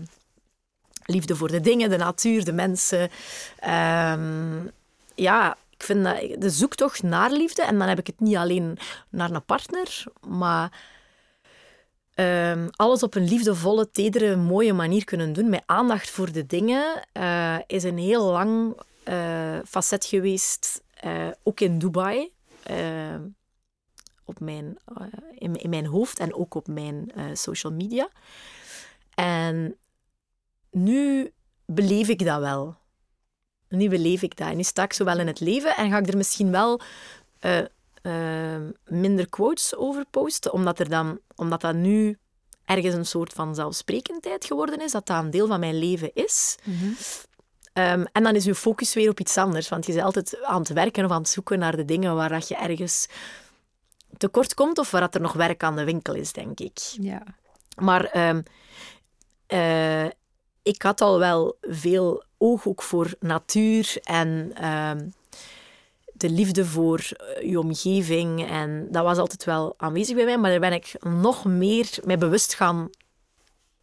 liefde 1.06 1.36
voor 1.36 1.52
de 1.52 1.60
dingen, 1.60 1.90
de 1.90 1.98
natuur, 1.98 2.44
de 2.44 2.54
mensen. 2.54 3.10
Ehm, 3.60 4.68
ja, 5.16 5.58
ik 5.70 5.84
vind 5.84 6.04
dat 6.04 6.42
de 6.42 6.50
zoektocht 6.50 7.04
naar 7.04 7.32
liefde, 7.32 7.64
en 7.64 7.78
dan 7.80 7.88
heb 7.88 8.00
ik 8.00 8.08
het 8.08 8.20
niet 8.20 8.36
alleen 8.36 8.78
naar 9.10 9.32
een 9.32 9.46
partner, 9.46 10.04
maar 10.28 10.72
alles 12.76 13.04
op 13.04 13.16
een 13.16 13.28
liefdevolle, 13.28 13.92
tedere, 13.92 14.36
mooie 14.36 14.74
manier 14.74 15.04
kunnen 15.04 15.34
doen, 15.34 15.50
met 15.50 15.64
aandacht 15.66 16.10
voor 16.10 16.32
de 16.32 16.46
dingen, 16.46 17.08
uh, 17.14 17.58
is 17.68 17.84
een 17.84 17.98
heel 17.98 18.26
lang 18.26 18.76
uh, 19.06 19.60
facet 19.68 20.06
geweest, 20.06 20.82
uh, 21.06 21.28
ook 21.44 21.60
in 21.60 21.80
Dubai. 21.80 22.32
Ehm, 22.64 23.22
op 24.26 24.40
mijn, 24.40 24.78
uh, 24.98 25.08
in, 25.36 25.56
in, 25.56 25.70
mijn 25.70 25.86
hoofd 25.86 26.20
en 26.20 26.34
ook 26.34 26.56
op 26.56 26.68
mijn 26.68 27.12
uh, 27.16 27.24
social 27.34 27.74
media. 27.74 28.10
En 29.14 29.76
nu 30.72 31.32
beleef 31.66 32.08
ik 32.08 32.26
dat 32.26 32.40
wel. 32.40 32.76
Nu 33.70 33.90
beleef 33.90 34.22
ik 34.22 34.38
dat. 34.38 34.48
En 34.48 34.56
nu 34.56 34.64
sta 34.64 34.84
ik 34.84 34.94
zo 34.94 35.04
wel 35.06 35.20
in 35.20 35.28
het 35.28 35.40
leven 35.40 35.76
en 35.76 35.90
ga 35.90 35.98
ik 35.98 36.08
er 36.08 36.18
misschien 36.18 36.52
wel 36.52 36.82
uh, 37.42 38.58
minder 38.86 39.30
quotes 39.30 39.76
over 39.76 40.06
posten, 40.12 40.54
omdat, 40.54 40.80
er 40.80 40.90
dan, 40.90 41.20
omdat 41.36 41.62
dat 41.62 41.76
nu 41.76 42.18
ergens 42.66 42.96
een 42.96 43.06
soort 43.06 43.34
van 43.34 43.56
zelfsprekendheid 43.56 44.46
geworden 44.46 44.82
is, 44.82 44.92
dat 44.92 45.08
dat 45.08 45.24
een 45.24 45.32
deel 45.32 45.48
van 45.48 45.60
mijn 45.60 45.80
leven 45.80 46.14
is. 46.14 46.58
-hmm. 46.64 46.96
Um, 47.74 48.06
en 48.12 48.24
dan 48.24 48.36
is 48.36 48.44
je 48.44 48.56
focus 48.56 48.94
weer 48.94 49.10
op 49.10 49.20
iets 49.20 49.38
anders, 49.38 49.70
want 49.70 49.86
je 49.86 49.94
bent 49.94 50.06
altijd 50.06 50.44
aan 50.44 50.60
het 50.60 50.70
werken 50.70 51.06
of 51.06 51.12
aan 51.12 51.22
het 51.22 51.30
zoeken 51.30 51.60
naar 51.60 51.76
de 51.76 51.86
dingen 51.86 52.16
waar 52.16 52.30
dat 52.30 52.48
je 52.48 52.56
ergens 52.56 53.08
tekort 54.18 54.54
komt 54.54 54.78
of 54.78 54.92
waar 54.92 55.02
dat 55.02 55.16
er 55.16 55.22
nog 55.22 55.34
werk 55.34 55.64
aan 55.64 55.76
de 55.76 55.84
winkel 55.84 56.14
is, 56.14 56.34
denk 56.34 56.60
ik. 56.60 56.78
Ja. 56.80 57.24
Maar 57.76 58.30
um, 58.30 58.44
uh, 59.48 60.06
ik 60.62 60.82
had 60.82 61.02
al 61.02 61.20
wel 61.20 61.58
veel 61.62 62.24
oog 62.38 62.68
ook 62.68 62.82
voor 62.82 63.14
natuur 63.20 63.98
en 64.04 64.54
um, 64.70 65.14
de 66.14 66.30
liefde 66.30 66.66
voor 66.66 67.00
eh, 67.00 67.50
je 67.50 67.60
omgeving. 67.60 68.50
En 68.50 68.88
dat 68.92 69.04
was 69.04 69.18
altijd 69.18 69.44
wel 69.44 69.74
aanwezig 69.78 70.16
bij 70.16 70.26
mij, 70.26 70.38
maar 70.38 70.52
daar 70.52 70.60
ben 70.60 70.74
ik 70.74 70.96
nog 71.00 71.46
meer 71.46 71.90
mee 72.04 72.18
bewust 72.18 72.54
gaan 72.54 72.90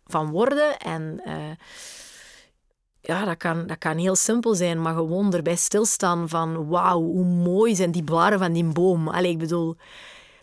van 0.07 0.31
worden. 0.31 0.79
En 0.79 1.21
uh, 1.27 1.35
ja, 3.09 3.25
dat 3.25 3.37
kan, 3.37 3.67
dat 3.67 3.79
kan 3.79 3.97
heel 3.97 4.17
simpel 4.17 4.55
zijn, 4.55 4.83
maar 4.83 4.95
gewoon 4.95 5.35
erbij 5.35 5.57
stilstaan 5.57 6.29
van 6.29 6.69
wauw, 6.69 7.03
hoe 7.03 7.25
mooi 7.25 7.75
zijn 7.75 7.91
die 7.91 8.03
blaren 8.03 8.39
van 8.39 8.53
die 8.53 8.65
boom. 8.65 9.09
Allee, 9.09 9.31
ik 9.31 9.39
bedoel, 9.39 9.77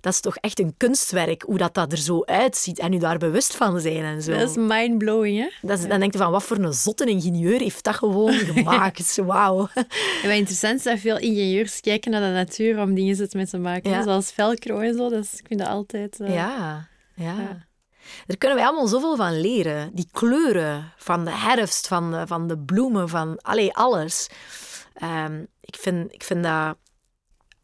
dat 0.02 0.14
is 0.14 0.20
toch 0.20 0.36
echt 0.36 0.60
een 0.60 0.74
kunstwerk, 0.78 1.42
hoe 1.42 1.58
dat, 1.58 1.74
dat 1.74 1.92
er 1.92 1.98
zo 1.98 2.24
uitziet 2.24 2.80
en 2.80 2.94
u 2.94 2.98
daar 2.98 3.18
bewust 3.18 3.56
van 3.56 3.80
zijn 3.80 4.04
en 4.04 4.22
zo. 4.22 4.32
Dat 4.32 4.50
is 4.50 4.56
mindblowing, 4.56 5.38
hè? 5.38 5.68
Dat 5.68 5.80
is, 5.80 5.88
Dan 5.88 6.00
denk 6.00 6.12
je 6.12 6.18
van, 6.18 6.32
wat 6.32 6.44
voor 6.44 6.58
een 6.58 6.74
zotte 6.74 7.06
ingenieur 7.06 7.60
heeft 7.60 7.84
dat 7.84 7.96
gewoon 7.96 8.34
gemaakt? 8.54 9.16
Wauw. 9.16 9.70
En 9.74 9.86
wat 10.24 10.32
interessant 10.32 10.78
is 10.78 10.84
dat 10.84 11.00
veel 11.00 11.18
ingenieurs 11.18 11.80
kijken 11.80 12.12
naar 12.12 12.22
de 12.22 12.34
natuur 12.34 12.82
om 12.82 12.94
dingen 12.94 13.48
te 13.50 13.58
maken. 13.58 13.92
Ja. 13.92 14.04
Zoals 14.04 14.32
velcro 14.32 14.80
en 14.80 14.96
zo, 14.96 15.10
dus 15.10 15.34
ik 15.34 15.48
vind 15.48 15.60
dat 15.60 15.70
altijd... 15.70 16.20
Uh... 16.20 16.34
Ja, 16.34 16.88
ja. 17.16 17.40
ja. 17.40 17.66
Daar 18.26 18.38
kunnen 18.38 18.58
wij 18.58 18.68
allemaal 18.68 18.88
zoveel 18.88 19.16
van 19.16 19.40
leren. 19.40 19.96
Die 19.96 20.08
kleuren 20.12 20.94
van 20.98 21.26
de 21.26 21.32
herfst, 21.32 21.88
van 21.88 22.12
de, 22.12 22.28
van 22.28 22.48
de 22.48 22.58
bloemen, 22.58 23.10
van 23.10 23.38
allee, 23.42 23.74
alles. 23.74 24.30
Um, 25.04 25.48
ik, 25.62 25.76
vind, 25.76 26.14
ik, 26.14 26.24
vind 26.24 26.44
dat, 26.44 26.78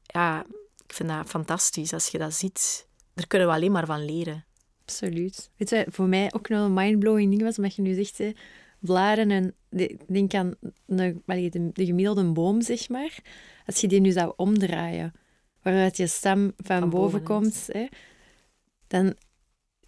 ja, 0.01 0.43
ik 0.87 0.93
vind 0.93 1.09
dat 1.09 1.29
fantastisch 1.29 1.93
als 1.93 2.07
je 2.07 2.17
dat 2.17 2.33
ziet. 2.33 2.87
Daar 3.13 3.27
kunnen 3.27 3.47
we 3.47 3.53
alleen 3.53 3.71
maar 3.71 3.85
van 3.85 4.05
leren. 4.05 4.45
Absoluut. 4.81 5.51
Weet 5.57 5.69
je, 5.69 5.85
voor 5.89 6.07
mij 6.07 6.33
ook 6.33 6.49
nog 6.49 6.65
een 6.65 6.73
mindblowing 6.73 7.29
ding 7.29 7.41
was, 7.41 7.57
omdat 7.57 7.75
je 7.75 7.81
nu 7.81 7.93
zegt, 7.93 8.17
hè, 8.17 8.31
blaren 8.79 9.31
en... 9.31 9.55
Denk 10.07 10.33
aan 10.33 10.53
de, 10.85 11.21
de, 11.25 11.69
de 11.73 11.85
gemiddelde 11.85 12.31
boom, 12.31 12.61
zeg 12.61 12.89
maar. 12.89 13.19
Als 13.65 13.81
je 13.81 13.87
die 13.87 13.99
nu 13.99 14.11
zou 14.11 14.33
omdraaien, 14.35 15.13
waaruit 15.61 15.97
je 15.97 16.07
stem 16.07 16.53
van, 16.57 16.79
van 16.79 16.89
boven, 16.89 17.23
komt, 17.23 17.67
hè, 17.71 17.87
dan 18.87 19.15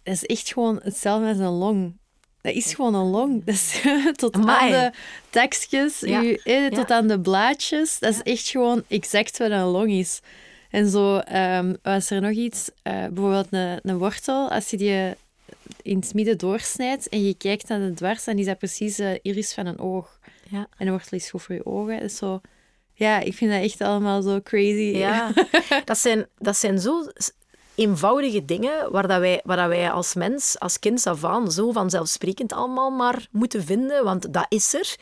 dat 0.04 0.14
is 0.14 0.24
echt 0.24 0.52
gewoon 0.52 0.80
hetzelfde 0.82 1.28
als 1.28 1.38
een 1.38 1.46
long. 1.46 1.96
Dat 2.40 2.54
is 2.54 2.74
gewoon 2.74 2.94
een 2.94 3.10
long. 3.10 3.44
Dat 3.44 3.54
is 3.54 3.80
tot 4.16 4.34
aan 4.34 4.70
de 4.70 4.90
tekstjes, 5.30 6.02
eh, 6.02 6.66
tot 6.66 6.90
aan 6.90 7.06
de 7.06 7.20
blaadjes. 7.20 7.98
Dat 7.98 8.14
is 8.14 8.22
echt 8.22 8.48
gewoon 8.48 8.84
exact 8.88 9.38
wat 9.38 9.50
een 9.50 9.64
long 9.64 9.90
is. 9.90 10.20
En 10.70 10.88
zo 10.88 11.22
um, 11.32 11.76
was 11.82 12.10
er 12.10 12.20
nog 12.20 12.30
iets, 12.30 12.70
uh, 12.82 12.92
bijvoorbeeld 12.92 13.46
een, 13.50 13.78
een 13.82 13.98
wortel, 13.98 14.50
als 14.50 14.70
je 14.70 14.76
die 14.76 15.14
in 15.82 15.98
het 15.98 16.14
midden 16.14 16.38
doorsnijdt 16.38 17.08
en 17.08 17.26
je 17.26 17.34
kijkt 17.34 17.68
naar 17.68 17.78
de 17.78 17.94
dwars, 17.94 18.24
dan 18.24 18.38
is 18.38 18.46
dat 18.46 18.58
precies 18.58 18.96
de 18.96 19.18
iris 19.22 19.54
van 19.54 19.66
een 19.66 19.78
oog. 19.78 20.18
Ja. 20.48 20.66
En 20.76 20.86
een 20.86 20.92
wortel 20.92 21.18
is 21.18 21.30
goed 21.30 21.42
voor 21.42 21.54
je 21.54 21.66
ogen. 21.66 22.00
Dus 22.00 22.16
zo, 22.16 22.40
ja, 22.92 23.20
ik 23.20 23.34
vind 23.34 23.50
dat 23.50 23.62
echt 23.62 23.80
allemaal 23.80 24.22
zo 24.22 24.40
crazy. 24.42 24.96
Ja, 24.96 25.32
dat 25.84 25.98
zijn, 25.98 26.26
dat 26.38 26.56
zijn 26.56 26.78
zo 26.78 27.06
eenvoudige 27.74 28.44
dingen 28.44 28.92
waar, 28.92 29.08
dat 29.08 29.20
wij, 29.20 29.40
waar 29.44 29.56
dat 29.56 29.68
wij 29.68 29.90
als 29.90 30.14
mens, 30.14 30.58
als 30.58 30.78
kind 30.78 31.06
af 31.06 31.24
aan, 31.24 31.52
zo 31.52 31.72
vanzelfsprekend 31.72 32.52
allemaal 32.52 32.90
maar 32.90 33.28
moeten 33.30 33.64
vinden, 33.64 34.04
want 34.04 34.32
dat 34.32 34.46
is 34.48 34.74
er. 34.74 34.96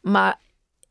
Maar 0.00 0.38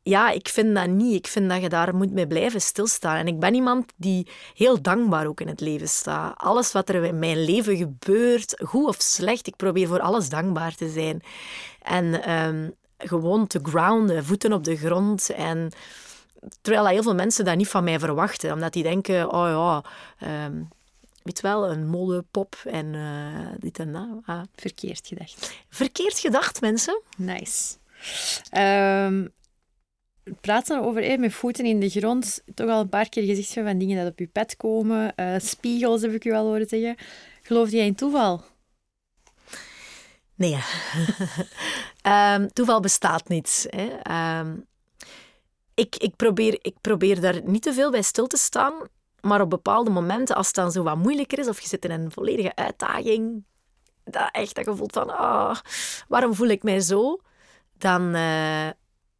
ja, 0.04 0.30
ik 0.30 0.48
vind 0.48 0.76
dat 0.76 0.88
niet. 0.88 1.16
Ik 1.16 1.28
vind 1.28 1.50
dat 1.50 1.62
je 1.62 1.70
daar 1.70 1.96
moet 1.96 2.12
mee 2.12 2.28
blijven 2.28 2.62
stilstaan. 2.62 3.16
En 3.16 3.28
ik 3.28 3.40
ben 3.40 3.54
iemand 3.54 3.94
die 3.96 4.28
heel 4.54 4.82
dankbaar 4.82 5.28
ook 5.28 5.42
in 5.42 5.48
het 5.48 5.60
leven 5.60 5.90
staat. 5.90 6.38
Alles 6.38 6.72
wat 6.72 6.90
er 6.90 7.04
in 7.04 7.20
mijn 7.20 7.44
leven 7.44 7.78
gebeurt, 7.78 8.62
goed 8.64 8.88
of 8.88 8.96
slecht, 9.00 9.48
ik 9.48 9.56
probeer 9.56 9.88
voor 9.88 10.00
alles 10.00 10.30
dankbaar 10.30 10.76
te 10.76 10.90
zijn. 10.90 11.22
En 11.82 12.32
um, 12.32 12.74
gewoon 12.98 13.48
te 13.48 13.60
grounden, 13.64 14.26
voeten 14.26 14.54
op 14.54 14.64
de 14.64 14.78
grond 14.78 15.30
en 15.30 15.72
terwijl 16.62 16.84
dat 16.84 16.94
heel 16.94 17.04
veel 17.04 17.16
mensen 17.16 17.46
dat 17.46 17.58
niet 17.58 17.68
van 17.68 17.84
mij 17.84 18.00
verwachten. 18.00 18.54
Omdat 18.54 18.74
die 18.74 18.84
denken, 18.84 19.34
oh 19.34 19.48
ja, 19.48 19.84
ehm, 20.28 20.64
weet 21.24 21.42
wel, 21.42 21.70
een 21.70 21.88
modepop 21.88 22.56
en 22.66 22.96
eh, 22.96 23.56
dit 23.60 23.80
en 23.80 23.94
dat. 23.94 24.08
Ah. 24.26 24.42
Verkeerd 24.56 25.08
gedacht. 25.08 25.54
Verkeerd 25.70 26.20
gedacht, 26.20 26.62
mensen. 26.62 27.02
Nice. 27.18 27.76
Ehm 28.50 29.26
praten 30.42 30.82
over 30.82 31.04
eh, 31.04 31.18
met 31.18 31.34
voeten 31.34 31.66
in 31.66 31.80
de 31.80 31.90
grond. 31.90 32.42
Toch 32.54 32.70
al 32.70 32.82
een 32.82 32.90
paar 32.90 33.10
keer 33.10 33.24
gezegd 33.24 33.54
van 33.54 33.78
dingen 33.78 34.04
dat 34.04 34.12
op 34.12 34.20
je 34.20 34.28
pad 34.28 34.56
komen. 34.56 35.16
Eh, 35.16 35.36
spiegels 35.38 36.02
heb 36.02 36.12
ik 36.12 36.26
u 36.26 36.34
al 36.34 36.46
horen 36.46 36.68
zeggen. 36.68 36.96
Geloof 37.42 37.72
jij 37.72 37.86
in 37.86 37.96
toeval? 37.96 38.44
Nee. 40.36 40.58
um, 42.34 42.48
toeval 42.54 42.80
bestaat 42.80 43.30
niet. 43.30 43.68
Hè. 43.70 43.88
Ehm, 44.02 44.56
ik, 45.78 45.96
ik, 45.96 46.16
probeer, 46.16 46.58
ik 46.62 46.76
probeer 46.82 47.22
daar 47.22 47.42
niet 47.44 47.62
te 47.62 47.74
veel 47.74 47.92
bij 47.92 48.02
stil 48.02 48.28
te 48.28 48.38
staan. 48.38 48.74
Maar 49.22 49.42
op 49.42 49.50
bepaalde 49.50 49.90
momenten, 49.90 50.36
als 50.36 50.46
het 50.46 50.56
dan 50.56 50.72
zo 50.72 50.84
wat 50.84 50.98
moeilijker 50.98 51.40
is, 51.40 51.48
of 51.48 51.60
je 51.60 51.68
zit 51.68 51.86
in 51.86 51.92
een 51.92 52.12
volledige 52.12 52.56
uitdaging, 52.56 53.44
dat 54.04 54.30
echt 54.32 54.56
dat 54.56 54.66
je 54.66 54.76
voelt 54.76 54.94
van, 54.94 55.18
ah, 55.18 55.56
waarom 56.08 56.34
voel 56.34 56.48
ik 56.48 56.64
mij 56.64 56.80
zo? 56.80 57.20
Dan, 57.78 58.16
uh, 58.16 58.68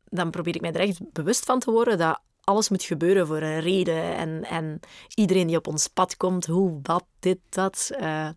dan 0.06 0.32
probeer 0.32 0.56
ik 0.56 0.62
mij 0.62 0.72
er 0.72 0.80
echt 0.80 1.12
bewust 1.12 1.46
van 1.46 1.60
te 1.60 1.72
worden 1.72 1.98
dat 1.98 2.20
alles 2.44 2.70
moet 2.70 2.84
gebeuren 2.84 3.28
voor 3.28 3.42
een 3.42 3.60
reden. 3.60 4.16
En, 4.16 4.44
en 4.44 4.80
iedereen 5.16 5.48
die 5.48 5.58
op 5.58 5.68
ons 5.68 5.88
pad 5.88 6.18
komt, 6.18 6.46
hoe, 6.46 6.80
wat, 6.84 7.06
dit, 7.20 7.40
dat. 7.50 7.90
Uh, 8.00 8.30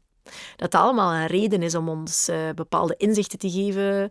dat 0.57 0.75
allemaal 0.75 1.13
een 1.13 1.27
reden 1.27 1.63
is 1.63 1.75
om 1.75 1.89
ons 1.89 2.29
uh, 2.29 2.51
bepaalde 2.55 2.95
inzichten 2.97 3.39
te 3.39 3.51
geven. 3.51 4.11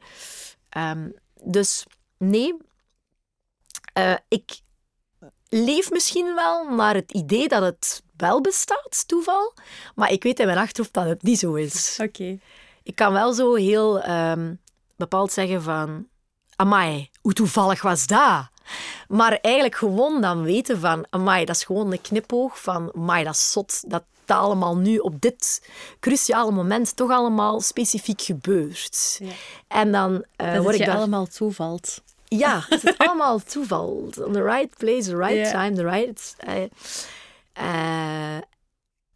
Um, 0.77 1.13
dus 1.43 1.85
nee, 2.17 2.57
uh, 3.99 4.15
ik 4.27 4.59
leef 5.49 5.91
misschien 5.91 6.35
wel 6.35 6.69
naar 6.69 6.95
het 6.95 7.11
idee 7.11 7.47
dat 7.47 7.61
het 7.61 8.03
wel 8.17 8.41
bestaat, 8.41 9.03
toeval. 9.07 9.53
Maar 9.95 10.11
ik 10.11 10.23
weet 10.23 10.39
in 10.39 10.45
mijn 10.45 10.57
achterhoofd 10.57 10.93
dat 10.93 11.05
het 11.05 11.23
niet 11.23 11.39
zo 11.39 11.53
is. 11.53 11.97
Oké. 12.01 12.21
Okay. 12.21 12.39
Ik 12.83 12.95
kan 12.95 13.13
wel 13.13 13.33
zo 13.33 13.55
heel 13.55 14.09
um, 14.09 14.59
bepaald 14.95 15.31
zeggen 15.31 15.63
van 15.63 16.07
amai, 16.55 17.09
hoe 17.21 17.33
toevallig 17.33 17.81
was 17.81 18.07
dat? 18.07 18.47
Maar 19.07 19.31
eigenlijk 19.31 19.75
gewoon 19.75 20.21
dan 20.21 20.43
weten 20.43 20.79
van, 20.79 21.05
amai, 21.09 21.45
dat 21.45 21.55
is 21.55 21.63
gewoon 21.63 21.91
een 21.91 22.01
knipoog 22.01 22.61
van, 22.61 22.91
amai, 22.95 23.23
dat 23.23 23.33
is 23.33 23.51
zot, 23.51 23.83
dat 23.87 24.03
dat 24.29 24.37
allemaal 24.37 24.77
nu 24.77 24.97
op 24.97 25.21
dit 25.21 25.69
cruciale 25.99 26.51
moment 26.51 26.95
toch 26.95 27.11
allemaal 27.11 27.61
specifiek 27.61 28.21
gebeurt. 28.21 29.19
Ja. 29.19 29.31
En 29.67 29.91
dan 29.91 30.11
uh, 30.11 30.53
dat 30.53 30.63
word 30.63 30.77
het 30.77 30.87
ik 30.87 30.91
je 30.91 30.97
allemaal 30.97 31.25
toevalt. 31.25 32.01
Ja, 32.29 32.65
het 32.69 32.83
is 32.83 32.97
allemaal 32.97 33.39
toeval. 33.39 34.11
On 34.17 34.33
the 34.33 34.43
right 34.43 34.77
place, 34.77 35.09
the 35.09 35.17
right 35.17 35.35
yeah. 35.35 35.51
time, 35.51 35.75
the 35.75 35.89
right... 35.89 36.35
Uh, 36.47 36.55
uh, 37.57 38.35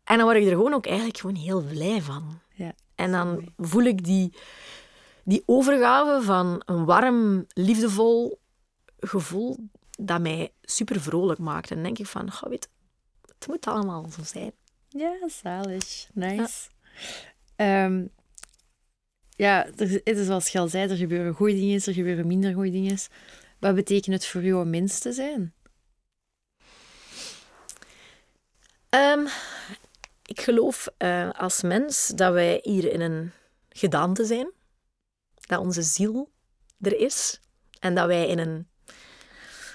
en 0.04 0.18
dan 0.18 0.24
word 0.24 0.38
ik 0.38 0.44
er 0.44 0.50
gewoon 0.50 0.74
ook 0.74 0.86
eigenlijk 0.86 1.18
gewoon 1.18 1.36
heel 1.36 1.62
blij 1.62 2.02
van. 2.02 2.42
En 2.96 3.12
dan 3.12 3.54
voel 3.58 3.84
ik 3.84 4.04
die 4.04 4.34
die 5.24 5.44
overgave 5.46 6.22
van 6.22 6.62
een 6.66 6.86
warm, 6.86 7.46
liefdevol 7.48 8.40
gevoel 9.00 9.58
dat 9.90 10.22
mij 10.22 10.54
super 10.62 11.02
vrolijk 11.02 11.40
maakt. 11.40 11.70
En 11.70 11.76
dan 11.76 11.84
denk 11.84 12.00
ik 12.00 12.06
van, 12.06 12.32
goh, 12.32 12.50
weet, 12.50 12.70
het 13.38 13.48
moet 13.48 13.68
allemaal 13.68 14.06
zo 14.16 14.24
zijn. 14.24 14.52
Ja, 14.90 15.14
zalig. 15.28 16.08
Nice. 16.14 16.70
Ja, 17.56 17.86
um, 17.86 18.10
ja 19.36 19.68
het 19.76 20.02
is 20.04 20.26
zoals 20.26 20.50
je 20.50 20.68
zei, 20.68 20.90
er 20.90 20.98
gebeuren 20.98 21.34
goede 21.34 21.56
dingen, 21.56 21.82
er 21.86 21.94
gebeuren 21.94 22.28
minder 22.28 22.54
goede 22.54 22.72
dingen. 22.72 22.98
Wat 23.60 23.76
betekent 23.76 24.16
het 24.16 24.26
voor 24.26 24.44
jou 24.44 24.66
om 24.66 24.86
te 24.88 25.14
zijn? 25.14 25.54
Um, 28.90 29.28
ik 30.26 30.42
geloof 30.42 30.88
uh, 30.98 31.30
als 31.30 31.62
mens 31.62 32.08
dat 32.08 32.34
wij 32.34 32.60
hier 32.62 32.92
in 32.92 33.02
een 33.02 33.32
gedaante 33.70 34.26
zijn 34.26 34.52
dat 35.48 35.60
onze 35.60 35.82
ziel 35.82 36.32
er 36.82 37.00
is 37.00 37.40
en 37.80 37.96
dat 37.96 38.08
wij 38.08 38.28
in 38.28 38.40
een 38.40 38.68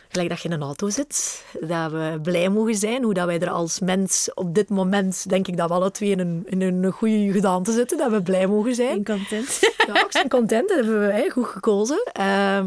gelijk 0.09 0.29
dat 0.29 0.41
je 0.41 0.49
in 0.49 0.55
een 0.55 0.63
auto 0.63 0.89
zit, 0.89 1.45
dat 1.61 1.91
we 1.91 2.19
blij 2.23 2.49
mogen 2.49 2.75
zijn, 2.75 3.03
hoe 3.03 3.15
dat 3.15 3.27
wij 3.27 3.41
er 3.41 3.51
als 3.51 3.81
mens 3.81 4.31
op 4.35 4.55
dit 4.55 4.69
moment, 4.69 5.29
denk 5.29 5.47
ik 5.47 5.57
dat 5.57 5.69
we 5.69 5.75
alle 5.75 5.91
twee 5.91 6.11
in 6.11 6.19
een, 6.19 6.45
in 6.47 6.61
een 6.61 6.93
goede 6.93 7.33
gedaante 7.33 7.73
zitten, 7.73 7.99
dat 7.99 8.11
we 8.11 8.23
blij 8.23 8.47
mogen 8.47 8.75
zijn. 8.75 8.97
En 8.97 9.05
content. 9.05 9.59
Ja, 9.87 10.05
ik 10.05 10.11
ben 10.13 10.29
content, 10.29 10.69
dat 10.69 10.77
hebben 10.77 11.01
we 11.01 11.13
hè, 11.13 11.31
goed 11.31 11.47
gekozen. 11.47 12.11
Uh, 12.21 12.65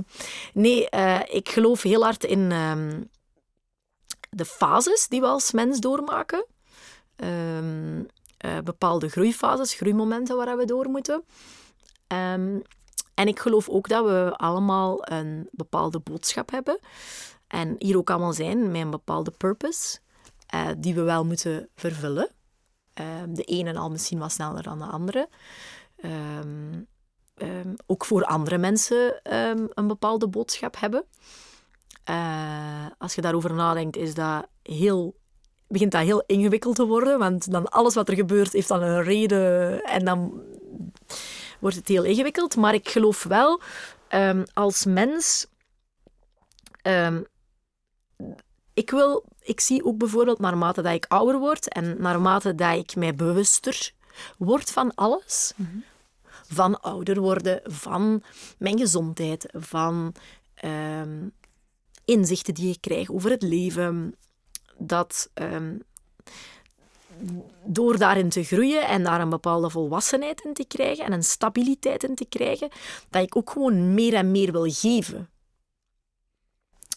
nee, 0.53 0.87
uh, 0.95 1.19
ik 1.27 1.49
geloof 1.49 1.81
heel 1.81 2.03
hard 2.03 2.23
in 2.23 2.39
uh, 2.39 2.73
de 4.29 4.45
fases 4.45 5.07
die 5.07 5.19
we 5.19 5.27
als 5.27 5.51
mens 5.51 5.79
doormaken. 5.79 6.45
Ehm, 7.15 8.03
eh, 8.37 8.57
bepaalde 8.63 9.09
groeifases, 9.09 9.73
groeimomenten 9.73 10.35
waar 10.35 10.57
we 10.57 10.65
door 10.65 10.89
moeten. 10.89 11.23
Um, 12.07 12.61
en 13.21 13.27
ik 13.27 13.39
geloof 13.39 13.69
ook 13.69 13.87
dat 13.87 14.05
we 14.05 14.33
allemaal 14.35 15.11
een 15.11 15.49
bepaalde 15.51 15.99
boodschap 15.99 16.51
hebben. 16.51 16.79
En 17.47 17.75
hier 17.77 17.97
ook 17.97 18.09
allemaal 18.09 18.33
zijn 18.33 18.71
met 18.71 18.81
een 18.81 18.89
bepaalde 18.89 19.31
purpose, 19.31 19.99
uh, 20.55 20.67
die 20.77 20.93
we 20.93 21.01
wel 21.01 21.25
moeten 21.25 21.69
vervullen. 21.75 22.29
Uh, 23.01 23.05
de 23.29 23.43
ene 23.43 23.77
al 23.77 23.89
misschien 23.89 24.19
wat 24.19 24.31
sneller 24.31 24.63
dan 24.63 24.79
de 24.79 24.85
andere. 24.85 25.29
Um, 26.05 26.87
um, 27.35 27.75
ook 27.85 28.05
voor 28.05 28.23
andere 28.23 28.57
mensen 28.57 29.19
een 29.73 29.87
bepaalde 29.87 30.27
boodschap 30.27 30.79
hebben. 30.79 31.05
Uh, 32.09 32.85
als 32.97 33.15
je 33.15 33.21
daarover 33.21 33.53
nadenkt, 33.53 33.97
is 33.97 34.13
dat 34.13 34.47
heel, 34.63 35.15
begint 35.67 35.91
dat 35.91 36.01
heel 36.01 36.23
ingewikkeld 36.25 36.75
te 36.75 36.85
worden. 36.85 37.19
Want 37.19 37.51
dan 37.51 37.69
alles 37.69 37.93
wat 37.93 38.09
er 38.09 38.15
gebeurt, 38.15 38.53
heeft 38.53 38.67
dan 38.67 38.81
een 38.81 39.03
reden. 39.03 39.83
En 39.83 40.05
dan 40.05 40.43
wordt 41.61 41.75
het 41.75 41.87
heel 41.87 42.03
ingewikkeld. 42.03 42.55
Maar 42.55 42.73
ik 42.73 42.89
geloof 42.89 43.23
wel, 43.23 43.61
um, 44.09 44.43
als 44.53 44.85
mens... 44.85 45.47
Um, 46.83 47.25
ik, 48.73 48.89
wil, 48.89 49.25
ik 49.41 49.59
zie 49.59 49.85
ook 49.85 49.97
bijvoorbeeld, 49.97 50.39
naarmate 50.39 50.81
dat 50.81 50.93
ik 50.93 51.05
ouder 51.07 51.39
word 51.39 51.67
en 51.67 52.01
naarmate 52.01 52.55
dat 52.55 52.75
ik 52.77 52.95
mij 52.95 53.15
bewuster 53.15 53.91
word 54.37 54.71
van 54.71 54.95
alles, 54.95 55.53
mm 55.55 55.65
-hmm. 55.65 55.83
van 56.47 56.81
ouder 56.81 57.19
worden, 57.19 57.61
van 57.63 58.23
mijn 58.57 58.79
gezondheid, 58.79 59.45
van 59.53 60.13
um, 60.65 61.33
inzichten 62.05 62.53
die 62.53 62.73
ik 62.73 62.81
krijg 62.81 63.11
over 63.11 63.29
het 63.29 63.41
leven, 63.41 64.15
dat 64.77 65.29
door 67.63 67.97
daarin 67.97 68.29
te 68.29 68.43
groeien 68.43 68.87
en 68.87 69.03
daar 69.03 69.21
een 69.21 69.29
bepaalde 69.29 69.69
volwassenheid 69.69 70.41
in 70.41 70.53
te 70.53 70.65
krijgen 70.65 71.05
en 71.05 71.11
een 71.11 71.23
stabiliteit 71.23 72.03
in 72.03 72.15
te 72.15 72.25
krijgen, 72.25 72.69
dat 73.09 73.23
ik 73.23 73.35
ook 73.35 73.49
gewoon 73.49 73.93
meer 73.93 74.13
en 74.13 74.31
meer 74.31 74.51
wil 74.51 74.71
geven. 74.71 75.29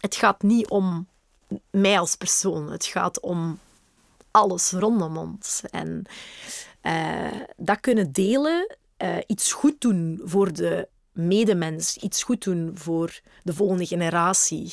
Het 0.01 0.15
gaat 0.15 0.43
niet 0.43 0.69
om 0.69 1.09
mij 1.71 1.99
als 1.99 2.17
persoon, 2.17 2.71
het 2.71 2.85
gaat 2.85 3.21
om 3.21 3.59
alles 4.31 4.71
rondom 4.73 5.17
ons. 5.17 5.63
En 5.71 6.05
uh, 6.83 7.41
dat 7.57 7.81
kunnen 7.81 8.13
delen, 8.13 8.77
uh, 8.99 9.17
iets 9.27 9.53
goed 9.53 9.81
doen 9.81 10.21
voor 10.25 10.53
de 10.53 10.89
medemens 11.15 11.97
iets 11.97 12.23
goed 12.23 12.45
doen 12.45 12.71
voor 12.75 13.21
de 13.43 13.55
volgende 13.55 13.87
generatie. 13.87 14.73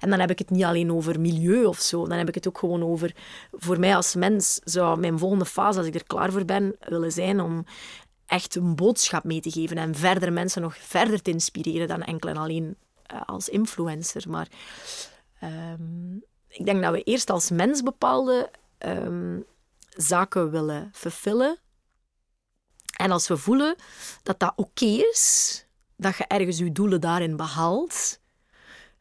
En 0.00 0.10
dan 0.10 0.20
heb 0.20 0.30
ik 0.30 0.38
het 0.38 0.50
niet 0.50 0.64
alleen 0.64 0.92
over 0.92 1.20
milieu 1.20 1.64
of 1.64 1.78
zo, 1.78 2.06
dan 2.06 2.18
heb 2.18 2.28
ik 2.28 2.34
het 2.34 2.48
ook 2.48 2.58
gewoon 2.58 2.82
over, 2.82 3.14
voor 3.52 3.78
mij 3.78 3.96
als 3.96 4.14
mens 4.14 4.60
zou 4.64 5.00
mijn 5.00 5.18
volgende 5.18 5.46
fase, 5.46 5.78
als 5.78 5.86
ik 5.86 5.94
er 5.94 6.06
klaar 6.06 6.32
voor 6.32 6.44
ben, 6.44 6.76
willen 6.80 7.12
zijn 7.12 7.40
om 7.40 7.64
echt 8.26 8.54
een 8.54 8.74
boodschap 8.74 9.24
mee 9.24 9.40
te 9.40 9.50
geven 9.50 9.78
en 9.78 9.94
verder 9.94 10.32
mensen 10.32 10.62
nog 10.62 10.76
verder 10.76 11.22
te 11.22 11.30
inspireren 11.30 11.88
dan 11.88 12.02
enkel 12.02 12.28
en 12.28 12.36
alleen 12.36 12.76
uh, 13.12 13.20
als 13.26 13.48
influencer. 13.48 14.24
Maar 14.28 14.48
um, 15.42 16.24
ik 16.48 16.64
denk 16.64 16.82
dat 16.82 16.92
we 16.92 17.02
eerst 17.02 17.30
als 17.30 17.50
mens 17.50 17.82
bepaalde 17.82 18.50
um, 18.78 19.44
zaken 19.88 20.50
willen 20.50 20.88
vervullen. 20.92 21.58
En 22.96 23.10
als 23.10 23.28
we 23.28 23.36
voelen 23.36 23.76
dat 24.22 24.38
dat 24.38 24.52
oké 24.56 24.84
is, 24.84 25.66
dat 25.98 26.16
je 26.16 26.24
ergens 26.24 26.58
je 26.58 26.72
doelen 26.72 27.00
daarin 27.00 27.36
behaalt, 27.36 28.20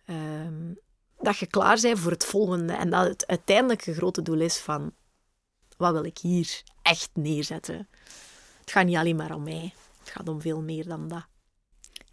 um, 0.09 0.79
dat 1.19 1.37
je 1.37 1.47
klaar 1.47 1.79
bent 1.81 1.99
voor 1.99 2.11
het 2.11 2.25
volgende. 2.25 2.73
En 2.73 2.89
dat 2.89 3.07
het 3.07 3.27
uiteindelijke 3.27 3.93
grote 3.93 4.21
doel 4.21 4.39
is 4.39 4.57
van, 4.57 4.91
wat 5.77 5.93
wil 5.93 6.03
ik 6.03 6.17
hier 6.17 6.61
echt 6.81 7.09
neerzetten? 7.13 7.87
Het 8.59 8.71
gaat 8.71 8.85
niet 8.85 8.95
alleen 8.95 9.15
maar 9.15 9.35
om 9.35 9.43
mij. 9.43 9.73
Het 9.99 10.09
gaat 10.09 10.27
om 10.27 10.41
veel 10.41 10.61
meer 10.61 10.87
dan 10.87 11.07
dat. 11.07 11.25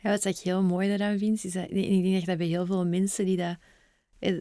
Ja, 0.00 0.10
wat 0.10 0.24
ik 0.24 0.38
heel 0.38 0.62
mooi 0.62 0.88
daaraan 0.88 1.18
vind, 1.18 1.44
is 1.44 1.52
dat 1.52 1.70
ik 1.70 2.02
denk 2.02 2.26
dat 2.26 2.38
bij 2.38 2.46
heel 2.46 2.66
veel 2.66 2.86
mensen 2.86 3.24
die 3.24 3.36
dat 3.36 3.56
eh, 4.18 4.40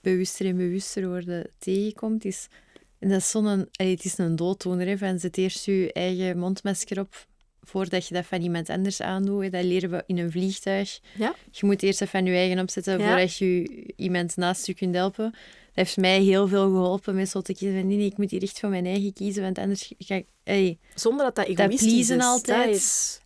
bewuster 0.00 0.46
en 0.46 0.56
bewuster 0.56 1.08
worden 1.08 1.50
tegenkomt, 1.58 2.24
is, 2.24 2.48
en 2.98 3.08
dat 3.08 3.20
is 3.20 3.32
het 3.76 4.04
is 4.04 4.18
een 4.18 4.36
dooddoener, 4.36 4.86
hè, 4.86 4.98
van 4.98 5.18
zet 5.18 5.36
eerst 5.36 5.64
je 5.64 5.92
eigen 5.92 6.38
mondmasker 6.38 7.00
op 7.00 7.26
voordat 7.62 8.06
je 8.06 8.14
dat 8.14 8.26
van 8.26 8.42
iemand 8.42 8.68
anders 8.70 9.00
aandoet. 9.00 9.52
Dat 9.52 9.64
leren 9.64 9.90
we 9.90 10.02
in 10.06 10.18
een 10.18 10.30
vliegtuig. 10.30 10.98
Ja. 11.18 11.34
Je 11.50 11.66
moet 11.66 11.82
eerst 11.82 12.00
even 12.00 12.18
van 12.18 12.26
je 12.26 12.36
eigen 12.36 12.58
opzetten 12.58 12.98
Ja. 12.98 13.08
voordat 13.08 13.36
je 13.36 13.66
iemand 13.96 14.36
naast 14.36 14.66
je 14.66 14.74
kunt 14.74 14.94
helpen. 14.94 15.30
Dat 15.30 15.84
heeft 15.84 15.96
mij 15.96 16.20
heel 16.20 16.48
veel 16.48 16.70
geholpen 16.70 17.14
met 17.14 17.28
zo 17.28 17.40
te 17.40 17.54
kiezen 17.54 17.78
van 17.78 17.86
nee, 17.88 17.96
nee, 17.96 18.06
ik 18.06 18.16
moet 18.18 18.30
hier 18.30 18.42
echt 18.42 18.58
voor 18.60 18.68
mijn 18.68 18.86
eigen 18.86 19.12
kiezen, 19.12 19.42
want 19.42 19.58
anders 19.58 19.92
ga 19.98 20.14
ik... 20.14 20.26
Hey. 20.44 20.78
Zonder 20.94 21.24
dat 21.24 21.34
dat 21.34 21.46
egoïstisch 21.46 21.92
pleasen 21.92 22.18
is. 22.18 22.24
altijd. 22.24 22.66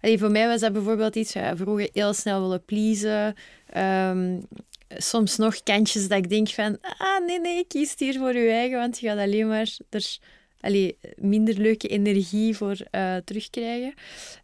Dat 0.00 0.10
is... 0.10 0.20
Voor 0.20 0.30
mij 0.30 0.46
was 0.46 0.60
dat 0.60 0.72
bijvoorbeeld 0.72 1.16
iets, 1.16 1.32
ja, 1.32 1.56
vroeger 1.56 1.88
heel 1.92 2.12
snel 2.14 2.40
willen 2.40 2.64
pleasen. 2.64 3.34
Ehm, 3.66 4.40
soms 4.88 5.36
nog 5.36 5.62
kantjes 5.62 6.08
dat 6.08 6.18
ik 6.18 6.28
denk 6.28 6.48
van, 6.48 6.78
ah 6.98 7.26
nee, 7.26 7.40
nee, 7.40 7.64
kies 7.66 7.94
hier 7.98 8.18
voor 8.18 8.34
je 8.36 8.50
eigen, 8.50 8.78
want 8.78 8.98
je 8.98 9.08
gaat 9.08 9.18
alleen 9.18 9.48
maar 9.48 9.76
er 9.90 10.18
allee, 10.66 10.98
minder 11.16 11.58
leuke 11.58 11.88
energie 11.88 12.56
voor 12.56 12.76
eh, 12.90 13.16
terugkrijgen. 13.16 13.94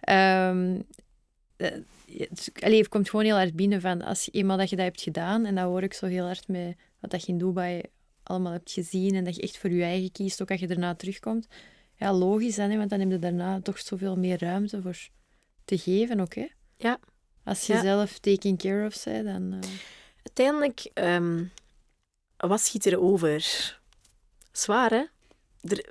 Eh, 0.00 0.74
het, 2.18 2.52
allee, 2.60 2.78
het 2.78 2.88
komt 2.88 3.10
gewoon 3.10 3.24
heel 3.24 3.36
hard 3.36 3.54
binnen 3.54 3.80
van, 3.80 4.02
als 4.02 4.24
je 4.24 4.30
eenmaal 4.30 4.56
dat 4.56 4.70
je 4.70 4.76
dat 4.76 4.84
hebt 4.84 5.00
gedaan, 5.00 5.44
en 5.44 5.54
dat 5.54 5.64
hoor 5.64 5.82
ik 5.82 5.94
zo 5.94 6.06
heel 6.06 6.24
hard 6.24 6.48
met 6.48 6.76
wat 7.00 7.10
dat 7.10 7.24
je 7.24 7.32
in 7.32 7.38
Dubai 7.38 7.80
allemaal 8.22 8.52
hebt 8.52 8.72
gezien, 8.72 9.14
en 9.14 9.24
dat 9.24 9.36
je 9.36 9.42
echt 9.42 9.58
voor 9.58 9.70
je 9.70 9.82
eigen 9.82 10.12
kiest, 10.12 10.42
ook 10.42 10.50
als 10.50 10.60
je 10.60 10.66
daarna 10.66 10.94
terugkomt. 10.94 11.46
Ja, 11.96 12.12
logisch, 12.12 12.56
hè, 12.56 12.76
want 12.76 12.90
dan 12.90 13.00
heb 13.00 13.10
je 13.10 13.18
daarna 13.18 13.60
toch 13.60 13.78
zoveel 13.78 14.16
meer 14.16 14.38
ruimte 14.38 14.82
voor 14.82 14.98
te 15.64 15.78
geven 15.78 16.20
ook, 16.20 16.34
hè? 16.34 16.46
Ja. 16.76 16.98
Als 17.44 17.66
je 17.66 17.72
Ja. 17.72 17.80
zelf 17.80 18.18
taking 18.18 18.58
care 18.58 18.86
of 18.86 19.04
bent, 19.04 19.24
dan... 19.24 19.52
eh, 19.52 19.68
Uiteindelijk, 20.22 20.90
ehm, 20.94 21.44
wat 22.36 22.60
schiet 22.60 22.86
er 22.86 23.00
over? 23.00 23.42
Zwaar, 24.52 24.90
hè? 24.90 25.04
Er, 25.62 25.84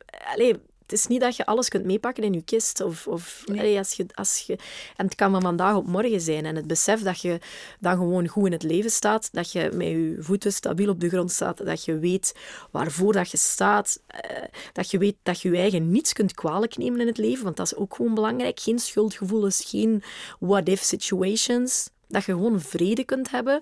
het 0.91 0.99
is 0.99 1.07
niet 1.07 1.22
dat 1.22 1.36
je 1.36 1.45
alles 1.45 1.69
kunt 1.69 1.86
meepakken 1.86 2.24
in 2.24 2.34
je 2.34 2.41
kist. 2.41 2.82
Of, 2.82 3.07
of, 3.07 3.43
Nee. 3.45 3.59
allee, 3.59 3.78
als 3.78 3.93
je, 3.93 4.05
als 4.13 4.43
je, 4.47 4.57
en 4.95 5.05
het 5.05 5.15
kan 5.15 5.32
van 5.32 5.41
vandaag 5.41 5.76
op 5.76 5.88
morgen 5.88 6.22
zijn. 6.22 6.45
En 6.45 6.55
het 6.55 6.67
besef 6.67 7.01
dat 7.01 7.22
je 7.22 7.39
dan 7.80 7.97
gewoon 7.97 8.28
goed 8.28 8.45
in 8.45 8.51
het 8.51 8.63
leven 8.63 8.91
staat, 8.91 9.30
dat 9.32 9.51
je 9.51 9.69
met 9.74 9.88
je 9.88 10.15
voeten 10.19 10.53
stabiel 10.53 10.89
op 10.89 10.99
de 10.99 11.09
grond 11.09 11.32
staat, 11.32 11.65
dat 11.65 11.86
je 11.86 11.99
weet 11.99 12.36
waarvoor 12.72 13.13
dat 13.13 13.32
je 13.32 13.38
staat, 13.38 14.01
eh, 14.07 14.43
dat 14.74 14.91
je 14.91 14.97
weet 14.97 15.15
dat 15.24 15.41
je 15.41 15.49
je 15.49 15.57
eigen 15.57 15.91
niets 15.91 16.13
kunt 16.13 16.34
kwalijk 16.34 16.78
nemen 16.78 16.99
in 16.99 17.07
het 17.07 17.17
leven, 17.17 17.43
want 17.43 17.57
dat 17.57 17.65
is 17.65 17.76
ook 17.76 17.95
gewoon 17.95 18.13
belangrijk. 18.13 18.59
Geen 18.59 18.80
schuldgevoelens, 18.80 19.63
geen 19.67 20.03
what-if 20.39 20.82
situations. 20.82 21.89
Dat 22.07 22.24
je 22.26 22.32
gewoon 22.32 22.61
vrede 22.61 23.03
kunt 23.03 23.32
hebben. 23.32 23.61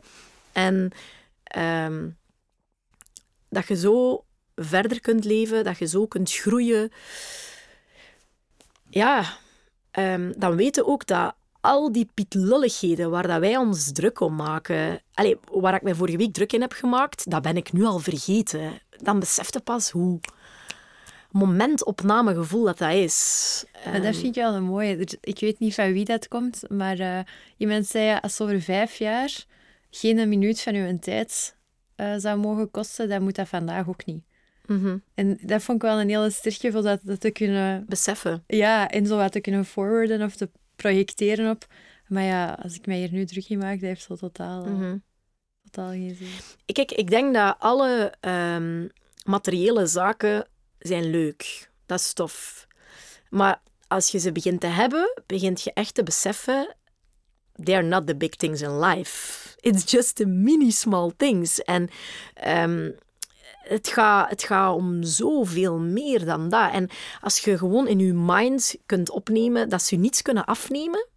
En 0.51 0.91
ehm, 1.43 2.09
dat 3.49 3.67
je 3.67 3.75
zo 3.75 4.23
verder 4.59 5.01
kunt 5.01 5.25
leven, 5.25 5.63
dat 5.63 5.77
je 5.77 5.87
zo 5.87 6.07
kunt 6.07 6.31
groeien. 6.31 6.91
Ja, 8.89 9.23
ehm, 9.91 10.33
dan 10.37 10.55
weten 10.55 10.83
we 10.83 10.89
ook 10.89 11.07
dat 11.07 11.33
al 11.61 11.91
die 11.91 12.09
pietlulligheden 12.13 13.09
waar 13.09 13.27
dat 13.27 13.39
wij 13.39 13.57
ons 13.57 13.91
druk 13.91 14.19
om 14.19 14.35
maken, 14.35 15.01
allee, 15.13 15.37
waar 15.51 15.75
ik 15.75 15.81
mij 15.81 15.95
vorige 15.95 16.17
week 16.17 16.33
druk 16.33 16.53
in 16.53 16.61
heb 16.61 16.71
gemaakt, 16.71 17.29
dat 17.29 17.41
ben 17.41 17.57
ik 17.57 17.73
nu 17.73 17.83
al 17.83 17.99
vergeten. 17.99 18.81
Dan 18.97 19.19
besef 19.19 19.53
je 19.53 19.59
pas 19.59 19.89
hoe 19.89 20.19
momentopnamegevoel 21.31 22.63
dat 22.63 22.77
dat 22.77 22.93
is. 22.93 23.63
Maar 23.85 23.93
dat 23.93 24.03
Ehm, 24.03 24.13
vind 24.13 24.35
ik 24.35 24.41
wel 24.41 24.53
een 24.53 24.63
mooie. 24.63 25.07
Ik 25.21 25.39
weet 25.39 25.59
niet 25.59 25.73
van 25.73 25.93
wie 25.93 26.05
dat 26.05 26.27
komt, 26.27 26.63
maar 26.69 26.99
eh, 26.99 27.19
iemand 27.57 27.87
zei, 27.87 28.17
als 28.21 28.41
over 28.41 28.61
vijf 28.61 28.95
jaar 28.95 29.45
geen 29.89 30.29
minuut 30.29 30.61
van 30.61 30.75
uw 30.75 30.99
tijd 30.99 31.55
eh, 31.95 32.13
zou 32.17 32.39
mogen 32.39 32.71
kosten, 32.71 33.09
dan 33.09 33.23
moet 33.23 33.35
dat 33.35 33.47
vandaag 33.47 33.87
ook 33.87 34.05
niet. 34.05 34.23
Mhm, 34.69 34.97
En 35.13 35.37
dat 35.41 35.61
vond 35.63 35.83
ik 35.83 35.89
wel 35.89 35.99
een 35.99 36.09
hele 36.09 36.29
sterk 36.29 36.55
gevoel, 36.55 36.81
dat, 36.81 36.99
dat 37.03 37.19
te 37.19 37.31
kunnen... 37.31 37.85
Beseffen. 37.87 38.43
Ja, 38.47 38.89
en 38.89 39.05
zo 39.05 39.17
wat 39.17 39.31
te 39.31 39.39
kunnen 39.39 39.65
forwarden 39.65 40.21
of 40.21 40.35
te 40.35 40.49
projecteren 40.75 41.49
op. 41.49 41.65
Maar 42.07 42.23
ja, 42.23 42.57
als 42.63 42.75
ik 42.75 42.85
mij 42.85 42.97
hier 42.97 43.11
nu 43.11 43.25
druk 43.25 43.49
in 43.49 43.57
maak, 43.57 43.79
dat 43.79 43.89
heeft 43.89 44.03
zo 44.03 44.15
totaal, 44.15 44.65
Mhm. 44.65 44.97
totaal 45.63 45.89
geen 45.91 46.15
zin. 46.15 46.27
Kijk, 46.73 46.91
ik 46.91 47.09
denk 47.09 47.33
dat 47.33 47.55
alle 47.59 48.13
ehm, 48.19 48.87
materiële 49.23 49.85
zaken 49.85 50.45
zijn 50.79 51.09
leuk. 51.09 51.69
Dat 51.85 51.99
is 51.99 52.13
tof. 52.13 52.67
Maar 53.29 53.61
als 53.87 54.09
je 54.11 54.19
ze 54.19 54.31
begint 54.31 54.61
te 54.61 54.67
hebben, 54.67 55.21
begint 55.25 55.61
je 55.61 55.71
echt 55.73 55.93
te 55.93 56.03
beseffen... 56.03 56.73
They're 57.63 57.83
not 57.83 58.07
the 58.07 58.15
big 58.15 58.29
things 58.29 58.61
in 58.61 58.79
life. 58.79 59.47
It's 59.59 59.91
just 59.91 60.15
the 60.15 60.25
mini 60.25 60.71
small 60.71 61.11
things. 61.17 61.61
En 61.63 61.89
ehm, 62.33 62.91
het, 63.69 63.87
gaat, 63.87 64.29
het 64.29 64.43
gaat 64.43 64.75
om 64.75 65.03
zoveel 65.03 65.77
meer 65.77 66.25
dan 66.25 66.49
dat. 66.49 66.71
En 66.71 66.89
als 67.21 67.39
je 67.39 67.57
gewoon 67.57 67.87
in 67.87 67.99
je 67.99 68.13
mind 68.13 68.75
kunt 68.85 69.09
opnemen 69.09 69.69
dat 69.69 69.81
ze 69.81 69.95
niets 69.95 70.21
kunnen 70.21 70.45
afnemen, 70.45 71.07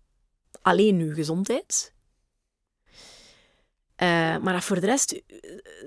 alleen 0.62 0.98
je 0.98 1.14
gezondheid, 1.14 1.92
eh, 4.02 4.36
maar 4.36 4.52
dat 4.52 4.64
voor 4.64 4.80
de 4.80 4.86
rest, 4.86 5.22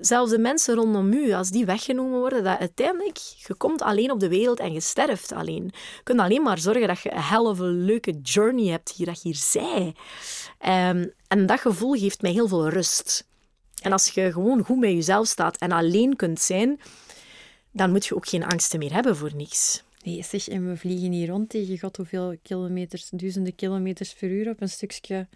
zelfs 0.00 0.30
de 0.30 0.38
mensen 0.38 0.74
rondom 0.74 1.12
u, 1.12 1.32
als 1.32 1.50
die 1.50 1.64
weggenomen 1.64 2.18
worden, 2.18 2.44
dat 2.44 2.58
uiteindelijk, 2.58 3.18
je 3.18 3.54
komt 3.54 3.82
alleen 3.82 4.10
op 4.10 4.20
de 4.20 4.28
wereld 4.28 4.60
en 4.60 4.72
je 4.72 4.80
sterft 4.80 5.32
alleen. 5.32 5.64
Je 5.72 6.02
kunt 6.02 6.20
alleen 6.20 6.42
maar 6.42 6.58
zorgen 6.58 6.88
dat 6.88 7.00
je 7.00 7.12
een 7.12 7.58
een 7.58 7.84
leuke 7.84 8.20
journey 8.22 8.70
hebt 8.70 8.90
hier, 8.90 9.06
dat 9.06 9.22
je 9.22 9.28
hier 9.28 9.38
zij. 9.38 9.94
Ehm, 10.58 11.06
en 11.28 11.46
dat 11.46 11.60
gevoel 11.60 11.92
geeft 11.92 12.22
mij 12.22 12.30
heel 12.30 12.48
veel 12.48 12.68
rust. 12.68 13.26
En 13.86 13.92
als 13.92 14.08
je 14.08 14.32
gewoon 14.32 14.64
goed 14.64 14.78
met 14.78 14.90
jezelf 14.90 15.26
staat 15.26 15.56
en 15.56 15.72
alleen 15.72 16.16
kunt 16.16 16.40
zijn, 16.40 16.80
dan 17.70 17.90
moet 17.90 18.06
je 18.06 18.14
ook 18.14 18.28
geen 18.28 18.44
angsten 18.44 18.78
meer 18.78 18.92
hebben 18.92 19.16
voor 19.16 19.34
niks. 19.34 19.82
Nee, 20.02 20.22
zeg, 20.22 20.48
en 20.48 20.68
we 20.68 20.76
vliegen 20.76 21.12
hier 21.12 21.28
rond 21.28 21.48
tegen 21.48 21.78
god 21.78 21.96
hoeveel 21.96 22.36
kilometers, 22.42 23.08
duizenden 23.10 23.54
kilometers 23.54 24.14
per 24.14 24.28
uur 24.28 24.48
op 24.50 24.60
een 24.60 24.68
stukje 24.68 25.28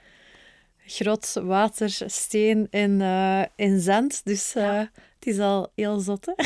grot, 0.87 1.33
water, 1.33 1.91
steen 2.07 2.67
en, 2.71 3.01
eh, 3.01 3.41
en 3.57 3.81
zand. 3.81 4.25
Dus 4.25 4.55
eh, 4.55 4.79
het 4.79 5.27
is 5.27 5.39
al 5.39 5.73
heel 5.75 5.99
zot, 5.99 6.27
hè? 6.27 6.45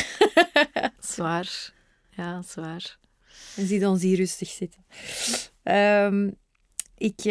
Zwaar. 1.15 1.73
Ja, 2.11 2.43
zwaar. 2.43 2.99
En 3.57 3.67
ziet 3.67 3.87
ons 3.87 4.03
hier 4.03 4.17
rustig 4.17 4.49
zitten. 4.49 4.85
Ehm, 5.63 6.31
ik 6.97 7.25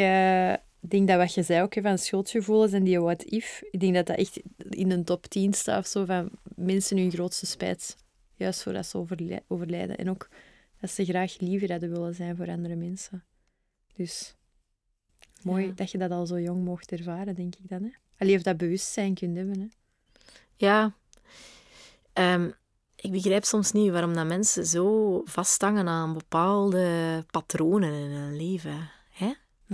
eh, 0.84 0.90
denk 0.90 1.08
dat 1.08 1.18
wat 1.18 1.34
je 1.34 1.44
zei 1.44 1.62
ook 1.62 1.74
hè, 1.74 1.82
van 1.82 1.98
schuldgevoelens 1.98 2.72
en 2.74 2.84
die 2.84 3.00
what 3.00 3.24
if, 3.24 3.62
ik 3.72 3.80
denk 3.80 3.94
dat 3.94 4.06
dat 4.06 4.18
echt 4.18 4.40
in 4.70 4.92
een 4.92 5.04
top 5.04 5.26
10 5.28 5.54
staat 5.54 5.80
of 5.80 5.88
zo 5.88 6.06
van 6.06 6.30
mensen 6.56 6.98
hun 6.98 7.12
grootste 7.12 7.46
spijt. 7.46 7.96
Juist 8.36 8.64
voordat 8.64 8.86
ze 8.86 8.98
overli- 8.98 9.40
overlijden. 9.48 9.98
En 9.98 10.10
ook 10.10 10.30
dat 10.80 10.92
ze 10.92 11.06
graag 11.06 11.40
liever 11.40 11.72
hadden 11.72 11.90
willen 11.92 12.16
zijn 12.16 12.36
voor 12.36 12.48
andere 12.50 12.76
mensen. 12.76 13.24
Dus 13.96 14.36
mooi 15.44 15.66
Ja. 15.66 15.72
dat 15.76 15.92
je 15.92 15.98
dat 15.98 16.12
al 16.12 16.26
zo 16.26 16.40
jong 16.40 16.64
mocht 16.64 16.92
ervaren, 16.92 17.36
denk 17.36 17.56
ik 17.56 17.70
dan. 17.70 17.84
Hè? 17.84 17.90
Allee, 18.18 18.36
of 18.36 18.42
dat 18.42 18.58
bewustzijn 18.58 19.14
kunt 19.14 19.38
hebben. 19.38 19.60
Hè? 19.60 19.68
Ja. 20.56 20.94
Ehm, 22.14 22.50
ik 22.96 23.12
begrijp 23.12 23.44
soms 23.44 23.72
niet 23.72 23.92
waarom 23.92 24.14
dat 24.14 24.26
mensen 24.28 24.66
zo 24.66 25.22
vasthangen 25.26 25.88
aan 25.88 26.14
bepaalde 26.14 27.24
patronen 27.32 27.94
in 27.94 28.10
hun 28.12 28.36
leven. 28.36 28.90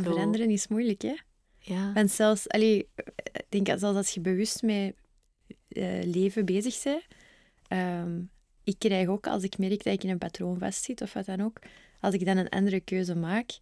Veranderen 0.03 0.49
is 0.49 0.67
moeilijk, 0.67 1.01
hè? 1.01 1.15
Ja. 1.59 1.93
Want 1.93 2.11
zelfs, 2.11 2.47
allee, 2.47 2.88
ik 3.31 3.45
denk 3.49 3.65
dat 3.65 3.80
zelfs 3.80 3.97
als 3.97 4.09
je 4.09 4.19
bewust 4.19 4.61
met 4.61 4.93
eh, 5.67 6.03
leven 6.03 6.45
bezig 6.45 6.84
bent, 6.84 7.03
ehm, 7.67 8.21
ik 8.63 8.76
krijg 8.77 9.07
ook, 9.07 9.27
als 9.27 9.43
ik 9.43 9.57
merk 9.57 9.84
dat 9.84 9.93
ik 9.93 10.03
in 10.03 10.09
een 10.09 10.17
patroon 10.17 10.59
vastzit 10.59 11.01
of 11.01 11.13
wat 11.13 11.26
dan 11.26 11.41
ook, 11.41 11.59
als 11.99 12.13
ik 12.13 12.26
dan 12.26 12.38
een 12.38 12.49
andere 12.49 12.80
keuze 12.80 13.15
maak, 13.15 13.59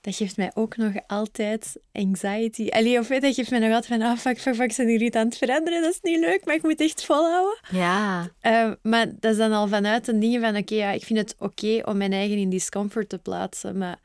dat 0.00 0.16
geeft 0.16 0.36
mij 0.36 0.50
ook 0.54 0.76
nog 0.76 0.92
altijd 1.06 1.76
anxiety. 1.92 2.68
Allee, 2.68 2.98
of 2.98 3.08
weet, 3.08 3.22
dat 3.22 3.34
geeft 3.34 3.50
mij 3.50 3.58
nog 3.58 3.72
altijd 3.72 4.00
van, 4.00 4.10
ah, 4.10 4.18
fuck, 4.18 4.40
fuck, 4.40 4.54
fuck, 4.54 4.70
ik 4.70 4.86
hier 4.86 5.02
iets 5.02 5.16
aan 5.16 5.26
het 5.26 5.38
veranderen, 5.38 5.82
dat 5.82 5.92
is 5.92 6.00
niet 6.00 6.20
leuk, 6.20 6.44
maar 6.44 6.54
ik 6.54 6.62
moet 6.62 6.80
echt 6.80 7.04
volhouden. 7.04 7.58
Ja. 7.70 8.30
Eh, 8.40 8.72
maar 8.82 9.06
dat 9.20 9.32
is 9.32 9.36
dan 9.36 9.52
al 9.52 9.68
vanuit 9.68 10.08
een 10.08 10.20
ding 10.20 10.40
van, 10.40 10.56
oké, 10.56 10.74
ja, 10.74 10.90
ik 10.90 11.04
vind 11.04 11.18
het 11.18 11.34
oké 11.38 11.82
om 11.84 11.96
mijn 11.96 12.12
eigen 12.12 12.36
in 12.36 12.50
discomfort 12.50 13.08
te 13.08 13.18
plaatsen, 13.18 13.78
maar 13.78 14.00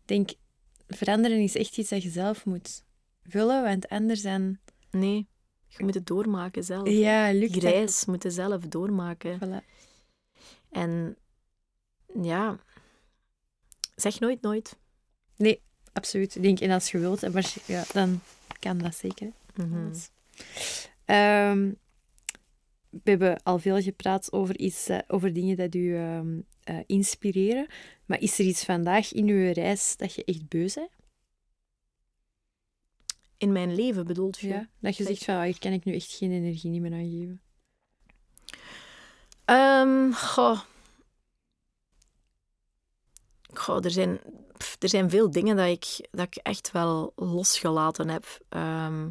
ik 0.00 0.06
denk, 0.06 0.30
veranderen 0.96 1.38
is 1.38 1.54
echt 1.56 1.78
iets 1.78 1.88
dat 1.90 2.02
je 2.02 2.10
zelf 2.10 2.44
moet 2.44 2.84
vullen, 3.22 3.62
want 3.62 3.88
anders 3.88 4.22
dan... 4.22 4.58
Nee. 4.90 5.28
Je 5.66 5.84
moet 5.84 5.94
het 5.94 6.06
doormaken 6.06 6.64
zelf. 6.64 6.88
Ja, 6.88 7.30
lukt 7.32 7.52
Die 7.52 7.60
dat 7.62 7.72
reis 7.72 8.04
moet 8.04 8.22
je 8.22 8.30
zelf 8.30 8.62
doormaken. 8.62 9.38
Voilà. 9.38 9.64
En 10.70 11.16
ja, 12.22 12.58
zeg 13.94 14.20
nooit 14.20 14.40
nooit. 14.40 14.76
Nee, 15.36 15.62
absoluut. 15.92 16.34
Ik 16.36 16.42
denk, 16.42 16.60
en 16.60 16.70
als 16.70 16.90
je 16.90 16.98
wilt, 16.98 17.22
en 17.22 17.32
waarsch- 17.32 17.66
ja, 17.66 17.84
dan 17.92 18.20
kan 18.58 18.78
dat 18.78 18.94
zeker. 18.94 19.32
Mhm. 19.54 19.94
Ehm, 21.04 21.70
we 22.90 23.00
hebben 23.10 23.42
al 23.42 23.58
veel 23.58 23.80
gepraat 23.82 24.32
over, 24.32 24.58
iets, 24.58 24.88
eh, 24.88 24.98
over 25.06 25.32
dingen 25.32 25.56
dat 25.56 25.74
u 25.74 25.96
ehm, 25.96 26.40
eh, 26.64 26.78
inspireren. 26.86 27.66
Maar 28.04 28.20
is 28.20 28.38
er 28.38 28.44
iets 28.44 28.64
vandaag 28.64 29.12
in 29.12 29.28
uw 29.28 29.52
reis 29.52 29.96
dat 29.96 30.14
je 30.14 30.24
echt 30.24 30.48
beu 30.48 30.68
bent? 30.74 30.90
In 33.36 33.52
mijn 33.52 33.74
leven 33.74 34.06
bedoelt 34.06 34.38
je? 34.38 34.48
Ja? 34.48 34.68
Dat 34.78 34.96
je 34.96 35.04
zegt 35.04 35.24
van, 35.24 35.34
ah, 35.34 35.42
hier 35.42 35.58
kan 35.58 35.72
ik 35.72 35.84
nu 35.84 35.94
echt 35.94 36.12
geen 36.12 36.32
energie 36.32 36.70
niet 36.70 36.80
meer 36.80 36.92
aan 36.92 37.10
geven. 37.10 37.42
Ehm, 39.44 40.12
goh. 40.12 40.60
Goh, 43.52 43.84
er 43.84 43.90
zijn... 43.90 44.20
pff, 44.56 44.76
er 44.78 44.88
zijn 44.88 45.10
veel 45.10 45.30
dingen 45.30 45.56
dat 45.56 45.66
ik, 45.66 46.08
dat 46.10 46.26
ik 46.26 46.36
echt 46.36 46.70
wel 46.72 47.12
losgelaten 47.16 48.08
heb. 48.08 48.26
Ehm, 48.48 49.10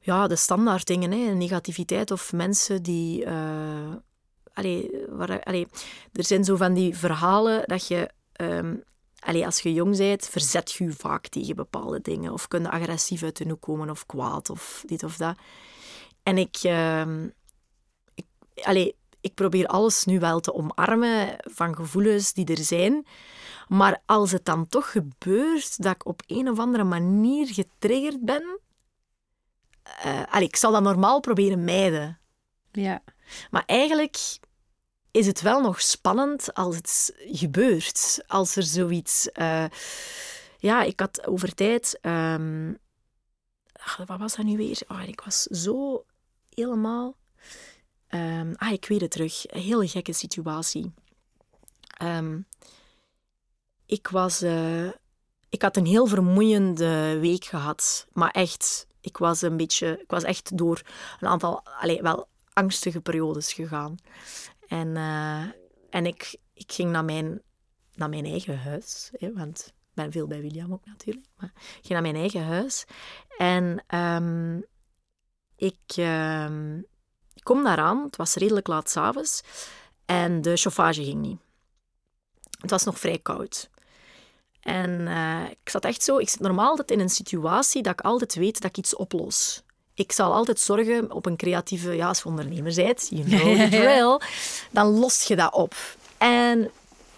ja, 0.00 0.26
de 0.26 0.36
standaard 0.36 0.86
dingen, 0.86 1.10
hè. 1.10 1.34
negativiteit 1.34 2.10
of 2.10 2.32
mensen 2.32 2.82
die... 2.82 3.24
Uh, 3.24 3.94
allee, 4.58 4.90
waar, 5.08 5.42
allee, 5.42 5.66
er 6.12 6.24
zijn 6.24 6.44
zo 6.44 6.56
van 6.56 6.74
die 6.74 6.96
verhalen 6.96 7.62
dat 7.66 7.86
je... 7.86 8.10
Um, 8.40 8.82
allee, 9.18 9.44
als 9.44 9.60
je 9.60 9.72
jong 9.72 9.96
bent, 9.96 10.26
verzet 10.26 10.72
je 10.72 10.84
je 10.84 10.92
vaak 10.92 11.26
tegen 11.26 11.56
bepaalde 11.56 12.00
dingen. 12.00 12.32
Of 12.32 12.48
kun 12.48 12.62
je 12.62 12.70
agressief 12.70 13.22
uit 13.22 13.36
de 13.36 13.48
hoek 13.48 13.60
komen, 13.60 13.90
of 13.90 14.06
kwaad, 14.06 14.50
of 14.50 14.82
dit 14.86 15.02
of 15.02 15.16
dat. 15.16 15.36
En 16.22 16.38
ik... 16.38 16.58
Uh, 16.62 17.22
ik 18.14 18.26
allee, 18.62 18.96
ik 19.20 19.34
probeer 19.34 19.66
alles 19.66 20.04
nu 20.04 20.18
wel 20.18 20.40
te 20.40 20.54
omarmen 20.54 21.36
van 21.38 21.76
gevoelens 21.76 22.32
die 22.32 22.46
er 22.46 22.64
zijn. 22.64 23.06
Maar 23.68 24.02
als 24.06 24.32
het 24.32 24.44
dan 24.44 24.68
toch 24.68 24.90
gebeurt 24.90 25.82
dat 25.82 25.94
ik 25.94 26.06
op 26.06 26.22
een 26.26 26.48
of 26.48 26.58
andere 26.58 26.84
manier 26.84 27.46
getriggerd 27.46 28.24
ben, 28.24 28.60
uh, 30.06 30.40
ik 30.40 30.56
zal 30.56 30.72
dat 30.72 30.82
normaal 30.82 31.20
proberen 31.20 31.64
mijden. 31.64 32.18
Ja. 32.72 33.02
Maar 33.50 33.62
eigenlijk 33.66 34.38
is 35.18 35.26
het 35.26 35.40
wel 35.40 35.60
nog 35.60 35.80
spannend 35.80 36.54
als 36.54 36.76
het 36.76 37.14
gebeurt. 37.16 38.20
Als 38.26 38.56
er 38.56 38.62
zoiets... 38.62 39.28
Uh, 39.34 39.64
ja, 40.58 40.82
ik 40.82 41.00
had 41.00 41.26
over 41.26 41.54
tijd... 41.54 41.98
Um, 42.02 42.78
wat 44.06 44.18
was 44.18 44.36
dat 44.36 44.44
nu 44.44 44.56
weer? 44.56 44.80
Oh, 44.88 45.02
ik 45.06 45.20
was 45.20 45.42
zo 45.42 46.04
helemaal... 46.54 47.16
Um, 48.10 48.54
ah, 48.56 48.72
ik 48.72 48.86
weet 48.88 49.00
het 49.00 49.10
terug. 49.10 49.44
Een 49.46 49.60
hele 49.60 49.88
gekke 49.88 50.12
situatie. 50.12 50.92
Um, 52.02 52.46
ik 53.86 54.08
was... 54.08 54.42
Uh, 54.42 54.90
ik 55.48 55.62
had 55.62 55.76
een 55.76 55.86
heel 55.86 56.06
vermoeiende 56.06 57.18
week 57.20 57.44
gehad. 57.44 58.06
Maar 58.12 58.30
echt 58.30 58.86
ik 59.00 59.16
was 59.16 59.42
een 59.42 59.56
beetje, 59.56 60.00
ik 60.00 60.10
was 60.10 60.22
echt 60.22 60.56
door 60.56 60.82
een 61.20 61.28
aantal, 61.28 61.62
allez, 61.80 62.00
wel 62.00 62.28
angstige 62.52 63.00
periodes 63.00 63.52
gegaan. 63.52 63.96
En, 64.68 64.88
uh, 64.88 65.42
en 65.90 66.06
ik, 66.06 66.36
ik 66.52 66.72
ging 66.72 66.90
naar 66.90 67.04
mijn, 67.04 67.42
naar 67.94 68.08
mijn 68.08 68.24
eigen 68.24 68.58
huis, 68.58 69.10
hè, 69.12 69.32
want 69.32 69.66
ik 69.66 69.94
ben 69.94 70.12
veel 70.12 70.26
bij 70.26 70.40
William 70.40 70.72
ook 70.72 70.86
natuurlijk. 70.86 71.26
Maar 71.36 71.52
ik 71.54 71.72
ging 71.72 71.88
naar 71.88 72.02
mijn 72.02 72.16
eigen 72.16 72.44
huis 72.44 72.84
en 73.38 73.84
um, 73.94 74.64
ik 75.56 75.96
um, 75.96 76.86
kom 77.42 77.64
daaraan, 77.64 78.02
het 78.02 78.16
was 78.16 78.34
redelijk 78.34 78.66
laat 78.66 78.90
s'avonds, 78.90 79.42
en 80.04 80.42
de 80.42 80.56
chauffage 80.56 81.04
ging 81.04 81.20
niet. 81.20 81.40
Het 82.60 82.70
was 82.70 82.84
nog 82.84 82.98
vrij 82.98 83.18
koud. 83.18 83.70
En 84.60 84.90
uh, 85.00 85.50
ik 85.50 85.68
zat 85.68 85.84
echt 85.84 86.02
zo... 86.02 86.18
Ik 86.18 86.28
zit 86.28 86.40
normaal 86.40 86.70
altijd 86.70 86.90
in 86.90 87.00
een 87.00 87.08
situatie 87.08 87.82
dat 87.82 87.92
ik 87.92 88.00
altijd 88.00 88.34
weet 88.34 88.60
dat 88.60 88.70
ik 88.70 88.76
iets 88.76 88.96
oplos. 88.96 89.62
Ik 89.98 90.12
zal 90.12 90.32
altijd 90.32 90.60
zorgen 90.60 91.12
op 91.12 91.26
een 91.26 91.36
creatieve... 91.36 91.96
Ja, 91.96 92.08
als 92.08 92.18
je 92.18 92.24
ondernemer 92.24 92.74
bent, 92.74 93.08
you 93.10 93.24
know 93.28 93.56
the 93.56 93.68
drill, 93.68 94.20
dan 94.70 94.86
lost 94.86 95.28
je 95.28 95.36
dat 95.36 95.52
op. 95.52 95.74
En, 96.18 96.70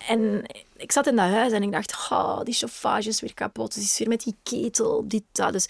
en 0.09 0.47
ik 0.81 0.93
zat 0.93 1.07
in 1.07 1.17
dat 1.17 1.31
huis 1.31 1.53
en 1.53 1.63
ik 1.63 1.73
dacht, 1.73 2.09
oh, 2.11 2.41
die 2.43 2.55
chauffage 2.55 3.09
is 3.09 3.21
weer 3.21 3.35
kapot. 3.35 3.75
Dus 3.75 3.85
is 3.85 3.99
weer 3.99 4.09
met 4.09 4.23
die 4.23 4.37
ketel, 4.43 5.05
dit, 5.09 5.23
dat. 5.33 5.53
Dus 5.53 5.69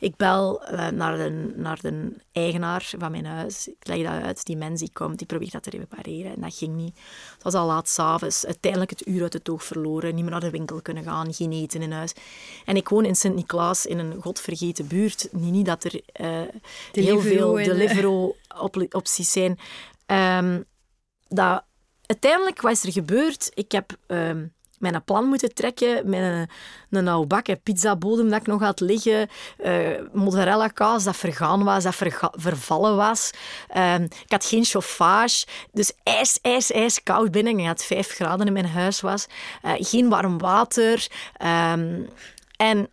ik 0.00 0.16
bel 0.16 0.62
uh, 0.72 0.88
naar, 0.88 1.16
de, 1.16 1.52
naar 1.56 1.80
de 1.80 2.12
eigenaar 2.32 2.92
van 2.98 3.10
mijn 3.10 3.26
huis. 3.26 3.68
Ik 3.68 3.86
leg 3.86 4.02
dat 4.02 4.22
uit. 4.22 4.44
Die 4.44 4.56
mens 4.56 4.80
die 4.80 4.90
komt, 4.92 5.18
die 5.18 5.26
probeert 5.26 5.52
dat 5.52 5.62
te 5.62 5.70
repareren. 5.70 6.34
En 6.34 6.40
dat 6.40 6.54
ging 6.54 6.76
niet. 6.76 6.98
Het 7.34 7.42
was 7.42 7.54
al 7.54 7.66
laat 7.66 7.88
s'avonds. 7.88 8.46
Uiteindelijk 8.46 8.90
het 8.90 9.06
uur 9.06 9.22
uit 9.22 9.32
het 9.32 9.48
oog 9.48 9.64
verloren. 9.64 10.14
Niet 10.14 10.22
meer 10.22 10.32
naar 10.32 10.40
de 10.40 10.50
winkel 10.50 10.82
kunnen 10.82 11.04
gaan. 11.04 11.34
Geen 11.34 11.52
eten 11.52 11.82
in 11.82 11.92
huis. 11.92 12.12
En 12.64 12.76
ik 12.76 12.88
woon 12.88 13.04
in 13.04 13.16
Sint-Niklaas, 13.16 13.86
in 13.86 13.98
een 13.98 14.22
godvergeten 14.22 14.86
buurt. 14.86 15.28
Niet, 15.32 15.52
niet 15.52 15.66
dat 15.66 15.84
er 15.84 16.00
uh, 16.20 16.40
heel 16.92 17.20
veel 17.20 17.52
Deliveroo-opties 17.52 19.32
zijn. 19.32 19.58
Um, 20.06 20.64
dat 21.28 21.64
uiteindelijk, 22.08 22.60
wat 22.60 22.72
is 22.72 22.84
er 22.84 22.92
gebeurd? 22.92 23.50
Ik 23.54 23.72
heb 23.72 23.96
uh, 24.08 24.30
mijn 24.78 25.04
plan 25.04 25.24
moeten 25.24 25.54
trekken 25.54 26.10
met 26.10 26.20
een, 26.20 26.48
een 26.90 27.08
oude 27.08 27.26
bak 27.26 27.62
pizzabodem 27.62 28.28
dat 28.28 28.40
ik 28.40 28.46
nog 28.46 28.60
had 28.60 28.80
liggen. 28.80 29.28
Uh, 29.64 30.00
mozzarella 30.12 30.68
kaas 30.68 31.04
dat 31.04 31.16
vergaan 31.16 31.64
was, 31.64 31.82
dat 31.82 31.94
vervallen 32.32 32.96
was. 32.96 33.30
Uh, 33.76 33.94
ik 34.00 34.32
had 34.32 34.44
geen 34.44 34.64
chauffage. 34.64 35.46
Dus 35.72 35.92
ijs, 36.02 36.38
ijs, 36.42 36.70
ijs 36.70 37.02
koud 37.02 37.30
binnen. 37.30 37.58
Ik 37.58 37.66
had 37.66 37.84
vijf 37.84 38.08
graden 38.08 38.46
in 38.46 38.52
mijn 38.52 38.66
huis 38.66 39.00
was. 39.00 39.26
Uh, 39.62 39.72
geen 39.76 40.08
warm 40.08 40.38
water. 40.38 41.06
Um, 41.72 42.08
en 42.56 42.90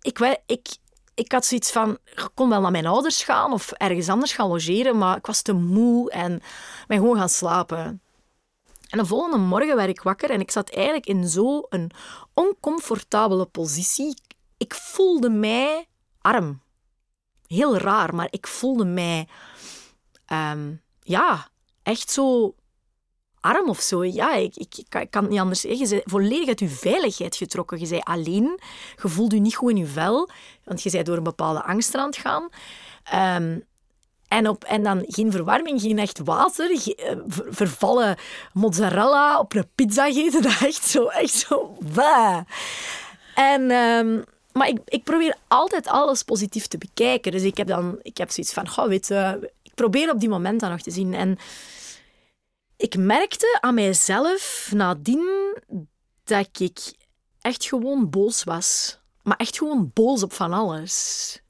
ik, 0.00 0.38
ik, 0.46 0.76
ik 1.16 1.32
had 1.32 1.44
zoiets 1.44 1.72
van, 1.72 1.98
ik 2.04 2.28
kon 2.34 2.48
wel 2.48 2.60
naar 2.60 2.70
mijn 2.70 2.86
ouders 2.86 3.24
gaan 3.24 3.52
of 3.52 3.72
ergens 3.72 4.08
anders 4.08 4.32
gaan 4.32 4.48
logeren, 4.48 4.98
maar 4.98 5.16
ik 5.16 5.26
was 5.26 5.42
te 5.42 5.52
moe 5.52 6.10
en 6.10 6.42
ben 6.86 6.98
gewoon 6.98 7.16
gaan 7.16 7.28
slapen. 7.28 8.02
En 8.90 8.98
de 8.98 9.06
volgende 9.06 9.36
morgen 9.36 9.76
werd 9.76 9.88
ik 9.88 10.02
wakker 10.02 10.30
en 10.30 10.40
ik 10.40 10.50
zat 10.50 10.70
eigenlijk 10.70 11.06
in 11.06 11.28
zo'n 11.28 11.90
oncomfortabele 12.34 13.46
positie. 13.46 14.18
Ik 14.56 14.74
voelde 14.74 15.30
mij 15.30 15.86
arm. 16.20 16.62
Heel 17.46 17.76
raar, 17.76 18.14
maar 18.14 18.28
ik 18.30 18.46
voelde 18.46 18.84
mij, 18.84 19.28
um, 20.32 20.82
ja, 21.00 21.48
echt 21.82 22.10
zo 22.10 22.54
arm 23.46 23.68
of 23.68 23.80
zo. 23.80 24.04
Ja, 24.04 24.34
ik, 24.34 24.56
ik, 24.56 24.84
kan 25.10 25.22
het 25.22 25.30
niet 25.30 25.40
anders 25.40 25.60
zeggen. 25.60 25.80
Je 25.80 25.88
bent 25.88 26.02
volledig 26.04 26.48
uit 26.48 26.60
je 26.60 26.68
veiligheid 26.68 27.36
getrokken. 27.36 27.78
Je 27.78 27.86
zei 27.86 28.00
alleen, 28.04 28.60
je 29.02 29.08
voelt 29.08 29.32
je 29.32 29.40
niet 29.40 29.54
goed 29.54 29.70
in 29.70 29.76
je 29.76 29.86
vel, 29.86 30.28
want 30.64 30.82
je 30.82 30.90
bent 30.90 31.06
door 31.06 31.16
een 31.16 31.22
bepaalde 31.22 31.62
angst 31.62 31.94
aan 31.94 32.06
het 32.06 32.16
gaan. 32.16 32.48
Um, 33.42 33.64
en, 34.28 34.48
op, 34.48 34.64
en 34.64 34.82
dan 34.82 35.04
geen 35.06 35.32
verwarming, 35.32 35.80
geen 35.80 35.98
echt 35.98 36.20
water, 36.24 36.70
eh, 36.70 37.16
vervallen 37.48 38.16
mozzarella 38.52 39.38
op 39.38 39.54
een 39.54 39.68
pizza 39.74 40.04
gegeten. 40.04 40.42
Dat 40.48 40.60
echt 40.62 40.84
zo, 40.84 41.06
echt 41.06 41.34
zo, 41.34 41.76
bah. 41.94 42.40
En... 43.34 43.70
Um, 43.70 44.24
maar 44.52 44.68
ik, 44.68 44.78
ik 44.84 45.04
probeer 45.04 45.36
altijd 45.48 45.86
alles 45.86 46.22
positief 46.22 46.66
te 46.66 46.78
bekijken. 46.78 47.32
Dus 47.32 47.42
ik 47.42 47.56
heb 47.56 47.66
dan 47.66 47.98
ik 48.02 48.16
heb 48.16 48.30
zoiets 48.30 48.52
van, 48.52 48.68
goh, 48.68 48.86
weet 48.86 49.10
ik 49.62 49.74
probeer 49.74 50.10
op 50.10 50.20
die 50.20 50.28
momenten 50.28 50.70
nog 50.70 50.80
te 50.80 50.90
zien. 50.90 51.14
En 51.14 51.38
ik 52.76 52.96
merkte 52.96 53.58
aan 53.60 53.74
mijzelf 53.74 54.70
nadien 54.74 55.56
dat 56.24 56.48
ik 56.58 56.92
echt 57.40 57.64
gewoon 57.64 58.10
boos 58.10 58.44
was. 58.44 58.98
Maar 59.22 59.36
echt 59.36 59.58
gewoon 59.58 59.90
boos 59.94 60.22
op 60.22 60.32
van 60.32 60.52
alles. 60.52 61.40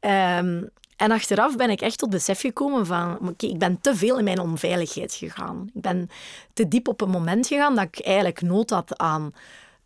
um, 0.00 0.70
en 0.96 1.10
achteraf 1.10 1.56
ben 1.56 1.70
ik 1.70 1.80
echt 1.80 1.98
tot 1.98 2.10
besef 2.10 2.40
gekomen 2.40 2.86
van... 2.86 3.34
Ik 3.36 3.58
ben 3.58 3.80
te 3.80 3.96
veel 3.96 4.18
in 4.18 4.24
mijn 4.24 4.40
onveiligheid 4.40 5.14
gegaan. 5.14 5.70
Ik 5.74 5.80
ben 5.80 6.10
te 6.52 6.68
diep 6.68 6.88
op 6.88 7.00
een 7.00 7.10
moment 7.10 7.46
gegaan 7.46 7.74
dat 7.74 7.84
ik 7.84 8.00
eigenlijk 8.00 8.42
nood 8.42 8.70
had 8.70 8.98
aan... 8.98 9.34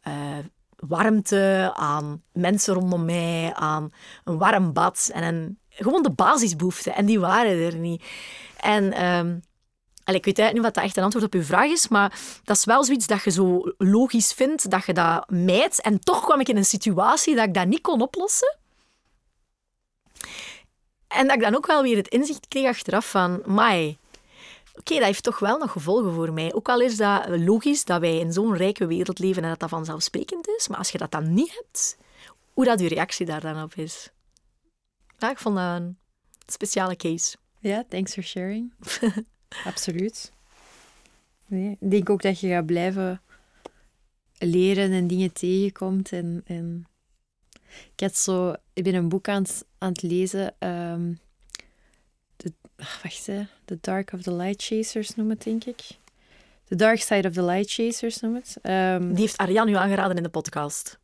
Uh, 0.08 0.38
warmte, 0.76 1.72
aan 1.74 2.22
mensen 2.32 2.74
rondom 2.74 3.04
mij, 3.04 3.54
aan 3.54 3.92
een 4.24 4.38
warm 4.38 4.72
bad 4.72 5.10
en 5.12 5.22
een, 5.22 5.58
gewoon 5.68 6.02
de 6.02 6.10
basisbehoeften. 6.10 6.94
En 6.94 7.06
die 7.06 7.20
waren 7.20 7.58
er 7.58 7.76
niet. 7.76 8.04
En 8.56 9.04
um, 9.04 9.42
ik 10.04 10.24
weet 10.24 10.52
niet 10.52 10.62
wat 10.62 10.74
dat 10.74 10.84
echt 10.84 10.96
een 10.96 11.02
antwoord 11.02 11.24
op 11.24 11.34
uw 11.34 11.42
vraag 11.42 11.70
is, 11.70 11.88
maar 11.88 12.20
dat 12.44 12.56
is 12.56 12.64
wel 12.64 12.84
zoiets 12.84 13.06
dat 13.06 13.22
je 13.22 13.30
zo 13.30 13.72
logisch 13.78 14.32
vindt, 14.32 14.70
dat 14.70 14.86
je 14.86 14.92
dat 14.92 15.30
mijt. 15.30 15.80
En 15.80 16.00
toch 16.00 16.24
kwam 16.24 16.40
ik 16.40 16.48
in 16.48 16.56
een 16.56 16.64
situatie 16.64 17.34
dat 17.34 17.46
ik 17.46 17.54
dat 17.54 17.66
niet 17.66 17.80
kon 17.80 18.02
oplossen. 18.02 18.56
En 21.08 21.26
dat 21.26 21.36
ik 21.36 21.42
dan 21.42 21.56
ook 21.56 21.66
wel 21.66 21.82
weer 21.82 21.96
het 21.96 22.08
inzicht 22.08 22.48
kreeg 22.48 22.68
achteraf 22.68 23.10
van, 23.10 23.42
mai, 23.46 23.98
oké, 24.74 24.94
dat 24.94 25.04
heeft 25.04 25.22
toch 25.22 25.38
wel 25.38 25.58
nog 25.58 25.70
gevolgen 25.70 26.12
voor 26.12 26.32
mij. 26.32 26.54
Ook 26.54 26.68
al 26.68 26.80
is 26.80 26.96
dat 26.96 27.28
logisch 27.28 27.84
dat 27.84 28.00
wij 28.00 28.18
in 28.18 28.32
zo'n 28.32 28.56
rijke 28.56 28.86
wereld 28.86 29.18
leven 29.18 29.42
en 29.42 29.48
dat 29.48 29.60
dat 29.60 29.68
vanzelfsprekend 29.68 30.48
is, 30.48 30.68
maar 30.68 30.78
als 30.78 30.90
je 30.90 30.98
dat 30.98 31.10
dan 31.10 31.34
niet 31.34 31.54
hebt, 31.54 31.96
hoe 32.52 32.64
dat 32.64 32.80
je 32.80 32.88
reactie 32.88 33.26
daar 33.26 33.40
dan 33.40 33.62
op 33.62 33.74
is. 33.74 34.10
Ja, 35.18 35.30
ik 35.30 35.38
vond 35.38 35.56
dat 35.56 35.64
een 35.64 35.98
speciale 36.46 36.96
case. 36.96 37.36
Ja, 37.58 37.84
thanks 37.88 38.12
for 38.12 38.22
sharing. 38.22 38.72
Absoluut. 39.64 40.32
Nee, 41.46 41.76
ik 41.80 41.90
denk 41.90 42.10
ook 42.10 42.22
dat 42.22 42.40
je 42.40 42.48
gaat 42.48 42.66
blijven 42.66 43.20
leren 44.38 44.92
en 44.92 45.06
dingen 45.06 45.32
tegenkomt. 45.32 46.12
En, 46.12 46.42
en... 46.46 46.86
Ik, 47.94 48.00
had 48.00 48.16
zo, 48.16 48.54
ik 48.72 48.84
ben 48.84 48.94
een 48.94 49.08
boek 49.08 49.28
aan 49.28 49.42
het, 49.42 49.64
aan 49.78 49.88
het 49.88 50.02
lezen. 50.02 50.54
Um, 50.58 51.18
de, 52.36 52.52
wacht, 52.76 53.26
hè. 53.26 53.42
The 53.64 53.78
Dark 53.80 54.12
of 54.12 54.22
the 54.22 54.34
Light 54.34 54.62
Chasers 54.62 55.14
noem 55.14 55.30
het, 55.30 55.42
denk 55.42 55.64
ik. 55.64 55.80
The 56.64 56.76
Dark 56.76 57.00
Side 57.00 57.28
of 57.28 57.34
the 57.34 57.44
Light 57.44 57.72
Chasers 57.72 58.20
noem 58.20 58.34
het. 58.34 58.56
Um, 58.62 59.08
Die 59.08 59.20
heeft 59.20 59.36
Arjan 59.36 59.68
u 59.68 59.74
aangeraden 59.74 60.16
in 60.16 60.22
de 60.22 60.28
podcast. 60.28 60.98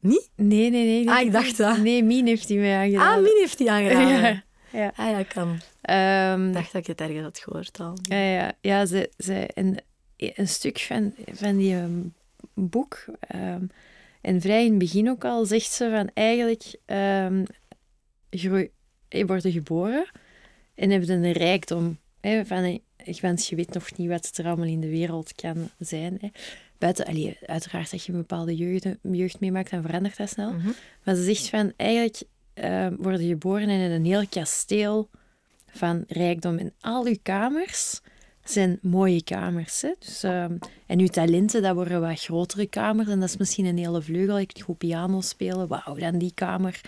Niet? 0.00 0.30
Nee, 0.34 0.70
nee, 0.70 0.84
nee. 0.84 1.10
Ah, 1.10 1.20
ik 1.20 1.32
dacht 1.32 1.56
dat. 1.56 1.78
Nee, 1.78 2.04
Mien 2.04 2.26
heeft 2.26 2.46
die 2.46 2.58
mij 2.58 2.76
aangeraden. 2.76 3.16
Ah, 3.16 3.22
Mien 3.22 3.36
heeft 3.38 3.58
die 3.58 3.70
aangeraden. 3.70 4.18
Ja. 4.22 4.46
Ja. 4.78 4.92
Ah 4.96 5.10
ja, 5.10 5.22
kan. 5.22 5.48
Um, 5.48 6.48
ik 6.48 6.54
dacht 6.54 6.72
dat 6.72 6.80
ik 6.80 6.86
het 6.86 7.00
ergens 7.00 7.22
had 7.22 7.38
gehoord 7.38 7.80
al. 7.80 7.98
Ja, 8.02 8.30
ja, 8.30 8.52
ja 8.60 8.86
ze, 8.86 9.10
ze, 9.18 9.46
en 9.54 9.76
een 10.16 10.48
stuk 10.48 10.78
van, 10.78 11.14
van 11.32 11.56
die 11.56 11.74
ehm, 11.74 12.00
boek. 12.54 13.04
ehm, 13.20 13.66
en 14.20 14.40
vrij 14.40 14.64
in 14.64 14.70
het 14.70 14.78
begin 14.78 15.10
ook 15.10 15.24
al 15.24 15.44
zegt 15.44 15.72
ze 15.72 15.90
van 15.90 16.10
eigenlijk 16.14 16.74
ehm 16.84 17.44
groei, 18.30 18.70
je 19.08 19.26
wordt 19.26 19.46
geboren 19.46 20.10
en 20.74 20.90
heb 20.90 21.02
je 21.02 21.12
een 21.12 21.32
rijkdom. 21.32 21.98
Hè, 22.20 22.46
van, 22.46 22.80
eh, 22.96 23.20
want 23.20 23.46
je 23.46 23.56
weet 23.56 23.74
nog 23.74 23.96
niet 23.96 24.08
wat 24.08 24.30
er 24.34 24.46
allemaal 24.46 24.66
in 24.66 24.80
de 24.80 24.88
wereld 24.88 25.32
kan 25.32 25.70
zijn. 25.78 26.18
Hè. 26.20 26.28
Buiten, 26.78 27.04
allee, 27.04 27.38
uiteraard 27.46 27.90
dat 27.90 28.04
je 28.04 28.12
een 28.12 28.18
bepaalde 28.18 28.56
jeugd, 28.56 28.86
jeugd 29.02 29.40
meemaakt, 29.40 29.70
dan 29.70 29.82
verandert 29.82 30.16
dat 30.16 30.28
snel. 30.28 30.52
Mhm. 30.52 30.68
Maar 31.04 31.14
ze 31.14 31.22
zegt 31.22 31.48
van, 31.48 31.72
eigenlijk 31.76 32.22
ehm 32.60 32.94
word 32.98 33.20
je 33.20 33.26
geboren 33.26 33.68
in 33.68 33.90
een 33.90 34.04
heel 34.04 34.26
kasteel 34.28 35.08
van 35.70 36.04
rijkdom. 36.08 36.58
En 36.58 36.72
al 36.80 37.06
uw 37.06 37.16
kamers 37.22 38.00
zijn 38.50 38.78
mooie 38.82 39.22
kamers. 39.22 39.82
Hè? 39.82 39.92
Dus, 39.98 40.22
ehm, 40.22 40.56
en 40.86 40.98
uw 41.00 41.06
talenten, 41.06 41.62
dat 41.62 41.74
worden 41.74 42.00
wat 42.00 42.20
grotere 42.20 42.66
kamers. 42.66 43.08
En 43.08 43.20
dat 43.20 43.28
is 43.28 43.36
misschien 43.36 43.64
een 43.64 43.78
hele 43.78 44.02
vleugel. 44.02 44.38
Ik 44.38 44.60
goed 44.64 44.78
piano 44.78 45.20
spelen. 45.20 45.68
Wauw, 45.68 45.94
dan 45.94 46.18
die 46.18 46.32
kamer. 46.34 46.80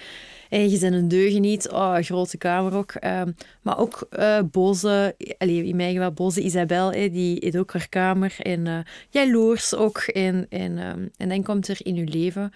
En 0.48 0.70
je 0.70 0.78
bent 0.78 0.94
een 0.94 1.08
deugeniet. 1.08 1.70
Oh, 1.70 1.96
grote 1.96 2.38
kamer 2.38 2.74
ook. 2.74 2.92
Ehm, 2.92 3.32
maar 3.62 3.78
ook 3.78 4.06
eh, 4.10 4.38
boze, 4.50 5.14
allee, 5.38 5.64
in 5.64 5.76
mijn 5.76 5.94
geval 5.94 6.12
boze 6.12 6.42
Isabel, 6.42 6.90
die 6.90 7.36
heeft 7.40 7.56
ook 7.56 7.72
haar 7.72 7.88
kamer. 7.88 8.34
En 8.38 8.66
eh 8.66 8.78
jaloers 9.10 9.74
ook. 9.74 9.98
En, 9.98 10.46
en, 10.48 10.78
en 11.16 11.28
dan 11.28 11.42
komt 11.42 11.68
er 11.68 11.78
in 11.82 11.96
uw 11.96 12.08
leven 12.08 12.52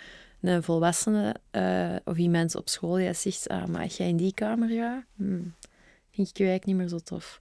een 0.47 0.63
volwassene 0.63 1.35
eh, 1.51 1.97
of 2.05 2.17
iemand 2.17 2.55
op 2.55 2.69
school 2.69 2.95
die 2.95 3.13
zegt, 3.13 3.49
ah, 3.49 3.65
maar 3.65 3.87
jij 3.87 4.09
in 4.09 4.17
die 4.17 4.35
kamer 4.35 4.71
ja, 4.71 5.05
hmm, 5.17 5.55
vind 6.11 6.29
ik 6.29 6.37
je 6.37 6.45
eigenlijk 6.45 6.65
niet 6.65 6.77
meer 6.77 6.89
zo 6.89 6.99
tof. 6.99 7.39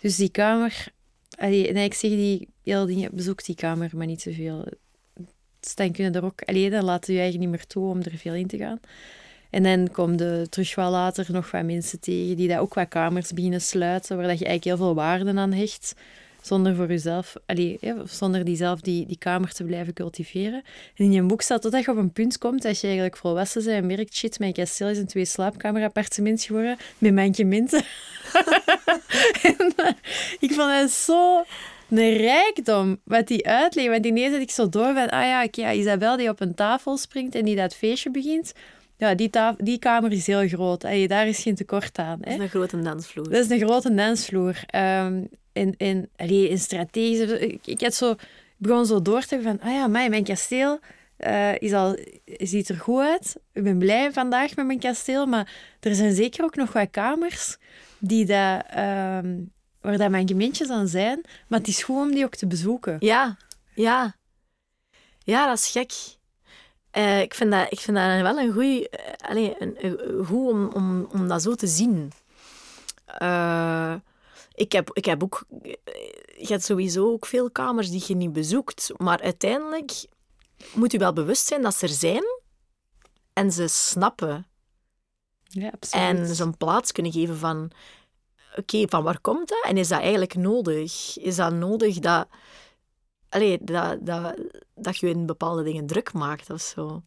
Dus 0.00 0.16
die 0.16 0.30
kamer, 0.30 0.86
allee, 1.36 1.72
nee, 1.72 1.84
ik 1.84 1.94
zeg 1.94 2.10
die 2.10 2.48
hele 2.62 2.86
dingen, 2.86 3.10
bezoek 3.14 3.44
die 3.44 3.54
kamer, 3.54 3.90
maar 3.94 4.06
niet 4.06 4.22
te 4.22 4.32
veel. 4.32 4.64
Dus 5.60 5.74
dan 5.74 5.92
kunnen 5.92 6.14
er 6.14 6.24
ook, 6.24 6.42
allee, 6.42 6.70
dan 6.70 6.84
laten 6.84 7.12
je 7.12 7.20
eigenlijk 7.20 7.50
niet 7.50 7.58
meer 7.58 7.66
toe 7.68 7.88
om 7.88 8.00
er 8.00 8.18
veel 8.18 8.34
in 8.34 8.46
te 8.46 8.56
gaan. 8.56 8.80
En 9.50 9.62
dan 9.62 9.90
komen 9.90 10.20
er 10.20 10.48
terug 10.48 10.74
wel 10.74 10.90
later 10.90 11.26
nog 11.32 11.50
wat 11.50 11.64
mensen 11.64 12.00
tegen 12.00 12.36
die 12.36 12.48
dat 12.48 12.58
ook 12.58 12.74
wat 12.74 12.88
kamers 12.88 13.32
beginnen 13.32 13.60
sluiten, 13.60 14.16
waar 14.16 14.26
dat 14.26 14.38
je 14.38 14.44
eigenlijk 14.44 14.76
heel 14.76 14.86
veel 14.86 14.94
waarde 14.94 15.34
aan 15.34 15.52
hecht, 15.52 15.94
zonder 16.42 16.74
voor 16.74 16.88
jezelf, 16.88 17.34
allee, 17.46 17.78
zonder 18.04 18.44
die 18.44 18.56
zelf 18.56 18.80
die, 18.80 19.06
die 19.06 19.18
kamer 19.18 19.52
te 19.52 19.64
blijven 19.64 19.92
cultiveren. 19.92 20.62
En 20.94 21.04
in 21.04 21.12
je 21.12 21.22
boek 21.22 21.42
staat 21.42 21.62
dat 21.62 21.84
je 21.84 21.90
op 21.90 21.96
een 21.96 22.12
punt 22.12 22.38
komt 22.38 22.62
dat 22.62 22.80
je 22.80 22.86
eigenlijk 22.86 23.16
volwassen 23.16 23.64
bent 23.64 23.76
en 23.76 23.86
merkt, 23.86 24.14
shit, 24.14 24.38
mijn 24.38 24.52
kasteel 24.52 24.88
is 24.88 24.98
een 24.98 25.06
twee 25.06 25.24
slaapkamerappartement 25.24 26.42
geworden 26.42 26.76
met 26.98 27.14
mankementen. 27.14 27.84
en, 29.42 29.72
eh, 29.76 29.92
ik 30.40 30.52
vond 30.52 30.70
het 30.70 30.90
zo 30.90 31.44
een 31.90 32.16
rijkdom 32.16 33.00
wat 33.04 33.26
die 33.26 33.46
uitlegt. 33.46 33.88
Want 33.88 34.06
ineens 34.06 34.32
had 34.32 34.40
ik 34.40 34.50
zo 34.50 34.68
door 34.68 34.94
van, 34.94 35.10
ah 35.10 35.24
ja, 35.24 35.46
ja, 35.50 35.72
Isabel 35.72 36.16
die 36.16 36.28
op 36.28 36.40
een 36.40 36.54
tafel 36.54 36.96
springt 36.96 37.34
en 37.34 37.44
die 37.44 37.56
dat 37.56 37.74
feestje 37.74 38.10
begint. 38.10 38.52
Ja, 38.96 39.14
die, 39.14 39.30
taf- 39.30 39.56
die 39.56 39.78
kamer 39.78 40.12
is 40.12 40.26
heel 40.26 40.48
groot. 40.48 40.84
Allee, 40.84 41.08
daar 41.08 41.28
is 41.28 41.42
geen 41.42 41.54
tekort 41.54 41.98
aan. 41.98 42.18
Dat 42.20 42.28
Hè? 42.28 42.34
is 42.34 42.40
een 42.40 42.48
grote 42.48 42.80
dansvloer. 42.80 43.24
Dat 43.30 43.44
is 43.44 43.50
een 43.50 43.66
grote 43.68 43.94
dansvloer. 43.94 44.62
Ehm 44.66 45.22
en, 45.52 45.74
en, 45.76 46.08
allee, 46.16 46.48
in 46.48 46.58
strategisch... 46.58 47.30
Ik, 47.30 47.66
ik 47.66 47.80
had 47.80 47.94
zo, 47.94 48.10
ik 48.10 48.18
begon 48.56 48.86
zo 48.86 49.02
door 49.02 49.22
te 49.22 49.34
gaan 49.34 49.42
van... 49.42 49.60
Ah 49.68 49.74
ja, 49.74 49.82
amai, 49.82 50.08
mijn 50.08 50.24
kasteel 50.24 50.80
eh, 51.16 51.58
is 51.58 51.72
al, 51.72 51.96
ziet 52.24 52.68
er 52.68 52.76
goed 52.78 53.00
uit. 53.00 53.36
Ik 53.52 53.62
ben 53.62 53.78
blij 53.78 54.12
vandaag 54.12 54.56
met 54.56 54.66
mijn 54.66 54.78
kasteel. 54.78 55.26
Maar 55.26 55.52
er 55.80 55.94
zijn 55.94 56.14
zeker 56.14 56.44
ook 56.44 56.56
nog 56.56 56.72
wat 56.72 56.90
kamers 56.90 57.56
die 57.98 58.24
dat, 58.26 58.62
ehm, 58.70 59.38
waar 59.80 59.98
dat 59.98 60.10
mijn 60.10 60.28
gemeentjes 60.28 60.70
aan 60.70 60.88
zijn. 60.88 61.20
Maar 61.48 61.58
het 61.58 61.68
is 61.68 61.82
goed 61.82 61.96
om 61.96 62.10
die 62.14 62.24
ook 62.24 62.34
te 62.36 62.46
bezoeken. 62.46 62.96
Ja, 63.00 63.36
ja. 63.74 64.14
Ja, 65.24 65.46
dat 65.46 65.58
is 65.58 65.70
gek. 65.70 65.92
Eh, 66.92 67.20
ik, 67.20 67.34
vind 67.34 67.50
dat, 67.52 67.66
ik 67.72 67.80
vind 67.80 67.96
dat 67.96 68.20
wel 68.20 68.38
een 68.38 68.52
goeie... 68.52 68.88
eh, 68.88 69.28
allee, 69.30 69.54
een, 69.58 69.74
een- 69.84 70.24
goed 70.24 70.48
om, 70.50 70.68
om, 70.74 71.08
om 71.12 71.28
dat 71.28 71.42
zo 71.42 71.54
te 71.54 71.66
zien. 71.66 72.12
Eh, 73.04 73.94
ik, 74.54 74.72
heb, 74.72 74.90
ik 74.92 75.04
heb 75.04 75.22
ook... 75.22 75.44
Je 76.36 76.46
hebt 76.48 76.64
sowieso 76.64 77.12
ook 77.12 77.26
veel 77.26 77.50
kamers 77.50 77.90
die 77.90 78.04
je 78.06 78.14
niet 78.14 78.32
bezoekt. 78.32 78.90
Maar 78.96 79.20
uiteindelijk 79.20 80.04
moet 80.74 80.92
je 80.92 80.98
wel 80.98 81.12
bewust 81.12 81.46
zijn 81.46 81.62
dat 81.62 81.74
ze 81.76 81.86
er 81.86 81.92
zijn. 81.92 82.22
En 83.32 83.52
ze 83.52 83.66
snappen. 83.68 84.46
Ja, 85.42 85.70
absoluut. 85.72 86.04
En 86.06 86.34
ze 86.34 86.42
een 86.42 86.56
plaats 86.56 86.92
kunnen 86.92 87.12
geven 87.12 87.36
van... 87.36 87.70
Oké, 88.56 88.84
van 88.88 89.02
waar 89.02 89.20
komt 89.20 89.48
dat? 89.48 89.64
En 89.64 89.76
is 89.76 89.88
dat 89.88 90.00
eigenlijk 90.00 90.34
nodig? 90.34 91.18
Is 91.18 91.36
dat 91.36 91.52
nodig 91.52 91.98
dat... 91.98 92.28
Allee, 93.32 93.58
dat, 93.62 94.06
dat, 94.06 94.34
dat 94.74 94.98
je 94.98 95.08
in 95.08 95.26
bepaalde 95.26 95.62
dingen 95.62 95.86
druk 95.86 96.12
maakt 96.12 96.50
of 96.50 96.60
zo? 96.60 97.02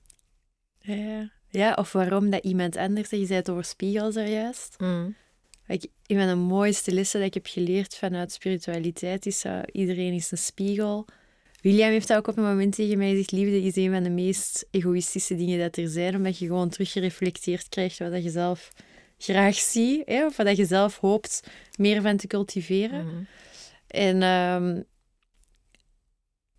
Ja. 0.80 1.32
ja, 1.50 1.74
of 1.74 1.92
waarom 1.92 2.30
dat 2.30 2.44
iemand 2.44 2.78
anders... 2.78 3.10
Je 3.10 3.26
zei 3.26 3.40
het 3.40 3.50
over 3.50 3.64
spiegels 3.64 4.16
er 4.16 4.28
juist. 4.28 4.76
Mm. 4.78 5.16
Ik, 5.68 5.88
een 6.06 6.18
van 6.18 6.28
de 6.28 6.36
mooiste 6.36 6.92
lessen 6.92 7.20
dat 7.20 7.28
ik 7.28 7.34
heb 7.34 7.46
geleerd 7.48 7.96
vanuit 7.96 8.32
spiritualiteit 8.32 9.26
is 9.26 9.42
dat 9.42 9.70
iedereen 9.72 10.14
is 10.14 10.32
een 10.32 10.38
spiegel. 10.38 11.06
William 11.62 11.90
heeft 11.90 12.08
dat 12.08 12.18
ook 12.18 12.28
op 12.28 12.38
een 12.38 12.44
moment 12.44 12.76
tegen 12.76 12.98
mij 12.98 13.10
gezegd. 13.10 13.32
Liefde 13.32 13.62
is 13.62 13.76
een 13.76 13.92
van 13.92 14.04
de 14.04 14.10
meest 14.10 14.68
egoïstische 14.72 15.36
dingen 15.36 15.60
dat 15.60 15.78
er 15.78 15.88
zijn, 15.88 16.16
omdat 16.16 16.38
je 16.38 16.46
gewoon 16.46 16.70
teruggereflecteerd 16.70 17.70
krijgt 17.70 18.00
wat 18.00 18.12
dat 18.12 18.24
je 18.24 18.30
zelf 18.30 18.72
graag 19.18 19.56
ziet, 19.56 20.02
hè, 20.06 20.26
of 20.26 20.38
wat 20.38 20.46
dat 20.46 20.58
je 20.58 20.66
zelf 20.66 21.00
hoopt 21.00 21.48
meer 21.78 22.02
van 22.02 22.18
te 22.18 22.28
cultiveren. 22.28 23.06
Mm. 23.06 23.28
En 23.88 24.22
ehm, 24.22 24.82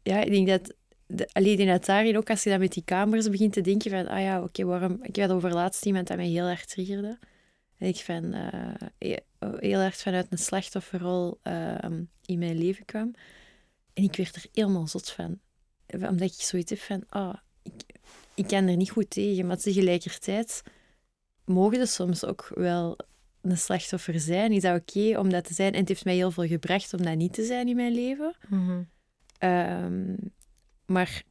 ja, 0.06 0.20
ik 0.20 0.30
denk 0.30 0.48
dat... 0.48 0.74
De, 1.08 1.28
allee, 1.32 1.50
ik 1.50 1.56
denk 1.56 1.68
dat 1.68 1.84
daarin 1.84 2.16
ook, 2.16 2.30
als 2.30 2.42
je 2.42 2.50
dan 2.50 2.58
met 2.58 2.72
die 2.72 2.84
kamers 2.84 3.28
begint 3.30 3.52
te 3.52 3.60
denken 3.60 3.90
van, 3.90 4.06
ah 4.08 4.20
ja, 4.20 4.42
oké, 4.42 4.64
waarom... 4.64 4.98
Ik 5.02 5.16
had 5.16 5.30
over 5.30 5.52
laatst 5.52 5.86
iemand 5.86 6.06
dat 6.06 6.16
mij 6.16 6.26
heel 6.26 6.46
erg 6.46 6.64
triggerde. 6.64 7.18
En 7.78 7.88
ik 7.88 7.96
van, 7.96 8.32
eh, 8.32 8.74
he- 8.98 9.24
heel 9.58 9.80
erg 9.80 9.96
vanuit 9.96 10.26
een 10.30 10.38
slachtofferrol 10.38 11.38
ehm, 11.42 12.02
in 12.24 12.38
mijn 12.38 12.58
leven 12.58 12.84
kwam. 12.84 13.14
En 13.92 14.02
ik 14.02 14.16
werd 14.16 14.36
er 14.36 14.44
helemaal 14.52 14.86
zot 14.86 15.10
van. 15.10 15.38
Omdat 15.86 16.20
ik 16.20 16.32
zoiets 16.32 16.70
heb 16.70 16.80
van, 16.80 17.04
ah, 17.08 17.34
ik, 17.62 17.72
ik 18.34 18.46
kan 18.46 18.66
er 18.66 18.76
niet 18.76 18.90
goed 18.90 19.10
tegen. 19.10 19.46
Maar 19.46 19.56
tegelijkertijd 19.58 20.62
mogen 21.44 21.80
er 21.80 21.86
soms 21.86 22.24
ook 22.24 22.50
wel 22.54 22.98
een 23.42 23.58
slachtoffer 23.58 24.20
zijn. 24.20 24.52
Is 24.52 24.62
dat 24.62 24.80
oké 24.80 25.18
om 25.18 25.30
dat 25.30 25.44
te 25.44 25.54
zijn? 25.54 25.72
En 25.72 25.78
het 25.80 25.88
heeft 25.88 26.04
mij 26.04 26.14
heel 26.14 26.30
veel 26.30 26.46
gebracht 26.46 26.94
om 26.94 27.02
dat 27.02 27.16
niet 27.16 27.32
te 27.32 27.44
zijn 27.44 27.68
in 27.68 27.76
mijn 27.76 27.92
leven. 27.94 28.36
Mhm. 28.48 28.82
Ehm, 29.38 30.14
maar 30.86 31.22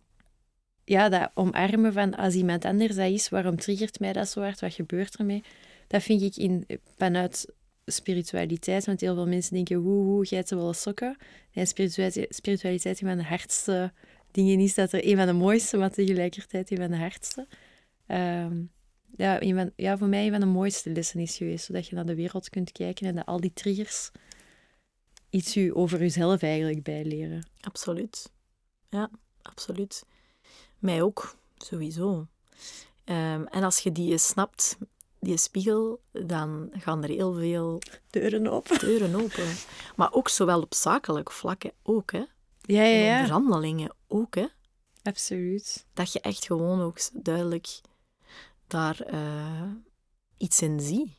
ja, 0.83 1.09
dat 1.09 1.31
omarmen 1.33 1.93
van 1.93 2.15
als 2.15 2.33
iemand 2.33 2.65
anders 2.65 2.95
dat 2.95 3.11
is, 3.11 3.29
waarom 3.29 3.55
triggert 3.55 3.99
mij 3.99 4.13
dat 4.13 4.29
zo 4.29 4.41
hard? 4.41 4.59
Wat 4.59 4.73
gebeurt 4.73 5.15
ermee? 5.15 5.43
Dat 5.87 6.03
vind 6.03 6.21
ik 6.21 6.35
in, 6.35 6.65
vanuit 6.97 7.53
spiritualiteit, 7.85 8.85
want 8.85 9.01
heel 9.01 9.15
veel 9.15 9.27
mensen 9.27 9.53
denken, 9.53 9.81
woe, 9.81 10.03
woe, 10.03 10.25
geitenwolle 10.25 10.73
sokken. 10.73 11.17
En 11.51 11.67
spiritualiteit, 11.67 12.35
spiritualiteit 12.35 13.01
een 13.01 13.07
van 13.07 13.17
de 13.17 13.23
hardste 13.23 13.93
dingen 14.31 14.59
is, 14.59 14.73
dat 14.73 14.91
er 14.91 15.07
een 15.07 15.17
van 15.17 15.25
de 15.25 15.33
mooiste, 15.33 15.77
maar 15.77 15.91
tegelijkertijd 15.91 16.71
een 16.71 16.77
van 16.77 16.91
de 16.91 16.97
hardste. 16.97 17.47
Ehm, 18.07 18.61
ja, 19.17 19.39
ja, 19.75 19.97
voor 19.97 20.07
mij 20.07 20.25
een 20.25 20.31
van 20.31 20.39
de 20.39 20.45
mooiste 20.45 20.89
lessen 20.89 21.19
is 21.19 21.37
geweest, 21.37 21.65
zodat 21.65 21.87
je 21.87 21.95
naar 21.95 22.05
de 22.05 22.15
wereld 22.15 22.49
kunt 22.49 22.71
kijken 22.71 23.07
en 23.07 23.15
dat 23.15 23.25
al 23.25 23.39
die 23.39 23.53
triggers 23.53 24.11
iets 25.35 25.55
u 25.55 25.75
over 25.75 25.99
jezelf 25.99 26.41
eigenlijk 26.41 26.83
bijleren. 26.83 27.47
Absoluut. 27.61 28.31
Ja, 28.89 29.09
absoluut. 29.41 30.05
Mij 30.79 31.01
ook, 31.01 31.35
sowieso. 31.57 32.27
Ehm, 33.03 33.43
en 33.43 33.63
als 33.63 33.79
je 33.79 33.91
die 33.91 34.17
snapt, 34.17 34.77
die 35.19 35.37
spiegel, 35.37 36.01
dan 36.11 36.69
gaan 36.73 37.03
er 37.03 37.09
heel 37.09 37.33
veel 37.33 37.81
Deuren 38.09 38.47
open. 38.47 38.79
deuren 38.79 39.15
open. 39.15 39.55
Maar 39.95 40.13
ook 40.13 40.29
zowel 40.29 40.61
op 40.61 40.73
zakelijk 40.73 41.31
vlakken 41.31 41.71
ook, 41.83 42.11
hè. 42.11 42.23
Ja, 42.61 42.83
ja, 42.83 42.83
En 42.83 43.03
ja. 43.03 43.15
onderhandelingen 43.15 43.95
ook, 44.07 44.35
hè. 44.35 44.45
Absoluut. 45.03 45.85
Dat 45.93 46.13
je 46.13 46.19
echt 46.19 46.45
gewoon 46.45 46.81
ook 46.81 46.99
duidelijk 47.13 47.81
daar 48.67 48.99
eh, 48.99 49.71
iets 50.37 50.61
in 50.61 50.79
ziet. 50.79 51.09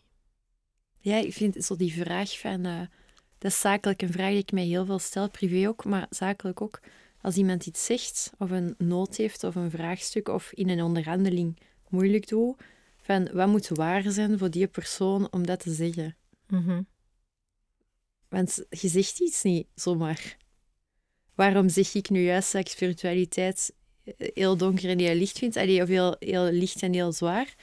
Ja, 0.99 1.17
ik 1.17 1.33
vind 1.33 1.65
zo 1.65 1.77
die 1.77 1.93
vraag 1.93 2.39
van... 2.39 2.65
eh, 2.65 2.81
dat 3.39 3.51
is 3.51 3.61
zakelijk 3.61 4.03
een 4.03 4.13
vraag 4.13 4.31
die 4.31 4.39
ik 4.39 4.53
mij 4.53 4.65
heel 4.65 4.85
veel 4.85 4.99
stel, 4.99 5.31
privé 5.31 5.69
ook, 5.69 5.85
maar 5.85 6.07
zakelijk 6.11 6.61
ook. 6.61 6.81
Als 7.21 7.37
iemand 7.37 7.67
iets 7.67 7.85
zegt, 7.85 8.33
of 8.39 8.51
een 8.51 8.75
nood 8.79 9.17
heeft, 9.17 9.45
of 9.45 9.55
een 9.55 9.71
vraagstuk, 9.71 10.29
of 10.29 10.53
in 10.53 10.69
een 10.69 10.83
onderhandeling 10.83 11.59
moeilijk 11.89 12.29
doet, 12.29 12.63
van 13.03 13.29
wat 13.33 13.49
moet 13.49 13.69
waar 13.69 14.11
zijn 14.11 14.39
voor 14.39 14.51
die 14.51 14.67
persoon 14.67 15.33
om 15.33 15.47
dat 15.47 15.61
te 15.61 15.73
zeggen? 15.73 16.17
Mhm. 16.49 16.83
Want 18.29 18.65
je 18.71 18.89
zegt 18.89 19.21
iets 19.21 19.43
niet 19.43 19.67
zomaar. 19.75 20.37
Waarom 21.35 21.69
zeg 21.69 21.95
ik 21.95 22.11
nu 22.11 22.21
juist 22.21 22.53
dat 22.53 22.61
ik 22.61 22.69
spiritualiteit 22.69 23.75
eh, 24.05 24.29
heel 24.35 24.57
donker 24.57 24.89
en 24.89 24.99
heel 24.99 25.15
licht 25.15 25.39
vind? 25.39 25.57
Allee, 25.57 25.83
of 25.83 25.89
heel, 25.89 26.17
heel 26.19 26.51
licht 26.51 26.83
en 26.83 26.93
heel 26.93 27.13
zwaar? 27.13 27.55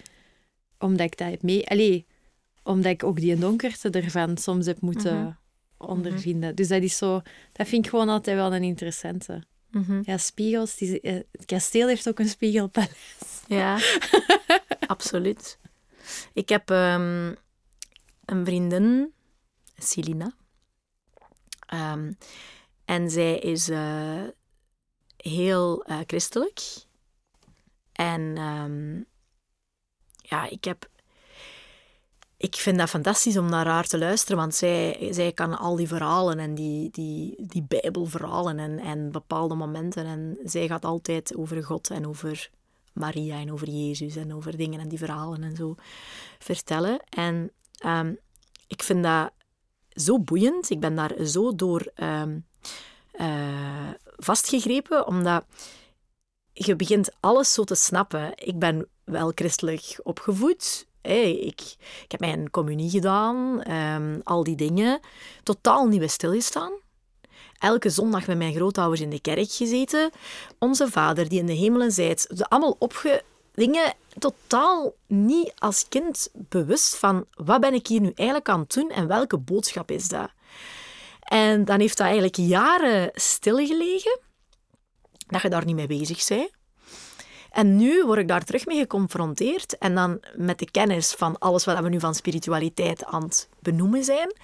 Omdat 0.79 1.05
ik 1.05 1.17
dat 1.17 1.41
mee... 1.41 1.67
Allee, 1.67 2.05
omdat 2.63 2.91
ik 2.91 3.03
ook 3.03 3.19
die 3.19 3.35
donkerte 3.35 3.89
ervan 3.89 4.37
soms 4.37 4.65
heb 4.65 4.81
moeten 4.81 5.15
Mhm. 5.15 5.31
Ondervinden. 5.87 6.55
Dus 6.55 6.67
dat 6.67 6.81
is 6.81 6.97
zo... 6.97 7.21
Dat 7.51 7.67
vind 7.67 7.85
ik 7.85 7.89
gewoon 7.89 8.09
altijd 8.09 8.37
wel 8.37 8.53
een 8.53 8.63
interessante. 8.63 9.43
Mhm. 9.71 10.01
Ja, 10.05 10.17
spiegels. 10.17 10.75
Die, 10.75 11.01
eh, 11.01 11.13
het 11.31 11.45
kasteel 11.45 11.87
heeft 11.87 12.07
ook 12.07 12.19
een 12.19 12.29
spiegelpaleis. 12.29 13.41
Ja, 13.47 13.79
absoluut. 14.87 15.59
Ik 16.33 16.49
heb 16.49 16.69
ehm, 16.69 17.33
een 18.25 18.45
vriendin, 18.45 19.13
Celina. 19.77 20.33
Ehm, 21.67 22.11
en 22.85 23.09
zij 23.09 23.39
is 23.39 23.69
eh, 23.69 24.23
heel 25.17 25.83
eh, 25.83 25.99
christelijk. 26.07 26.61
En 27.91 28.37
ehm, 28.37 29.01
ja, 30.21 30.49
ik 30.49 30.63
heb... 30.63 30.91
Ik 32.43 32.55
vind 32.55 32.77
dat 32.77 32.89
fantastisch 32.89 33.37
om 33.37 33.49
naar 33.49 33.67
haar 33.67 33.87
te 33.87 33.97
luisteren, 33.97 34.37
want 34.37 34.55
zij, 34.55 35.07
zij 35.11 35.31
kan 35.31 35.57
al 35.57 35.75
die 35.75 35.87
verhalen 35.87 36.39
en 36.39 36.55
die, 36.55 36.89
die, 36.91 37.35
die 37.47 37.65
bijbelverhalen 37.67 38.59
en, 38.59 38.79
en 38.79 39.11
bepaalde 39.11 39.55
momenten. 39.55 40.05
En 40.05 40.37
zij 40.43 40.67
gaat 40.67 40.85
altijd 40.85 41.35
over 41.35 41.63
God 41.63 41.89
en 41.89 42.07
over 42.07 42.49
Maria 42.93 43.39
en 43.39 43.51
over 43.51 43.69
Jezus 43.69 44.15
en 44.15 44.33
over 44.33 44.57
dingen 44.57 44.79
en 44.79 44.87
die 44.87 44.97
verhalen 44.97 45.43
en 45.43 45.55
zo 45.55 45.75
vertellen. 46.39 46.99
En 47.09 47.51
ehm, 47.77 48.13
ik 48.67 48.83
vind 48.83 49.03
dat 49.03 49.31
zo 49.89 50.19
boeiend. 50.19 50.69
Ik 50.69 50.79
ben 50.79 50.95
daar 50.95 51.25
zo 51.25 51.55
door 51.55 51.91
ehm, 51.95 52.39
eh, 53.11 53.89
vastgegrepen, 54.03 55.07
omdat 55.07 55.45
je 56.53 56.75
begint 56.75 57.09
alles 57.19 57.53
zo 57.53 57.63
te 57.63 57.75
snappen. 57.75 58.31
Ik 58.35 58.59
ben 58.59 58.87
wel 59.03 59.31
christelijk 59.35 59.99
opgevoed. 60.03 60.91
Hey, 61.03 61.35
ik, 61.35 61.61
ik 62.03 62.11
heb 62.11 62.19
mijn 62.19 62.49
communie 62.49 62.89
gedaan, 62.89 63.61
ehm, 63.61 64.19
al 64.23 64.43
die 64.43 64.55
dingen. 64.55 64.99
Totaal 65.43 65.87
niet 65.87 65.99
bij 65.99 66.07
stilgestaan. 66.07 66.71
Elke 67.59 67.89
zondag 67.89 68.27
met 68.27 68.37
mijn 68.37 68.53
grootouders 68.53 69.01
in 69.01 69.09
de 69.09 69.21
kerk 69.21 69.51
gezeten. 69.51 70.11
Onze 70.59 70.87
vader 70.87 71.29
die 71.29 71.39
in 71.39 71.45
de 71.45 71.53
hemelen 71.53 71.91
zijt. 71.91 72.27
Allemaal 72.49 72.75
opge... 72.79 73.23
Dingen 73.55 73.93
totaal 74.17 74.93
niet 75.07 75.53
als 75.57 75.85
kind 75.89 76.29
bewust 76.33 76.95
van 76.95 77.25
wat 77.33 77.61
ben 77.61 77.73
ik 77.73 77.87
hier 77.87 78.01
nu 78.01 78.11
eigenlijk 78.15 78.49
aan 78.49 78.65
doen 78.67 78.89
en 78.89 79.07
welke 79.07 79.37
boodschap 79.37 79.91
is 79.91 80.07
dat. 80.09 80.29
En 81.19 81.65
dan 81.65 81.79
heeft 81.79 81.97
dat 81.97 82.05
eigenlijk 82.05 82.35
jaren 82.35 83.11
stilgelegen, 83.13 84.19
dat 85.27 85.41
je 85.41 85.49
daar 85.49 85.65
niet 85.65 85.75
mee 85.75 85.87
bezig 85.87 86.27
bent. 86.27 86.51
En 87.53 87.75
nu 87.75 88.05
word 88.05 88.19
ik 88.19 88.27
daar 88.27 88.43
terug 88.43 88.65
mee 88.65 88.79
geconfronteerd 88.79 89.77
en 89.77 89.95
dan 89.95 90.19
met 90.35 90.59
de 90.59 90.71
kennis 90.71 91.11
van 91.11 91.37
alles 91.39 91.65
wat 91.65 91.79
we 91.79 91.89
nu 91.89 91.99
van 91.99 92.15
spiritualiteit 92.15 93.05
aan 93.05 93.23
het 93.23 93.49
benoemen 93.59 94.03
zijn, 94.03 94.35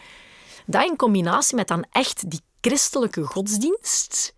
dat 0.65 0.86
in 0.86 0.95
combinatie 0.95 1.56
met 1.56 1.68
dan 1.68 1.86
echt 1.91 2.30
die 2.30 2.41
christelijke 2.61 3.23
godsdienst, 3.23 4.36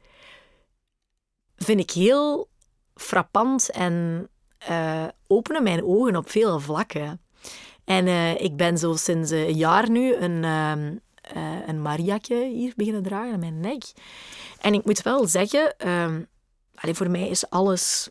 vind 1.55 1.79
ik 1.79 1.91
heel 1.91 2.49
frappant 2.95 3.69
en 3.69 4.27
uh, 4.69 5.07
openen 5.27 5.63
mijn 5.63 5.83
ogen 5.83 6.15
op 6.15 6.29
veel 6.29 6.59
vlakken. 6.59 7.21
En 7.85 8.07
uh, 8.07 8.41
ik 8.41 8.55
ben 8.55 8.77
zo 8.77 8.95
sinds 8.95 9.31
een 9.31 9.57
jaar 9.57 9.89
nu 9.89 10.15
een, 10.15 10.43
uh, 10.43 11.67
een 11.67 11.81
Mariakje 11.81 12.45
hier 12.45 12.73
beginnen 12.75 13.03
dragen 13.03 13.33
aan 13.33 13.39
mijn 13.39 13.59
nek. 13.59 13.83
En 14.61 14.73
ik 14.73 14.85
moet 14.85 15.01
wel 15.01 15.27
zeggen, 15.27 15.77
ehm, 15.77 16.21
allee, 16.75 16.95
voor 16.95 17.09
mij 17.09 17.27
is 17.27 17.49
alles, 17.49 18.09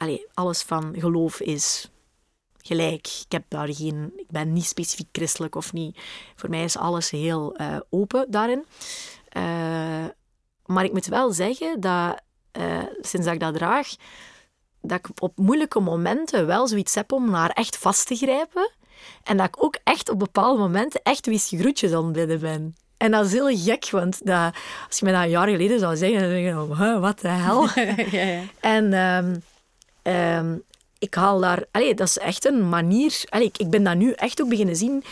allee, 0.00 0.26
alles 0.34 0.62
van 0.62 0.94
geloof 0.98 1.40
is 1.40 1.90
gelijk. 2.62 3.06
Ik, 3.06 3.32
heb 3.32 3.44
daar 3.48 3.74
geen, 3.74 4.12
ik 4.16 4.30
ben 4.30 4.52
niet 4.52 4.64
specifiek 4.64 5.08
christelijk 5.12 5.54
of 5.54 5.72
niet. 5.72 5.98
Voor 6.36 6.50
mij 6.50 6.64
is 6.64 6.76
alles 6.76 7.10
heel 7.10 7.56
open 7.90 8.26
daarin. 8.30 8.64
maar 10.66 10.84
ik 10.84 10.92
moet 10.92 11.06
wel 11.06 11.32
zeggen 11.32 11.80
dat 11.80 12.22
sinds 13.00 13.26
dat 13.26 13.34
ik 13.34 13.40
dat 13.40 13.54
draag, 13.54 13.88
dat 14.80 14.98
ik 14.98 15.22
op 15.22 15.36
moeilijke 15.36 15.80
momenten 15.80 16.46
wel 16.46 16.68
zoiets 16.68 16.94
heb 16.94 17.12
om 17.12 17.30
naar 17.30 17.50
echt 17.50 17.76
vast 17.76 18.06
te 18.06 18.16
grijpen. 18.16 18.70
En 19.22 19.36
dat 19.36 19.46
ik 19.46 19.64
ook 19.64 19.78
echt 19.84 20.08
op 20.08 20.18
bepaalde 20.18 20.58
momenten 20.58 21.00
echt 21.02 21.26
wist 21.26 21.48
groetjes 21.48 21.92
aan 21.92 22.16
het 22.16 22.40
ben. 22.40 22.74
En 22.96 23.10
dat 23.10 23.26
is 23.26 23.32
heel 23.32 23.56
gek, 23.56 23.90
want 23.90 24.26
dat, 24.26 24.54
als 24.88 24.98
je 24.98 25.04
me 25.04 25.12
dat 25.12 25.22
een 25.22 25.30
jaar 25.30 25.48
geleden 25.48 25.78
zou 25.78 25.96
zeggen, 25.96 26.20
dan 26.20 26.28
denk 26.28 26.46
je, 26.46 26.60
oh, 26.60 27.00
wat 27.00 27.20
de 27.20 27.28
hel. 27.28 27.68
ja, 27.74 27.94
ja. 28.10 28.42
En 28.60 28.92
um, 28.92 29.42
um, 30.10 30.62
ik 30.98 31.14
haal 31.14 31.40
daar... 31.40 31.64
Dat 31.72 32.00
is 32.00 32.18
echt 32.18 32.44
een 32.44 32.68
manier... 32.68 33.22
Ik, 33.30 33.58
ik 33.58 33.70
ben 33.70 33.84
dat 33.84 33.96
nu 33.96 34.12
echt 34.12 34.42
ook 34.42 34.48
beginnen 34.48 34.76
zien. 34.76 35.04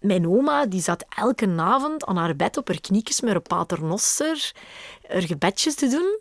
Mijn 0.00 0.28
oma 0.28 0.66
die 0.66 0.80
zat 0.80 1.04
elke 1.16 1.54
avond 1.56 2.04
aan 2.04 2.16
haar 2.16 2.36
bed 2.36 2.56
op 2.56 2.68
haar 2.68 2.80
kniekjes 2.80 3.20
met 3.20 3.34
een 3.34 3.42
paternoster 3.42 4.52
haar 5.08 5.22
gebedjes 5.22 5.74
te 5.74 5.88
doen. 5.88 6.20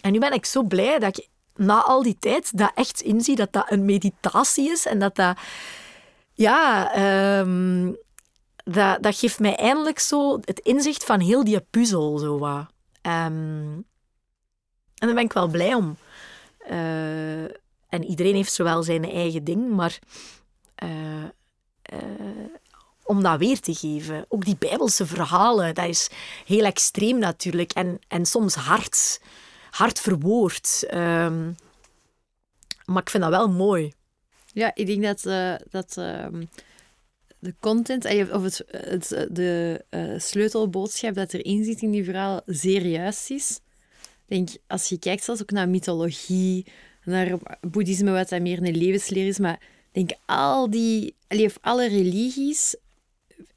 En 0.00 0.12
nu 0.12 0.18
ben 0.18 0.32
ik 0.32 0.44
zo 0.44 0.62
blij 0.62 0.98
dat 0.98 1.18
ik 1.18 1.28
na 1.54 1.82
al 1.82 2.02
die 2.02 2.16
tijd 2.18 2.58
dat 2.58 2.72
echt 2.74 3.00
inzie 3.00 3.36
dat 3.36 3.52
dat 3.52 3.70
een 3.70 3.84
meditatie 3.84 4.70
is 4.70 4.86
en 4.86 4.98
dat 4.98 5.16
dat... 5.16 5.38
Ja, 6.32 7.38
um, 7.38 7.96
dat, 8.64 9.02
dat 9.02 9.18
geeft 9.18 9.38
mij 9.38 9.56
eindelijk 9.56 9.98
zo 9.98 10.40
het 10.44 10.58
inzicht 10.58 11.04
van 11.04 11.20
heel 11.20 11.44
die 11.44 11.60
puzzel. 11.60 12.18
Zo 12.18 12.38
wat. 12.38 12.66
Um, 13.02 13.84
en 14.96 15.06
daar 15.06 15.14
ben 15.14 15.24
ik 15.24 15.32
wel 15.32 15.48
blij 15.48 15.74
om. 15.74 15.96
Uh, 16.70 17.42
en 17.88 18.04
iedereen 18.04 18.34
heeft 18.34 18.52
zowel 18.52 18.82
zijn 18.82 19.10
eigen 19.10 19.44
ding, 19.44 19.70
maar... 19.70 19.98
Uh, 20.84 21.24
uh, 21.92 22.00
om 23.02 23.22
dat 23.22 23.38
weer 23.38 23.60
te 23.60 23.74
geven. 23.74 24.24
Ook 24.28 24.44
die 24.44 24.56
bijbelse 24.58 25.06
verhalen, 25.06 25.74
dat 25.74 25.88
is 25.88 26.10
heel 26.44 26.64
extreem 26.64 27.18
natuurlijk. 27.18 27.72
En, 27.72 27.98
en 28.08 28.26
soms 28.26 28.54
hard 28.54 29.20
hard 29.70 30.00
verwoord. 30.00 30.84
Um, 30.94 31.56
maar 32.84 33.02
ik 33.02 33.10
vind 33.10 33.22
dat 33.22 33.32
wel 33.32 33.48
mooi. 33.50 33.92
Ja, 34.52 34.70
ik 34.74 34.86
denk 34.86 35.02
dat, 35.02 35.22
dat 35.70 35.96
uh, 35.98 36.26
de 37.38 37.54
content, 37.60 38.04
of 38.30 38.42
het, 38.42 38.64
het 38.70 39.08
de 39.30 39.84
sleutelboodschap 40.18 41.14
dat 41.14 41.32
erin 41.32 41.64
zit 41.64 41.82
in 41.82 41.90
die 41.90 42.04
verhaal 42.04 42.40
zeer 42.46 42.86
juist 42.86 43.30
is. 43.30 43.60
Denk, 44.26 44.48
als 44.66 44.88
je 44.88 44.98
kijkt 44.98 45.24
zelfs 45.24 45.42
ook 45.42 45.50
naar 45.50 45.68
mythologie, 45.68 46.66
naar 47.04 47.38
boeddhisme, 47.60 48.10
wat 48.10 48.28
dat 48.28 48.40
meer 48.40 48.58
een 48.58 48.76
levensleer 48.76 49.26
is, 49.26 49.38
maar 49.38 49.60
denk 49.92 50.10
al 50.26 50.70
die, 50.70 51.14
of 51.28 51.58
alle 51.60 51.88
religies, 51.88 52.76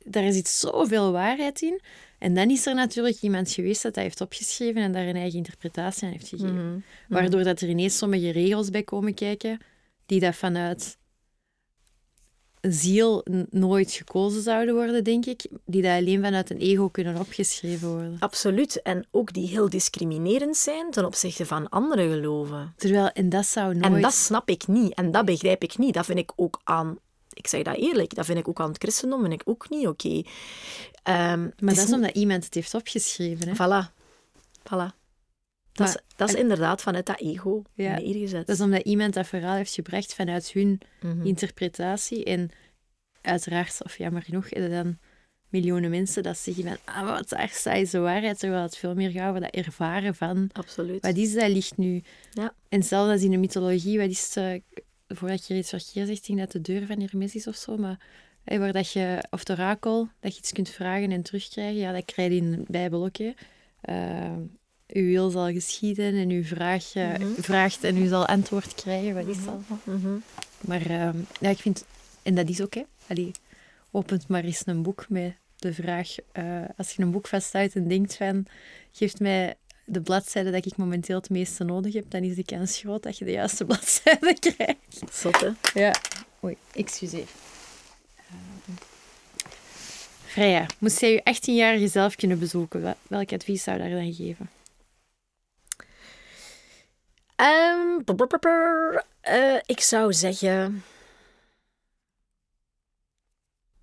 daar 0.06 0.32
zit 0.32 0.48
zoveel 0.48 1.12
waarheid 1.12 1.62
in. 1.62 1.82
En 2.20 2.34
dan 2.34 2.50
is 2.50 2.66
er 2.66 2.76
natuurlijk 2.76 3.22
iemand 3.22 3.52
geweest 3.52 3.84
dat 3.84 3.94
dat 3.94 4.04
heeft 4.04 4.22
opgeschreven 4.22 4.82
en 4.82 4.92
daar 4.92 5.08
een 5.08 5.16
eigen 5.16 5.38
interpretatie 5.38 6.04
aan 6.04 6.12
heeft 6.12 6.28
gegeven. 6.28 6.56
Mhm. 6.56 6.68
Mhm. 6.68 6.80
Waardoor 7.10 7.44
dat 7.44 7.62
er 7.62 7.70
ineens 7.70 7.98
sommige 7.98 8.30
regels 8.30 8.70
bij 8.70 8.84
komen 8.84 9.14
kijken 9.14 9.60
die 10.06 10.20
dat 10.20 10.36
vanuit 10.36 10.98
ziel 12.62 13.26
nooit 13.50 13.92
gekozen 13.92 14.42
zouden 14.42 14.76
worden, 14.76 15.04
denk 15.04 15.26
ik. 15.26 15.48
Die 15.66 15.82
dat 15.82 15.92
alleen 15.92 16.22
vanuit 16.22 16.50
een 16.50 16.58
ego 16.58 16.90
kunnen 16.90 17.18
opgeschreven 17.20 17.90
worden. 17.90 18.16
Absoluut. 18.20 18.82
En 18.82 19.06
ook 19.12 19.34
die 19.34 19.48
heel 19.48 19.70
discriminerend 19.70 20.58
zijn 20.58 20.92
ten 20.92 21.06
opzichte 21.06 21.46
van 21.46 21.70
andere 21.70 22.10
geloven. 22.10 22.74
Terwijl, 22.76 23.10
en 23.10 23.30
dat 23.30 23.46
zou 23.46 23.74
nooit... 23.74 23.94
En 23.94 24.02
dat 24.02 24.14
snap 24.14 24.50
ik 24.50 24.68
niet. 24.68 24.94
En 24.94 25.12
dat 25.12 25.26
begrijp 25.26 25.64
ik 25.64 25.78
niet. 25.78 25.94
Dat 25.94 26.06
vind 26.06 26.20
ik 26.20 26.32
ook 26.36 26.62
aan 26.64 26.98
ik 27.34 27.48
zeg 27.48 27.64
dat 27.64 27.76
eerlijk, 27.76 28.16
dat 28.16 28.26
vind 28.26 28.38
ik 28.38 28.48
ook 28.48 28.60
aan 28.60 28.70
het 28.70 28.82
christendom 28.82 29.22
vind 29.22 29.34
ik 29.34 29.42
ook 29.46 29.70
niet 29.70 29.88
oké. 29.88 30.08
Okay. 31.04 31.32
Um, 31.34 31.54
maar 31.60 31.76
dat 31.76 31.88
is 31.88 31.94
omdat 31.94 32.16
iemand 32.16 32.46
het 32.46 32.54
heeft 32.54 32.74
opgeschreven. 32.74 33.48
Hè? 33.48 33.54
Voilà. 33.54 33.92
Voilà. 34.64 34.99
Dat, 35.72 35.88
is, 35.88 35.98
dat 36.16 36.30
is 36.30 36.36
inderdaad 36.36 36.82
vanuit 36.82 37.06
dat 37.06 37.20
ego 37.20 37.62
ja, 37.74 38.00
neergezet. 38.00 38.48
Dat 38.48 38.56
is 38.56 38.62
omdat 38.62 38.82
iemand 38.82 39.14
dat 39.14 39.28
verhaal 39.28 39.56
heeft 39.56 39.74
gebracht 39.74 40.14
vanuit 40.14 40.52
hun 40.52 40.82
Mhm. 41.00 41.12
mm 41.12 41.18
-hmm. 41.20 41.28
interpretatie. 41.28 42.24
En 42.24 42.50
uiteraard, 43.22 43.84
of 43.84 43.98
jammer 43.98 44.22
genoeg, 44.22 44.52
er 44.52 44.70
dan 44.70 44.98
miljoenen 45.50 45.90
mensen 45.90 46.24
dat 46.24 46.38
zeggen 46.38 46.64
van 46.64 46.78
ah, 46.86 47.06
wat 47.06 47.30
daar 47.30 47.50
staat 47.50 47.76
is 47.76 47.90
de 47.90 48.00
waarheid, 48.00 48.40
terwijl 48.40 48.62
het 48.62 48.78
veel 48.78 48.94
meer 48.94 49.12
gaat 49.12 49.30
over 49.30 49.42
dat 49.42 49.52
ervaren 49.52 50.16
van 50.16 50.50
Absoluut. 50.54 51.02
wat 51.02 51.16
is 51.18 51.34
dat 51.34 51.50
licht 51.50 51.78
nu. 51.78 52.04
Ja. 52.32 52.54
En 52.70 52.84
zelfs 52.84 53.12
als 53.12 53.22
in 53.22 53.32
de 53.32 53.38
mythologie, 53.38 53.98
wat 54.00 54.10
is 54.10 54.36
het, 54.36 54.62
voordat 55.08 55.48
je 55.48 55.56
iets 55.56 55.70
verkeerd 55.70 56.08
zegt, 56.08 56.28
denk 56.28 56.40
dat 56.40 56.52
de 56.52 56.62
deur 56.62 56.86
van 56.86 57.00
Hermes 57.02 57.36
is 57.36 57.48
of 57.48 57.56
zo, 57.56 57.78
maar 57.78 58.00
hey, 58.44 58.60
waar 58.60 58.74
dat 58.74 58.92
je, 58.92 59.24
of 59.30 59.40
het 59.40 59.50
orakel, 59.52 60.10
dat 60.20 60.34
je 60.34 60.40
iets 60.40 60.52
kunt 60.52 60.70
vragen 60.70 61.12
en 61.12 61.22
terugkrijgen, 61.22 61.80
ja, 61.80 61.92
dat 61.92 62.06
krijg 62.06 62.30
je 62.32 62.38
in 62.38 62.52
de 62.52 62.64
Bijbel 62.68 63.06
ook. 63.06 63.18
Hè. 63.18 63.32
Uh, 63.90 64.38
uw 64.94 65.06
wil 65.06 65.30
zal 65.30 65.52
geschieden 65.52 66.14
en 66.16 66.30
uw 66.30 66.44
vraag 66.44 66.96
uh, 66.96 67.10
Mhm. 67.18 67.42
vraagt 67.42 67.84
en 67.84 67.98
u 67.98 68.08
zal 68.08 68.26
antwoord 68.26 68.76
krijgen, 68.76 69.14
wat 69.14 69.28
is 69.28 69.46
dat? 69.46 69.62
Mhm. 69.84 70.10
Maar 70.62 70.82
uh, 70.92 71.10
ja, 71.40 71.50
ik 71.50 71.58
vind, 71.58 71.86
en 72.24 72.36
dat 72.36 72.50
is 72.50 72.62
ook, 72.62 72.74
hè. 72.74 72.82
Allee, 73.08 73.32
opent 73.92 74.28
maar 74.28 74.44
eens 74.44 74.62
een 74.66 74.82
boek 74.82 75.06
met 75.10 75.34
de 75.56 75.74
vraag, 75.74 76.16
uh, 76.34 76.62
als 76.78 76.92
je 76.92 77.02
een 77.02 77.12
boek 77.12 77.28
vasthoudt 77.28 77.76
en 77.76 77.88
denkt 77.88 78.16
van, 78.16 78.46
geeft 78.92 79.20
mij 79.20 79.56
de 79.86 80.02
bladzijde 80.02 80.52
dat 80.52 80.66
ik 80.66 80.78
momenteel 80.78 81.18
het 81.18 81.30
meeste 81.30 81.64
nodig 81.64 81.94
heb, 81.94 82.06
dan 82.08 82.24
is 82.24 82.36
de 82.36 82.46
kans 82.46 82.78
groot 82.78 83.04
dat 83.04 83.18
je 83.18 83.26
de 83.26 83.32
juiste 83.32 83.66
bladzijde 83.70 84.38
krijgt. 84.40 85.02
Zot, 85.12 85.40
hè? 85.40 85.50
Ja. 85.82 85.96
Oei, 86.44 86.58
excuseer. 86.74 87.28
Freya, 90.26 90.66
moest 90.80 91.00
jij 91.00 91.12
je 91.12 91.36
18-jarige 91.36 91.88
zelf 91.88 92.16
kunnen 92.16 92.40
bezoeken, 92.40 92.82
wel- 92.82 92.96
welk 93.08 93.32
advies 93.34 93.64
zou 93.64 93.78
je 93.78 93.84
daar 93.90 93.92
dan 94.02 94.14
geven? 94.14 94.50
Eh, 99.22 99.60
ik 99.66 99.80
zou 99.80 100.14
zeggen. 100.14 100.84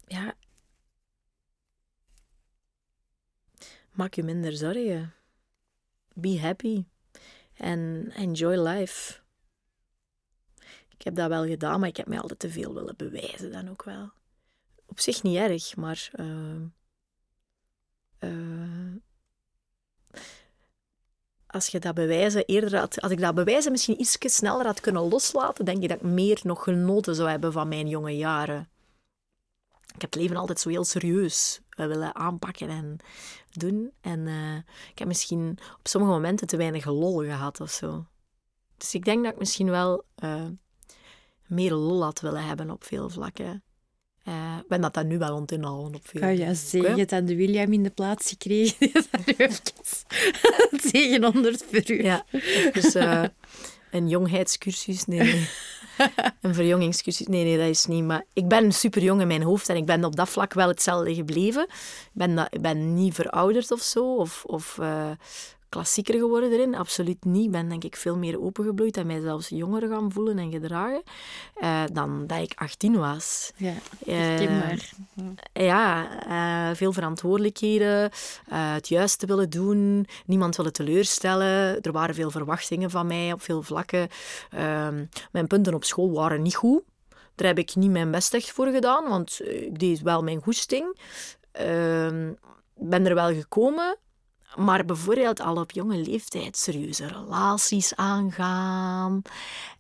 Ja. 0.07 0.35
Maak 3.91 4.15
je 4.15 4.23
minder 4.23 4.57
zorgen. 4.57 5.15
Be 6.15 6.41
happy. 6.41 6.85
En 7.55 8.11
enjoy 8.15 8.57
life. 8.57 9.21
Ik 10.89 11.03
heb 11.03 11.15
dat 11.15 11.29
wel 11.29 11.47
gedaan, 11.47 11.81
maar 11.81 11.89
ik 11.89 11.97
heb 11.97 12.07
mij 12.07 12.21
altijd 12.21 12.39
te 12.39 12.51
veel 12.51 12.75
willen 12.75 12.97
bewijzen 12.97 13.53
dan 13.53 13.69
ook 13.69 13.85
wel. 13.85 14.11
Op 14.87 15.01
zich 15.01 15.23
niet 15.23 15.37
erg, 15.37 15.77
maar. 15.77 16.11
eh, 16.13 16.63
als 21.47 21.67
je 21.67 21.79
dat 21.79 21.95
bewijzen 21.95 22.45
eerder 22.45 22.79
had, 22.79 23.01
als 23.01 23.13
ik 23.13 23.21
dat 23.21 23.35
bewijzen 23.35 23.71
misschien 23.73 24.01
iets 24.01 24.17
sneller 24.21 24.67
had 24.67 24.81
kunnen 24.81 25.09
loslaten, 25.09 25.65
denk 25.65 25.83
ik 25.83 25.89
dat 25.89 25.99
ik 25.99 26.05
meer 26.05 26.41
nog 26.43 26.63
genoten 26.63 27.15
zou 27.15 27.29
hebben 27.29 27.53
van 27.53 27.69
mijn 27.69 27.89
jonge 27.89 28.17
jaren. 28.17 28.69
Ik 29.95 30.03
heb 30.03 30.13
het 30.13 30.21
leven 30.21 30.37
altijd 30.37 30.61
zo 30.61 30.69
heel 30.69 30.85
serieus 30.85 31.61
eh, 31.69 31.87
willen 31.87 32.15
aanpakken 32.15 32.69
en 32.69 32.97
doen. 33.51 33.93
En 34.01 34.27
eh, 34.27 34.57
ik 34.91 34.99
heb 34.99 35.09
misschien 35.09 35.59
op 35.79 35.89
sommige 35.89 36.13
momenten 36.13 36.47
te 36.47 36.57
weinig 36.57 36.85
lol 36.85 37.19
gehad 37.19 37.61
of 37.61 37.71
zo. 37.71 38.07
Dus 38.77 38.95
ik 38.95 39.05
denk 39.05 39.25
dat 39.25 39.33
ik 39.33 39.39
misschien 39.39 39.71
wel 39.71 40.05
eh, 40.15 40.47
meer 41.47 41.73
lol 41.73 42.03
had 42.03 42.21
willen 42.21 42.45
hebben 42.45 42.71
op 42.71 42.85
veel 42.85 43.09
vlakken. 43.09 43.63
Eh, 44.27 44.57
Ik 44.61 44.69
ben 44.69 44.81
dat 44.81 44.95
dan 44.95 45.07
nu 45.07 45.19
wel 45.19 45.37
aan 45.37 45.45
inhouden 45.47 45.95
op 45.95 46.09
veel 46.09 46.29
Oh 46.29 46.37
ja. 46.37 46.53
Je 46.71 46.99
hebt 46.99 47.13
aan 47.13 47.25
de 47.25 47.37
William 47.37 47.73
in 47.73 47.83
de 47.83 47.91
plaats 47.91 48.29
gekregen. 48.29 48.91
Tegen 50.91 51.25
100 51.33 51.65
per 51.71 51.91
uur. 51.91 52.03
Ja, 52.05 52.25
dus 52.73 52.95
eh, 52.95 53.25
een 53.91 54.09
jongheidscursus, 54.09 55.05
nee, 55.05 55.19
nee. 55.19 55.49
Een 56.43 56.55
verjongingscursus, 56.55 57.27
nee, 57.27 57.45
nee, 57.45 57.59
dat 57.59 57.69
is 57.69 57.87
niet. 57.87 58.05
Maar 58.05 58.25
ik 58.33 58.49
ben 58.49 58.73
super 58.73 59.03
jong 59.03 59.21
in 59.21 59.27
mijn 59.27 59.43
hoofd 59.43 59.69
en 59.69 59.77
ik 59.77 59.85
ben 59.87 60.05
op 60.05 60.17
dat 60.17 60.29
vlak 60.29 60.55
wel 60.55 60.69
hetzelfde 60.69 61.15
gebleven. 61.15 61.63
Ik 61.63 62.11
ben, 62.13 62.35
dat, 62.35 62.47
ik 62.51 62.61
ben 62.61 62.95
niet 62.95 63.15
verouderd 63.15 63.71
of 63.71 63.81
zo, 63.81 64.15
of, 64.15 64.45
of 64.45 64.79
eh, 64.79 65.11
klassieker 65.69 66.15
geworden 66.15 66.53
erin. 66.53 66.75
Absoluut 66.75 67.25
niet. 67.25 67.45
Ik 67.45 67.51
ben 67.51 67.69
denk 67.69 67.85
ik 67.85 67.97
veel 67.97 68.17
meer 68.17 68.41
opengebloeid 68.41 68.97
en 68.97 69.07
mij 69.07 69.21
zelfs 69.21 69.49
jonger 69.49 69.89
gaan 69.89 70.13
voelen 70.13 70.39
en 70.39 70.51
gedragen 70.51 71.03
eh, 71.55 71.83
dan 71.93 72.27
dat 72.27 72.39
ik 72.39 72.53
18 72.55 72.97
was. 72.97 73.53
Ja, 73.57 73.73
herkenbaar. 74.07 74.91
ja, 75.53 76.09
eh, 76.71 76.77
veel 76.77 76.93
verantwoordelijkheden, 76.93 78.11
het 78.51 78.89
juiste 78.89 79.27
willen 79.27 79.51
doen, 79.51 80.07
niemand 80.27 80.57
willen 80.57 80.73
teleurstellen. 80.73 81.81
Er 81.81 81.93
waren 81.93 82.15
veel 82.15 82.31
verwachtingen 82.31 82.91
van 82.91 83.07
mij 83.07 83.33
op 83.33 83.43
veel 83.43 83.63
vlakken. 83.63 84.09
Ehm, 84.51 85.05
mijn 85.33 85.47
punten 85.47 85.75
op 85.75 85.85
school 85.85 86.13
waren 86.13 86.43
niet 86.43 86.55
goed. 86.55 86.83
Daar 87.35 87.47
heb 87.47 87.59
ik 87.59 87.75
niet 87.75 87.91
mijn 87.91 88.11
best 88.11 88.35
echt 88.35 88.51
voor 88.51 88.67
gedaan, 88.67 89.09
want 89.09 89.41
ik 89.45 89.79
deed 89.79 90.01
wel 90.03 90.23
mijn 90.23 90.43
goesting. 90.43 90.99
Ehm, 91.53 92.33
ben 92.75 93.07
er 93.07 93.15
wel 93.15 93.35
gekomen, 93.35 93.97
maar 94.55 94.85
bijvoorbeeld 94.85 95.41
al 95.41 95.57
op 95.57 95.71
jonge 95.71 95.97
leeftijd 95.97 96.57
serieuze 96.57 97.07
relaties 97.07 97.95
aangaan. 97.97 99.23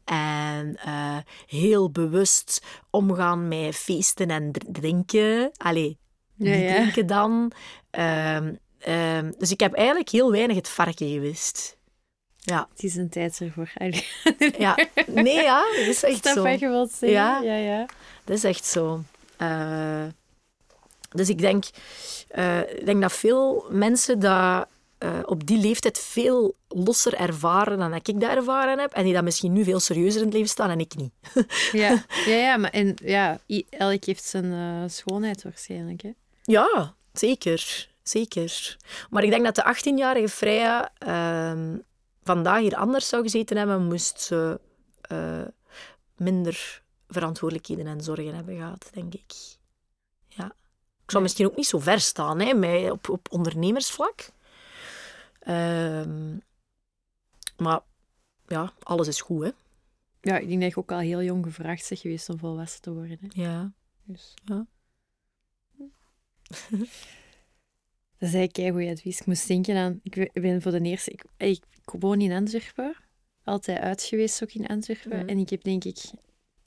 En 0.04 0.76
eh, 0.76 1.16
heel 1.46 1.90
bewust 1.90 2.62
omgaan 2.90 3.48
met 3.48 3.76
feesten 3.76 4.30
en 4.30 4.52
dr- 4.52 4.66
drinken. 4.72 5.50
Allee, 5.56 5.98
Ja, 6.34 6.74
drinken 6.74 7.06
dan. 7.06 7.52
Ehm, 7.90 8.54
ehm, 8.78 9.32
dus 9.38 9.50
ik 9.50 9.60
heb 9.60 9.72
eigenlijk 9.74 10.08
heel 10.08 10.30
weinig 10.30 10.56
het 10.56 10.68
varken 10.68 11.08
gewist. 11.10 11.76
Ja, 12.38 12.68
Het 12.70 12.82
is 12.82 12.94
een 12.96 13.08
tijd 13.08 13.40
ervoor. 13.40 13.72
Ja. 14.58 14.78
Nee, 15.06 15.34
ja, 15.42 15.60
dat 15.76 15.86
is 15.86 16.02
echt 16.02 16.26
zo. 16.26 16.42
wat? 16.70 16.96
Ja. 17.00 17.40
ja, 17.40 17.56
ja. 17.56 17.86
Dat 18.24 18.36
is 18.36 18.44
echt 18.44 18.64
zo. 18.64 19.02
Eh, 19.36 20.04
dus 21.10 21.28
ik 21.28 21.38
denk, 21.38 21.64
eh, 22.28 22.60
ik 22.60 22.86
denk 22.86 23.00
dat 23.00 23.12
veel 23.12 23.66
mensen 23.70 24.18
dat 24.18 24.68
eh, 24.98 25.18
op 25.24 25.46
die 25.46 25.58
leeftijd 25.58 25.98
veel 25.98 26.56
losser 26.68 27.14
ervaren 27.14 27.78
dan 27.78 27.90
dat 27.90 28.08
ik 28.08 28.20
dat 28.20 28.30
ervaren 28.30 28.78
heb. 28.78 28.92
En 28.92 29.04
die 29.04 29.12
dat 29.12 29.24
misschien 29.24 29.52
nu 29.52 29.64
veel 29.64 29.80
serieuzer 29.80 30.20
in 30.20 30.26
het 30.26 30.34
leven 30.34 30.48
staan 30.48 30.70
en 30.70 30.80
ik 30.80 30.94
niet. 30.96 31.12
Ja, 31.72 32.04
ja, 32.26 32.36
ja 32.36 32.56
maar 32.56 32.70
en, 32.70 32.94
ja, 33.02 33.38
elk 33.70 34.04
heeft 34.04 34.24
zijn 34.24 34.52
eh, 34.52 34.90
schoonheid 34.90 35.42
waarschijnlijk. 35.42 36.02
Hè? 36.02 36.10
Ja, 36.42 36.94
zeker. 37.12 37.88
Zeker. 38.02 38.76
Maar 39.10 39.24
ik 39.24 39.30
denk 39.30 39.44
dat 39.44 39.54
de 39.54 39.74
18-jarige 39.74 40.28
Freya 40.28 40.92
ehm, 40.98 41.76
vandaag 42.22 42.60
hier 42.60 42.76
anders 42.76 43.08
zou 43.08 43.22
gezeten 43.22 43.56
hebben, 43.56 43.86
moest 43.86 44.20
ze 44.20 44.60
minder 46.16 46.82
verantwoordelijkheden 47.08 47.86
en 47.86 48.00
zorgen 48.00 48.34
hebben 48.34 48.56
gehad, 48.56 48.90
denk 48.92 49.14
ik. 49.14 49.55
Ik 51.06 51.12
zou 51.12 51.22
misschien 51.22 51.46
ook 51.46 51.56
niet 51.56 51.66
zo 51.66 51.78
ver 51.78 52.00
staan 52.00 52.40
hè, 52.40 52.54
met, 52.54 52.90
op, 52.90 53.08
op 53.08 53.26
ondernemersvlak. 53.30 54.30
Ehm, 55.38 56.36
maar 57.56 57.80
ja, 58.46 58.72
alles 58.82 59.08
is 59.08 59.20
goed, 59.20 59.44
hè. 59.44 59.50
Ja, 60.20 60.38
ik 60.38 60.48
denk 60.48 60.60
dat 60.60 60.70
je 60.70 60.76
ook 60.76 60.92
al 60.92 60.98
heel 60.98 61.22
jong 61.22 61.44
gevraagd 61.44 61.88
bent 61.88 62.00
geweest 62.00 62.28
om 62.28 62.38
volwassen 62.38 62.82
te 62.82 62.92
worden. 62.92 63.18
Hè? 63.20 63.42
Ja. 63.42 63.72
Dus. 64.04 64.34
Ja. 64.44 64.66
Dat 68.18 68.28
is 68.28 68.34
eigenlijk 68.34 68.76
goed 68.76 68.88
advies. 68.90 69.20
Ik 69.20 69.26
moest 69.26 69.48
denken 69.48 69.76
aan... 69.76 70.00
Ik 70.02 70.32
ben 70.32 70.62
voor 70.62 70.72
de 70.72 70.80
eerste... 70.80 71.10
Ik, 71.10 71.24
ik 71.36 71.62
woon 71.84 72.20
in 72.20 72.32
Antwerpen. 72.32 72.96
Altijd 73.44 73.78
uit 73.78 74.02
geweest 74.02 74.42
ook 74.42 74.52
in 74.52 74.66
Antwerpen. 74.66 75.26
En 75.26 75.38
ik 75.38 75.50
heb 75.50 75.62
denk 75.62 75.84
ik... 75.84 75.98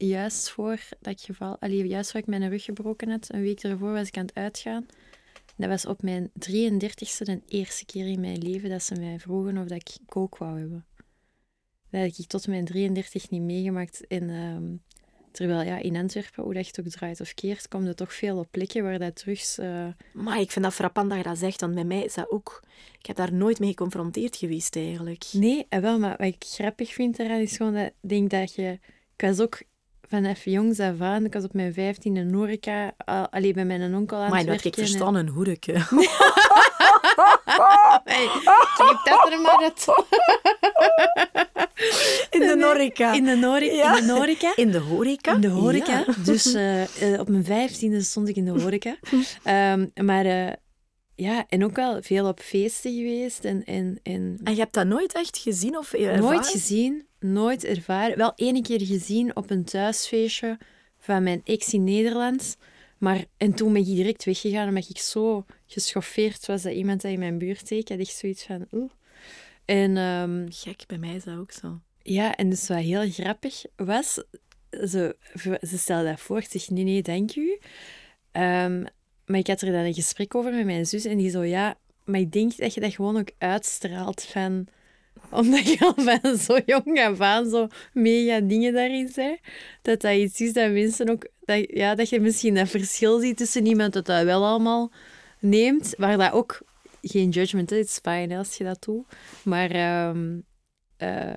Juist 0.08 0.50
voor 0.50 0.80
dat 1.00 1.22
geval... 1.22 1.58
Allee, 1.60 1.88
juist 1.88 2.12
voor 2.12 2.20
ik 2.20 2.28
mijn 2.28 2.50
rug 2.50 2.64
gebroken 2.64 3.10
had, 3.10 3.34
een 3.34 3.42
week 3.42 3.64
ervoor 3.64 3.92
was 3.92 4.08
ik 4.08 4.18
aan 4.18 4.26
het 4.26 4.36
uitgaan. 4.36 4.86
Dat 5.56 5.70
was 5.70 5.86
op 5.86 6.02
mijn 6.02 6.32
33ste 6.50 7.24
de 7.24 7.42
eerste 7.48 7.86
keer 7.86 8.08
in 8.08 8.20
mijn 8.20 8.38
leven 8.38 8.70
dat 8.70 8.84
ze 8.84 8.96
mij 8.96 9.20
vroegen 9.20 9.58
of 9.58 9.68
dat 9.68 9.78
ik 9.78 9.98
kook 10.06 10.38
wou 10.38 10.60
hebben. 10.60 10.86
Dat 11.90 12.02
heb 12.02 12.12
ik 12.18 12.28
tot 12.28 12.48
mijn 12.48 12.66
33 12.66 13.30
niet 13.30 13.42
meegemaakt. 13.42 14.08
En, 14.08 14.30
ehm, 14.30 14.76
terwijl 15.32 15.62
ja, 15.62 15.78
in 15.78 15.96
Antwerpen, 15.96 16.44
hoe 16.44 16.54
dat 16.54 16.64
je 16.66 16.72
het 16.76 16.86
ook 16.86 16.92
draait 16.92 17.22
of 17.22 17.34
keert, 17.34 17.68
komt 17.68 17.88
er 17.88 17.96
toch 17.96 18.14
veel 18.14 18.38
op 18.38 18.48
plekken 18.52 18.84
waar 18.84 19.00
dat 19.00 19.16
drugs... 19.16 19.58
eh, 19.58 19.88
Maar 20.14 20.40
ik 20.40 20.52
vind 20.52 20.66
dat 20.66 20.74
frappant 20.74 21.10
dat 21.10 21.18
je 21.18 21.24
dat 21.24 21.38
zegt, 21.38 21.62
want 21.62 21.74
bij 21.74 21.86
mij 21.86 22.04
is 22.04 22.14
dat 22.14 22.32
ook... 22.32 22.64
Ik 23.00 23.06
heb 23.06 23.16
daar 23.16 23.34
nooit 23.34 23.60
mee 23.60 23.70
geconfronteerd 23.70 24.36
geweest, 24.36 24.76
eigenlijk. 24.76 25.26
Nee, 25.32 25.66
eh, 25.70 25.80
wel, 25.80 26.00
maar 26.00 26.18
wat 26.18 26.28
ik 26.28 26.44
grappig 26.48 26.94
vind 26.94 27.18
daaraan 27.18 27.40
is 27.40 27.58
gewoon 27.58 27.74
dat 27.74 27.86
ik 27.86 28.10
denk 28.10 28.30
dat 28.30 28.56
je... 28.56 28.80
Ik 29.16 29.28
was 29.28 29.40
ook 29.40 29.62
vanaf 30.10 30.46
jongs 30.46 30.80
af 30.80 31.02
aan, 31.02 31.26
ik 31.26 31.34
was 31.34 31.44
op 31.44 31.54
mijn 31.54 31.74
15 31.74 32.18
in 32.18 32.34
horeca, 32.34 32.92
al- 33.06 33.28
allee, 33.30 33.54
bij 33.54 33.66
mijn 33.66 33.96
onkel 33.96 34.18
aan 34.18 34.30
Maar 34.30 34.40
het 34.40 34.48
ik 34.48 34.62
werken. 34.64 34.72
en- 34.72 34.88
verstaan, 34.88 35.16
een 35.16 35.28
hoereke. 35.28 35.74
Hey, 38.04 38.28
knip 38.76 39.00
dat 39.04 39.32
er 39.32 39.40
maar 39.42 39.60
uit. 39.64 39.86
In 42.30 42.40
de 42.40 42.58
horeca. 42.66 43.14
In 43.14 43.24
de, 43.24 43.36
nori- 43.36 43.76
Ja. 43.76 43.98
in 43.98 44.06
de 44.08 44.12
horeca. 44.14 44.54
In 44.56 44.72
de 44.72 44.78
horeca? 44.80 45.34
In 45.34 45.42
de 45.42 45.48
horeca. 45.50 45.98
Ja. 45.98 46.06
Dus 46.24 46.54
eh, 46.54 47.14
eh, 47.14 47.20
op 47.20 47.30
mijn 47.30 47.46
vijftiende 47.46 48.02
stond 48.02 48.28
ik 48.30 48.36
in 48.36 48.46
de 48.46 48.62
horeca. 48.62 48.96
Ehm, 49.44 49.86
maar 50.06 50.26
eh, 50.26 50.48
ja, 51.20 51.46
en 51.50 51.64
ook 51.64 51.76
wel 51.76 52.02
veel 52.02 52.28
op 52.28 52.40
feesten 52.40 52.96
geweest. 52.96 53.46
En, 53.46 53.64
en, 53.64 54.00
en 54.04 54.40
En 54.44 54.54
je 54.54 54.60
hebt 54.60 54.74
dat 54.74 54.88
nooit 54.88 55.14
echt 55.14 55.38
gezien 55.38 55.78
of 55.78 55.94
ervaren? 55.94 56.20
nooit 56.22 56.48
gezien, 56.48 57.06
nooit 57.20 57.64
ervaren. 57.64 58.18
Wel 58.18 58.34
één 58.36 58.62
keer 58.64 58.82
gezien 58.82 59.36
op 59.36 59.50
een 59.50 59.64
thuisfeestje 59.64 60.58
van 60.98 61.24
mijn 61.24 61.42
ex 61.44 61.74
in 61.74 61.84
Nederland. 61.84 62.58
Maar, 62.98 63.26
en 63.38 63.54
toen 63.54 63.74
ben 63.74 63.82
ik 63.82 63.88
direct 63.88 64.24
weggegaan 64.24 64.68
omdat 64.68 64.90
ik 64.90 64.98
zo 64.98 65.46
geschoffeerd 65.66 66.46
was 66.46 66.62
dat 66.62 66.74
iemand 66.74 67.02
dat 67.02 67.12
in 67.12 67.20
mijn 67.20 67.38
buurt 67.38 67.68
deed. 67.68 67.80
Ik 67.80 67.88
had 67.90 68.00
echt 68.00 68.16
zoiets 68.18 68.44
van, 68.44 68.66
oeh. 68.72 68.92
En 69.66 69.98
ehm, 69.98 70.46
Gek, 70.50 70.84
bij 70.88 70.98
mij 70.98 71.16
is 71.16 71.24
dat 71.24 71.38
ook 71.38 71.52
zo. 71.52 71.80
ja, 72.02 72.36
en 72.36 72.50
dus 72.50 72.68
wat 72.68 72.78
heel 72.78 73.12
grappig 73.12 73.64
was, 73.76 74.24
ze, 74.70 75.16
ze 75.62 75.78
stelde 75.78 76.10
dat 76.10 76.20
voor, 76.20 76.38
ik 76.38 76.48
zeg 76.50 76.70
nee, 76.70 76.84
nee, 76.84 77.02
dank 77.02 77.36
u. 77.36 77.60
Ehm, 78.32 78.86
maar 79.30 79.40
ik 79.40 79.48
had 79.48 79.62
er 79.62 79.72
dan 79.72 79.84
een 79.84 79.94
gesprek 79.94 80.36
over 80.36 80.54
met 80.54 80.66
mijn 80.66 80.86
zus 80.86 81.06
en 81.06 81.18
die 81.18 81.30
zo, 81.30 81.44
ja, 81.44 81.76
maar 82.04 82.20
ik 82.20 82.32
denk 82.32 82.58
dat 82.58 82.74
je 82.74 82.82
dat 82.82 82.94
gewoon 82.94 83.18
ook 83.18 83.32
uitstraalt 83.38 84.24
van... 84.24 84.68
Omdat 85.32 85.68
je 85.68 85.80
al 85.80 85.94
van 85.96 86.38
zo 86.46 86.60
jong 86.66 87.00
af 87.00 87.20
aan 87.20 87.50
zo 87.50 87.68
mega 87.94 88.40
dingen 88.40 88.74
daarin 88.74 89.08
zei. 89.08 89.38
Dat 89.82 90.02
dat 90.02 90.16
iets 90.16 90.42
is 90.42 90.54
dat 90.54 90.72
mensen 90.72 91.10
ook... 91.10 91.28
Dat, 91.40 91.66
ja, 91.68 91.96
dat 91.96 92.10
je 92.10 92.20
misschien 92.20 92.56
dat 92.56 92.70
verschil 92.70 93.20
ziet 93.20 93.38
tussen 93.38 93.66
iemand 93.66 93.94
dat 93.94 94.06
dat 94.06 94.24
wel 94.24 94.46
allemaal 94.46 94.92
neemt, 95.40 95.94
waar 95.98 96.18
dat 96.18 96.32
ook... 96.32 96.62
Geen 97.02 97.30
judgment, 97.30 97.72
is 97.72 98.00
fijn 98.02 98.32
als 98.32 98.56
je 98.56 98.64
dat 98.64 98.84
doet. 98.84 99.06
Maar 99.44 99.72
eh, 100.98 101.32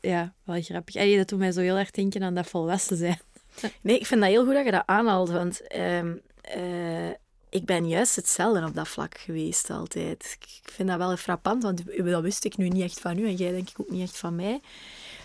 ja, 0.00 0.34
wel 0.44 0.62
grappig. 0.62 0.96
Allee, 0.96 1.16
dat 1.16 1.28
doet 1.28 1.38
mij 1.38 1.52
zo 1.52 1.60
heel 1.60 1.76
erg 1.76 1.90
denken 1.90 2.22
aan 2.22 2.34
dat 2.34 2.46
volwassen 2.46 2.96
zijn. 2.96 3.18
Nee, 3.80 3.98
ik 3.98 4.06
vind 4.06 4.20
dat 4.20 4.30
heel 4.30 4.44
goed 4.44 4.54
dat 4.54 4.64
je 4.64 4.70
dat 4.70 4.86
aanhaalt, 4.86 5.30
want 5.30 5.66
eh, 5.66 7.10
ik 7.56 7.64
ben 7.64 7.88
juist 7.88 8.16
hetzelfde 8.16 8.66
op 8.66 8.74
dat 8.74 8.88
vlak 8.88 9.18
geweest 9.18 9.70
altijd. 9.70 10.36
Ik 10.40 10.70
vind 10.72 10.88
dat 10.88 10.98
wel 10.98 11.16
frappant, 11.16 11.62
want 11.62 11.82
dat 11.96 12.22
wist 12.22 12.44
ik 12.44 12.56
nu 12.56 12.68
niet 12.68 12.82
echt 12.82 13.00
van 13.00 13.18
u 13.18 13.26
en 13.26 13.34
jij 13.34 13.50
denk 13.50 13.70
ik 13.70 13.80
ook 13.80 13.90
niet 13.90 14.02
echt 14.02 14.18
van 14.18 14.34
mij. 14.34 14.60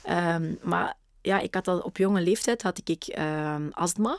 Ehm, 0.03 0.53
maar 0.61 0.97
ja, 1.21 1.39
ik 1.39 1.53
had 1.53 1.67
al 1.67 1.79
op 1.79 1.97
jonge 1.97 2.21
leeftijd 2.21 2.61
had 2.61 2.81
ik 2.83 3.17
um, 3.19 3.69
astma. 3.71 4.17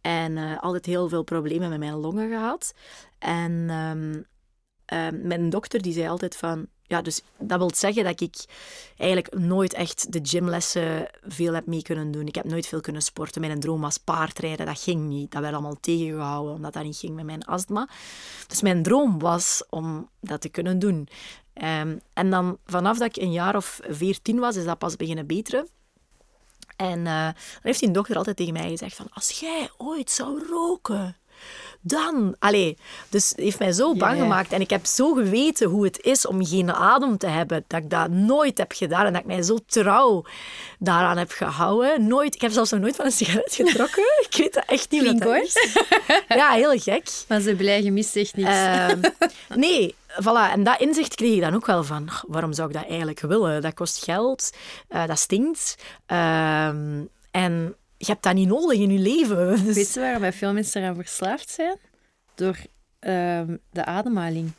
En 0.00 0.36
uh, 0.36 0.58
altijd 0.62 0.86
heel 0.86 1.08
veel 1.08 1.22
problemen 1.22 1.68
met 1.68 1.78
mijn 1.78 1.94
longen 1.94 2.30
gehad. 2.30 2.74
En 3.18 3.52
um, 3.52 4.26
mijn 5.26 5.50
dokter 5.50 5.82
die 5.82 5.92
zei 5.92 6.08
altijd 6.08 6.36
van... 6.36 6.68
Ja, 6.88 7.02
dus 7.02 7.22
dat 7.38 7.58
wil 7.58 7.70
zeggen 7.74 8.04
dat 8.04 8.20
ik 8.20 8.44
eigenlijk 8.96 9.34
nooit 9.38 9.72
echt 9.72 10.12
de 10.12 10.20
gymlessen 10.22 11.08
veel 11.26 11.54
heb 11.54 11.66
mee 11.66 11.82
kunnen 11.82 12.10
doen. 12.10 12.26
Ik 12.26 12.34
heb 12.34 12.44
nooit 12.44 12.66
veel 12.66 12.80
kunnen 12.80 13.02
sporten. 13.02 13.40
Mijn 13.40 13.60
droom 13.60 13.80
was 13.80 13.98
paardrijden. 13.98 14.66
Dat 14.66 14.80
ging 14.80 15.08
niet. 15.08 15.30
Dat 15.30 15.40
werd 15.40 15.52
allemaal 15.52 15.80
tegengehouden, 15.80 16.54
omdat 16.54 16.72
dat 16.72 16.82
niet 16.82 16.96
ging 16.96 17.14
met 17.14 17.24
mijn 17.24 17.44
astma. 17.44 17.88
Dus 18.46 18.62
mijn 18.62 18.82
droom 18.82 19.18
was 19.18 19.64
om 19.70 20.08
dat 20.20 20.40
te 20.40 20.48
kunnen 20.48 20.78
doen. 20.78 21.08
Um, 21.54 22.00
en 22.12 22.30
dan 22.30 22.58
vanaf 22.66 22.98
dat 22.98 23.16
ik 23.16 23.22
een 23.22 23.32
jaar 23.32 23.56
of 23.56 23.80
veertien 23.88 24.38
was, 24.38 24.56
is 24.56 24.64
dat 24.64 24.78
pas 24.78 24.96
beginnen 24.96 25.26
beteren. 25.26 25.68
En 26.76 26.98
uh, 26.98 27.24
dan 27.24 27.34
heeft 27.62 27.80
die 27.80 27.90
dokter 27.90 28.16
altijd 28.16 28.36
tegen 28.36 28.52
mij 28.52 28.68
gezegd 28.68 28.96
van... 28.96 29.06
Als 29.12 29.30
jij 29.30 29.70
ooit 29.76 30.10
zou 30.10 30.46
roken, 30.48 31.16
dan... 31.80 32.36
Allee, 32.38 32.76
dus 33.08 33.28
het 33.28 33.38
heeft 33.38 33.58
mij 33.58 33.72
zo 33.72 33.94
bang 33.94 34.18
gemaakt. 34.18 34.52
En 34.52 34.60
ik 34.60 34.70
heb 34.70 34.86
zo 34.86 35.12
geweten 35.14 35.68
hoe 35.68 35.84
het 35.84 36.00
is 36.00 36.26
om 36.26 36.46
geen 36.46 36.72
adem 36.72 37.18
te 37.18 37.26
hebben. 37.26 37.64
Dat 37.66 37.82
ik 37.82 37.90
dat 37.90 38.10
nooit 38.10 38.58
heb 38.58 38.72
gedaan. 38.72 39.06
En 39.06 39.12
dat 39.12 39.20
ik 39.20 39.26
mij 39.26 39.42
zo 39.42 39.58
trouw 39.66 40.24
daaraan 40.78 41.18
heb 41.18 41.30
gehouden. 41.30 42.06
Nooit, 42.06 42.34
ik 42.34 42.40
heb 42.40 42.52
zelfs 42.52 42.70
nog 42.70 42.80
nooit 42.80 42.96
van 42.96 43.04
een 43.04 43.12
sigaret 43.12 43.54
getrokken. 43.62 44.26
ik 44.28 44.36
weet 44.36 44.54
dat 44.54 44.64
echt 44.66 44.90
niet 44.90 45.04
wat 45.04 45.18
dat 45.18 45.42
is. 45.42 45.76
Ja, 46.28 46.50
heel 46.50 46.78
gek. 46.78 47.10
Maar 47.28 47.40
ze 47.40 47.54
blij 47.54 47.82
gemist 47.82 48.16
echt. 48.16 48.38
Uh, 48.38 48.88
nee, 49.54 49.94
voilà. 50.22 50.52
En 50.52 50.64
dat 50.64 50.80
inzicht 50.80 51.14
kreeg 51.14 51.34
ik 51.34 51.40
dan 51.40 51.54
ook 51.54 51.66
wel 51.66 51.84
van, 51.84 52.08
waarom 52.26 52.52
zou 52.52 52.68
ik 52.68 52.74
dat 52.74 52.86
eigenlijk 52.88 53.20
willen? 53.20 53.62
Dat 53.62 53.74
kost 53.74 54.04
geld, 54.04 54.50
uh, 54.90 55.06
dat 55.06 55.18
stinkt. 55.18 55.76
Uh, 56.08 56.66
en 57.30 57.74
je 57.98 58.06
hebt 58.06 58.22
dat 58.22 58.34
niet 58.34 58.48
nodig 58.48 58.78
in 58.78 58.90
je 58.90 58.98
leven. 58.98 59.48
Dus... 59.64 59.74
Weet 59.74 59.94
je 59.94 60.00
waarom 60.00 60.32
veel 60.32 60.52
mensen 60.52 60.82
eraan 60.82 60.94
verslaafd 60.94 61.50
zijn? 61.50 61.76
Door 62.34 62.56
uh, 63.00 63.40
de 63.70 63.84
ademhaling. 63.84 64.52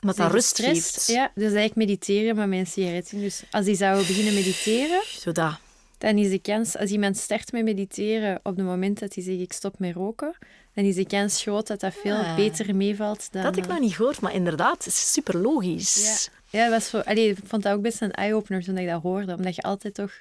Omdat 0.00 0.16
dat 0.16 0.30
rust 0.30 0.60
geeft. 0.60 1.06
Ja, 1.06 1.30
dus 1.34 1.44
eigenlijk 1.44 1.74
mediteren 1.74 2.36
met 2.36 2.48
mijn 2.48 2.66
sigaretten. 2.66 3.20
Dus 3.20 3.42
als 3.50 3.64
die 3.64 3.74
zouden 3.74 4.06
beginnen 4.06 4.34
mediteren... 4.34 5.02
Zodat. 5.06 5.58
Dan 5.98 6.18
is 6.18 6.30
de 6.30 6.38
kans, 6.38 6.76
als 6.76 6.90
iemand 6.90 7.16
start 7.16 7.52
met 7.52 7.64
mediteren 7.64 8.40
op 8.42 8.56
het 8.56 8.66
moment 8.66 8.98
dat 8.98 9.14
hij 9.14 9.24
zegt 9.24 9.40
ik 9.40 9.52
stop 9.52 9.78
met 9.78 9.94
roken, 9.94 10.36
dan 10.74 10.84
is 10.84 10.94
de 10.94 11.06
kans 11.06 11.42
groot 11.42 11.66
dat 11.66 11.80
dat 11.80 11.94
veel 11.94 12.16
ja. 12.16 12.34
beter 12.34 12.76
meevalt 12.76 13.32
dan... 13.32 13.42
Dat 13.42 13.54
had 13.54 13.64
ik 13.64 13.70
nog 13.70 13.80
niet 13.80 13.94
gehoord, 13.94 14.20
maar 14.20 14.34
inderdaad, 14.34 14.84
het 14.84 14.86
is 14.86 15.12
super 15.12 15.36
logisch. 15.36 16.30
Ja, 16.50 16.64
ja 16.64 16.70
was 16.70 16.88
voor, 16.88 17.04
allee, 17.04 17.28
ik 17.28 17.38
vond 17.44 17.62
dat 17.62 17.72
ook 17.72 17.82
best 17.82 18.00
een 18.00 18.12
eye-opener 18.12 18.64
toen 18.64 18.78
ik 18.78 18.88
dat 18.88 19.02
hoorde, 19.02 19.34
omdat 19.34 19.54
je 19.54 19.62
altijd 19.62 19.94
toch 19.94 20.12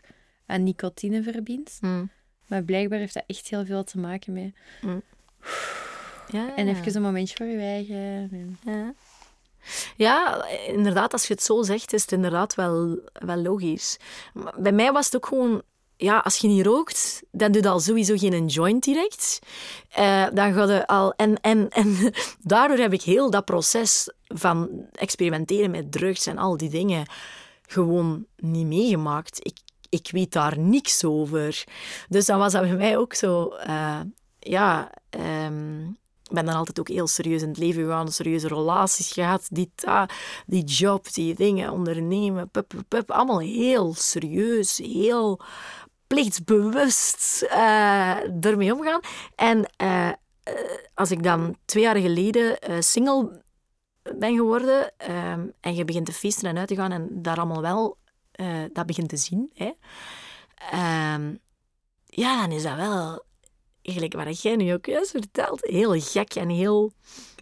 aan 0.53 0.63
nicotine 0.63 1.23
verbindt. 1.23 1.77
Mm. 1.81 2.09
Maar 2.47 2.63
blijkbaar 2.63 2.99
heeft 2.99 3.13
dat 3.13 3.23
echt 3.27 3.47
heel 3.47 3.65
veel 3.65 3.83
te 3.83 3.99
maken 3.99 4.33
met... 4.33 4.51
Mm. 4.81 5.01
Ja. 6.27 6.55
En 6.55 6.67
even 6.67 6.95
een 6.95 7.01
momentje 7.01 7.35
voor 7.35 7.45
je 7.45 7.57
eigen... 7.57 8.57
Ja. 8.65 8.93
Ja, 9.97 10.45
inderdaad, 10.67 11.13
als 11.13 11.27
je 11.27 11.33
het 11.33 11.43
zo 11.43 11.63
zegt, 11.63 11.93
is 11.93 12.01
het 12.01 12.11
inderdaad 12.11 12.55
wel, 12.55 12.99
wel 13.13 13.37
logisch. 13.37 13.97
Bij 14.57 14.71
mij 14.71 14.91
was 14.91 15.05
het 15.05 15.15
ook 15.15 15.25
gewoon 15.25 15.61
ja, 15.97 16.17
als 16.17 16.37
je 16.37 16.47
niet 16.47 16.65
rookt, 16.65 17.23
dan 17.31 17.51
doe 17.51 17.61
je 17.61 17.69
al 17.69 17.79
sowieso 17.79 18.17
geen 18.17 18.45
joint 18.45 18.83
direct. 18.83 19.39
Uh, 19.99 20.27
dan 20.33 20.53
ga 20.53 20.73
je 20.73 20.87
al... 20.87 21.13
En, 21.13 21.41
en, 21.41 21.69
en 21.69 22.13
daardoor 22.41 22.77
heb 22.77 22.93
ik 22.93 23.01
heel 23.01 23.29
dat 23.29 23.45
proces 23.45 24.13
van 24.27 24.87
experimenteren 24.91 25.71
met 25.71 25.91
drugs 25.91 26.25
en 26.25 26.37
al 26.37 26.57
die 26.57 26.69
dingen 26.69 27.05
gewoon 27.67 28.25
niet 28.37 28.67
meegemaakt. 28.67 29.37
Ik, 29.45 29.57
ik 29.93 30.09
weet 30.11 30.31
daar 30.31 30.59
niks 30.59 31.03
over. 31.03 31.63
Dus 32.09 32.25
dan 32.25 32.39
was 32.39 32.51
dat 32.51 32.61
bij 32.61 32.75
mij 32.75 32.97
ook 32.97 33.13
zo... 33.13 33.55
Uh, 33.67 33.99
ja... 34.39 34.91
Um, 35.45 35.97
ik 36.23 36.39
ben 36.39 36.45
dan 36.45 36.55
altijd 36.55 36.79
ook 36.79 36.87
heel 36.87 37.07
serieus 37.07 37.41
in 37.41 37.47
het 37.47 37.57
leven 37.57 37.83
gegaan, 37.83 38.11
serieuze 38.11 38.47
relaties 38.47 39.11
gehad, 39.11 39.47
die, 39.49 39.71
ta, 39.75 40.09
die 40.45 40.63
job, 40.63 41.13
die 41.13 41.35
dingen, 41.35 41.71
ondernemen, 41.71 42.49
pup, 42.49 42.67
pup, 42.67 42.83
pup, 42.87 43.11
allemaal 43.11 43.39
heel 43.39 43.93
serieus, 43.93 44.77
heel 44.77 45.39
plichtsbewust 46.07 47.43
uh, 47.43 48.45
ermee 48.45 48.73
omgaan. 48.73 48.99
En 49.35 49.69
uh, 49.83 50.09
als 50.93 51.11
ik 51.11 51.23
dan 51.23 51.57
twee 51.65 51.83
jaar 51.83 51.97
geleden 51.97 52.57
single 52.83 53.43
ben 54.17 54.35
geworden 54.35 54.97
ehm, 54.97 55.47
en 55.59 55.75
je 55.75 55.85
begint 55.85 56.05
te 56.05 56.13
feesten 56.13 56.49
en 56.49 56.57
uit 56.57 56.67
te 56.67 56.75
gaan 56.75 56.91
en 56.91 57.09
daar 57.11 57.37
allemaal 57.37 57.61
wel 57.61 57.97
dat 58.73 58.85
begint 58.85 59.09
te 59.09 59.17
zien, 59.17 59.51
hè, 59.53 59.71
ehm, 60.71 61.35
ja, 62.05 62.41
dan 62.41 62.51
is 62.51 62.63
dat 62.63 62.75
wel 62.75 63.23
eigenlijk 63.81 64.13
wat 64.13 64.41
jij 64.41 64.55
nu 64.55 64.73
ook 64.73 64.85
juist 64.85 65.11
vertelt, 65.11 65.61
heel 65.61 66.01
gek 66.01 66.33
en 66.33 66.49
heel... 66.49 66.91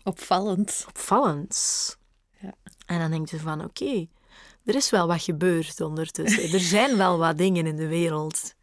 Opvallend. 0.03 0.85
Opvallend. 0.88 1.97
Ja. 2.39 2.53
En 2.85 2.99
dan 2.99 3.11
denk 3.11 3.30
je 3.30 3.39
van, 3.39 3.63
oké, 3.63 3.84
okay, 3.84 4.09
er 4.65 4.76
is 4.76 4.89
wel 4.89 5.07
wat 5.07 5.22
gebeurd 5.22 5.81
ondertussen. 5.81 6.51
er 6.53 6.59
zijn 6.59 6.97
wel 6.97 7.18
wat 7.18 7.38
dingen 7.38 7.65
in 7.65 7.76
de 7.76 7.88
wereld. 7.88 8.55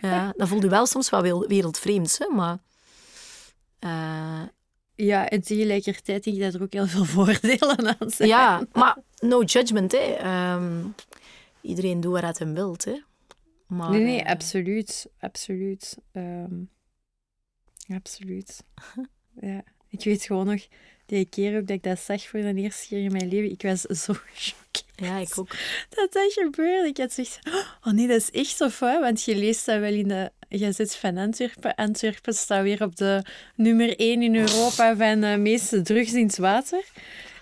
Ja, 0.00 0.32
dan 0.36 0.48
voel 0.48 0.60
je 0.60 0.68
wel 0.68 0.86
soms 0.86 1.10
wat 1.10 1.46
wereldvreemds, 1.46 2.18
hè, 2.18 2.28
maar... 2.28 2.58
Uh... 3.80 4.42
Ja, 4.96 5.28
en 5.28 5.42
tegelijkertijd 5.42 6.24
denk 6.24 6.36
ik 6.36 6.42
dat 6.42 6.54
er 6.54 6.62
ook 6.62 6.72
heel 6.72 6.86
veel 6.86 7.04
voordelen 7.24 8.00
aan 8.00 8.10
zijn. 8.10 8.28
Ja, 8.28 8.66
maar 8.72 8.98
no 9.18 9.42
judgment, 9.42 9.92
hè. 9.92 10.54
Um, 10.54 10.94
iedereen 11.64 12.00
doet 12.00 12.20
wat 12.20 12.38
hij 12.38 12.52
wil, 12.52 12.76
hè. 12.84 13.00
Maar, 13.66 13.90
nee, 13.90 14.02
nee, 14.02 14.20
uh... 14.20 14.26
absoluut. 14.26 15.06
Absoluut. 15.18 15.98
Um, 16.12 16.70
absoluut. 17.88 18.64
ja, 19.40 19.62
ik 19.88 20.04
weet 20.04 20.24
gewoon 20.24 20.46
nog 20.46 20.66
die 21.06 21.24
keer 21.28 21.58
ook 21.58 21.66
dat 21.66 21.76
ik 21.76 21.82
dat 21.82 21.98
zag 21.98 22.28
voor 22.28 22.40
de 22.40 22.54
eerste 22.54 22.86
keer 22.88 23.04
in 23.04 23.12
mijn 23.12 23.28
leven. 23.28 23.50
Ik 23.50 23.62
was 23.62 23.80
zo 23.80 24.12
gechoqueerd. 24.12 24.84
Ja, 24.96 25.18
ik 25.18 25.38
ook. 25.38 25.56
Dat 25.88 26.12
dat 26.12 26.32
gebeurde. 26.32 26.88
Ik 26.88 26.96
had 26.96 27.12
zoiets 27.12 27.38
oh 27.82 27.92
nee, 27.92 28.06
dat 28.06 28.16
is 28.16 28.30
echt 28.30 28.60
of 28.60 28.80
hè? 28.80 29.00
Want 29.00 29.22
je 29.22 29.36
leest 29.36 29.66
dat 29.66 29.80
wel 29.80 29.92
in 29.92 30.08
de 30.08 30.30
Gazet 30.48 30.96
van 30.96 31.16
Antwerpen. 31.16 31.74
Antwerpen 31.74 32.34
staat 32.34 32.62
weer 32.62 32.82
op 32.82 32.96
de 32.96 33.24
nummer 33.56 33.98
1 33.98 34.22
in 34.22 34.36
Europa 34.36 34.96
van 34.96 35.20
de 35.20 35.36
meeste 35.38 35.82
drugs 35.82 36.12
in 36.12 36.26
het 36.26 36.36
water. 36.36 36.84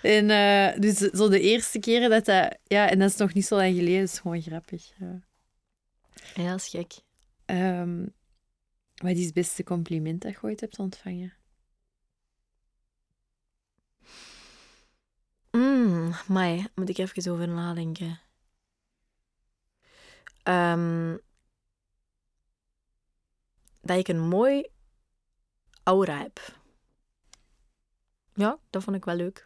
En 0.03 0.29
uh, 0.29 0.81
dus 0.81 0.97
zo 0.97 1.29
de 1.29 1.39
eerste 1.39 1.79
keren 1.79 2.09
dat 2.09 2.25
dat... 2.25 2.57
Ja, 2.63 2.89
en 2.89 2.99
dat 2.99 3.09
is 3.09 3.15
nog 3.15 3.33
niet 3.33 3.45
zo 3.45 3.55
lang 3.55 3.75
geleden. 3.75 3.99
Dat 3.99 4.09
is 4.09 4.19
gewoon 4.19 4.41
grappig. 4.41 4.93
Ja, 4.99 5.21
ja 6.35 6.49
dat 6.49 6.59
is 6.59 6.67
gek. 6.67 6.93
Um, 7.45 8.13
wat 8.95 9.15
is 9.15 9.25
het 9.25 9.33
beste 9.33 9.63
compliment 9.63 10.21
dat 10.21 10.31
je 10.31 10.43
ooit 10.43 10.59
hebt 10.59 10.79
ontvangen? 10.79 11.33
Mm, 15.51 16.13
maar 16.27 16.67
moet 16.75 16.89
ik 16.89 16.97
even 16.97 17.31
over 17.31 17.47
nadenken. 17.47 18.19
Um, 20.43 21.19
dat 23.81 23.97
ik 23.97 24.07
een 24.07 24.27
mooi 24.27 24.67
aura 25.83 26.17
heb. 26.17 26.39
Ja, 28.33 28.59
dat 28.69 28.83
vond 28.83 28.95
ik 28.95 29.05
wel 29.05 29.15
leuk. 29.15 29.45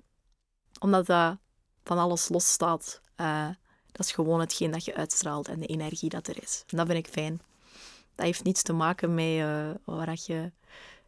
Omdat 0.79 1.05
dat 1.05 1.37
van 1.83 1.97
alles 1.97 2.29
los 2.29 2.51
staat. 2.51 3.01
Uh, 3.17 3.49
dat 3.91 4.05
is 4.05 4.11
gewoon 4.11 4.39
hetgeen 4.39 4.71
dat 4.71 4.85
je 4.85 4.95
uitstraalt 4.95 5.47
en 5.47 5.59
de 5.59 5.65
energie 5.65 6.09
dat 6.09 6.27
er 6.27 6.41
is. 6.41 6.63
En 6.67 6.77
dat 6.77 6.87
vind 6.87 7.07
ik 7.07 7.13
fijn. 7.13 7.41
Dat 8.15 8.25
heeft 8.25 8.43
niets 8.43 8.61
te 8.61 8.73
maken 8.73 9.13
met 9.13 9.25
uh, 9.25 9.69
wat 9.83 10.25
je 10.25 10.51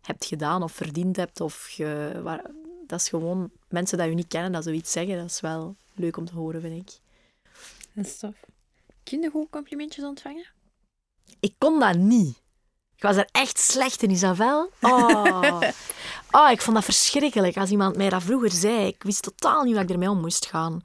hebt 0.02 0.26
gedaan 0.26 0.64
of 0.64 0.72
verdiend 0.72 1.16
hebt. 1.16 1.41
Of 1.41 1.70
je, 1.70 2.20
waar, 2.24 2.52
dat 2.88 3.00
is 3.00 3.10
gewoon 3.10 3.52
mensen 3.68 3.98
dat 3.98 4.08
je 4.08 4.14
niet 4.14 4.28
kennen, 4.28 4.52
dat 4.52 4.64
zoiets 4.64 4.91
zeggen. 4.91 5.18
Dat 5.18 5.26
is 5.26 5.40
wel 5.40 5.76
leuk 5.94 6.18
om 6.18 6.26
te 6.26 6.34
horen, 6.34 6.62
vind 6.62 6.90
ik. 6.90 7.00
Dat 7.94 8.06
is 8.06 8.18
tof. 8.18 8.36
Kun 9.04 9.22
je 9.22 9.30
goed 9.30 9.50
complimentjes 9.50 10.06
ontvangen? 10.06 10.48
Ik 11.40 11.54
kon 11.58 11.80
dat 11.80 11.96
niet. 11.96 12.41
Ik 12.99 13.05
was 13.05 13.15
er 13.15 13.30
echt 13.31 13.59
slecht 13.59 14.03
in, 14.03 14.11
Isabel. 14.11 14.69
Oh. 14.81 15.61
oh, 16.31 16.51
ik 16.51 16.61
vond 16.61 16.76
dat 16.76 16.85
verschrikkelijk 16.85 17.57
als 17.57 17.69
iemand 17.69 17.95
mij 17.95 18.09
dat 18.09 18.23
vroeger 18.23 18.51
zei. 18.51 18.88
Ik 18.88 19.03
wist 19.03 19.21
totaal 19.21 19.63
niet 19.63 19.73
hoe 19.73 19.84
ik 19.84 19.89
ermee 19.89 20.09
om 20.09 20.19
moest 20.19 20.45
gaan. 20.45 20.81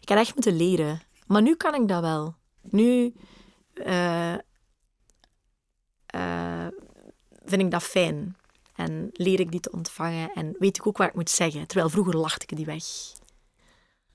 Ik 0.00 0.08
had 0.08 0.18
echt 0.18 0.34
moeten 0.34 0.56
leren. 0.56 1.00
Maar 1.26 1.42
nu 1.42 1.56
kan 1.56 1.74
ik 1.74 1.88
dat 1.88 2.00
wel. 2.00 2.34
Nu 2.62 3.14
uh, 3.74 4.32
uh, 6.14 6.66
vind 7.44 7.62
ik 7.62 7.70
dat 7.70 7.82
fijn. 7.82 8.36
En 8.74 9.10
leer 9.12 9.40
ik 9.40 9.50
die 9.50 9.60
te 9.60 9.70
ontvangen 9.70 10.30
en 10.34 10.56
weet 10.58 10.76
ik 10.76 10.86
ook 10.86 10.98
wat 10.98 11.08
ik 11.08 11.14
moet 11.14 11.30
zeggen. 11.30 11.66
Terwijl 11.66 11.90
vroeger 11.90 12.16
lachte 12.16 12.46
ik 12.48 12.56
die 12.56 12.66
weg. 12.66 12.84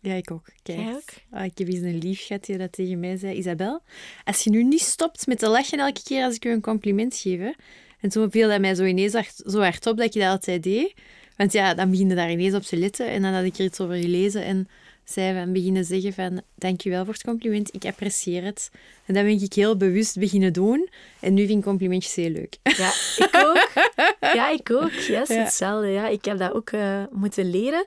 Ja, 0.03 0.13
ik 0.13 0.31
ook. 0.31 0.45
Kijk, 0.63 1.25
ah, 1.31 1.45
ik 1.45 1.57
heb 1.57 1.67
eens 1.67 1.80
een 1.80 1.97
lief 1.97 2.25
gehad 2.25 2.45
die 2.45 2.57
dat 2.57 2.71
tegen 2.71 2.99
mij 2.99 3.17
zei. 3.17 3.38
Isabel, 3.38 3.81
als 4.23 4.43
je 4.43 4.49
nu 4.49 4.63
niet 4.63 4.81
stopt 4.81 5.27
met 5.27 5.39
te 5.39 5.47
lachen 5.47 5.80
elke 5.80 6.03
keer 6.03 6.23
als 6.23 6.35
ik 6.35 6.43
je 6.43 6.49
een 6.49 6.61
compliment 6.61 7.15
geef, 7.17 7.55
En 7.99 8.09
toen 8.09 8.31
viel 8.31 8.49
dat 8.49 8.59
mij 8.59 8.75
zo 8.75 8.84
ineens 8.84 9.13
hard, 9.13 9.41
zo 9.45 9.59
hard 9.59 9.85
op 9.85 9.97
dat 9.97 10.13
je 10.13 10.19
dat 10.19 10.30
altijd 10.30 10.63
deed. 10.63 10.93
Want 11.38 11.53
ja, 11.53 11.73
dan 11.73 11.89
begin 11.89 12.09
je 12.09 12.15
daar 12.15 12.31
ineens 12.31 12.53
op 12.53 12.61
te 12.61 12.77
letten. 12.77 13.07
En 13.07 13.21
dan 13.21 13.34
had 13.34 13.43
ik 13.43 13.57
er 13.57 13.65
iets 13.65 13.80
over 13.80 13.95
gelezen 13.95 14.43
en 14.43 14.67
zij 15.03 15.34
van 15.34 15.53
beginnen 15.53 15.85
zeggen 15.85 16.13
van 16.13 16.41
dankjewel 16.55 17.05
voor 17.05 17.13
het 17.13 17.23
compliment, 17.23 17.75
ik 17.75 17.85
apprecieer 17.85 18.43
het. 18.43 18.71
En 19.05 19.13
dat 19.13 19.23
ben 19.23 19.41
ik 19.41 19.53
heel 19.53 19.77
bewust 19.77 20.19
beginnen 20.19 20.53
doen. 20.53 20.89
En 21.19 21.34
nu 21.34 21.45
vind 21.45 21.57
ik 21.57 21.63
complimentjes 21.63 22.15
heel 22.15 22.30
leuk. 22.30 22.57
Ja, 22.63 22.91
ik 23.17 23.30
ook. 23.45 23.69
Ja, 24.34 24.49
ik 24.49 24.71
ook. 24.71 24.91
Yes, 24.91 25.27
hetzelfde. 25.27 25.88
Ja, 25.88 26.07
ik 26.07 26.25
heb 26.25 26.38
dat 26.38 26.53
ook 26.53 26.71
uh, 26.71 27.03
moeten 27.11 27.49
leren. 27.49 27.85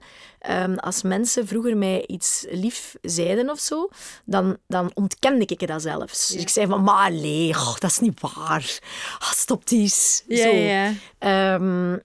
Um, 0.50 0.78
als 0.78 1.02
mensen 1.02 1.46
vroeger 1.46 1.76
mij 1.76 2.06
iets 2.06 2.46
lief 2.50 2.94
zeiden 3.02 3.50
of 3.50 3.58
zo, 3.58 3.88
dan, 4.24 4.56
dan 4.66 4.90
ontkende 4.94 5.44
ik 5.46 5.66
dat 5.66 5.82
zelfs. 5.82 6.28
Dus 6.28 6.40
ik 6.40 6.48
zei 6.48 6.66
van, 6.66 6.82
maar 6.82 7.12
oh, 7.12 7.76
dat 7.78 7.90
is 7.90 7.98
niet 7.98 8.20
waar. 8.20 8.78
Oh, 9.18 9.30
stop 9.32 9.62
eens. 9.70 10.24
Ja, 10.26 10.42
zo. 10.42 10.54
ja. 10.54 11.54
Um, 11.54 12.02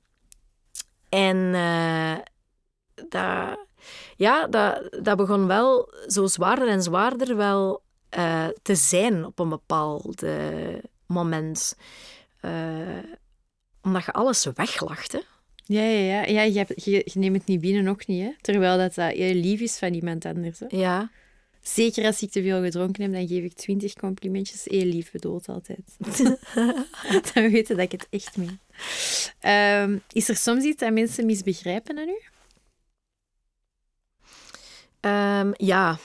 en 1.10 1.38
uh, 1.38 2.16
dat 3.10 3.58
ja, 4.22 4.48
dat, 4.48 4.98
dat 5.02 5.18
begon 5.18 5.48
wel 5.48 5.94
zo 6.08 6.28
zwaarder 6.28 6.68
en 6.68 6.84
zwaarder 6.84 7.36
wel 7.36 7.82
uh, 8.18 8.48
te 8.62 8.76
zijn 8.76 9.26
op 9.26 9.40
een 9.40 9.50
bepaald 9.50 10.24
moment. 11.06 11.76
Uh, 12.42 12.52
omdat 13.82 14.06
je 14.06 14.12
alles 14.12 14.48
weglacht, 14.56 15.12
hè. 15.12 15.20
Ja, 15.66 15.84
ja, 15.84 16.00
ja. 16.00 16.26
ja 16.26 16.42
je, 16.42 16.58
hebt, 16.58 16.84
je, 16.84 16.92
je, 16.92 17.20
neemt 17.20 17.38
het 17.38 17.46
niet 17.46 17.62
binnen, 17.62 17.88
ook 17.88 18.08
niet. 18.08 18.24
Hè? 18.24 18.32
Terwijl 18.42 18.78
dat, 18.78 18.96
dat 18.96 19.12
heel 19.12 19.34
lief 19.34 19.60
is 19.60 19.78
van 19.78 19.94
iemand 19.94 20.26
anders. 20.26 20.60
Hè? 20.60 20.66
Ja. 20.70 21.12
Zeker 21.62 22.06
als 22.06 22.22
ik 22.22 22.32
te 22.32 22.42
veel 22.42 22.62
gedronken 22.62 23.04
heb, 23.04 23.14
dan 23.14 23.28
geef 23.28 23.44
ik 23.44 23.54
twintig 23.54 23.94
complimentjes. 23.94 24.64
Heel 24.66 24.86
lief 24.86 25.12
bedoeld 25.12 25.48
altijd. 25.48 25.98
dan 27.34 27.50
weten 27.50 27.76
dat 27.76 27.86
ik 27.86 27.92
het 27.92 28.08
echt 28.10 28.38
meen. 28.38 28.60
Um, 29.90 30.02
is 30.12 30.30
er 30.30 30.36
soms 30.36 30.64
iets 30.64 30.80
dat 30.80 30.94
mensen 30.94 31.26
misbegrijpen 31.26 31.98
aan 31.98 32.10
u? 32.10 32.20
Um, 35.02 35.52
ja, 35.54 35.98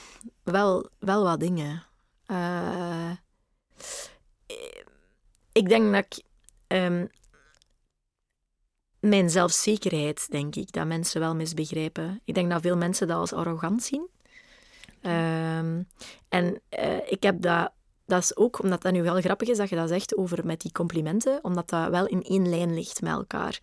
wel, 0.43 0.89
wel 0.99 1.23
wat 1.23 1.39
dingen. 1.39 1.83
Uh, 2.27 3.11
ik 5.51 5.69
denk 5.69 5.93
dat 5.93 6.05
ik... 6.05 6.23
Um, 6.67 7.09
mijn 8.99 9.29
zelfzekerheid, 9.29 10.31
denk 10.31 10.55
ik, 10.55 10.71
dat 10.71 10.85
mensen 10.85 11.19
wel 11.19 11.35
misbegrijpen. 11.35 12.21
Ik 12.25 12.33
denk 12.33 12.51
dat 12.51 12.61
veel 12.61 12.77
mensen 12.77 13.07
dat 13.07 13.17
als 13.17 13.33
arrogant 13.33 13.83
zien. 13.83 14.09
Um, 15.01 15.87
en 16.29 16.61
uh, 16.79 17.11
ik 17.11 17.23
heb 17.23 17.41
dat 17.41 17.71
dat 18.07 18.23
is 18.23 18.35
ook 18.35 18.61
omdat 18.61 18.81
dat 18.81 18.91
nu 18.91 19.03
wel 19.03 19.21
grappig 19.21 19.47
is 19.47 19.57
dat 19.57 19.69
je 19.69 19.75
dat 19.75 19.89
zegt 19.89 20.17
over 20.17 20.45
met 20.45 20.61
die 20.61 20.71
complimenten, 20.71 21.39
omdat 21.41 21.69
dat 21.69 21.89
wel 21.89 22.05
in 22.05 22.23
één 22.23 22.49
lijn 22.49 22.73
ligt 22.73 23.01
met 23.01 23.11
elkaar. 23.11 23.59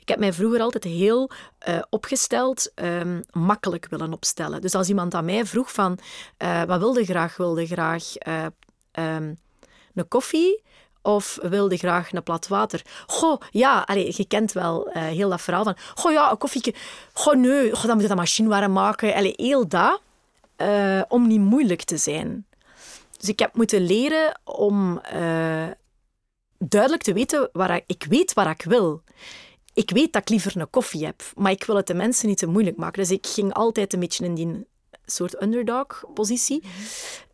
Ik 0.00 0.08
heb 0.08 0.18
mij 0.18 0.32
vroeger 0.32 0.60
altijd 0.60 0.84
heel 0.84 1.30
uh, 1.68 1.78
opgesteld, 1.90 2.72
um, 2.74 3.24
makkelijk 3.30 3.86
willen 3.90 4.12
opstellen. 4.12 4.60
Dus 4.60 4.74
als 4.74 4.88
iemand 4.88 5.14
aan 5.14 5.24
mij 5.24 5.46
vroeg 5.46 5.72
van, 5.72 5.98
uh, 6.38 6.62
wat 6.62 6.78
wilde 6.78 7.04
graag? 7.04 7.36
Wilde 7.36 7.66
graag 7.66 8.04
uh, 8.28 8.44
um, 8.92 9.38
een 9.94 10.08
koffie? 10.08 10.62
Of 11.02 11.38
wilde 11.42 11.76
graag 11.76 12.12
een 12.12 12.22
plat 12.22 12.48
water? 12.48 12.82
Goh, 13.06 13.40
ja, 13.50 13.82
allez, 13.86 14.16
je 14.16 14.26
kent 14.26 14.52
wel 14.52 14.90
heel 14.92 15.28
dat 15.28 15.40
verhaal 15.40 15.64
van, 15.64 15.76
goh 15.94 16.12
ja, 16.12 16.30
een 16.30 16.38
koffieke. 16.38 16.74
Goh 17.12 17.34
nee, 17.34 17.70
goh, 17.70 17.84
dan 17.84 17.92
moet 17.92 18.02
je 18.02 18.08
dat 18.08 18.16
machine 18.16 18.48
warm 18.48 18.72
maken. 18.72 19.14
Allez, 19.14 19.36
heel 19.36 19.68
dat, 19.68 20.00
om 21.08 21.26
niet 21.26 21.40
moeilijk 21.40 21.82
te 21.82 21.96
zijn. 21.96 22.46
Dus 23.18 23.28
ik 23.28 23.38
heb 23.38 23.54
moeten 23.54 23.80
leren 23.80 24.40
om 24.44 25.00
uh, 25.14 25.66
duidelijk 26.58 27.02
te 27.02 27.12
weten 27.12 27.48
waar 27.52 27.80
ik, 27.86 28.06
weet 28.08 28.32
waar 28.32 28.50
ik 28.50 28.62
wil. 28.62 29.02
Ik 29.74 29.90
weet 29.90 30.12
dat 30.12 30.22
ik 30.22 30.28
liever 30.28 30.56
een 30.56 30.70
koffie 30.70 31.04
heb, 31.04 31.22
maar 31.34 31.52
ik 31.52 31.64
wil 31.64 31.76
het 31.76 31.86
de 31.86 31.94
mensen 31.94 32.28
niet 32.28 32.38
te 32.38 32.46
moeilijk 32.46 32.76
maken. 32.76 33.02
Dus 33.02 33.10
ik 33.10 33.26
ging 33.26 33.54
altijd 33.54 33.92
een 33.92 34.00
beetje 34.00 34.24
in 34.24 34.34
die 34.34 34.66
soort 35.04 35.42
underdog-positie. 35.42 36.62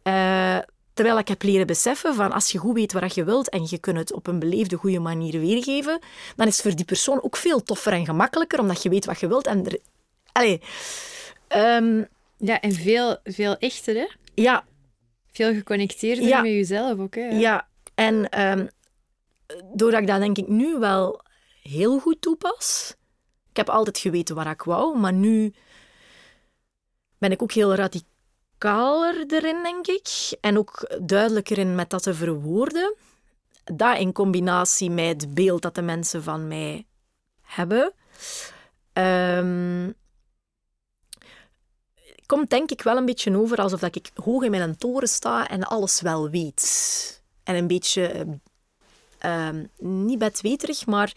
Uh, 0.04 0.58
terwijl 0.94 1.18
ik 1.18 1.28
heb 1.28 1.42
leren 1.42 1.66
beseffen 1.66 2.14
van 2.14 2.32
als 2.32 2.50
je 2.50 2.58
goed 2.58 2.74
weet 2.74 2.92
wat 2.92 3.14
je 3.14 3.24
wilt 3.24 3.48
en 3.48 3.66
je 3.68 3.78
kunt 3.78 3.98
het 3.98 4.12
op 4.12 4.26
een 4.26 4.38
beleefde, 4.38 4.76
goede 4.76 4.98
manier 4.98 5.40
weergeven, 5.40 5.98
dan 6.36 6.46
is 6.46 6.52
het 6.56 6.62
voor 6.66 6.76
die 6.76 6.84
persoon 6.84 7.22
ook 7.22 7.36
veel 7.36 7.62
toffer 7.62 7.92
en 7.92 8.04
gemakkelijker, 8.04 8.60
omdat 8.60 8.82
je 8.82 8.88
weet 8.88 9.04
wat 9.04 9.20
je 9.20 9.28
wilt. 9.28 9.46
En 9.46 9.66
er... 9.66 9.78
Allee, 10.32 10.60
um... 11.56 12.08
ja, 12.36 12.60
en 12.60 12.72
veel, 12.72 13.16
veel 13.24 13.56
echter, 13.56 13.94
hè? 13.94 14.06
Ja, 14.34 14.64
veel 15.34 15.54
geconnecteerder 15.54 16.24
ja. 16.24 16.40
met 16.40 16.50
jezelf 16.50 16.98
ook. 16.98 17.14
Hè? 17.14 17.28
Ja, 17.28 17.68
en 17.94 18.40
um, 18.40 18.68
doordat 19.74 20.00
ik 20.00 20.06
dat 20.06 20.20
denk 20.20 20.38
ik 20.38 20.48
nu 20.48 20.78
wel 20.78 21.22
heel 21.62 21.98
goed 21.98 22.20
toepas. 22.20 22.94
Ik 23.50 23.56
heb 23.56 23.68
altijd 23.68 23.98
geweten 23.98 24.34
waar 24.34 24.50
ik 24.50 24.62
wou, 24.62 24.98
maar 24.98 25.12
nu 25.12 25.54
ben 27.18 27.30
ik 27.30 27.42
ook 27.42 27.52
heel 27.52 27.74
radicaler 27.74 29.24
erin, 29.28 29.62
denk 29.62 29.86
ik. 29.86 30.36
En 30.40 30.58
ook 30.58 30.96
duidelijker 31.02 31.58
in 31.58 31.74
met 31.74 31.90
dat 31.90 32.02
te 32.02 32.14
verwoorden. 32.14 32.94
Dat 33.64 33.98
in 33.98 34.12
combinatie 34.12 34.90
met 34.90 35.22
het 35.22 35.34
beeld 35.34 35.62
dat 35.62 35.74
de 35.74 35.82
mensen 35.82 36.22
van 36.22 36.48
mij 36.48 36.86
hebben. 37.40 37.92
Um, 38.92 39.94
komt 42.26 42.50
denk 42.50 42.70
ik 42.70 42.82
wel 42.82 42.96
een 42.96 43.04
beetje 43.04 43.38
over 43.38 43.58
alsof 43.58 43.80
dat 43.80 43.96
ik 43.96 44.10
hoog 44.14 44.42
in 44.42 44.50
mijn 44.50 44.76
toren 44.76 45.08
sta 45.08 45.48
en 45.48 45.62
alles 45.62 46.00
wel 46.00 46.30
weet. 46.30 47.22
En 47.42 47.54
een 47.54 47.66
beetje, 47.66 48.26
uh, 49.24 49.48
niet 49.78 50.18
bedweterig, 50.18 50.86
maar 50.86 51.12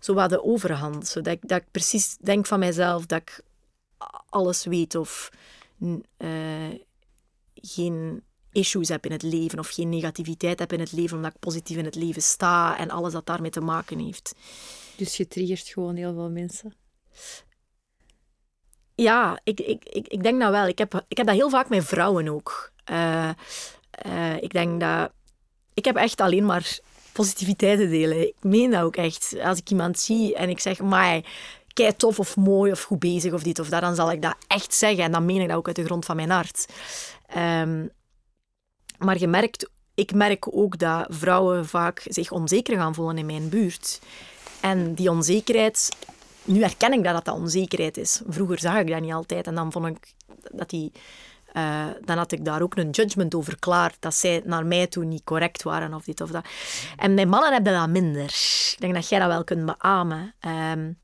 zo 0.00 0.14
wat 0.14 0.30
de 0.30 0.44
overhand. 0.44 1.08
Zodat 1.08 1.32
ik, 1.32 1.48
dat 1.48 1.60
ik 1.60 1.70
precies 1.70 2.16
denk 2.16 2.46
van 2.46 2.58
mijzelf 2.58 3.06
dat 3.06 3.20
ik 3.20 3.40
alles 4.28 4.64
weet 4.64 4.94
of 4.94 5.30
uh, 6.18 6.74
geen 7.54 8.22
issues 8.52 8.88
heb 8.88 9.04
in 9.04 9.12
het 9.12 9.22
leven 9.22 9.58
of 9.58 9.68
geen 9.68 9.88
negativiteit 9.88 10.58
heb 10.58 10.72
in 10.72 10.80
het 10.80 10.92
leven 10.92 11.16
omdat 11.16 11.32
ik 11.32 11.38
positief 11.38 11.76
in 11.76 11.84
het 11.84 11.94
leven 11.94 12.22
sta 12.22 12.78
en 12.78 12.90
alles 12.90 13.12
dat 13.12 13.26
daarmee 13.26 13.50
te 13.50 13.60
maken 13.60 13.98
heeft. 13.98 14.34
Dus 14.96 15.16
je 15.16 15.28
triggert 15.28 15.68
gewoon 15.68 15.96
heel 15.96 16.14
veel 16.14 16.30
mensen? 16.30 16.74
Ja, 19.00 19.40
ik, 19.44 19.60
ik, 19.60 19.84
ik, 19.84 20.08
ik 20.08 20.22
denk 20.22 20.40
dat 20.40 20.50
wel. 20.50 20.66
Ik 20.66 20.78
heb, 20.78 21.04
ik 21.08 21.16
heb 21.16 21.26
dat 21.26 21.36
heel 21.36 21.50
vaak 21.50 21.68
met 21.68 21.84
vrouwen 21.84 22.28
ook. 22.28 22.72
Uh, 22.90 23.30
uh, 24.06 24.42
ik 24.42 24.52
denk 24.52 24.80
dat... 24.80 25.10
Ik 25.74 25.84
heb 25.84 25.96
echt 25.96 26.20
alleen 26.20 26.46
maar 26.46 26.78
positiviteit 27.12 27.78
te 27.78 27.88
delen. 27.88 28.26
Ik 28.26 28.34
meen 28.40 28.70
dat 28.70 28.82
ook 28.82 28.96
echt. 28.96 29.36
Als 29.42 29.58
ik 29.58 29.70
iemand 29.70 29.98
zie 29.98 30.34
en 30.34 30.48
ik 30.48 30.60
zeg, 30.60 30.80
maar 30.80 31.20
kei 31.72 31.96
tof 31.96 32.18
of 32.18 32.36
mooi 32.36 32.72
of 32.72 32.82
goed 32.82 32.98
bezig 32.98 33.32
of 33.32 33.42
dit 33.42 33.58
of 33.58 33.68
dat, 33.68 33.80
dan 33.80 33.94
zal 33.94 34.12
ik 34.12 34.22
dat 34.22 34.36
echt 34.46 34.74
zeggen. 34.74 35.04
En 35.04 35.12
dan 35.12 35.24
meen 35.24 35.40
ik 35.40 35.48
dat 35.48 35.56
ook 35.56 35.66
uit 35.66 35.76
de 35.76 35.84
grond 35.84 36.04
van 36.04 36.16
mijn 36.16 36.30
hart. 36.30 36.66
Um, 37.36 37.90
maar 38.98 39.18
je 39.18 39.28
merkt, 39.28 39.70
ik 39.94 40.14
merk 40.14 40.56
ook 40.56 40.78
dat 40.78 41.06
vrouwen 41.08 41.66
vaak 41.66 42.02
zich 42.04 42.30
onzeker 42.30 42.76
gaan 42.76 42.94
voelen 42.94 43.18
in 43.18 43.26
mijn 43.26 43.48
buurt. 43.48 44.00
En 44.60 44.94
die 44.94 45.10
onzekerheid 45.10 45.88
nu 46.48 46.60
herken 46.60 46.92
ik 46.92 47.04
dat 47.04 47.24
dat, 47.24 47.34
onzekerheid 47.34 47.96
is. 47.96 48.22
Vroeger 48.26 48.58
zag 48.58 48.78
ik 48.78 48.88
dat 48.88 49.00
niet 49.00 49.12
altijd 49.12 49.46
en 49.46 49.54
dan 49.54 49.72
vond 49.72 49.86
ik 49.86 50.14
dat 50.52 50.70
die... 50.70 50.92
Uh, 51.52 51.86
dan 52.04 52.16
had 52.16 52.32
ik 52.32 52.44
daar 52.44 52.62
ook 52.62 52.76
een 52.76 52.90
judgment 52.90 53.34
over 53.34 53.58
klaar, 53.58 53.94
dat 53.98 54.14
zij 54.14 54.42
naar 54.44 54.66
mij 54.66 54.86
toe 54.86 55.04
niet 55.04 55.24
correct 55.24 55.62
waren 55.62 55.94
of 55.94 56.04
dit 56.04 56.20
of 56.20 56.30
dat. 56.30 56.46
En 56.96 57.14
mijn 57.14 57.28
mannen 57.28 57.52
hebben 57.52 57.72
dat 57.72 57.88
minder. 57.88 58.24
Ik 58.24 58.76
denk 58.78 58.94
dat 58.94 59.08
jij 59.08 59.18
dat 59.18 59.28
wel 59.28 59.44
kunt 59.44 59.66
beamen. 59.66 60.34
Um, 60.72 60.98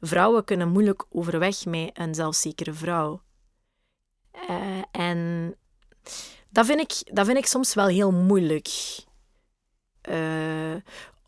vrouwen 0.00 0.44
kunnen 0.44 0.68
moeilijk 0.68 1.04
overweg 1.10 1.64
met 1.64 1.90
een 1.94 2.14
zelfzekere 2.14 2.72
vrouw. 2.72 3.20
Uh, 4.50 4.82
en 4.90 5.54
dat 6.48 6.66
vind, 6.66 6.80
ik, 6.80 7.14
dat 7.14 7.26
vind 7.26 7.38
ik 7.38 7.46
soms 7.46 7.74
wel 7.74 7.86
heel 7.86 8.12
moeilijk. 8.12 8.68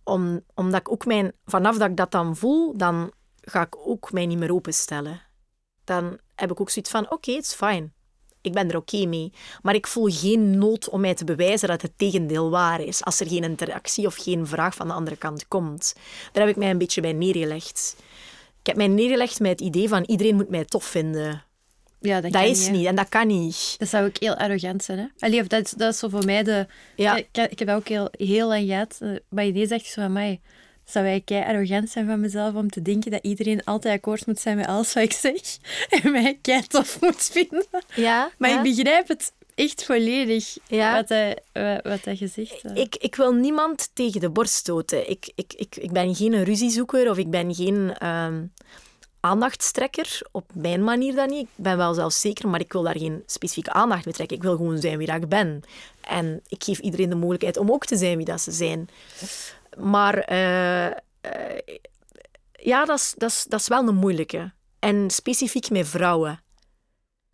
Om, 0.04 0.44
omdat 0.54 0.80
ik 0.80 0.90
ook 0.90 1.06
mijn... 1.06 1.32
Vanaf 1.44 1.78
dat 1.78 1.90
ik 1.90 1.96
dat 1.96 2.10
dan 2.10 2.36
voel, 2.36 2.76
dan 2.76 3.12
ga 3.50 3.62
ik 3.62 3.76
ook 3.76 4.12
mij 4.12 4.26
niet 4.26 4.38
meer 4.38 4.52
openstellen. 4.52 5.20
Dan 5.84 6.18
heb 6.34 6.50
ik 6.50 6.60
ook 6.60 6.70
zoiets 6.70 6.90
van, 6.90 7.04
oké, 7.04 7.14
okay, 7.14 7.34
it's 7.34 7.54
fine. 7.54 7.90
Ik 8.40 8.52
ben 8.52 8.70
er 8.70 8.76
oké 8.76 9.06
mee. 9.06 9.32
Maar 9.62 9.74
ik 9.74 9.86
voel 9.86 10.08
geen 10.10 10.58
nood 10.58 10.88
om 10.88 11.00
mij 11.00 11.14
te 11.14 11.24
bewijzen 11.24 11.68
dat 11.68 11.82
het 11.82 11.92
tegendeel 11.96 12.50
waar 12.50 12.80
is. 12.80 13.04
Als 13.04 13.20
er 13.20 13.28
geen 13.28 13.44
interactie 13.44 14.06
of 14.06 14.16
geen 14.16 14.46
vraag 14.46 14.74
van 14.74 14.88
de 14.88 14.94
andere 14.94 15.16
kant 15.16 15.48
komt. 15.48 15.94
Daar 16.32 16.46
heb 16.46 16.52
ik 16.52 16.60
mij 16.60 16.70
een 16.70 16.78
beetje 16.78 17.00
bij 17.00 17.12
neergelegd. 17.12 17.96
Ik 18.60 18.66
heb 18.66 18.76
mij 18.76 18.88
neergelegd 18.88 19.40
met 19.40 19.50
het 19.50 19.60
idee 19.60 19.88
van 19.88 20.04
iedereen 20.04 20.36
moet 20.36 20.48
mij 20.48 20.64
tof 20.64 20.84
vinden. 20.84 21.44
Ja, 22.00 22.20
dat, 22.20 22.32
dat 22.32 22.44
is 22.44 22.60
niet, 22.60 22.70
niet, 22.70 22.86
en 22.86 22.94
dat 22.94 23.08
kan 23.08 23.26
niet. 23.26 23.74
Dat 23.78 23.88
zou 23.88 24.06
ook 24.06 24.16
heel 24.18 24.36
arrogant 24.36 24.84
zijn. 24.84 24.98
Hè? 24.98 25.06
Allee, 25.18 25.40
of 25.40 25.46
dat, 25.46 25.64
is, 25.64 25.70
dat 25.70 25.92
is 25.92 25.98
zo 25.98 26.08
voor 26.08 26.24
mij 26.24 26.42
de... 26.42 26.66
Ja. 26.96 27.16
Ik, 27.16 27.28
ik 27.32 27.58
heb 27.58 27.68
dat 27.68 27.76
ook 27.76 27.88
heel, 27.88 28.08
heel 28.10 28.48
lang 28.48 28.66
gehad. 28.66 28.96
Eh, 29.00 29.10
maar 29.28 29.46
ineens 29.46 29.68
dacht 29.68 29.80
ik 29.80 29.86
zo 29.86 30.02
van 30.02 30.12
mij 30.12 30.40
zou 30.86 31.04
wij 31.04 31.20
kei 31.20 31.44
arrogant 31.44 31.90
zijn 31.90 32.06
van 32.06 32.20
mezelf 32.20 32.54
om 32.54 32.70
te 32.70 32.82
denken 32.82 33.10
dat 33.10 33.22
iedereen 33.22 33.64
altijd 33.64 33.94
akkoord 33.96 34.26
moet 34.26 34.40
zijn 34.40 34.56
met 34.56 34.66
alles 34.66 34.92
wat 34.92 35.02
ik 35.02 35.12
zeg 35.12 35.40
en 36.02 36.12
mij 36.12 36.38
kei 36.42 36.66
tof 36.66 37.00
moet 37.00 37.22
vinden. 37.32 37.66
Ja, 37.94 38.30
maar 38.38 38.50
ja. 38.50 38.56
ik 38.62 38.76
begrijp 38.76 39.08
het 39.08 39.32
echt 39.54 39.84
volledig 39.84 40.56
Ja. 40.68 40.94
wat, 40.94 41.08
hij, 41.08 41.38
wa- 41.52 41.80
wat 41.82 42.04
hij 42.04 42.16
gezegd 42.16 42.62
had. 42.62 42.78
Ik, 42.78 42.96
ik 42.96 43.14
wil 43.14 43.32
niemand 43.32 43.90
tegen 43.92 44.20
de 44.20 44.30
borst 44.30 44.54
stoten. 44.54 45.10
Ik, 45.10 45.32
ik, 45.34 45.52
ik, 45.56 45.76
ik 45.76 45.92
ben 45.92 46.14
geen 46.14 46.44
ruziezoeker 46.44 47.10
of 47.10 47.16
ik 47.18 47.30
ben 47.30 47.54
geen 47.54 47.94
ehm 47.98 48.42
aandachtstrekker. 49.20 50.20
Op 50.32 50.50
mijn 50.54 50.84
manier 50.84 51.14
dan 51.14 51.28
niet. 51.28 51.42
Ik 51.42 51.48
ben 51.54 51.76
wel 51.76 51.94
zelfzeker, 51.94 52.48
maar 52.48 52.60
ik 52.60 52.72
wil 52.72 52.82
daar 52.82 52.98
geen 52.98 53.22
specifieke 53.26 53.72
aandacht 53.72 54.04
mee 54.04 54.14
trekken. 54.14 54.36
Ik 54.36 54.42
wil 54.42 54.56
gewoon 54.56 54.78
zijn 54.78 54.98
wie 54.98 55.06
dat 55.06 55.16
ik 55.16 55.28
ben. 55.28 55.62
En 56.00 56.40
ik 56.48 56.64
geef 56.64 56.78
iedereen 56.78 57.08
de 57.08 57.14
mogelijkheid 57.14 57.56
om 57.56 57.70
ook 57.70 57.86
te 57.86 57.96
zijn 57.96 58.16
wie 58.16 58.26
dat 58.26 58.40
ze 58.40 58.52
zijn. 58.52 58.88
Maar 59.76 60.18
eh, 60.18 60.86
eh, 60.86 61.62
ja, 62.52 62.84
dat 62.84 62.98
is, 62.98 63.14
dat, 63.16 63.44
dat 63.48 63.60
is 63.60 63.68
wel 63.68 63.88
een 63.88 63.94
moeilijke. 63.94 64.52
En 64.78 65.10
specifiek 65.10 65.70
met 65.70 65.88
vrouwen. 65.88 66.40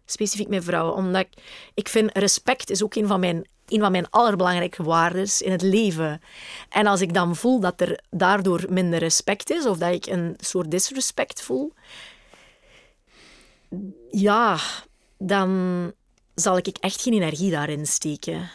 Specifiek 0.04 0.48
met 0.48 0.64
vrouwen. 0.64 0.94
Omdat 0.94 1.26
ik, 1.74 1.88
vind 1.88 2.18
respect 2.18 2.70
is 2.70 2.82
ook 2.82 2.94
een 2.94 3.06
van 3.06 3.20
mijn, 3.20 3.48
een 3.66 3.80
van 3.80 3.92
mijn 3.92 4.10
allerbelangrijke 4.10 4.82
waarden 4.82 5.28
in 5.38 5.52
het 5.52 5.62
leven. 5.62 6.20
En 6.68 6.86
als 6.86 7.00
ik 7.00 7.14
dan 7.14 7.36
voel 7.36 7.60
dat 7.60 7.80
er 7.80 8.04
daardoor 8.10 8.64
minder 8.68 8.98
respect 8.98 9.50
is, 9.50 9.66
of 9.66 9.78
dat 9.78 9.92
ik 9.92 10.06
een 10.06 10.36
soort 10.40 10.70
disrespect 10.70 11.42
voel, 11.42 11.72
ja, 14.10 14.58
dan 15.18 15.92
zal 16.34 16.56
ik 16.56 16.66
echt 16.66 17.02
geen 17.02 17.12
energie 17.12 17.50
daarin 17.50 17.86
steken. 17.86 18.50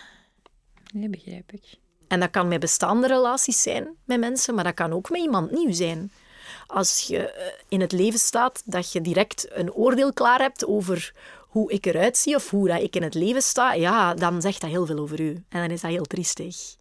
Nee, 0.93 1.09
begrijp 1.09 1.51
ik. 1.51 1.77
En 2.07 2.19
dat 2.19 2.29
kan 2.29 2.47
met 2.47 2.59
bestaande 2.59 3.07
relaties 3.07 3.61
zijn 3.61 3.87
met 4.05 4.19
mensen, 4.19 4.55
maar 4.55 4.63
dat 4.63 4.73
kan 4.73 4.93
ook 4.93 5.09
met 5.09 5.21
iemand 5.21 5.51
nieuw 5.51 5.73
zijn. 5.73 6.11
Als 6.67 7.05
je 7.07 7.31
eh, 7.31 7.45
in 7.67 7.81
het 7.81 7.91
leven 7.91 8.19
staat, 8.19 8.61
dat 8.65 8.91
je 8.91 9.01
direct 9.01 9.47
een 9.49 9.73
oordeel 9.73 10.13
klaar 10.13 10.39
hebt 10.39 10.65
over 10.65 11.13
hoe 11.47 11.71
ik 11.71 11.85
eruit 11.85 12.17
zie 12.17 12.35
of 12.35 12.49
hoe 12.49 12.67
dat 12.67 12.81
ik 12.81 12.95
in 12.95 13.03
het 13.03 13.13
leven 13.13 13.41
sta, 13.41 13.73
ja, 13.73 14.13
dan 14.13 14.41
zegt 14.41 14.61
dat 14.61 14.69
heel 14.69 14.85
veel 14.85 14.97
over 14.99 15.19
u. 15.19 15.43
En 15.49 15.61
dan 15.61 15.71
is 15.71 15.81
dat 15.81 15.91
heel 15.91 16.05
triestig. 16.05 16.75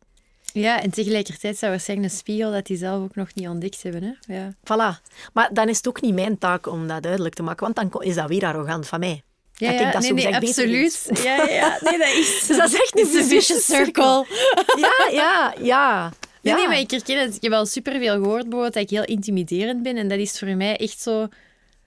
Ja, 0.52 0.82
en 0.82 0.90
tegelijkertijd 0.90 1.60
dat 1.60 1.70
waarschijnlijk 1.70 2.10
een 2.12 2.18
spiegel 2.18 2.52
dat 2.52 2.66
die 2.66 2.76
zelf 2.76 3.02
ook 3.02 3.14
nog 3.14 3.34
niet 3.34 3.48
ontdekt 3.48 3.82
hebben. 3.82 4.02
Hè? 4.02 4.34
Ja. 4.34 4.52
Voilà. 4.52 5.02
Maar 5.32 5.50
dan 5.52 5.68
is 5.68 5.76
het 5.76 5.88
ook 5.88 6.00
niet 6.00 6.14
mijn 6.14 6.38
taak 6.38 6.66
om 6.66 6.86
dat 6.86 7.02
duidelijk 7.02 7.34
te 7.34 7.42
maken, 7.42 7.72
want 7.72 7.90
dan 7.90 8.02
is 8.02 8.14
dat 8.14 8.28
weer 8.28 8.44
arrogant 8.44 8.86
van 8.86 8.98
mij. 8.98 9.22
Ja, 9.58 9.70
Dat 9.70 9.80
ja, 9.80 9.86
ik 9.86 9.92
dat 9.92 10.02
nee, 10.02 10.14
beter 10.14 10.34
absoluut. 10.34 11.10
Ja, 11.22 11.44
ja. 11.48 11.78
Nee, 11.80 11.98
dat 11.98 12.08
is... 12.08 12.44
Dus 12.48 12.56
dat 12.56 12.72
is 12.72 12.74
echt 12.74 12.98
een 13.14 13.24
vicious 13.24 13.64
circle. 13.64 14.26
Ja, 14.76 15.08
ja, 15.10 15.54
ja. 15.60 16.12
Nee, 16.42 16.54
ja. 16.54 16.56
nee, 16.56 16.68
maar 16.68 16.78
ik 16.78 16.90
herken 16.90 17.20
het. 17.20 17.36
Ik 17.36 17.42
heb 17.42 17.52
al 17.52 17.66
superveel 17.66 18.14
gehoord 18.14 18.42
bijvoorbeeld 18.42 18.74
dat 18.74 18.82
ik 18.82 18.90
heel 18.90 19.04
intimiderend 19.04 19.82
ben. 19.82 19.96
En 19.96 20.08
dat 20.08 20.18
is 20.18 20.38
voor 20.38 20.56
mij 20.56 20.76
echt 20.76 21.00
zo 21.00 21.28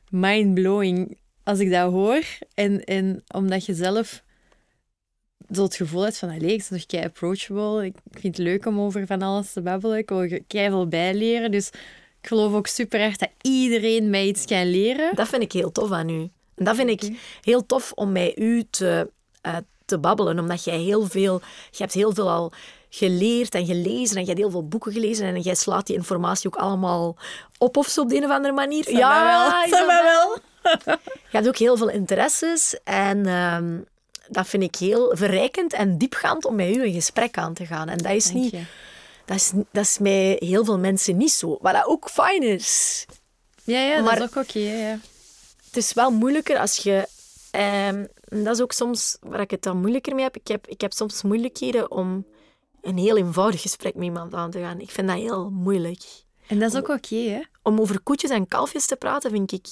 mind-blowing 0.10 1.18
als 1.44 1.60
ik 1.60 1.72
dat 1.72 1.92
hoor. 1.92 2.24
En, 2.54 2.84
en 2.84 3.24
omdat 3.34 3.66
je 3.66 3.74
zelf 3.74 4.24
zo 5.52 5.64
het 5.64 5.76
gevoel 5.76 6.02
hebt 6.02 6.18
van, 6.18 6.30
allee, 6.30 6.54
ik 6.54 6.66
ben 6.70 6.78
toch 6.78 6.86
kei 6.86 7.04
approachable. 7.04 7.86
Ik 7.86 7.96
vind 8.12 8.38
het 8.38 8.46
leuk 8.46 8.66
om 8.66 8.80
over 8.80 9.08
van 9.08 9.22
alles 9.22 9.52
te 9.52 9.62
babbelen. 9.62 9.98
Ik 9.98 10.10
wil 10.10 10.40
kei 10.48 10.70
veel 10.70 10.88
bijleren. 10.88 11.52
Dus 11.52 11.68
ik 12.22 12.28
geloof 12.28 12.54
ook 12.54 12.68
super 12.68 13.00
erg 13.00 13.18
dat 13.18 13.30
iedereen 13.42 14.10
mij 14.10 14.28
iets 14.28 14.46
kan 14.46 14.70
leren. 14.70 15.16
Dat 15.16 15.28
vind 15.28 15.42
ik 15.42 15.52
heel 15.52 15.72
tof 15.72 15.92
aan 15.92 16.10
u. 16.10 16.30
En 16.60 16.66
dat 16.66 16.76
vind 16.76 16.90
ik 16.90 17.20
heel 17.42 17.66
tof 17.66 17.92
om 17.96 18.12
met 18.12 18.38
u 18.38 18.64
te, 18.70 19.10
eh, 19.42 19.56
te 19.86 19.98
babbelen, 19.98 20.40
omdat 20.40 20.64
jij 20.64 20.78
heel 20.78 21.08
veel, 21.08 21.42
je 21.72 21.78
hebt 21.78 21.94
heel 21.94 22.14
veel 22.14 22.30
al 22.30 22.52
geleerd 22.90 23.56
en 23.56 23.66
gelezen 23.66 24.16
en 24.16 24.22
je 24.22 24.28
hebt 24.28 24.40
heel 24.40 24.52
veel 24.52 24.68
boeken 24.68 24.92
gelezen 24.92 25.26
en 25.26 25.42
jij 25.42 25.56
slaat 25.56 25.88
die 25.88 25.96
informatie 25.96 26.48
ook 26.48 26.62
allemaal 26.62 27.16
op 27.58 27.78
of 27.78 27.88
zo 27.88 28.02
op 28.02 28.10
de 28.10 28.16
een 28.16 28.26
of 28.26 28.32
andere 28.32 28.54
manier. 28.54 28.86
Mij 28.92 29.00
wel. 29.24 29.86
Mij 29.86 30.04
wel. 30.04 30.38
Je 31.30 31.38
hebt 31.38 31.48
ook 31.48 31.58
heel 31.58 31.78
veel 31.78 31.90
interesses 31.90 32.76
en 32.84 33.26
ehm, 33.26 33.78
dat 34.28 34.48
vind 34.48 34.64
ik 34.64 34.76
heel 34.76 35.12
verrijkend 35.16 35.74
en 35.74 35.98
diepgaand 35.98 36.46
om 36.46 36.56
met 36.56 36.76
u 36.76 36.84
een 36.84 36.94
gesprek 36.94 37.38
aan 37.38 37.54
te 37.54 37.66
gaan. 37.66 37.90
En 37.90 37.98
dat 37.98 38.12
is, 38.12 38.32
niet, 38.32 38.56
dat 39.26 39.38
is, 39.38 39.52
dat 39.72 39.84
is 39.84 39.98
bij 40.02 40.36
heel 40.40 40.66
veel 40.66 40.80
mensen 40.80 41.18
niet 41.18 41.32
zo, 41.32 41.58
wat 41.62 41.74
dat 41.74 41.86
ook 41.86 42.10
fijn 42.10 42.44
is. 42.44 43.06
Ja, 43.64 43.80
ja, 43.82 44.02
dat 44.02 44.14
is 44.14 44.22
ook 44.22 44.36
oké. 44.36 44.60
ja. 44.60 45.00
Het 45.70 45.78
is 45.78 45.94
wel 45.94 46.12
moeilijker 46.12 46.60
als 46.60 46.78
je. 46.78 47.08
ehm, 47.52 48.06
dat 48.44 48.56
is 48.56 48.62
ook 48.62 48.72
soms 48.72 49.18
waar 49.22 49.40
ik 49.40 49.52
het 49.52 49.62
dan 49.64 49.78
moeilijker 49.80 50.16
mee 50.16 50.24
heb. 50.24 50.36
Ik, 50.36 50.48
heb. 50.48 50.68
ik 50.68 50.82
heb 50.82 50.94
soms 50.94 51.22
moeilijkheden 51.22 51.92
om 51.92 52.26
een 52.82 52.98
heel 52.98 53.18
eenvoudig 53.18 53.62
gesprek 53.62 53.96
met 53.96 54.04
iemand 54.04 54.34
aan 54.34 54.52
te 54.52 54.60
gaan. 54.60 54.80
Ik 54.80 54.92
vind 54.92 55.08
dat 55.08 55.18
heel 55.18 55.50
moeilijk. 55.50 56.04
En 56.48 56.60
dat 56.60 56.72
is 56.74 56.78
ook 56.80 56.88
oké, 56.90 57.16
hè? 57.16 57.42
Om 57.64 57.80
over 57.80 58.00
koetjes 58.00 58.30
en 58.32 58.48
kalfjes 58.48 58.86
te 58.86 58.96
praten 58.96 59.32
vind 59.32 59.52
ik 59.52 59.66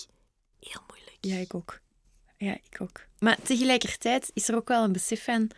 heel 0.59 0.81
moeilijk. 0.87 1.17
Ja, 1.21 1.35
ik 1.35 1.53
ook. 1.55 1.79
Ja, 2.37 2.53
ik 2.69 2.81
ook. 2.81 3.05
Maar 3.19 3.37
tegelijkertijd 3.43 4.31
is 4.33 4.47
er 4.47 4.55
ook 4.55 4.67
wel 4.67 4.83
een 4.83 4.91
besef 4.91 5.23
van... 5.23 5.49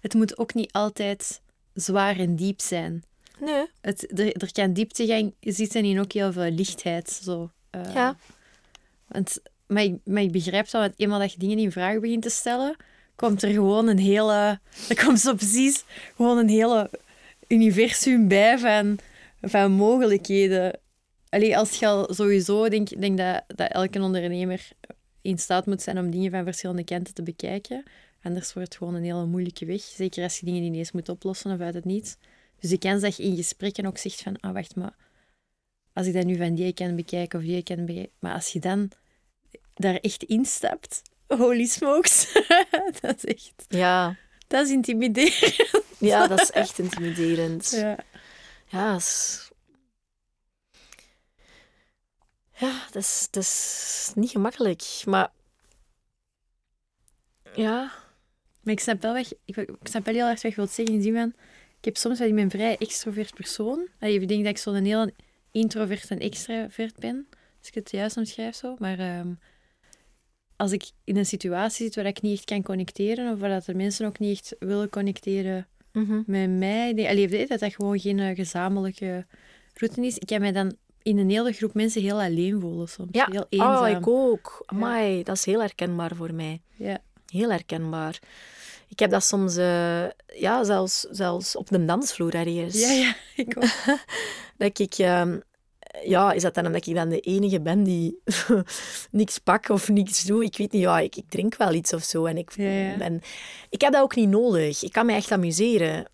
Het 0.00 0.14
moet 0.14 0.38
ook 0.38 0.54
niet 0.54 0.72
altijd 0.72 1.40
zwaar 1.74 2.16
en 2.18 2.36
diep 2.36 2.60
zijn. 2.60 3.04
Nee. 3.38 3.66
Het, 3.80 4.18
er, 4.20 4.32
er 4.36 4.52
kan 4.52 4.72
dieptegang 4.72 5.34
zitten 5.40 5.84
in 5.84 6.00
ook 6.00 6.12
heel 6.12 6.32
veel 6.32 6.50
lichtheid. 6.50 7.20
Zo. 7.22 7.50
Eh, 7.70 7.94
Ja. 7.94 8.16
Want, 9.08 9.38
maar, 9.66 9.82
ik, 9.82 9.98
ik 10.04 10.32
begrijp 10.32 10.70
want 10.70 10.92
eenmaal 10.96 11.18
dat 11.18 11.32
je 11.32 11.38
dingen 11.38 11.58
in 11.58 11.72
vraag 11.72 12.00
begint 12.00 12.22
te 12.22 12.30
stellen, 12.30 12.76
komt 13.14 13.42
er 13.42 13.50
gewoon 13.50 13.88
een 13.88 13.98
hele... 13.98 14.58
Er 14.88 15.04
komt 15.04 15.20
zo 15.20 15.34
precies 15.34 15.84
gewoon 16.16 16.38
een 16.38 16.48
hele 16.48 16.90
universum 17.48 18.28
bij 18.28 18.58
van, 18.58 18.98
van 19.40 19.72
mogelijkheden. 19.72 20.78
Allee, 21.28 21.58
als 21.58 21.78
je 21.78 21.86
al 21.86 22.14
sowieso... 22.14 22.68
denk 22.68 23.00
denk 23.00 23.18
dat, 23.18 23.42
dat 23.46 23.72
elke 23.72 24.00
ondernemer 24.00 24.68
in 25.22 25.38
staat 25.38 25.66
moet 25.66 25.82
zijn 25.82 25.98
om 25.98 26.10
dingen 26.10 26.30
van 26.30 26.44
verschillende 26.44 26.84
kanten 26.84 27.14
te 27.14 27.22
bekijken. 27.22 27.84
Anders 28.22 28.52
wordt 28.52 28.68
het 28.68 28.78
gewoon 28.78 28.94
een 28.94 29.04
hele 29.04 29.26
moeilijke 29.26 29.64
weg. 29.64 29.80
Zeker 29.80 30.22
als 30.22 30.38
je 30.38 30.46
dingen 30.46 30.62
ineens 30.62 30.92
moet 30.92 31.08
oplossen 31.08 31.52
of 31.52 31.60
uit 31.60 31.74
het 31.74 31.84
niets. 31.84 32.16
Dus 32.60 32.70
de 32.70 32.78
kans 32.78 33.02
dat 33.02 33.16
je 33.16 33.22
in 33.22 33.36
gesprekken 33.36 33.86
ook 33.86 33.98
zegt 33.98 34.22
van... 34.22 34.40
Ah, 34.40 34.52
wacht, 34.52 34.76
maar 34.76 34.96
als 35.92 36.06
ik 36.06 36.12
dat 36.12 36.24
nu 36.24 36.36
van 36.36 36.54
die 36.54 36.72
kan 36.72 36.96
bekijken 36.96 37.38
of 37.38 37.44
die 37.44 37.62
kan 37.62 37.84
bekijken... 37.84 38.12
Maar 38.18 38.34
als 38.34 38.52
je 38.52 38.60
dan 38.60 38.90
daar 39.76 39.94
echt 39.94 40.22
instapt... 40.22 41.02
Holy 41.26 41.66
smokes. 41.66 42.32
dat 43.00 43.16
is 43.16 43.24
echt... 43.24 43.64
Ja. 43.68 44.16
Dat 44.46 44.66
is 44.66 44.72
intimiderend. 44.72 45.56
ja, 45.98 46.26
dat 46.26 46.40
is 46.40 46.50
echt 46.50 46.78
intimiderend. 46.78 47.70
Ja. 47.76 47.96
Ja, 48.68 48.92
dat 48.92 49.00
is... 49.00 49.50
Ja, 52.52 52.82
dat 52.90 53.02
is, 53.02 53.28
dat 53.30 53.42
is 53.42 54.12
niet 54.14 54.30
gemakkelijk. 54.30 55.02
Maar... 55.04 55.30
Ja... 57.54 58.04
Maar 58.62 58.74
ik 58.74 58.80
snap 58.80 59.02
wel, 59.02 59.12
weg, 59.12 59.32
ik, 59.44 59.56
ik 59.56 59.76
snap 59.82 60.04
wel 60.04 60.14
heel 60.14 60.26
erg 60.26 60.42
wat 60.42 60.50
je 60.50 60.56
wilt 60.56 60.70
zeggen 60.70 60.94
in 60.94 61.00
die 61.00 61.12
zin 61.12 61.20
van... 61.20 61.34
Ik 61.78 61.84
heb 61.84 61.96
soms 61.96 62.18
dat 62.18 62.28
ik 62.28 62.36
een 62.36 62.50
vrij 62.50 62.76
extrovert 62.76 63.34
persoon. 63.34 63.88
Ik 64.00 64.28
denk 64.28 64.42
dat 64.42 64.52
ik 64.52 64.58
zo'n 64.58 64.84
heel 64.84 65.10
introvert 65.50 66.10
en 66.10 66.18
extravert 66.18 66.98
ben. 66.98 67.28
Als 67.58 67.68
ik 67.68 67.74
het 67.74 67.90
juist 67.90 68.16
omschrijf 68.16 68.56
zo. 68.56 68.76
Maar 68.78 68.98
ehm, 68.98 69.32
als 70.56 70.72
ik 70.72 70.84
in 71.04 71.16
een 71.16 71.26
situatie 71.26 71.84
zit 71.84 71.94
waar 71.94 72.06
ik 72.06 72.22
niet 72.22 72.32
echt 72.36 72.44
kan 72.44 72.62
connecteren, 72.62 73.32
of 73.32 73.38
waar 73.38 73.50
dat 73.50 73.64
de 73.64 73.74
mensen 73.74 74.06
ook 74.06 74.18
niet 74.18 74.38
echt 74.38 74.56
willen 74.58 74.88
connecteren 74.88 75.66
Mhm. 75.92 76.22
met 76.26 76.50
mij, 76.50 76.92
nee, 76.92 77.08
allee, 77.08 77.46
dat 77.46 77.58
dat 77.58 77.74
gewoon 77.74 77.98
geen 77.98 78.18
eh, 78.18 78.34
gezamenlijke 78.36 79.26
route 79.74 80.06
is. 80.06 80.18
Ik 80.18 80.26
kan 80.26 80.40
mij 80.40 80.52
dan 80.52 80.76
in 81.02 81.18
een 81.18 81.30
hele 81.30 81.52
groep 81.52 81.74
mensen 81.74 82.02
heel 82.02 82.20
alleen 82.22 82.60
voelen 82.60 82.88
soms. 82.88 83.08
Ja, 83.12 83.28
Heel 83.30 83.46
eenzaam. 83.48 83.82
oh, 83.84 83.88
ik 83.98 84.06
ook. 84.08 84.62
Amai, 84.66 85.22
dat 85.22 85.36
is 85.36 85.44
heel 85.44 85.60
herkenbaar 85.60 86.14
voor 86.16 86.34
mij. 86.34 86.60
Ja. 86.74 86.98
Heel 87.26 87.50
herkenbaar. 87.50 88.18
Ik 88.88 88.98
heb 88.98 89.10
dat 89.10 89.24
soms, 89.24 89.56
eh, 89.56 90.04
ja, 90.38 90.64
zelfs, 90.64 91.00
zelfs 91.00 91.56
op 91.56 91.68
de 91.68 91.84
dansvloer 91.84 92.34
ergens. 92.34 92.80
ja, 92.80 92.90
ja, 92.92 93.14
ik 93.44 93.56
ook. 93.56 93.64
Dat 94.58 94.78
ik, 94.78 94.94
ehm, 94.94 95.38
ja, 96.04 96.32
is 96.32 96.42
dat 96.42 96.54
dan 96.54 96.66
omdat 96.66 96.86
ik 96.86 96.94
dan 96.94 97.08
de 97.08 97.20
enige 97.20 97.60
ben 97.60 97.82
die 97.82 98.18
niks 99.10 99.38
pak 99.38 99.68
of 99.68 99.88
niks 99.88 100.24
doe? 100.24 100.44
Ik 100.44 100.56
weet 100.56 100.72
niet, 100.72 100.82
ja, 100.82 100.98
ik, 100.98 101.16
ik 101.16 101.24
drink 101.28 101.56
wel 101.56 101.72
iets 101.72 101.92
of 101.92 102.02
zo. 102.02 102.24
En 102.24 102.36
ik, 102.36 102.50
Ja, 102.56 102.68
ja. 102.70 102.96
Ben, 102.96 103.20
ik 103.70 103.80
heb 103.80 103.92
dat 103.92 104.02
ook 104.02 104.14
niet 104.14 104.28
nodig. 104.28 104.82
Ik 104.82 104.92
kan 104.92 105.06
me 105.06 105.12
echt 105.12 105.30
amuseren. 105.32 106.04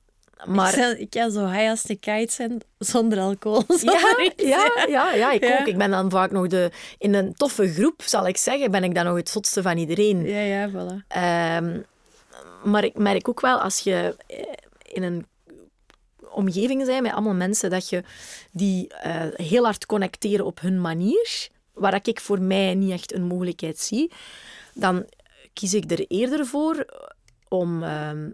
Maar 0.47 0.99
Ik, 0.99 1.11
kan 1.11 1.31
zo 1.31 1.47
high 1.47 1.71
als 1.71 1.83
de 1.83 1.97
kite 1.97 2.33
zijn 2.33 2.61
zonder 2.79 3.19
alcohol. 3.19 3.63
Ja, 3.69 3.77
zonder 3.77 4.33
ja, 4.37 4.85
ja, 4.89 5.13
ja, 5.15 5.33
ik 5.33 5.45
Ja. 5.45 5.61
ook. 5.61 5.67
Ik 5.67 5.77
ben 5.79 5.91
dan 5.91 6.11
vaak 6.11 6.31
nog 6.31 6.47
de... 6.47 6.71
In 6.99 7.15
een 7.15 7.35
toffe 7.35 7.73
groep, 7.73 8.03
zal 8.05 8.27
ik 8.27 8.37
zeggen, 8.37 8.71
ben 8.71 8.85
ik 8.85 8.95
dan 8.95 9.05
nog 9.05 9.17
het 9.17 9.29
zotste 9.29 9.63
van 9.63 9.77
iedereen. 9.79 10.27
Ja, 10.27 10.41
ja, 10.41 10.71
voilà. 10.71 11.07
Ehm, 11.09 11.81
maar 12.65 12.85
ik 12.85 12.99
merk 12.99 13.29
ook 13.29 13.41
wel, 13.41 13.59
als 13.59 13.79
je 13.79 14.17
eh, 14.27 14.39
in 14.83 15.03
een 15.03 15.27
omgeving 16.33 16.87
bent 16.87 17.03
met 17.03 17.13
allemaal 17.13 17.35
mensen, 17.35 17.71
dat 17.71 17.89
je 17.89 18.03
die 18.51 18.89
eh, 18.89 19.23
heel 19.33 19.65
hard 19.65 19.87
connecteren 19.87 20.47
op 20.47 20.61
hun 20.61 20.81
manier, 20.81 21.49
waar 21.73 22.01
ik 22.03 22.21
voor 22.21 22.41
mij 22.41 22.75
niet 22.75 22.91
echt 22.91 23.15
een 23.15 23.25
mogelijkheid 23.27 23.79
zie, 23.79 24.13
dan 24.75 25.07
kies 25.53 25.75
ik 25.75 25.91
er 25.91 26.07
eerder 26.07 26.47
voor 26.47 26.87
om 27.49 27.83
ehm, 27.83 28.31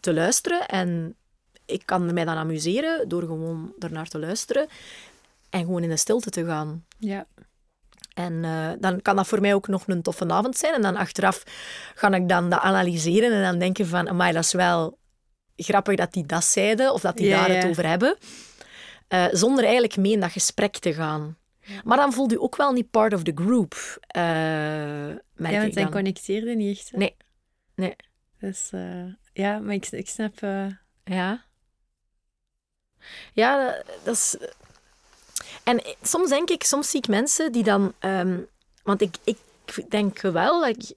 te 0.00 0.14
luisteren. 0.14 0.66
En 0.66 1.16
ik 1.66 1.82
kan 1.84 2.14
mij 2.14 2.24
dan 2.24 2.36
amuseren 2.36 3.08
door 3.08 3.22
gewoon 3.22 3.72
ernaar 3.78 4.08
te 4.08 4.18
luisteren 4.18 4.66
en 5.50 5.60
gewoon 5.60 5.82
in 5.82 5.88
de 5.88 5.96
stilte 5.96 6.30
te 6.30 6.44
gaan. 6.44 6.84
Ja. 6.98 7.26
En 8.14 8.32
uh, 8.32 8.70
dan 8.78 9.02
kan 9.02 9.16
dat 9.16 9.26
voor 9.26 9.40
mij 9.40 9.54
ook 9.54 9.68
nog 9.68 9.82
een 9.86 10.02
toffe 10.02 10.28
avond 10.28 10.56
zijn. 10.56 10.74
En 10.74 10.82
dan 10.82 10.96
achteraf 10.96 11.42
ga 11.94 12.12
ik 12.12 12.28
dan 12.28 12.50
dat 12.50 12.60
analyseren 12.60 13.32
en 13.32 13.42
dan 13.42 13.58
denken 13.58 13.86
van, 13.86 14.08
amai, 14.08 14.32
dat 14.32 14.44
is 14.44 14.52
wel 14.52 14.98
grappig 15.56 15.96
dat 15.96 16.12
die 16.12 16.26
dat 16.26 16.44
zeiden 16.44 16.92
of 16.92 17.00
dat 17.00 17.16
die 17.16 17.26
Ja, 17.26 17.46
daar 17.46 17.56
het 17.56 17.66
over 17.70 17.86
hebben. 17.88 18.16
Eh, 19.08 19.26
zonder 19.30 19.64
eigenlijk 19.64 19.96
mee 19.96 20.12
in 20.12 20.20
dat 20.20 20.30
gesprek 20.30 20.76
te 20.78 20.94
gaan. 20.94 21.36
Maar 21.84 21.96
dan 21.96 22.12
voelt 22.12 22.32
u 22.32 22.40
ook 22.40 22.56
wel 22.56 22.72
niet 22.72 22.90
part 22.90 23.14
of 23.14 23.22
the 23.22 23.32
group, 23.34 23.74
eh 24.06 24.22
merk 25.34 25.52
Ja, 25.54 25.60
want 25.60 25.72
zij 25.72 25.82
dan. 25.82 25.90
connecteerden 25.90 26.56
niet 26.56 26.78
echt. 26.78 26.90
hè? 26.90 26.98
Nee. 26.98 27.16
Nee. 27.74 27.96
Dus 28.40 28.68
eh, 28.72 29.04
ja, 29.32 29.58
maar 29.58 29.74
ik, 29.74 29.86
ik 29.90 30.08
snap... 30.08 30.38
Ja. 31.04 31.44
Ja, 33.32 33.64
dat, 33.66 33.84
dat 34.04 34.14
is... 34.14 34.36
En 35.64 35.82
soms 36.02 36.28
denk 36.28 36.50
ik, 36.50 36.62
soms 36.64 36.90
zie 36.90 37.00
ik 37.00 37.08
mensen 37.08 37.52
die 37.52 37.62
dan... 37.62 37.92
ehm, 37.98 38.38
want 38.82 39.00
ik, 39.00 39.16
ik 39.24 39.38
denk 39.88 40.20
wel 40.20 40.60
dat 40.60 40.76
ik... 40.76 40.94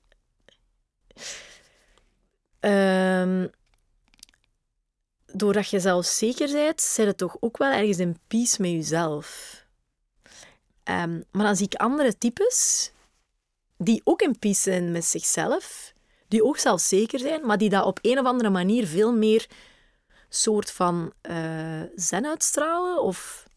ehm, 2.59 3.47
doordat 5.33 5.69
je 5.69 5.79
zelfzeker 5.79 6.51
bent, 6.51 6.81
zit 6.81 7.05
het 7.05 7.17
toch 7.17 7.37
ook 7.39 7.57
wel 7.57 7.71
ergens 7.71 7.97
in 7.97 8.19
peace 8.27 8.61
met 8.61 8.71
jezelf. 8.71 9.57
Ehm, 10.83 11.21
maar 11.31 11.45
dan 11.45 11.55
zie 11.55 11.65
ik 11.65 11.75
andere 11.75 12.17
types 12.17 12.91
die 13.77 14.01
ook 14.03 14.21
in 14.21 14.39
peace 14.39 14.61
zijn 14.61 14.91
met 14.91 15.05
zichzelf, 15.05 15.93
die 16.27 16.43
ook 16.43 16.57
zelfzeker 16.57 17.19
zijn, 17.19 17.45
maar 17.45 17.57
die 17.57 17.69
dat 17.69 17.85
op 17.85 17.99
een 18.01 18.19
of 18.19 18.25
andere 18.25 18.49
manier 18.49 18.87
veel 18.87 19.13
meer 19.13 19.47
soort 20.29 20.71
van 20.71 21.13
eh, 21.21 21.81
zen 21.95 22.25
uitstralen 22.25 23.01
of 23.01 23.47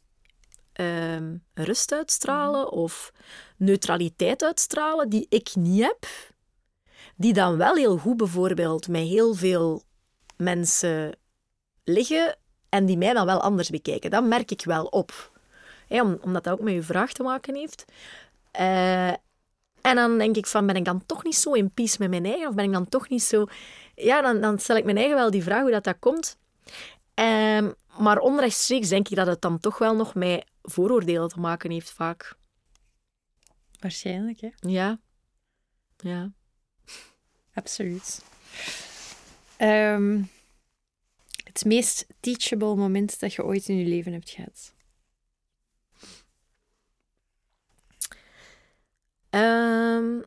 ehm, 0.72 1.36
rust 1.54 1.92
uitstralen 1.92 2.70
of 2.70 3.12
neutraliteit 3.56 4.42
uitstralen, 4.42 5.08
die 5.08 5.26
ik 5.28 5.50
niet 5.54 5.82
heb. 5.82 6.06
Die 7.16 7.32
dan 7.32 7.56
wel 7.56 7.74
heel 7.74 7.98
goed 7.98 8.16
bijvoorbeeld 8.16 8.88
met 8.88 9.02
heel 9.02 9.34
veel 9.34 9.82
mensen 10.36 11.16
liggen 11.84 12.36
en 12.68 12.86
die 12.86 12.96
mij 12.96 13.12
dan 13.12 13.26
wel 13.26 13.40
anders 13.40 13.70
bekijken. 13.70 14.10
Dat 14.10 14.24
merk 14.24 14.50
ik 14.50 14.64
wel 14.64 14.84
op. 14.84 15.30
Om- 15.88 16.18
omdat 16.20 16.44
dat 16.44 16.52
ook 16.52 16.60
met 16.64 16.74
je 16.74 16.82
vraag 16.82 17.12
te 17.12 17.22
maken 17.22 17.54
heeft. 17.54 17.84
Eh, 18.50 19.08
en 19.80 19.94
dan 19.94 20.18
denk 20.18 20.36
ik 20.36 20.46
van, 20.46 20.66
ben 20.66 20.76
ik 20.76 20.84
dan 20.84 21.06
toch 21.06 21.24
niet 21.24 21.36
zo 21.36 21.52
in 21.52 21.70
peace 21.70 21.96
met 21.98 22.10
mijn 22.10 22.24
eigen? 22.24 22.48
Of 22.48 22.54
ben 22.54 22.64
ik 22.64 22.72
dan 22.72 22.88
toch 22.88 23.08
niet 23.08 23.22
zo... 23.22 23.46
Ja, 23.94 24.22
dan, 24.22 24.40
dan 24.40 24.58
stel 24.58 24.76
ik 24.76 24.84
mijn 24.84 24.96
eigen 24.96 25.14
wel 25.16 25.30
die 25.30 25.42
vraag 25.42 25.60
hoe 25.60 25.70
dat, 25.70 25.84
dat 25.84 25.96
komt. 25.98 26.36
Ehm, 27.14 27.70
maar 27.98 28.18
onrechtstreeks 28.18 28.88
denk 28.88 29.08
ik 29.08 29.16
dat 29.16 29.26
het 29.26 29.40
dan 29.40 29.58
toch 29.60 29.78
wel 29.78 29.96
nog 29.96 30.14
met 30.14 30.44
vooroordelen 30.62 31.28
te 31.28 31.40
maken 31.40 31.70
heeft, 31.70 31.90
vaak. 31.90 32.34
waarschijnlijk, 33.80 34.40
hè. 34.40 34.48
Ja. 34.60 34.98
Ja. 35.96 36.30
Absoluut. 37.54 38.24
Ehm, 39.56 40.22
het 41.52 41.64
meest 41.64 42.06
teachable 42.20 42.74
moment 42.74 43.20
dat 43.20 43.32
je 43.34 43.44
ooit 43.44 43.68
in 43.68 43.76
je 43.76 43.86
leven 43.86 44.12
hebt 44.12 44.30
gehad? 44.30 44.74
Ehm, 49.30 50.20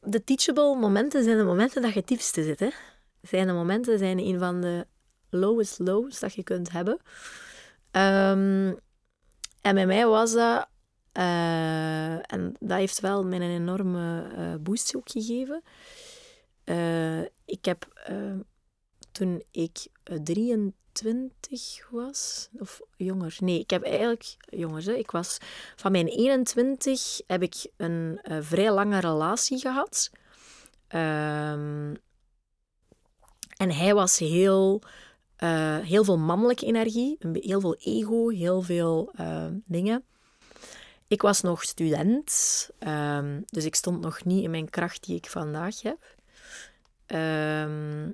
de 0.00 0.24
teachable 0.24 0.76
momenten 0.76 1.24
zijn 1.24 1.36
de 1.36 1.44
momenten 1.44 1.82
dat 1.82 1.92
je 1.92 1.98
het 1.98 2.08
diepste 2.08 2.42
zit. 2.42 2.60
Hè? 2.60 2.70
Zijn 3.22 3.46
de 3.46 3.52
momenten 3.52 3.98
zijn 3.98 4.18
een 4.18 4.38
van 4.38 4.60
de 4.60 4.86
lowest 5.30 5.78
lows 5.78 6.20
dat 6.20 6.34
je 6.34 6.42
kunt 6.42 6.70
hebben. 6.70 6.98
Ehm, 7.90 8.74
en 9.60 9.74
bij 9.74 9.86
mij 9.86 10.06
was 10.06 10.32
dat... 10.32 10.68
eh, 11.12 12.32
en 12.32 12.56
dat 12.60 12.78
heeft 12.78 13.00
wel 13.00 13.24
mij 13.24 13.40
een 13.40 13.60
enorme 13.60 14.28
eh 14.36 14.54
boost 14.60 14.96
ook 14.96 15.10
gegeven. 15.10 15.62
Eh, 16.64 17.20
ik 17.44 17.64
heb 17.64 17.86
eh, 18.04 18.38
toen 19.12 19.42
ik 19.50 19.86
eh, 20.02 20.18
23 20.22 21.88
was, 21.90 22.48
of 22.58 22.80
jonger, 22.96 23.36
nee, 23.38 23.58
ik 23.58 23.70
heb 23.70 23.82
eigenlijk 23.82 24.36
jonger. 24.48 24.84
Hè, 24.84 24.92
ik 24.92 25.10
was 25.10 25.38
van 25.76 25.92
mijn 25.92 26.06
21 26.06 27.20
heb 27.26 27.42
ik 27.42 27.70
een 27.76 28.18
eh, 28.22 28.38
vrij 28.40 28.72
lange 28.72 28.98
relatie 28.98 29.58
gehad. 29.58 30.10
Ehm, 30.88 31.94
en 33.56 33.70
hij 33.70 33.94
was 33.94 34.18
heel, 34.18 34.82
eh, 35.36 35.78
heel 35.78 36.04
veel 36.04 36.18
mannelijke 36.18 36.66
energie, 36.66 37.18
heel 37.32 37.60
veel 37.60 37.76
ego, 37.76 38.28
heel 38.28 38.62
veel 38.62 39.12
eh, 39.14 39.46
dingen. 39.64 40.04
Ik 41.06 41.22
was 41.22 41.40
nog 41.40 41.62
student, 41.62 42.70
ehm, 42.78 43.40
dus 43.46 43.64
ik 43.64 43.74
stond 43.74 44.00
nog 44.00 44.24
niet 44.24 44.44
in 44.44 44.50
mijn 44.50 44.70
kracht 44.70 45.04
die 45.04 45.16
ik 45.16 45.26
vandaag 45.26 45.82
heb. 45.82 46.16
Ehm, 47.06 48.08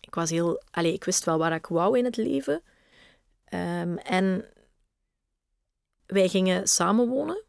ik 0.00 0.14
was 0.14 0.30
heel... 0.30 0.62
Allee, 0.70 0.92
ik 0.92 1.04
wist 1.04 1.24
wel 1.24 1.38
waar 1.38 1.52
ik 1.52 1.66
wou 1.66 1.98
in 1.98 2.04
het 2.04 2.16
leven. 2.16 2.62
Ehm, 3.44 3.96
en 3.96 4.44
wij 6.06 6.28
gingen 6.28 6.68
samenwonen. 6.68 7.42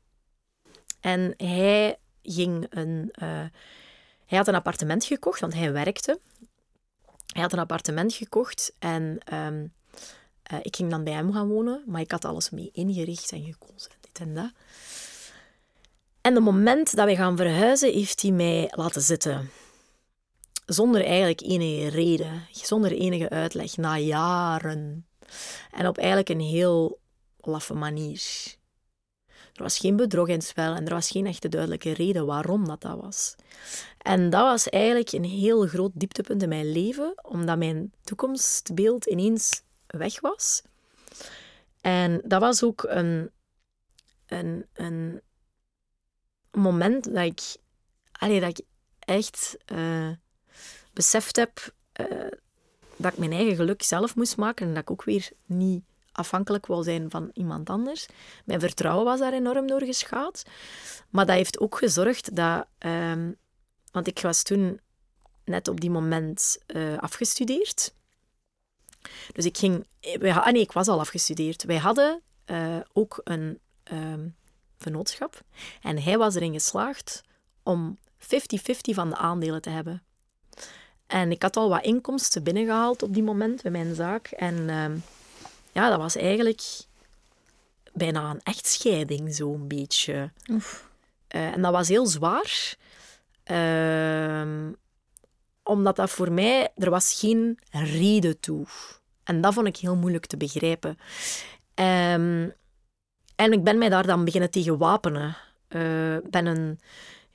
En 1.00 1.34
hij 1.38 2.00
ging 2.24 2.66
een... 2.70 3.10
eh, 3.12 3.46
hij 4.26 4.38
had 4.38 4.48
een 4.48 4.56
appartement 4.56 5.06
gekocht, 5.06 5.40
want 5.40 5.54
hij 5.54 5.72
werkte. 5.72 6.20
Hij 7.26 7.42
had 7.42 7.54
een 7.54 7.60
appartement 7.60 8.14
gekocht 8.14 8.76
en 8.80 9.18
ehm, 9.24 9.68
eh, 10.44 10.60
ik 10.62 10.76
ging 10.76 10.90
dan 10.90 11.04
bij 11.04 11.14
hem 11.14 11.34
gaan 11.34 11.48
wonen. 11.48 11.84
Maar 11.86 12.02
ik 12.02 12.12
had 12.12 12.26
alles 12.26 12.50
mee 12.50 12.70
ingericht 12.74 13.32
en 13.32 13.44
gekozen, 13.44 13.92
dit 14.00 14.20
en 14.20 14.34
dat. 14.34 14.52
En 16.22 16.34
het 16.36 16.44
moment 16.44 16.96
dat 16.96 17.06
wij 17.06 17.16
gaan 17.16 17.38
verhuizen, 17.38 17.94
heeft 17.94 18.22
hij 18.22 18.32
mij 18.32 18.72
laten 18.76 19.02
zitten 19.02 19.50
zonder 20.74 21.06
eigenlijk 21.06 21.42
enige 21.42 21.88
reden, 21.88 22.48
zonder 22.52 22.92
enige 22.92 23.30
uitleg, 23.30 23.78
na 23.78 23.98
jaren. 23.98 25.08
En 25.72 25.88
op 25.88 25.98
eigenlijk 25.98 26.30
een 26.30 26.40
heel 26.40 27.00
laffe 27.40 27.74
manier. 27.74 28.22
Er 29.54 29.64
was 29.64 29.78
geen 29.78 29.96
bedrog 29.96 30.28
in 30.28 30.34
het 30.34 30.44
spel 30.44 30.76
en 30.76 30.86
er 30.86 30.94
was 30.94 31.10
geen 31.10 31.26
echte 31.26 31.50
duidelijke 31.50 31.94
reden 31.94 32.26
waarom 32.26 32.68
dat, 32.68 32.82
dat 32.82 33.00
was. 33.02 33.36
En 33.98 34.30
dat 34.30 34.42
was 34.42 34.70
eigenlijk 34.70 35.12
een 35.12 35.24
heel 35.24 35.68
groot 35.68 35.92
dieptepunt 35.94 36.42
in 36.42 36.50
mijn 36.50 36.72
leven, 36.72 37.14
omdat 37.22 37.58
mijn 37.58 37.94
toekomstbeeld 38.04 39.06
ineens 39.06 39.62
weg 39.88 40.20
was. 40.20 40.62
En 41.82 42.22
dat 42.26 42.42
was 42.42 42.64
ook 42.64 42.84
een, 42.88 43.32
een, 44.26 44.66
een 44.74 45.22
moment 46.52 47.04
dat 47.04 47.26
ik, 47.26 47.58
dat 48.20 48.58
ik 48.58 48.66
echt 49.00 49.58
eh, 49.66 50.10
beseft 50.94 51.36
heb 51.36 51.74
eh, 51.92 52.06
dat 52.96 53.12
ik 53.12 53.18
mijn 53.18 53.32
eigen 53.32 53.56
geluk 53.56 53.84
zelf 53.84 54.16
moest 54.16 54.38
maken 54.38 54.68
en 54.68 54.74
dat 54.74 54.84
ik 54.84 54.92
ook 54.92 55.04
weer 55.04 55.30
niet 55.46 55.84
afhankelijk 56.12 56.66
wou 56.66 56.84
zijn 56.84 57.10
van 57.10 57.30
iemand 57.34 57.70
anders. 57.70 58.08
Mijn 58.46 58.60
vertrouwen 58.60 59.06
was 59.06 59.20
daar 59.20 59.34
enorm 59.34 59.68
door 59.68 59.84
geschaad. 59.84 60.44
Maar 61.10 61.26
dat 61.26 61.36
heeft 61.36 61.60
ook 61.60 61.78
gezorgd 61.78 62.36
dat... 62.36 62.66
ehm, 62.78 63.32
want 63.92 64.08
ik 64.08 64.20
was 64.20 64.44
toen 64.44 64.80
net 65.46 65.68
op 65.68 65.82
die 65.82 65.90
moment 65.90 66.58
eh, 66.66 66.98
afgestudeerd. 66.98 67.94
Dus 69.32 69.46
ik 69.46 69.58
ging... 69.58 69.88
Wij, 70.20 70.34
ah 70.34 70.52
nee, 70.52 70.62
ik 70.62 70.72
was 70.72 70.88
al 70.88 71.00
afgestudeerd. 71.00 71.64
Wij 71.64 71.78
hadden 71.78 72.22
eh, 72.46 72.80
ook 72.94 73.22
een 73.24 73.60
ehm, 73.84 74.28
vennootschap. 74.78 75.42
En 75.82 76.04
hij 76.04 76.18
was 76.18 76.36
erin 76.36 76.54
geslaagd 76.54 77.22
om 77.64 77.98
50-50 78.20 78.28
van 78.82 79.10
de 79.10 79.16
aandelen 79.16 79.62
te 79.62 79.70
hebben. 79.70 80.04
En 81.12 81.32
ik 81.32 81.42
had 81.42 81.56
al 81.58 81.70
wat 81.70 81.84
inkomsten 81.84 82.44
binnengehaald 82.44 83.04
op 83.04 83.14
die 83.14 83.24
moment 83.24 83.62
bij 83.62 83.72
mijn 83.72 83.96
zaak. 83.96 84.28
En 84.28 84.70
ehm, 84.70 84.98
ja, 85.72 85.90
dat 85.90 86.00
was 86.00 86.16
eigenlijk 86.16 86.62
bijna 87.94 88.30
een 88.30 88.40
echtscheiding, 88.44 89.36
zo'n 89.36 89.68
beetje. 89.68 90.32
Eh, 91.28 91.52
en 91.54 91.62
dat 91.62 91.72
was 91.72 91.88
heel 91.88 92.06
zwaar. 92.06 92.76
Ehm, 93.44 94.72
omdat 95.64 95.96
dat 95.96 96.10
voor 96.10 96.32
mij... 96.32 96.70
Er 96.76 96.90
was 96.90 97.20
geen 97.20 97.60
reden 97.72 98.40
toe. 98.40 98.66
En 99.24 99.42
dat 99.42 99.54
vond 99.54 99.68
ik 99.68 99.78
heel 99.78 99.96
moeilijk 99.96 100.26
te 100.26 100.38
begrijpen. 100.38 100.98
Ehm, 101.74 102.50
en 103.36 103.52
ik 103.52 103.64
ben 103.64 103.78
mij 103.78 103.90
daar 103.90 104.08
dan 104.08 104.26
beginnen 104.26 104.52
tegen 104.52 104.78
wapenen. 104.78 105.38
Eh, 105.68 106.16
Ik 106.16 106.30
ben 106.30 106.46
een, 106.46 106.80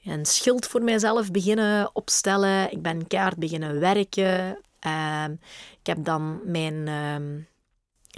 een 0.07 0.27
schild 0.27 0.67
voor 0.67 0.83
mijzelf 0.83 1.31
beginnen 1.31 1.91
opstellen. 1.95 2.73
Ik 2.73 2.83
ben 2.83 3.07
keihard 3.07 3.37
beginnen 3.39 3.81
werken. 3.81 4.61
Ehm, 4.79 5.33
ik 5.81 5.87
heb 5.87 6.05
dan 6.05 6.41
mijn 6.45 6.89
ehm, 6.89 7.41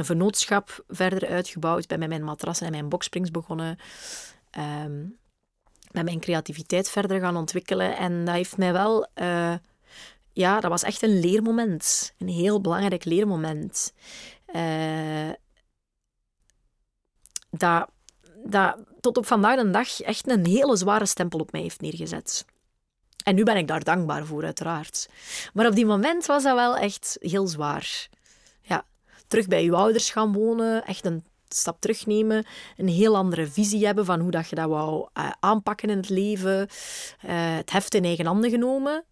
vennootschap 0.05 0.85
verder 0.89 1.29
uitgebouwd. 1.29 1.83
Ik 1.83 1.89
ben 1.89 1.99
met 1.99 2.09
mijn 2.09 2.25
matrassen 2.25 2.67
en 2.67 2.73
mijn 2.73 2.89
boksprings 2.89 3.31
begonnen. 3.31 3.79
Ehm 4.51 5.05
met 5.93 6.05
mijn 6.05 6.21
creativiteit 6.21 6.91
verder 6.91 7.21
gaan 7.21 7.37
ontwikkelen. 7.37 7.97
En 7.97 8.25
dat 8.25 8.35
heeft 8.35 8.57
mij 8.57 8.73
wel... 8.73 9.07
eh, 9.15 9.55
ja, 10.33 10.61
dat 10.61 10.71
was 10.71 10.83
echt 10.83 11.03
een 11.03 11.21
leermoment. 11.21 12.15
Een 12.19 12.29
heel 12.29 12.61
belangrijk 12.61 13.05
leermoment. 13.05 13.93
Eh, 14.47 15.31
dat, 17.51 17.91
dat 18.45 18.79
tot 19.09 19.17
op 19.17 19.27
vandaag 19.27 19.57
de 19.57 19.71
dag 19.71 20.01
echt 20.01 20.29
een 20.29 20.47
hele 20.47 20.77
zware 20.77 21.07
stempel 21.07 21.39
op 21.39 21.53
mij 21.53 21.61
heeft 21.61 21.81
neergezet. 21.81 22.45
En 23.25 23.35
nu 23.35 23.43
ben 23.43 23.57
ik 23.57 23.67
daar 23.67 23.85
dankbaar 23.85 24.27
voor, 24.27 24.45
uiteraard. 24.45 25.09
Maar 25.53 25.67
op 25.67 25.75
die 25.75 25.87
moment 25.87 26.27
was 26.27 26.43
dat 26.43 26.55
wel 26.55 26.77
echt 26.77 27.17
heel 27.21 27.47
zwaar. 27.47 28.09
Ja, 28.61 28.85
terug 29.27 29.47
bij 29.47 29.65
je 29.65 29.73
ouders 29.73 30.11
gaan 30.11 30.33
wonen, 30.33 30.85
echt 30.85 31.05
een 31.05 31.25
stap 31.49 31.81
terugnemen, 31.81 32.47
een 32.77 32.89
heel 32.89 33.17
andere 33.17 33.47
visie 33.47 33.87
hebben 33.87 34.05
van 34.05 34.21
hoe 34.21 34.31
dat 34.31 34.49
je 34.49 34.55
dat 34.55 34.69
wou 34.69 35.09
uh, 35.19 35.31
aanpakken 35.41 35.91
in 35.91 35.97
het 35.97 36.09
leven, 36.09 36.61
uh, 36.61 37.57
het 37.57 37.71
heft 37.71 37.95
in 37.95 38.05
eigen 38.05 38.27
handen 38.27 38.51
genomen. 38.51 39.05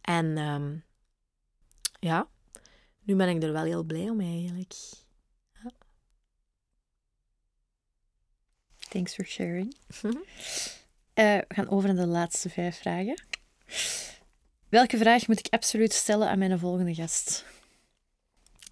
En 0.00 0.38
um, 0.38 0.84
ja, 2.00 2.28
nu 3.02 3.16
ben 3.16 3.28
ik 3.28 3.42
er 3.42 3.52
wel 3.52 3.64
heel 3.64 3.82
blij 3.82 4.08
om 4.08 4.20
eigenlijk. 4.20 4.74
Thanks 8.90 9.14
for 9.14 9.24
sharing. 9.24 9.74
uh, 10.04 10.10
we 11.14 11.44
gaan 11.48 11.68
over 11.68 11.94
naar 11.94 12.04
de 12.04 12.10
laatste 12.10 12.48
vijf 12.48 12.78
vragen. 12.78 13.22
Welke 14.68 14.98
vraag 14.98 15.26
moet 15.26 15.38
ik 15.38 15.52
absoluut 15.52 15.92
stellen 15.92 16.28
aan 16.28 16.38
mijn 16.38 16.58
volgende 16.58 16.94
gast? 16.94 17.44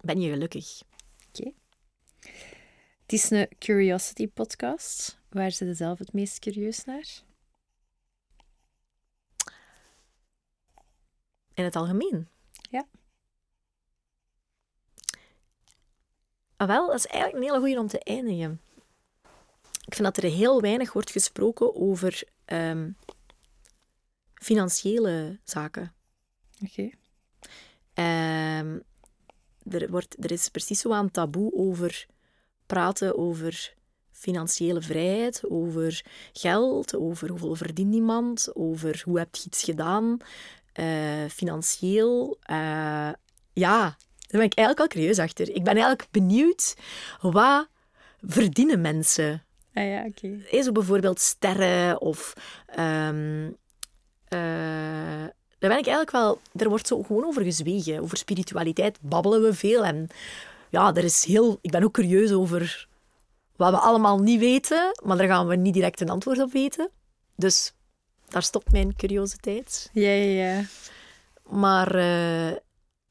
Ben 0.01 0.21
je 0.21 0.31
gelukkig? 0.31 0.81
Oké. 1.27 1.51
Het 3.01 3.13
is 3.13 3.29
een 3.29 3.47
curiosity 3.59 4.27
podcast. 4.27 5.19
Waar 5.29 5.51
zit 5.51 5.67
je 5.67 5.73
zelf 5.73 5.99
het 5.99 6.13
meest 6.13 6.39
curieus 6.39 6.85
naar? 6.85 7.07
In 11.53 11.63
het 11.63 11.75
algemeen? 11.75 12.27
Ja. 12.69 12.87
Ah, 16.57 16.67
wel, 16.67 16.87
dat 16.87 16.95
is 16.95 17.05
eigenlijk 17.05 17.43
een 17.43 17.49
hele 17.49 17.65
goede 17.65 17.79
om 17.79 17.87
te 17.87 17.99
eindigen. 17.99 18.61
Ik 19.89 19.95
vind 19.95 20.15
dat 20.15 20.23
er 20.23 20.29
heel 20.29 20.61
weinig 20.61 20.93
wordt 20.93 21.11
gesproken 21.11 21.75
over 21.75 22.23
um, 22.45 22.97
financiële 24.33 25.39
zaken. 25.43 25.93
Oké. 26.63 26.91
Okay. 27.93 28.59
Um, 28.59 28.83
er, 29.69 29.91
wordt, 29.91 30.23
er 30.23 30.31
is 30.31 30.49
precies 30.49 30.79
zo 30.79 30.91
aan 30.91 31.11
taboe 31.11 31.53
over 31.53 32.05
praten 32.65 33.17
over 33.17 33.73
financiële 34.11 34.81
vrijheid, 34.81 35.49
over 35.49 36.05
geld, 36.33 36.95
over 36.95 37.29
hoeveel 37.29 37.55
verdient 37.55 37.93
iemand, 37.93 38.55
over 38.55 39.01
hoe 39.05 39.17
heb 39.17 39.35
je 39.35 39.43
iets 39.45 39.63
gedaan, 39.63 40.17
uh, 40.79 41.25
financieel. 41.29 42.37
Uh, 42.51 43.11
ja, 43.53 43.79
daar 44.17 44.39
ben 44.39 44.41
ik 44.41 44.53
eigenlijk 44.53 44.79
al 44.79 44.87
curieus 44.87 45.19
achter. 45.19 45.49
Ik 45.49 45.63
ben 45.63 45.73
eigenlijk 45.73 46.07
benieuwd, 46.11 46.75
wat 47.21 47.67
verdienen 48.21 48.81
mensen? 48.81 49.43
Ah 49.79 49.85
ja, 49.85 50.05
oké. 50.05 50.41
Okay. 50.45 50.63
Zo 50.63 50.71
bijvoorbeeld 50.71 51.19
sterren 51.19 52.01
of... 52.01 52.33
Um, 52.79 53.45
uh, 54.29 55.27
daar 55.59 55.69
ben 55.69 55.77
ik 55.77 55.87
eigenlijk 55.87 56.11
wel... 56.11 56.39
Er 56.55 56.69
wordt 56.69 56.87
zo 56.87 57.03
gewoon 57.03 57.25
over 57.25 57.43
gezwegen. 57.43 58.01
Over 58.01 58.17
spiritualiteit 58.17 58.97
babbelen 59.01 59.41
we 59.41 59.53
veel 59.53 59.85
en 59.85 60.07
ja, 60.69 60.93
er 60.93 61.03
is 61.03 61.23
heel... 61.23 61.57
Ik 61.61 61.71
ben 61.71 61.83
ook 61.83 61.93
curieus 61.93 62.31
over 62.31 62.87
wat 63.55 63.71
we 63.71 63.77
allemaal 63.77 64.19
niet 64.19 64.39
weten, 64.39 64.99
maar 65.03 65.17
daar 65.17 65.27
gaan 65.27 65.47
we 65.47 65.55
niet 65.55 65.73
direct 65.73 66.01
een 66.01 66.09
antwoord 66.09 66.39
op 66.39 66.51
weten. 66.51 66.89
Dus 67.35 67.73
daar 68.27 68.43
stopt 68.43 68.71
mijn 68.71 68.95
curiositeit. 68.95 69.89
Ja, 69.93 70.09
ja, 70.09 70.45
ja. 70.45 70.63
Maar 71.43 71.95
uh, 71.95 72.51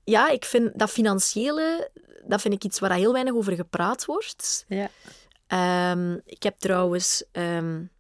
ja, 0.05 0.29
ik 0.29 0.45
vind 0.45 0.79
dat 0.79 0.91
financiële, 0.91 1.91
dat 2.25 2.41
vind 2.41 2.55
ik 2.55 2.65
iets 2.65 2.79
waar 2.79 2.93
heel 2.93 3.13
weinig 3.13 3.35
over 3.35 3.53
gepraat 3.53 4.05
wordt. 4.05 4.65
Ja. 4.69 4.91
Um, 5.53 6.21
ik 6.25 6.43
heb 6.43 6.59
trouwens 6.59 7.25
um, 7.33 7.91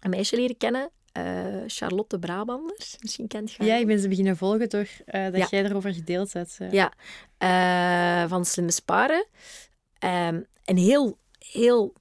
een 0.00 0.10
meisje 0.10 0.36
leren 0.36 0.56
kennen, 0.56 0.90
uh, 1.18 1.62
Charlotte 1.66 2.18
Brabander. 2.18 2.76
Misschien 3.00 3.26
kent 3.26 3.52
je 3.52 3.64
Ja, 3.64 3.74
ik 3.74 3.86
ben 3.86 3.98
ze 3.98 4.08
beginnen 4.08 4.36
volgen 4.36 4.68
door 4.68 4.88
uh, 5.06 5.24
dat 5.24 5.36
ja. 5.36 5.46
jij 5.50 5.64
erover 5.64 5.94
gedeeld 5.94 6.32
hebt. 6.32 6.58
Uh. 6.60 6.72
Ja, 6.72 6.92
van 8.28 8.44
Slimme 8.44 8.70
Sparen. 8.70 9.26
Um, 10.04 10.46
een 10.64 10.76
heel, 10.76 11.18
heel 11.38 11.92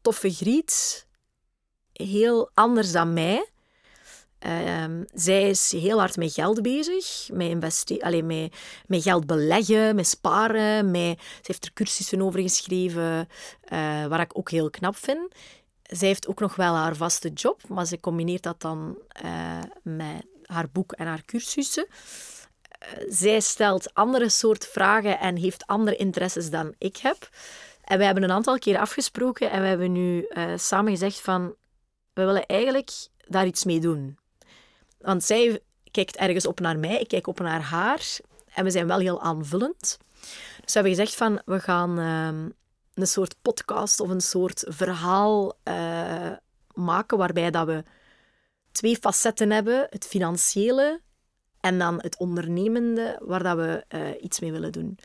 toffe 0.00 0.30
griet. 0.30 1.06
Heel 1.92 2.50
anders 2.54 2.92
dan 2.92 3.12
mij. 3.12 3.48
Um, 4.46 5.04
zij 5.14 5.48
is 5.48 5.72
heel 5.72 5.98
hard 5.98 6.16
met 6.16 6.32
geld 6.32 6.62
bezig, 6.62 7.28
met, 7.32 7.98
alleen 8.00 8.26
met, 8.26 8.56
met 8.86 9.02
geld 9.02 9.26
beleggen, 9.26 9.94
met 9.94 10.06
sparen. 10.06 10.90
Met, 10.90 11.18
ze 11.20 11.42
heeft 11.42 11.64
er 11.64 11.72
cursussen 11.72 12.22
over 12.22 12.40
geschreven, 12.40 13.28
uh, 13.72 14.06
wat 14.06 14.20
ik 14.20 14.38
ook 14.38 14.50
heel 14.50 14.70
knap 14.70 14.96
vind. 14.96 15.34
Zij 15.82 16.08
heeft 16.08 16.28
ook 16.28 16.40
nog 16.40 16.56
wel 16.56 16.74
haar 16.74 16.96
vaste 16.96 17.28
job, 17.28 17.68
maar 17.68 17.86
ze 17.86 18.00
combineert 18.00 18.42
dat 18.42 18.60
dan 18.60 18.98
uh, 19.24 19.58
met 19.82 20.26
haar 20.42 20.70
boek 20.72 20.92
en 20.92 21.06
haar 21.06 21.24
cursussen. 21.24 21.86
Uh, 21.88 23.04
zij 23.08 23.40
stelt 23.40 23.94
andere 23.94 24.28
soort 24.28 24.66
vragen 24.66 25.18
en 25.18 25.36
heeft 25.36 25.66
andere 25.66 25.96
interesses 25.96 26.50
dan 26.50 26.74
ik 26.78 26.96
heb. 26.96 27.30
En 27.84 27.98
we 27.98 28.04
hebben 28.04 28.22
een 28.22 28.32
aantal 28.32 28.58
keer 28.58 28.78
afgesproken 28.78 29.50
en 29.50 29.60
we 29.60 29.66
hebben 29.66 29.92
nu 29.92 30.28
samen 30.56 30.92
gezegd 30.92 31.20
van... 31.20 31.54
We 32.12 32.24
willen 32.24 32.46
eigenlijk 32.46 32.90
daar 33.28 33.46
iets 33.46 33.64
mee 33.64 33.80
doen. 33.80 34.18
Want 35.00 35.24
zij 35.24 35.60
kijkt 35.90 36.16
ergens 36.16 36.46
op 36.46 36.60
naar 36.60 36.78
mij, 36.78 37.00
ik 37.00 37.08
kijk 37.08 37.26
op 37.26 37.40
naar 37.40 37.62
haar. 37.62 38.18
En 38.54 38.64
we 38.64 38.70
zijn 38.70 38.86
wel 38.86 38.98
heel 38.98 39.20
aanvullend. 39.20 39.98
Dus 40.60 40.72
we 40.72 40.72
hebben 40.72 40.94
gezegd 40.94 41.14
van, 41.14 41.42
we 41.44 41.60
gaan 41.60 41.98
uh, 41.98 42.50
een 42.94 43.06
soort 43.06 43.36
podcast 43.42 44.00
of 44.00 44.08
een 44.08 44.20
soort 44.20 44.64
verhaal 44.68 45.58
uh, 45.64 46.32
maken 46.74 47.18
waarbij 47.18 47.50
dat 47.50 47.66
we 47.66 47.82
twee 48.72 48.96
facetten 48.96 49.50
hebben. 49.50 49.86
Het 49.90 50.06
financiële 50.06 51.00
en 51.60 51.78
dan 51.78 52.00
het 52.00 52.18
ondernemende, 52.18 53.20
waar 53.22 53.42
dat 53.42 53.56
we 53.56 53.84
uh, 53.94 54.22
iets 54.22 54.40
mee 54.40 54.52
willen 54.52 54.72
doen. 54.72 54.98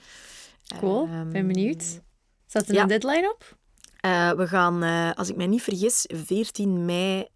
Cool, 0.80 1.08
um, 1.08 1.32
ben 1.32 1.48
benieuwd. 1.48 2.02
Staat 2.48 2.68
er 2.68 2.74
ja. 2.74 2.82
een 2.82 2.88
deadline 2.88 3.32
op? 3.34 3.58
Uh, 4.06 4.32
we 4.32 4.48
gaan, 4.48 4.84
als 5.16 5.30
ik 5.30 5.36
mij 5.36 5.48
niet 5.48 5.62
vergis, 5.62 6.10
14 6.14 6.86
mei 6.86 7.28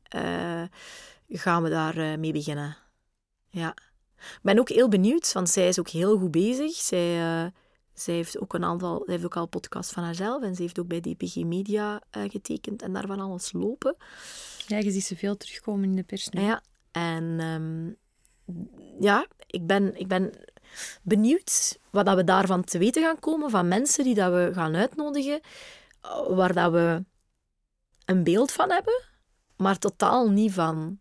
gaan 1.30 1.64
we 1.64 1.69
daar 1.69 1.97
uh, 1.97 2.18
mee 2.18 2.31
beginnen. 2.31 2.77
Ja. 3.49 3.76
Ik 4.18 4.39
ben 4.41 4.60
ook 4.60 4.69
heel 4.69 4.88
benieuwd, 4.88 5.34
want 5.34 5.49
zij 5.49 5.68
is 5.68 5.80
ook 5.80 5.89
heel 5.89 6.18
goed 6.18 6.31
bezig. 6.31 6.72
Zij, 6.72 7.18
uh, 7.18 7.51
zij 7.93 8.14
heeft 8.14 8.39
ook 8.39 8.53
een 8.53 8.64
aantal, 8.64 9.01
zij 9.06 9.14
heeft 9.14 9.26
ook 9.26 9.35
al 9.35 9.47
podcast 9.47 9.91
van 9.91 10.03
haarzelf 10.03 10.43
en 10.43 10.56
ze 10.56 10.61
heeft 10.61 10.80
ook 10.80 10.88
bij 10.88 10.99
DPG 10.99 11.35
Media 11.35 12.01
uh, 12.18 12.30
getekend 12.30 12.81
en 12.81 12.93
daarvan 12.93 13.19
alles 13.19 13.51
lopen. 13.51 13.95
Ja, 14.68 14.77
je 14.77 14.91
ziet 14.91 15.03
ze 15.03 15.15
veel 15.15 15.38
terugkomen 15.38 15.84
in 15.84 15.95
de 15.95 16.03
pers 16.03 16.30
nu. 16.30 16.41
Ja, 16.41 16.64
en 16.91 17.23
um, 17.23 17.97
ja, 18.99 19.27
ik 19.45 19.68
ben, 19.68 19.99
ik 19.99 20.07
ben 20.07 20.31
benieuwd 21.01 21.80
wat 21.89 22.06
dat 22.06 22.15
we 22.15 22.23
daarvan 22.23 22.64
te 22.64 22.77
weten 22.77 23.03
gaan 23.03 23.19
komen 23.19 23.49
van 23.49 23.68
mensen 23.68 24.03
die 24.03 24.15
dat 24.15 24.31
we 24.31 24.51
gaan 24.53 24.76
uitnodigen, 24.76 25.39
waar 26.27 26.53
dat 26.53 26.72
we 26.72 27.03
een 28.06 28.23
beeld 28.23 28.51
van 28.51 28.72
hebben, 28.72 29.03
maar 29.57 29.77
totaal 29.77 30.30
niet 30.30 30.53
van 30.53 30.99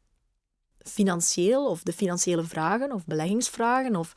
financieel 0.88 1.70
of 1.70 1.82
de 1.82 1.92
financiële 1.92 2.44
vragen 2.44 2.92
of 2.92 3.06
beleggingsvragen 3.06 3.96
of 3.96 4.12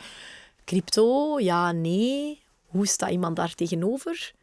crypto, 0.66 1.40
ja, 1.40 1.72
nee. 1.72 2.42
Hoe 2.66 2.88
staat 2.88 3.12
iemand 3.12 3.36
daar 3.36 3.56
tegenover? 3.56 4.34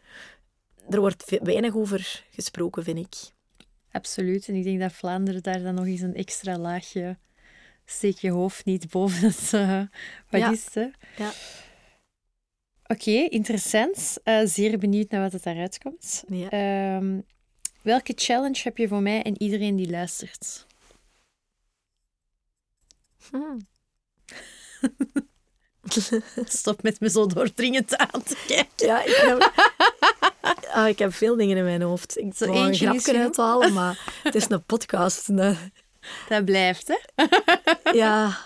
Er 0.90 1.00
wordt 1.00 1.38
weinig 1.42 1.74
over 1.74 2.24
gesproken, 2.30 2.84
vind 2.84 2.98
ik. 2.98 3.16
Absoluut. 3.92 4.48
En 4.48 4.54
ik 4.54 4.64
denk 4.64 4.80
dat 4.80 4.92
Vlaanderen 4.92 5.42
daar 5.42 5.62
dan 5.62 5.74
nog 5.74 5.86
eens 5.86 6.00
een 6.00 6.14
extra 6.14 6.58
laagje... 6.58 7.16
Steek 7.84 8.18
je 8.18 8.30
hoofd 8.30 8.64
niet 8.64 8.90
boven 8.90 9.26
het... 9.28 9.52
Uh, 9.54 9.82
wat 10.30 10.40
ja. 10.40 10.50
is 10.50 10.64
het? 10.64 10.74
Hè? 10.74 10.88
Ja. 11.24 11.32
Oké, 12.82 12.92
okay, 12.92 13.24
interessant. 13.24 14.18
Uh, 14.24 14.40
zeer 14.44 14.78
benieuwd 14.78 15.10
naar 15.10 15.20
wat 15.20 15.32
het 15.32 15.42
daaruit 15.42 15.78
komt. 15.78 16.24
Ja. 16.26 16.96
Um, 16.96 17.24
welke 17.82 18.12
challenge 18.16 18.60
heb 18.62 18.76
je 18.78 18.88
voor 18.88 19.02
mij 19.02 19.22
en 19.22 19.42
iedereen 19.42 19.76
die 19.76 19.90
luistert? 19.90 20.66
Hmm. 23.30 23.58
Stop 26.44 26.82
met 26.82 27.00
me 27.00 27.10
zo 27.10 27.26
doordringend 27.26 27.96
aan 27.96 28.22
te 28.22 28.36
kijken. 28.46 28.86
Ja, 28.86 29.04
ik 29.04 29.14
heb, 29.16 29.52
ah, 30.76 30.88
ik 30.88 30.98
heb 30.98 31.14
veel 31.14 31.36
dingen 31.36 31.56
in 31.56 31.64
mijn 31.64 31.82
hoofd. 31.82 32.18
Ik 32.18 32.34
zo 32.34 32.52
wil 32.52 32.66
een 32.66 32.74
grapje 32.74 33.18
uithalen, 33.18 33.72
maar 33.72 34.20
het 34.22 34.34
is 34.34 34.48
een 34.48 34.64
podcast. 34.64 35.28
Nee. 35.28 35.56
Dat 36.28 36.44
blijft, 36.44 36.88
hè? 36.88 36.96
Ja. 37.92 38.38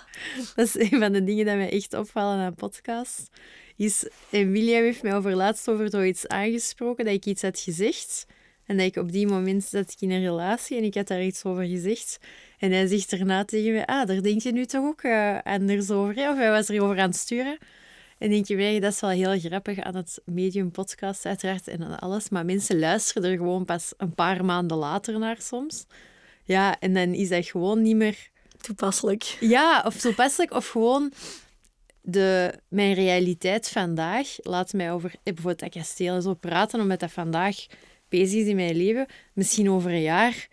Dat 0.55 0.67
is 0.67 0.79
een 0.79 0.99
van 0.99 1.13
de 1.13 1.25
dingen 1.25 1.47
die 1.47 1.55
mij 1.55 1.71
echt 1.71 1.95
opvallen 1.95 2.39
aan 2.39 2.55
podcast. 2.55 3.29
Is, 3.77 4.09
Emilia 4.31 4.81
heeft 4.81 5.03
mij 5.03 5.15
over 5.15 5.35
laatst 5.35 5.69
over 5.69 5.91
zoiets 5.91 6.29
aangesproken, 6.29 7.05
dat 7.05 7.15
ik 7.15 7.25
iets 7.25 7.43
had 7.43 7.59
gezegd. 7.59 8.27
En 8.67 8.77
dat 8.77 8.87
ik 8.87 8.97
op 8.97 9.13
die 9.13 9.27
moment 9.27 9.65
zat 9.65 9.91
ik 9.91 10.01
in 10.01 10.11
een 10.11 10.23
relatie 10.23 10.77
en 10.77 10.85
ik 10.85 10.95
had 10.95 11.07
daar 11.07 11.23
iets 11.23 11.45
over 11.45 11.65
gezegd. 11.65 12.19
En 12.63 12.73
hij 12.73 12.87
zegt 12.87 13.11
daarna 13.11 13.45
tegen 13.45 13.73
mij, 13.73 13.87
ah, 13.87 14.07
daar 14.07 14.23
denk 14.23 14.43
je 14.43 14.53
nu 14.53 14.67
toch 14.67 14.85
ook 14.85 15.03
uh, 15.03 15.39
anders 15.43 15.91
over, 15.91 16.15
hè? 16.15 16.31
Of 16.31 16.37
hij 16.37 16.51
was 16.51 16.69
erover 16.69 16.99
aan 16.99 17.09
het 17.09 17.17
sturen. 17.17 17.59
En 18.19 18.31
denk 18.31 18.47
je 18.47 18.81
dat 18.81 18.93
is 18.93 19.01
wel 19.01 19.11
heel 19.11 19.39
grappig 19.39 19.81
aan 19.81 19.97
het 19.97 20.21
medium 20.25 20.71
podcast 20.71 21.27
uiteraard 21.27 21.69
en 21.69 21.83
aan 21.83 21.99
alles, 21.99 22.29
maar 22.29 22.45
mensen 22.45 22.79
luisteren 22.79 23.31
er 23.31 23.37
gewoon 23.37 23.65
pas 23.65 23.93
een 23.97 24.15
paar 24.15 24.45
maanden 24.45 24.77
later 24.77 25.19
naar 25.19 25.37
soms. 25.41 25.87
Ja, 26.45 26.79
en 26.79 26.95
dan 26.95 27.15
is 27.15 27.29
dat 27.29 27.47
gewoon 27.47 27.83
niet 27.83 27.97
meer... 27.97 28.31
Toepasselijk. 28.61 29.37
Ja, 29.41 29.83
of 29.87 29.97
toepasselijk, 29.97 30.53
of 30.53 30.69
gewoon 30.69 31.13
de, 32.01 32.55
mijn 32.69 32.95
realiteit 32.95 33.69
vandaag 33.69 34.29
laat 34.37 34.73
mij 34.73 34.93
over 34.93 35.11
eh, 35.11 35.19
bijvoorbeeld 35.23 35.61
dat 35.61 35.83
kasteel 35.83 36.21
zo 36.21 36.35
praten, 36.35 36.81
omdat 36.81 37.01
dat 37.01 37.13
vandaag 37.13 37.67
bezig 38.09 38.41
is 38.41 38.47
in 38.47 38.57
mijn 38.57 38.77
leven. 38.77 39.07
Misschien 39.33 39.71
over 39.71 39.91
een 39.91 40.03
jaar 40.03 40.49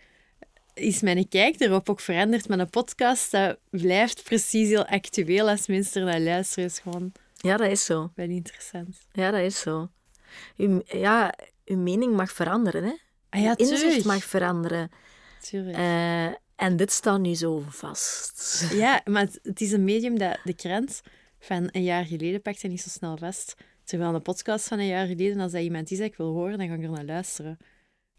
is 0.80 1.00
mijn 1.00 1.28
kijk 1.28 1.60
erop 1.60 1.88
ook 1.88 2.00
veranderd. 2.00 2.48
Maar 2.48 2.58
een 2.58 2.70
podcast 2.70 3.30
dat 3.30 3.58
blijft 3.70 4.22
precies 4.22 4.68
heel 4.68 4.86
actueel 4.86 5.48
als 5.48 5.66
mensen 5.66 6.00
er 6.00 6.06
naar 6.06 6.20
luisteren. 6.20 6.64
is 6.64 6.78
gewoon 6.78 7.12
Ja, 7.36 7.56
dat 7.56 7.70
is 7.70 7.84
zo. 7.84 8.10
wel 8.14 8.28
interessant. 8.28 8.98
Ja, 9.12 9.30
dat 9.30 9.40
is 9.40 9.60
zo. 9.60 9.88
Uw, 10.56 10.82
ja, 10.86 11.34
uw 11.64 11.76
mening 11.78 12.16
mag 12.16 12.32
veranderen, 12.32 12.84
hè? 12.84 12.92
Ah 13.30 13.40
ja, 13.40 13.56
inzicht 13.56 13.80
tuurlijk. 13.80 14.04
mag 14.04 14.24
veranderen. 14.24 14.90
Tuurlijk. 15.40 15.76
Eh, 15.76 16.26
en 16.56 16.76
dit 16.76 16.92
staat 16.92 17.20
nu 17.20 17.34
zo 17.34 17.64
vast. 17.68 18.66
Ja, 18.72 19.00
maar 19.04 19.22
het, 19.22 19.38
het 19.42 19.60
is 19.60 19.72
een 19.72 19.84
medium 19.84 20.18
dat 20.18 20.38
de 20.44 20.54
krant 20.54 21.00
van 21.38 21.68
een 21.72 21.82
jaar 21.82 22.04
geleden 22.04 22.42
pakt 22.42 22.62
en 22.62 22.70
niet 22.70 22.80
zo 22.80 22.88
snel 22.88 23.16
vast. 23.16 23.54
Terwijl 23.84 24.14
een 24.14 24.22
podcast 24.22 24.68
van 24.68 24.78
een 24.78 24.86
jaar 24.86 25.06
geleden, 25.06 25.40
als 25.40 25.52
dat 25.52 25.62
iemand 25.62 25.90
is 25.90 25.98
dat 25.98 26.06
ik 26.06 26.16
wil 26.16 26.32
horen, 26.32 26.58
dan 26.58 26.68
ga 26.68 26.74
ik 26.74 26.82
er 26.82 26.90
naar 26.90 27.04
luisteren. 27.04 27.58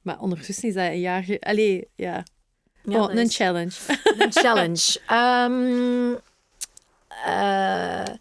Maar 0.01 0.19
ondertussen 0.19 0.67
is 0.67 0.73
dat 0.73 0.85
een 0.85 0.99
jaar... 0.99 1.37
Allee, 1.39 1.87
ja. 1.95 2.23
Ja, 2.83 3.03
oh, 3.03 3.11
een 3.11 3.17
is- 3.17 3.35
challenge. 3.35 3.71
Een 4.17 4.31
challenge. 4.43 4.99
Ehm, 5.07 6.13
eh, 7.25 8.13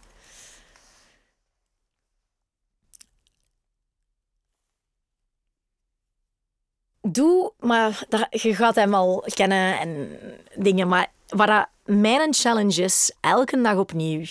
doe, 7.02 7.52
maar 7.58 8.04
dat, 8.08 8.26
je 8.42 8.54
gaat 8.54 8.74
hem 8.74 8.94
al 8.94 9.24
kennen 9.34 9.78
en 9.78 10.18
dingen, 10.56 10.88
maar 10.88 11.12
wat 11.28 11.46
dat 11.46 11.68
mijn 11.84 12.34
challenge 12.34 12.82
is, 12.82 13.12
elke 13.20 13.60
dag 13.60 13.76
opnieuw. 13.76 14.24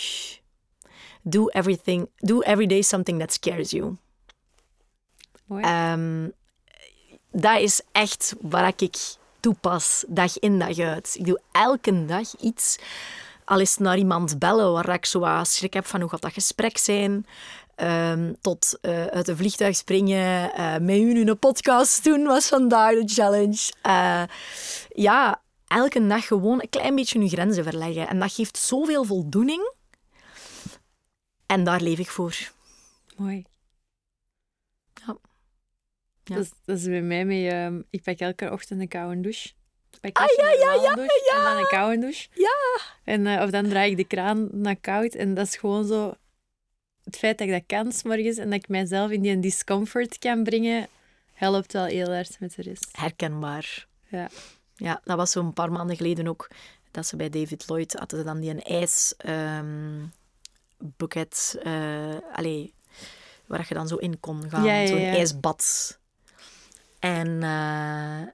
Do 1.22 1.48
everything, 1.48 2.10
do 2.18 2.40
every 2.42 2.66
day 2.68 2.82
something 2.82 3.20
that 3.20 3.34
scares 3.34 3.70
you. 3.70 3.96
Mooi. 5.46 5.64
Ehm, 5.64 6.30
dat 7.32 7.60
is 7.60 7.82
echt 7.92 8.36
waar 8.42 8.74
ik 8.78 9.18
toepas, 9.40 10.06
dag 10.08 10.40
in 10.40 10.60
dag 10.60 10.80
uit. 10.80 11.16
Ik 11.20 11.26
doe 11.26 11.40
elke 11.52 12.06
dag 12.06 12.40
iets. 12.40 12.78
Al 13.46 13.60
is 13.60 13.78
naar 13.78 13.98
iemand 13.98 14.40
bellen 14.40 14.72
waar 14.72 14.90
ik 14.90 15.06
zo 15.06 15.20
wat 15.20 15.48
schrik 15.48 15.74
heb 15.74 15.86
van 15.86 16.02
hoe 16.02 16.10
gaat 16.10 16.22
dat 16.22 16.34
gesprek 16.34 16.78
zijn. 16.78 17.26
Ehm, 17.76 18.34
tot 18.42 18.78
eh, 18.82 19.06
uit 19.06 19.28
een 19.28 19.38
vliegtuig 19.38 19.76
springen, 19.76 20.54
eh, 20.54 20.78
met 20.78 20.98
u 20.98 21.22
een 21.22 21.40
podcast 21.40 22.04
doen 22.04 22.24
was 22.24 22.48
vandaag 22.48 22.94
de 22.94 23.14
challenge. 23.14 23.72
Eh, 23.82 24.24
ja, 24.90 25.42
elke 25.68 26.08
dag 26.08 26.28
gewoon 26.28 26.62
een 26.62 26.70
klein 26.70 26.96
beetje 26.96 27.20
uw 27.20 27.28
grenzen 27.28 27.64
verleggen. 27.64 28.08
En 28.08 28.20
dat 28.20 28.34
geeft 28.34 28.58
zoveel 28.58 29.04
voldoening. 29.04 29.74
En 31.46 31.64
daar 31.64 31.82
leef 31.82 32.00
ik 32.00 32.10
voor. 32.10 32.36
Mooi. 33.16 33.46
Ja. 36.30 36.36
Dat, 36.36 36.44
is, 36.44 36.52
dat 36.66 36.78
is 36.78 36.84
bij 36.86 37.02
mij 37.02 37.26
mee. 37.26 37.50
ehm, 37.50 37.82
ik 37.90 38.04
pak 38.04 38.20
elke 38.20 38.52
ochtend 38.52 38.82
een 38.82 38.88
koude 38.88 39.22
douche. 39.22 39.50
Pak 40.02 40.18
Ah, 40.18 40.28
ja, 40.38 40.50
ja, 40.50 40.74
ja, 40.74 40.94
douche 40.96 41.32
En 41.32 41.38
ja. 41.38 41.44
dan 41.44 41.58
een 41.58 41.68
koude 41.68 42.00
douche. 42.00 42.28
Ja. 42.34 42.80
En, 43.04 43.28
eh, 43.28 43.44
of 43.44 43.50
dan 43.50 43.70
draai 43.70 43.92
ik 43.92 43.98
de 43.98 44.04
kraan 44.04 44.50
naar 44.52 44.76
koud. 44.76 45.14
En 45.14 45.34
dat 45.34 45.48
is 45.48 45.56
gewoon 45.56 45.86
zo... 45.86 46.14
Het 47.04 47.18
feit 47.18 47.38
dat 47.38 47.48
ik 47.48 47.54
dat 47.54 47.64
kan 47.68 47.92
's 47.92 48.04
morgens 48.04 48.38
en 48.38 48.50
dat 48.50 48.60
ik 48.60 48.68
mijzelf 48.68 49.12
in 49.12 49.22
die 49.22 49.40
discomfort 49.40 50.18
kan 50.20 50.44
brengen, 50.44 50.88
helpt 51.34 51.74
wel 51.74 51.86
heel 51.86 52.14
hard 52.14 52.40
met 52.40 52.56
de 52.56 52.62
rest. 52.62 52.88
herkenbaar. 52.92 53.88
Ja. 54.08 54.30
Ja, 54.76 55.02
dat 55.04 55.18
was 55.18 55.32
zo'n 55.32 55.54
paar 55.54 55.72
maanden 55.72 55.96
geleden 55.96 56.28
ook. 56.28 56.48
Dat 56.92 57.06
ze 57.06 57.16
bij 57.16 57.30
David 57.30 57.64
Lloyd 57.68 57.94
hadden 57.94 58.20
ze 58.20 58.26
dan 58.26 58.40
die 58.40 58.50
een 58.50 58.62
ijs 58.62 59.14
ehm 59.18 60.06
bucket, 60.98 61.58
eh, 61.64 62.16
allee, 62.34 62.74
waar 63.46 63.66
je 63.68 63.74
dan 63.74 63.88
zo 63.88 63.96
in 63.96 64.20
kon 64.20 64.50
gaan. 64.50 64.64
Ja, 64.64 64.76
ja, 64.80 64.88
Zo'n 64.88 64.98
ijsbad. 64.98 65.99
En 67.00 67.44
eh, 67.44 68.32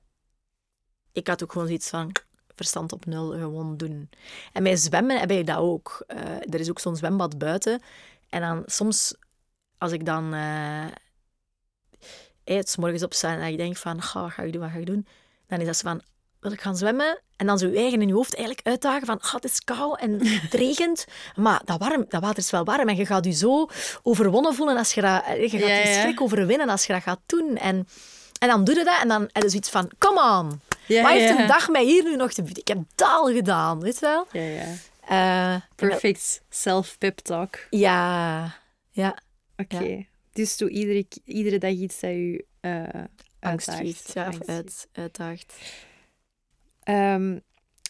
ik 1.11 1.27
had 1.27 1.43
ook 1.43 1.51
gewoon 1.51 1.67
zoiets 1.67 1.89
van 1.89 2.11
verstand 2.55 2.91
op 2.91 3.05
nul, 3.05 3.29
gewoon 3.31 3.77
doen. 3.77 4.09
En 4.53 4.63
bij 4.63 4.75
zwemmen 4.75 5.19
heb 5.19 5.31
ik 5.31 5.47
dat 5.47 5.57
ook. 5.57 6.03
Eh, 6.07 6.53
er 6.53 6.59
is 6.59 6.69
ook 6.69 6.79
zo'n 6.79 6.95
zwembad 6.95 7.37
buiten. 7.37 7.81
En 8.29 8.41
dan 8.41 8.63
soms, 8.65 9.15
als 9.77 9.91
ik 9.91 10.05
dan 10.05 10.33
eh 10.33 10.85
eh, 12.45 12.59
s 12.63 12.75
morgens 12.75 13.03
opsta 13.03 13.37
en 13.37 13.41
ik 13.41 13.57
denk 13.57 13.77
van, 13.77 14.01
ga, 14.01 14.29
ga 14.29 14.43
ik 14.43 14.51
doen, 14.51 14.61
wat 14.61 14.71
ga 14.71 14.77
ik 14.77 14.85
doen? 14.85 15.07
Dan 15.47 15.59
is 15.59 15.65
dat 15.65 15.75
zo 15.75 15.87
van, 15.87 16.01
wil 16.39 16.51
ik 16.51 16.61
gaan 16.61 16.77
zwemmen? 16.77 17.21
En 17.35 17.45
dan 17.45 17.57
zo 17.57 17.67
je 17.67 17.77
eigen 17.77 18.01
in 18.01 18.07
je 18.07 18.13
hoofd 18.13 18.35
eigenlijk 18.35 18.67
uitdagen 18.67 19.05
van, 19.05 19.19
ah, 19.21 19.33
het 19.33 19.43
is 19.43 19.63
koud 19.63 19.99
en 19.99 20.27
het 20.27 20.53
regent. 20.63 21.05
Maar 21.35 21.61
dat, 21.65 21.79
warm, 21.79 22.05
dat 22.09 22.21
water 22.21 22.37
is 22.37 22.49
wel 22.49 22.63
warm 22.63 22.89
en 22.89 22.95
je 22.95 23.05
gaat 23.05 23.25
je 23.25 23.31
zo 23.31 23.67
overwonnen 24.03 24.55
voelen 24.55 24.77
als 24.77 24.93
je 24.93 25.01
dat... 25.01 25.23
Je 25.25 25.49
gaat 25.49 25.59
Ja, 25.59 25.83
die 25.83 25.91
ja. 25.91 26.01
schrik 26.01 26.21
overwinnen 26.21 26.69
als 26.69 26.85
je 26.85 26.93
dat 26.93 27.01
gaat 27.01 27.21
doen. 27.25 27.57
En, 27.57 27.87
en 28.39 28.47
dan 28.47 28.63
doe 28.63 28.75
je 28.77 28.83
dat 28.83 29.01
en 29.01 29.07
dan 29.07 29.21
heb 29.31 29.43
je 29.43 29.49
zoiets 29.49 29.69
van, 29.69 29.91
come 29.97 30.21
on. 30.39 30.61
Ja, 30.87 31.01
Wat 31.01 31.11
heeft 31.11 31.39
een 31.39 31.47
dag 31.47 31.69
mij 31.69 31.83
hier 31.83 32.03
nu 32.03 32.15
nog 32.15 32.33
te 32.33 32.41
bieden? 32.43 32.61
Ik 32.61 32.67
heb 32.67 32.77
dat 32.95 33.09
al 33.09 33.33
gedaan, 33.33 33.79
weet 33.79 33.99
je 33.99 34.05
wel? 34.05 34.27
Ja, 34.31 34.41
ja. 34.41 34.73
Eh, 35.55 35.61
Perfect 35.75 36.41
self-pep 36.49 37.17
talk. 37.19 37.59
ja, 37.69 38.55
ja. 38.91 39.17
Oké. 39.57 40.05
Dus 40.33 40.57
doe 40.57 40.69
iedere, 40.69 41.05
iedere 41.23 41.57
dag 41.57 41.71
iets 41.71 41.99
dat 41.99 42.09
je 42.11 42.45
eh 42.59 43.03
Angst 43.39 43.69
uitdaagt. 43.69 44.13
ja, 44.13 44.27
of 44.27 44.33
Angst 44.33 44.49
uit, 44.49 44.87
uitdaagt. 44.91 45.53
Ehm, 46.83 47.39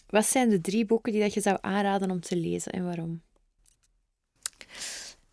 wat 0.06 0.26
zijn 0.26 0.48
de 0.48 0.60
drie 0.60 0.84
boeken 0.86 1.12
die 1.12 1.20
dat 1.20 1.34
je 1.34 1.40
zou 1.40 1.58
aanraden 1.60 2.10
om 2.10 2.20
te 2.20 2.36
lezen 2.36 2.72
en 2.72 2.84
waarom? 2.84 3.22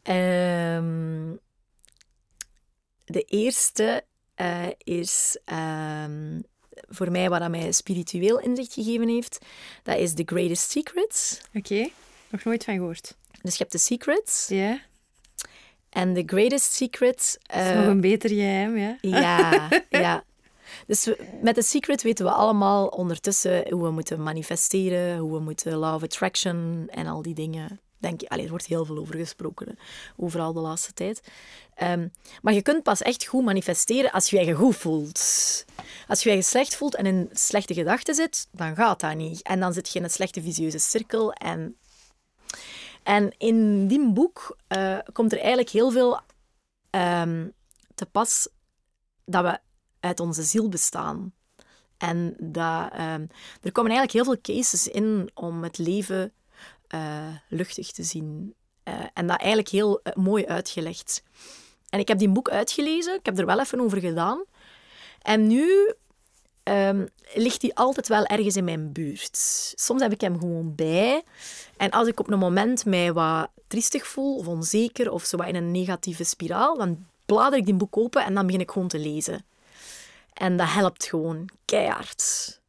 Ehm, 0.03 1.31
de 3.05 3.21
eerste 3.21 4.05
eh, 4.43 4.67
is 4.77 5.37
ehm, 5.45 6.39
voor 6.89 7.11
mij 7.11 7.29
wat 7.29 7.39
dat 7.39 7.49
mij 7.49 7.71
spiritueel 7.71 8.39
inzicht 8.39 8.73
gegeven 8.73 9.07
heeft. 9.07 9.37
Dat 9.83 9.97
is 9.97 10.13
The 10.13 10.23
Greatest 10.25 10.69
Secrets. 10.69 11.41
Oké, 11.53 11.89
nog 12.29 12.43
nooit 12.43 12.63
van 12.63 12.75
gehoord. 12.75 13.15
Dus 13.41 13.51
je 13.51 13.57
hebt 13.57 13.71
The 13.71 13.77
Secrets. 13.77 14.47
Ja, 14.47 14.79
En 15.89 16.13
The 16.13 16.23
Greatest 16.25 16.73
Secrets... 16.73 17.35
is 17.35 17.39
eh, 17.45 17.75
nog 17.75 17.85
een 17.85 18.01
beter 18.01 18.29
geheim, 18.29 18.77
ja. 18.77 18.97
Ja, 19.01 19.69
ja. 19.89 20.23
Dus 20.87 21.09
met 21.41 21.55
The 21.55 21.61
Secret 21.61 22.01
weten 22.01 22.25
we 22.25 22.31
allemaal 22.31 22.87
ondertussen 22.87 23.69
hoe 23.69 23.83
we 23.83 23.91
moeten 23.91 24.23
manifesteren, 24.23 25.17
hoe 25.17 25.31
we 25.31 25.39
moeten 25.39 25.73
law 25.73 25.95
of 25.95 26.03
attraction 26.03 26.87
en 26.89 27.07
al 27.07 27.21
die 27.21 27.33
dingen. 27.33 27.79
Denk 28.03 28.21
ik, 28.21 28.29
allee, 28.29 28.43
er 28.43 28.49
wordt 28.49 28.65
heel 28.65 28.85
veel 28.85 28.97
over 28.97 29.15
gesproken, 29.15 29.67
hè, 29.67 29.73
overal 30.15 30.53
de 30.53 30.59
laatste 30.59 30.93
tijd. 30.93 31.21
Ehm, 31.75 32.07
maar 32.41 32.53
je 32.53 32.61
kunt 32.61 32.83
pas 32.83 33.01
echt 33.01 33.25
goed 33.25 33.43
manifesteren 33.43 34.11
als 34.11 34.29
je 34.29 34.45
je 34.45 34.53
goed 34.53 34.75
voelt. 34.75 35.65
Als 36.07 36.23
je 36.23 36.31
je 36.31 36.41
slecht 36.41 36.75
voelt 36.75 36.95
en 36.95 37.05
in 37.05 37.29
slechte 37.31 37.73
gedachten 37.73 38.15
zit, 38.15 38.47
dan 38.51 38.75
gaat 38.75 38.99
dat 38.99 39.15
niet. 39.15 39.41
En 39.41 39.59
dan 39.59 39.73
zit 39.73 39.89
je 39.89 39.99
in 39.99 40.03
een 40.03 40.11
slechte 40.11 40.41
visieuze 40.41 40.79
cirkel. 40.79 41.33
En, 41.33 41.75
en 43.03 43.33
in 43.37 43.87
die 43.87 44.11
boek 44.11 44.57
eh, 44.67 44.97
komt 45.13 45.31
er 45.31 45.39
eigenlijk 45.39 45.69
heel 45.69 45.91
veel 45.91 46.19
ehm, 46.89 47.47
te 47.95 48.05
pas 48.05 48.47
dat 49.25 49.43
we 49.43 49.59
uit 49.99 50.19
onze 50.19 50.43
ziel 50.43 50.69
bestaan. 50.69 51.33
En 51.97 52.35
dat, 52.39 52.91
ehm, 52.91 53.25
er 53.61 53.71
komen 53.71 53.91
eigenlijk 53.91 54.11
heel 54.11 54.23
veel 54.23 54.41
cases 54.41 54.87
in 54.87 55.29
om 55.33 55.63
het 55.63 55.77
leven 55.77 56.33
eh, 56.93 57.27
luchtig 57.47 57.91
te 57.91 58.03
zien. 58.03 58.53
Eh, 58.83 58.93
en 59.13 59.27
dat 59.27 59.37
eigenlijk 59.37 59.69
heel 59.69 60.01
eh, 60.01 60.13
mooi 60.15 60.45
uitgelegd. 60.45 61.23
En 61.89 61.99
ik 61.99 62.07
heb 62.07 62.17
die 62.17 62.29
boek 62.29 62.49
uitgelezen, 62.49 63.13
ik 63.13 63.25
heb 63.25 63.39
er 63.39 63.45
wel 63.45 63.59
even 63.59 63.79
over 63.79 63.99
gedaan. 63.99 64.43
En 65.21 65.47
nu 65.47 65.93
ehm, 66.63 67.05
ligt 67.33 67.61
die 67.61 67.75
altijd 67.75 68.07
wel 68.07 68.25
ergens 68.25 68.55
in 68.55 68.63
mijn 68.63 68.91
buurt. 68.91 69.37
Soms 69.75 70.01
heb 70.01 70.11
ik 70.11 70.21
hem 70.21 70.39
gewoon 70.39 70.75
bij. 70.75 71.23
En 71.77 71.89
als 71.89 72.07
ik 72.07 72.19
op 72.19 72.31
een 72.31 72.39
moment 72.39 72.85
mij 72.85 73.13
wat 73.13 73.49
triestig 73.67 74.07
voel 74.07 74.37
of 74.37 74.47
onzeker 74.47 75.11
of 75.11 75.23
zo 75.23 75.37
in 75.37 75.55
een 75.55 75.71
negatieve 75.71 76.23
spiraal, 76.23 76.77
dan 76.77 77.05
blader 77.25 77.59
ik 77.59 77.65
die 77.65 77.73
boek 77.73 77.97
open 77.97 78.25
en 78.25 78.33
dan 78.33 78.45
begin 78.45 78.61
ik 78.61 78.71
gewoon 78.71 78.87
te 78.87 78.99
lezen. 78.99 79.45
En 80.33 80.57
dat 80.57 80.69
helpt 80.69 81.05
gewoon 81.05 81.49
keihard. 81.65 82.61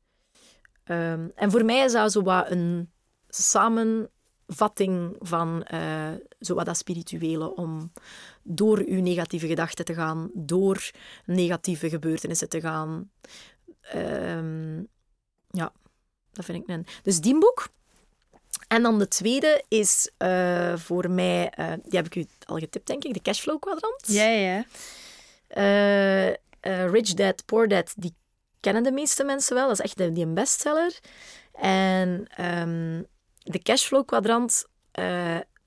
Ehm, 0.84 1.28
en 1.34 1.50
voor 1.50 1.64
mij 1.64 1.84
is 1.84 1.92
dat 1.92 2.12
zo 2.12 2.22
wat 2.22 2.50
een 2.50 2.92
samenvatting 3.42 5.16
van 5.18 5.62
eh, 5.62 6.12
zo 6.40 6.54
wat 6.54 6.66
dat 6.66 6.76
spirituele 6.76 7.54
om 7.54 7.92
door 8.42 8.78
uw 8.78 9.00
negatieve 9.02 9.46
gedachten 9.46 9.84
te 9.84 9.94
gaan, 9.94 10.30
door 10.34 10.90
negatieve 11.24 11.88
gebeurtenissen 11.88 12.48
te 12.48 12.60
gaan. 12.60 13.10
Ehm, 13.80 14.78
ja, 15.50 15.72
dat 16.32 16.44
vind 16.44 16.62
ik 16.62 16.68
een. 16.68 16.86
Dus 17.02 17.20
die 17.20 17.38
boek. 17.38 17.68
En 18.68 18.82
dan 18.82 18.98
de 18.98 19.08
tweede 19.08 19.64
is 19.68 20.10
uh, 20.18 20.76
voor 20.76 21.10
mij, 21.10 21.52
uh, 21.58 21.72
die 21.82 21.98
heb 21.98 22.06
ik 22.06 22.14
u 22.14 22.26
al 22.46 22.58
getipt, 22.58 22.86
denk 22.86 23.04
ik, 23.04 23.14
de 23.14 23.22
cashflow 23.22 23.60
kwadrant. 23.60 24.06
Ja, 24.06 24.24
ja. 24.24 24.64
Uh, 25.56 26.90
Rich 26.90 27.14
Dad, 27.14 27.44
Poor 27.44 27.68
Dad, 27.68 27.92
die 27.96 28.14
kennen 28.60 28.82
de 28.82 28.92
meeste 28.92 29.24
mensen 29.24 29.54
wel. 29.54 29.68
Dat 29.68 29.78
is 29.78 29.84
echt 29.84 30.14
die 30.14 30.26
een 30.26 30.34
bestseller. 30.34 30.98
En 31.52 32.26
um, 32.40 33.06
de 33.44 33.58
cashflow 33.62 34.04
kwadrant, 34.04 34.66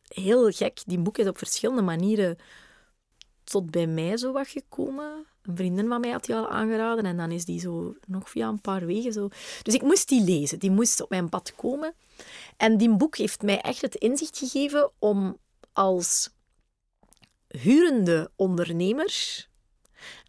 heel 0.08 0.52
gek. 0.52 0.82
Die 0.86 0.99
boek 0.99 1.18
is 1.18 1.28
op 1.28 1.38
verschillende 1.38 1.82
manieren 1.82 2.38
tot 3.44 3.72
bij 3.72 3.88
mij 3.88 4.18
zo 4.18 4.32
wat 4.32 4.48
gekomen. 4.48 5.26
Een 5.41 5.56
vriendin 5.56 5.88
van 5.88 5.99
mij 5.99 6.10
had 6.10 6.26
die 6.26 6.36
al 6.36 6.49
aangeraden 6.49 7.06
en 7.06 7.18
dan 7.18 7.32
is 7.32 7.45
die 7.45 7.60
zo 7.60 7.95
nog 8.06 8.30
via 8.30 8.48
een 8.48 8.62
paar 8.62 8.86
wegen 8.86 9.14
zo. 9.14 9.30
Dus 9.62 9.74
ik 9.74 9.82
moest 9.82 10.10
die 10.10 10.24
lezen, 10.24 10.60
die 10.60 10.72
moest 10.72 11.02
op 11.02 11.10
mijn 11.10 11.30
pad 11.30 11.56
komen. 11.56 11.94
En 12.58 12.78
die 12.78 12.95
boek 12.95 13.18
heeft 13.18 13.41
mij 13.41 13.62
echt 13.62 13.82
het 13.82 13.95
inzicht 13.95 14.38
gegeven 14.38 14.91
om 14.99 15.38
als 15.74 16.30
hurende 17.48 18.32
ondernemer 18.36 19.45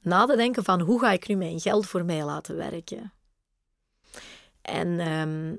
na 0.02 0.26
te 0.26 0.36
denken 0.36 0.64
van 0.64 0.80
hoe 0.80 1.00
ga 1.00 1.12
ik 1.12 1.28
nu 1.28 1.36
mijn 1.36 1.60
geld 1.60 1.86
voor 1.86 2.04
mij 2.04 2.24
laten 2.24 2.56
werken. 2.56 3.12
En 4.62 5.12
um, 5.12 5.58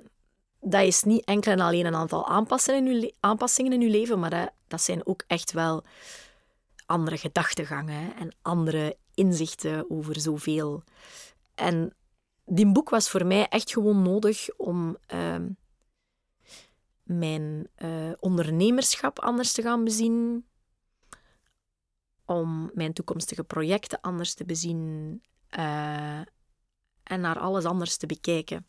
dat 0.59 0.83
is 0.83 1.03
niet 1.03 1.25
enkel 1.25 1.51
en 1.51 1.59
alleen 1.59 1.85
een 1.85 1.95
aantal 1.95 2.27
aanpassingen 2.27 2.87
in 2.87 3.01
uw, 3.01 3.11
aanpassingen 3.19 3.81
in 3.81 3.89
leven, 3.89 4.19
maar 4.19 4.53
dat, 4.67 4.81
zijn 4.81 5.05
ook 5.05 5.23
echt 5.27 5.51
wel 5.51 5.83
andere 6.85 7.17
gedachtegangen 7.17 8.15
en 8.15 8.35
andere 8.41 8.97
inzichten 9.13 9.91
over 9.91 10.19
zoveel. 10.19 10.83
En 11.55 11.93
die 12.45 12.71
boek 12.71 12.89
was 12.89 13.09
voor 13.09 13.25
mij 13.25 13.47
echt 13.47 13.71
gewoon 13.71 14.01
nodig 14.01 14.49
om 14.57 14.97
uh, 15.13 15.35
mijn 17.03 17.67
uh, 17.77 18.11
ondernemerschap 18.19 19.19
anders 19.19 19.51
te 19.51 19.61
gaan 19.61 19.83
bezien, 19.83 20.45
om 22.25 22.71
mijn 22.73 22.93
toekomstige 22.93 23.43
projecten 23.43 24.01
anders 24.01 24.33
te 24.33 24.45
bezien 24.45 25.21
uh, 25.57 26.19
en 27.03 27.21
naar 27.21 27.39
alles 27.39 27.65
anders 27.65 27.97
te 27.97 28.05
bekijken. 28.05 28.65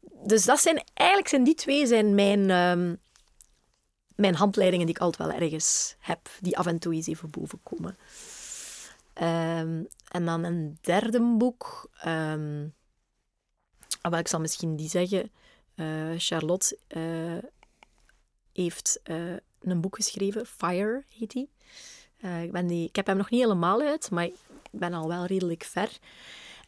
Dus 0.00 0.44
dat 0.44 0.60
zijn, 0.60 0.84
eigenlijk 0.94 1.28
zijn 1.28 1.44
die 1.44 1.54
twee 1.54 1.86
zijn 1.86 2.14
mijn, 2.14 2.40
uh, 2.40 2.96
mijn 4.14 4.34
handleidingen 4.34 4.86
die 4.86 4.94
ik 4.94 5.00
altijd 5.00 5.30
wel 5.30 5.40
ergens 5.40 5.96
heb, 5.98 6.28
die 6.40 6.58
af 6.58 6.66
en 6.66 6.78
toe 6.78 6.94
eens 6.94 7.06
even 7.06 7.30
boven 7.30 7.60
komen. 7.62 7.96
Um, 9.22 9.88
en 10.08 10.24
dan 10.24 10.44
een 10.44 10.78
derde 10.80 11.36
boek. 11.36 11.90
Um, 12.06 12.74
ik 14.10 14.28
zal 14.28 14.40
misschien 14.40 14.76
die 14.76 14.88
zeggen. 14.88 15.30
Uh, 15.74 16.12
Charlotte 16.16 16.78
uh, 16.88 17.38
heeft 18.52 19.00
uh, 19.04 19.36
een 19.60 19.80
boek 19.80 19.96
geschreven, 19.96 20.46
Fire 20.46 21.04
heet 21.18 21.30
die. 21.30 21.50
ik, 22.42 22.52
ben 22.52 22.66
die. 22.66 22.88
ik 22.88 22.96
heb 22.96 23.06
hem 23.06 23.16
nog 23.16 23.30
niet 23.30 23.40
helemaal 23.40 23.80
uit, 23.80 24.10
maar 24.10 24.24
ik 24.24 24.34
ben 24.70 24.94
al 24.94 25.08
wel 25.08 25.24
redelijk 25.24 25.64
ver. 25.64 25.98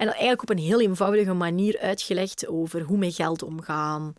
En 0.00 0.08
eigenlijk 0.08 0.42
op 0.42 0.50
een 0.50 0.58
heel 0.58 0.80
eenvoudige 0.80 1.32
manier 1.32 1.78
uitgelegd 1.78 2.46
over 2.46 2.82
hoe 2.82 2.98
met 2.98 3.14
geld 3.14 3.42
omgaan. 3.42 4.12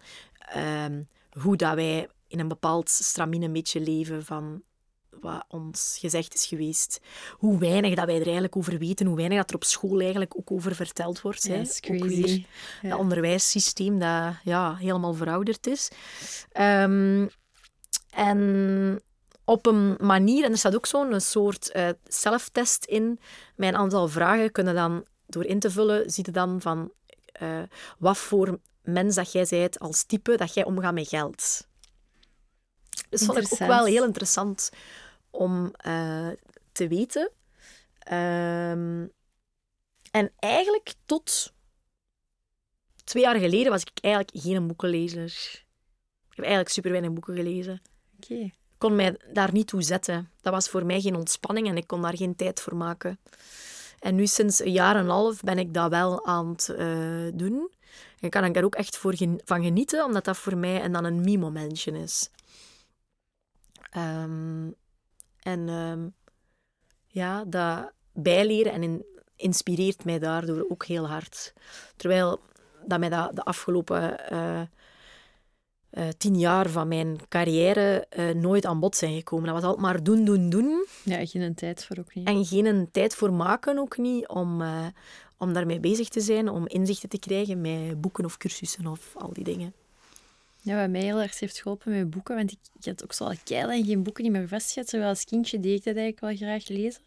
Um, 0.86 1.08
hoe 1.42 1.56
dat 1.56 1.74
wij 1.74 2.08
in 2.28 2.40
een 2.40 2.48
bepaald 2.48 2.90
stramine 2.90 3.46
een 3.46 3.54
beetje 3.54 3.80
leven 3.80 4.26
van 4.26 4.62
wat 5.10 5.46
ons 5.48 5.98
gezegd 6.00 6.34
is 6.34 6.46
geweest. 6.46 7.02
Hoe 7.32 7.60
weinig 7.60 7.96
dat 7.96 8.06
wij 8.06 8.16
er 8.16 8.24
eigenlijk 8.24 8.56
over 8.56 8.78
weten, 8.78 9.06
hoe 9.06 9.16
weinig 9.16 9.38
dat 9.38 9.50
er 9.50 9.56
op 9.56 9.64
school 9.64 10.00
eigenlijk 10.00 10.38
ook 10.38 10.52
over 10.52 10.76
verteld 10.76 11.22
wordt. 11.22 11.50
Is 11.50 11.80
crazy. 11.80 12.46
Het 12.82 12.94
onderwijssysteem 12.94 14.00
dat 14.00 14.34
ja, 14.44 14.76
helemaal 14.76 15.14
verouderd 15.14 15.68
is. 15.68 15.90
Um, 16.60 17.30
en 18.10 19.02
op 19.46 19.66
een 19.66 19.96
manier, 20.00 20.44
en 20.44 20.52
er 20.52 20.58
staat 20.58 20.76
ook 20.76 20.86
zo'n 20.86 21.20
soort 21.20 21.72
uh, 21.76 21.90
self-test 22.08 22.86
in, 22.86 23.20
mijn 23.56 23.76
aantal 23.76 24.08
vragen 24.08 24.52
kunnen 24.52 24.76
dan 24.76 25.06
door 25.34 25.46
in 25.46 25.60
te 25.60 25.72
vullen, 25.72 26.10
zie 26.10 26.26
je 26.26 26.32
dan 26.32 26.62
van 26.62 26.92
uh, 27.42 27.62
wat 27.98 28.18
voor 28.18 28.60
mens 28.82 29.16
dat 29.16 29.32
jij 29.32 29.48
bent 29.50 29.80
als 29.80 30.04
type 30.04 30.38
dat 30.38 30.54
jij 30.54 30.66
omgaat 30.66 30.94
met 30.94 31.08
geld. 31.08 31.68
Dus 33.10 33.26
vond 33.26 33.38
ik 33.38 33.48
ook 33.52 33.60
wel 33.60 33.86
heel 33.86 34.06
interessant 34.06 34.70
om 35.30 35.74
uh, 35.86 36.30
te 36.72 36.88
weten. 36.88 37.32
Um, 38.12 39.12
en 40.12 40.32
eigenlijk 40.40 40.94
tot 41.06 41.54
twee 43.04 43.24
jaar 43.24 43.40
geleden 43.40 43.72
was 43.72 43.82
ik 43.82 43.92
eigenlijk 44.02 44.34
geen 44.44 44.68
boekenlezer. 44.68 45.26
Ik 46.30 46.38
heb 46.38 46.46
eigenlijk 46.46 46.70
super 46.70 46.92
weinig 46.92 47.14
boeken 47.14 47.36
gelezen. 47.36 47.82
Oké. 48.16 48.34
Okay. 48.34 48.46
Ik 48.46 48.88
kon 48.88 48.96
mij 48.96 49.18
daar 49.34 49.52
niet 49.52 49.68
toe 49.68 49.82
zetten. 49.82 50.32
Dat 50.42 50.54
was 50.54 50.70
voor 50.70 50.86
mij 50.86 51.02
geen 51.02 51.16
ontspanning 51.16 51.68
en 51.68 51.78
ik 51.78 51.88
kon 51.88 52.02
daar 52.02 52.18
geen 52.18 52.36
tijd 52.36 52.62
voor 52.62 52.76
maken. 52.76 53.20
En 54.02 54.16
nu 54.16 54.28
sinds 54.28 54.60
een 54.60 54.72
jaar 54.72 54.96
en 54.96 55.02
een 55.02 55.10
half 55.10 55.42
ben 55.42 55.58
ik 55.58 55.74
dat 55.74 55.90
wel 55.90 56.26
aan 56.26 56.50
het 56.50 56.76
uh, 56.78 57.32
doen. 57.34 57.72
En 58.20 58.30
kan 58.30 58.44
ik 58.44 58.54
daar 58.54 58.64
ook 58.64 58.76
echt 58.76 58.98
voor 58.98 59.16
van 59.46 59.64
genieten, 59.64 60.06
omdat 60.06 60.26
dat 60.26 60.38
voor 60.38 60.58
mij 60.58 60.90
dan 60.90 61.06
een 61.06 61.22
me-momentje 61.22 61.92
is. 61.92 62.30
Um, 63.98 64.76
en 65.40 65.70
um, 65.70 66.14
ja, 67.08 67.44
dat 67.46 67.92
bijleren 68.14 68.72
en 68.72 68.84
in, 68.84 69.06
inspireert 69.36 70.06
mij 70.06 70.20
daardoor 70.20 70.66
ook 70.70 70.86
heel 70.86 71.08
hard. 71.08 71.54
Terwijl 71.96 72.40
dat 72.86 73.00
mij 73.00 73.10
dat 73.10 73.36
de 73.36 73.44
afgelopen 73.44 74.20
uh, 74.32 74.62
uh, 75.94 76.08
tien 76.18 76.40
jaar 76.40 76.70
van 76.70 76.88
mijn 76.88 77.18
carrière 77.30 78.08
uh, 78.18 78.30
nooit 78.30 78.66
aan 78.66 78.80
bod 78.80 78.96
zijn 78.96 79.16
gekomen. 79.16 79.46
Dat 79.46 79.54
was 79.54 79.64
altijd 79.64 79.82
maar 79.82 80.04
doen, 80.04 80.26
doen, 80.26 80.50
doen. 80.50 80.86
Ja, 81.04 81.26
geen 81.26 81.54
tijd 81.54 81.86
voor 81.86 81.98
ook 81.98 82.16
niet. 82.16 82.28
En 82.28 82.46
geen 82.46 82.90
tijd 82.92 83.16
voor 83.16 83.34
maken 83.34 83.78
ook 83.78 83.98
niet, 83.98 84.28
om, 84.28 84.64
om 85.38 85.54
daarmee 85.54 85.80
bezig 85.80 86.08
te 86.08 86.22
zijn, 86.22 86.50
om 86.50 86.68
inzichten 86.68 87.10
te 87.10 87.20
krijgen 87.20 87.62
met 87.62 88.02
boeken 88.02 88.26
of 88.26 88.38
cursussen 88.38 88.88
of 88.88 89.16
al 89.16 89.34
die 89.34 89.44
dingen. 89.44 89.74
Ja, 90.64 90.82
wat 90.82 90.90
mij 90.90 91.02
heel 91.02 91.20
erg 91.20 91.40
heeft 91.40 91.62
geholpen 91.62 91.92
met 91.92 92.10
boeken, 92.10 92.36
want 92.36 92.52
ik, 92.52 92.58
ik 92.80 92.86
had 92.86 93.04
ook 93.04 93.14
zo 93.14 93.24
al 93.24 93.36
en 93.48 93.86
geen 93.86 94.04
boeken 94.04 94.24
niet 94.24 94.32
meer 94.32 94.48
vastgezet. 94.48 94.90
Zowel 94.90 95.08
als 95.08 95.26
kindje 95.26 95.60
deed 95.60 95.78
ik 95.78 95.84
dat 95.84 95.96
eigenlijk 95.96 96.20
wel 96.20 96.48
graag 96.50 96.68
lezen. 96.68 97.02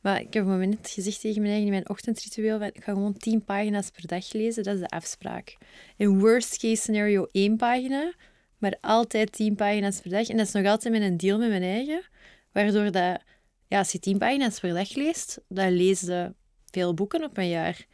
Maar 0.00 0.20
ik 0.20 0.34
heb 0.34 0.42
op 0.42 0.48
een 0.48 0.58
moment 0.58 0.88
gezegd 0.88 1.20
tegen 1.20 1.40
mijn 1.40 1.52
eigen 1.52 1.66
in 1.66 1.72
mijn 1.72 1.88
ochtendritueel, 1.88 2.62
ik 2.62 2.84
ga 2.84 2.92
gewoon 2.92 3.16
tien 3.16 3.44
pagina's 3.44 3.90
per 3.90 4.06
dag 4.06 4.32
lezen, 4.32 4.62
dat 4.62 4.74
is 4.74 4.80
de 4.80 4.88
afspraak. 4.88 5.56
In 5.96 6.18
worst 6.18 6.58
case 6.58 6.76
scenario 6.82 7.26
één 7.32 7.56
pagina, 7.56 8.12
maar 8.58 8.76
altijd 8.80 9.32
tien 9.32 9.54
pagina's 9.54 10.00
per 10.00 10.10
dag. 10.10 10.28
En 10.28 10.36
dat 10.36 10.46
is 10.46 10.52
nog 10.52 10.66
altijd 10.66 10.94
met 10.94 11.02
een 11.02 11.16
deal 11.16 11.38
met 11.38 11.48
mijn 11.48 11.62
eigen, 11.62 12.02
waardoor 12.52 12.90
dat, 12.90 13.20
ja, 13.68 13.78
als 13.78 13.92
je 13.92 13.98
tien 13.98 14.18
pagina's 14.18 14.60
per 14.60 14.74
dag 14.74 14.94
leest, 14.94 15.40
dan 15.48 15.72
lees 15.72 16.00
je 16.00 16.34
veel 16.70 16.94
boeken 16.94 17.24
op 17.24 17.36
een 17.36 17.48
jaar. 17.48 17.86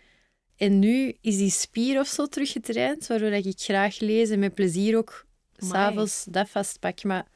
En 0.56 0.78
nu 0.78 1.16
is 1.20 1.36
die 1.36 1.50
spier 1.50 2.00
of 2.00 2.06
zo 2.06 2.26
teruggetraind, 2.26 3.06
waardoor 3.06 3.32
ik 3.32 3.60
graag 3.60 3.98
lees 3.98 4.30
en 4.30 4.38
met 4.38 4.54
plezier 4.54 4.96
ook 4.96 5.26
s'avonds 5.56 6.24
dat 6.30 6.48
vastpak. 6.48 7.02
Maar 7.04 7.26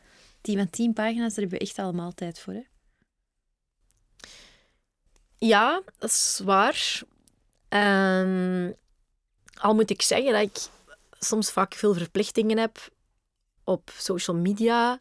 die 0.41 0.57
van 0.57 0.71
tien 0.71 0.93
pagina's, 0.93 1.35
daar 1.35 1.41
hebben 1.41 1.59
we 1.59 1.65
echt 1.65 1.79
allemaal 1.79 2.13
tijd 2.13 2.39
voor. 2.39 2.53
Hè? 2.53 2.63
Ja, 5.39 5.83
dat 5.99 6.11
is 6.11 6.41
waar. 6.45 7.03
Um, 7.69 8.75
al 9.55 9.75
moet 9.75 9.91
ik 9.91 10.03
zeggen 10.03 10.33
dat 10.33 10.43
ik 10.43 10.59
soms 11.19 11.51
vaak 11.51 11.75
veel 11.75 11.95
verplichtingen 11.95 12.59
heb 12.59 12.89
op 13.65 13.91
social 13.97 14.37
media 14.37 15.01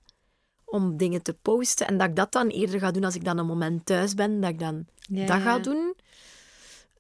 om 0.66 0.98
dingen 0.98 1.22
te 1.22 1.34
posten. 1.34 1.88
En 1.88 1.98
dat 1.98 2.08
ik 2.08 2.16
dat 2.16 2.32
dan 2.32 2.48
eerder 2.48 2.80
ga 2.80 2.92
doen 2.92 3.04
als 3.04 3.16
ik 3.16 3.26
dan 3.26 3.38
een 3.38 3.46
moment 3.46 3.86
thuis 3.86 4.14
ben, 4.14 4.42
dat 4.42 4.50
ik 4.50 4.60
dan 4.60 4.86
ja, 5.00 5.26
dat 5.26 5.42
ga 5.42 5.60
doen. 5.60 5.96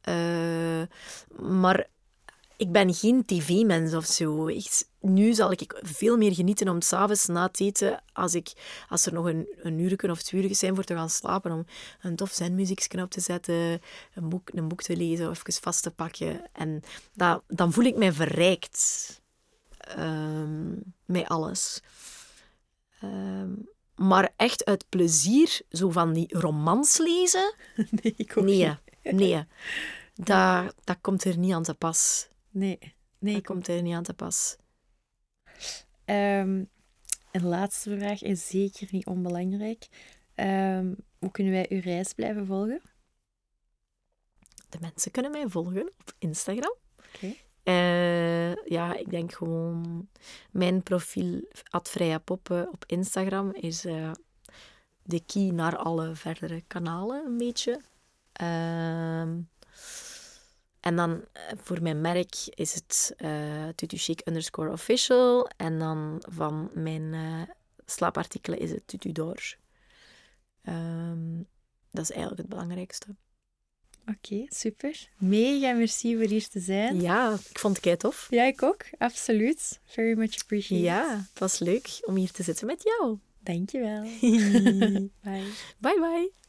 Uh, 0.10 0.82
maar 1.40 1.88
ik 2.58 2.72
ben 2.72 2.94
geen 2.94 3.26
tv-mens 3.26 3.94
of 3.94 4.06
zo. 4.06 4.48
Echt, 4.48 4.90
nu 5.00 5.34
zal 5.34 5.52
ik 5.52 5.80
veel 5.82 6.18
meer 6.18 6.34
genieten 6.34 6.70
om 6.70 6.82
s'avonds 6.82 7.26
na 7.26 7.46
het 7.46 7.60
eten, 7.60 8.04
als, 8.14 8.36
ik, 8.36 8.54
als 8.90 9.06
er 9.06 9.14
nog 9.14 9.26
een, 9.26 9.48
een 9.62 9.80
uur 9.80 10.12
of 10.12 10.22
twee 10.22 10.44
uur 10.44 10.56
zijn 10.56 10.76
voor 10.76 10.84
te 10.84 10.96
gaan 10.96 11.10
slapen, 11.10 11.52
om 11.52 11.66
een 12.02 12.16
tof 12.16 12.32
zenmuziekje 12.32 13.02
op 13.02 13.12
te 13.12 13.22
zetten, 13.22 13.82
een 14.14 14.30
boek, 14.30 14.50
een 14.54 14.68
boek 14.68 14.82
te 14.82 14.98
lezen 14.98 15.30
of 15.30 15.48
even 15.48 15.62
vast 15.62 15.84
te 15.84 15.92
pakken. 15.92 16.42
En 16.54 16.82
dat, 17.14 17.44
dan 17.48 17.74
voel 17.74 17.86
ik 17.86 17.96
mij 17.96 18.14
verrijkt 18.14 19.22
um, 19.98 20.84
met 21.06 21.28
alles. 21.28 21.82
Um, 23.04 23.70
maar 23.96 24.34
echt 24.36 24.66
uit 24.66 24.86
plezier, 24.90 25.62
zo 25.70 25.90
van 25.90 26.14
die 26.14 26.38
romans 26.40 26.98
lezen? 26.98 27.54
Nee, 28.02 28.14
ik 28.18 28.38
ook 28.38 28.44
nee. 28.44 28.74
Nee, 29.02 29.46
dat, 30.16 30.74
dat 30.84 30.98
komt 31.02 31.24
er 31.24 31.38
niet 31.38 31.54
aan 31.54 31.64
te 31.64 31.74
pas. 31.74 32.28
Nee. 32.56 32.80
nee 33.20 33.34
dat 33.34 33.44
komt 33.44 33.68
er 33.68 33.82
niet 33.82 33.94
aan 33.94 34.04
te 34.04 34.14
pas. 34.14 34.56
Um, 36.06 36.70
een 37.32 37.46
laatste 37.46 37.98
vraag, 37.98 38.22
en 38.22 38.38
zeker 38.38 38.88
niet 38.92 39.06
onbelangrijk. 39.06 39.88
Um, 40.36 40.96
hoe 41.20 41.32
kunnen 41.32 41.54
wij 41.54 41.66
uw 41.70 41.80
reis 41.80 42.14
blijven 42.14 42.46
volgen? 42.46 42.82
De 44.70 44.78
mensen 44.82 45.12
kunnen 45.12 45.32
mij 45.32 45.48
volgen 45.48 45.88
op 45.88 46.14
Instagram. 46.20 46.76
Okay. 47.16 47.38
Eh, 47.64 48.56
ja, 48.66 48.98
ik 48.98 49.10
denk 49.10 49.34
gewoon... 49.34 50.10
Mijn 50.52 50.84
profiel, 50.84 51.42
Vrije 51.72 52.20
Poppen 52.20 52.70
op 52.72 52.84
Instagram, 52.88 53.54
is 53.54 53.86
eh, 53.86 54.12
de 55.04 55.26
key 55.26 55.50
naar 55.50 55.78
alle 55.78 56.16
verdere 56.16 56.62
kanalen, 56.62 57.26
een 57.26 57.38
beetje. 57.38 57.82
Ehm, 58.32 59.42
en 60.86 60.96
dan 60.96 61.26
eh, 61.32 61.44
voor 61.64 61.82
mijn 61.82 62.02
merk 62.02 62.36
is 62.50 62.74
het 62.74 63.16
uh, 63.18 63.68
tutu 63.76 64.16
underscore 64.26 64.72
official. 64.72 65.50
En 65.58 65.80
dan 65.80 66.24
van 66.30 66.70
mijn 66.74 67.16
slaapartikelen 67.86 68.60
is 68.60 68.72
het 68.72 68.88
tutu 68.88 69.12
door. 69.12 69.56
Ehm, 70.62 71.38
dat 71.92 72.04
is 72.04 72.12
eigenlijk 72.12 72.42
het 72.42 72.50
belangrijkste. 72.50 73.16
Oké, 74.06 74.46
super. 74.48 75.10
Mega 75.18 75.74
merci 75.74 76.16
voor 76.16 76.26
hier 76.26 76.48
te 76.48 76.60
zijn. 76.60 77.02
Ja, 77.02 77.38
ik 77.50 77.60
vond 77.60 77.76
het 77.76 77.84
kei 77.84 77.98
tof. 77.98 78.28
Ja, 78.30 78.44
ik 78.44 78.64
ook. 78.64 78.86
Absoluut. 78.98 79.80
Very 79.84 80.18
much 80.18 80.42
appreciated. 80.42 80.86
Ja, 80.86 81.26
het 81.30 81.40
was 81.40 81.60
leuk 81.60 82.00
om 82.02 82.16
hier 82.16 82.32
te 82.32 82.44
zitten 82.44 82.68
met 82.68 82.84
jou. 82.84 83.18
Dankjewel. 83.40 84.02
bye. 85.24 85.52
Bye 85.80 86.00
bye. 86.00 86.45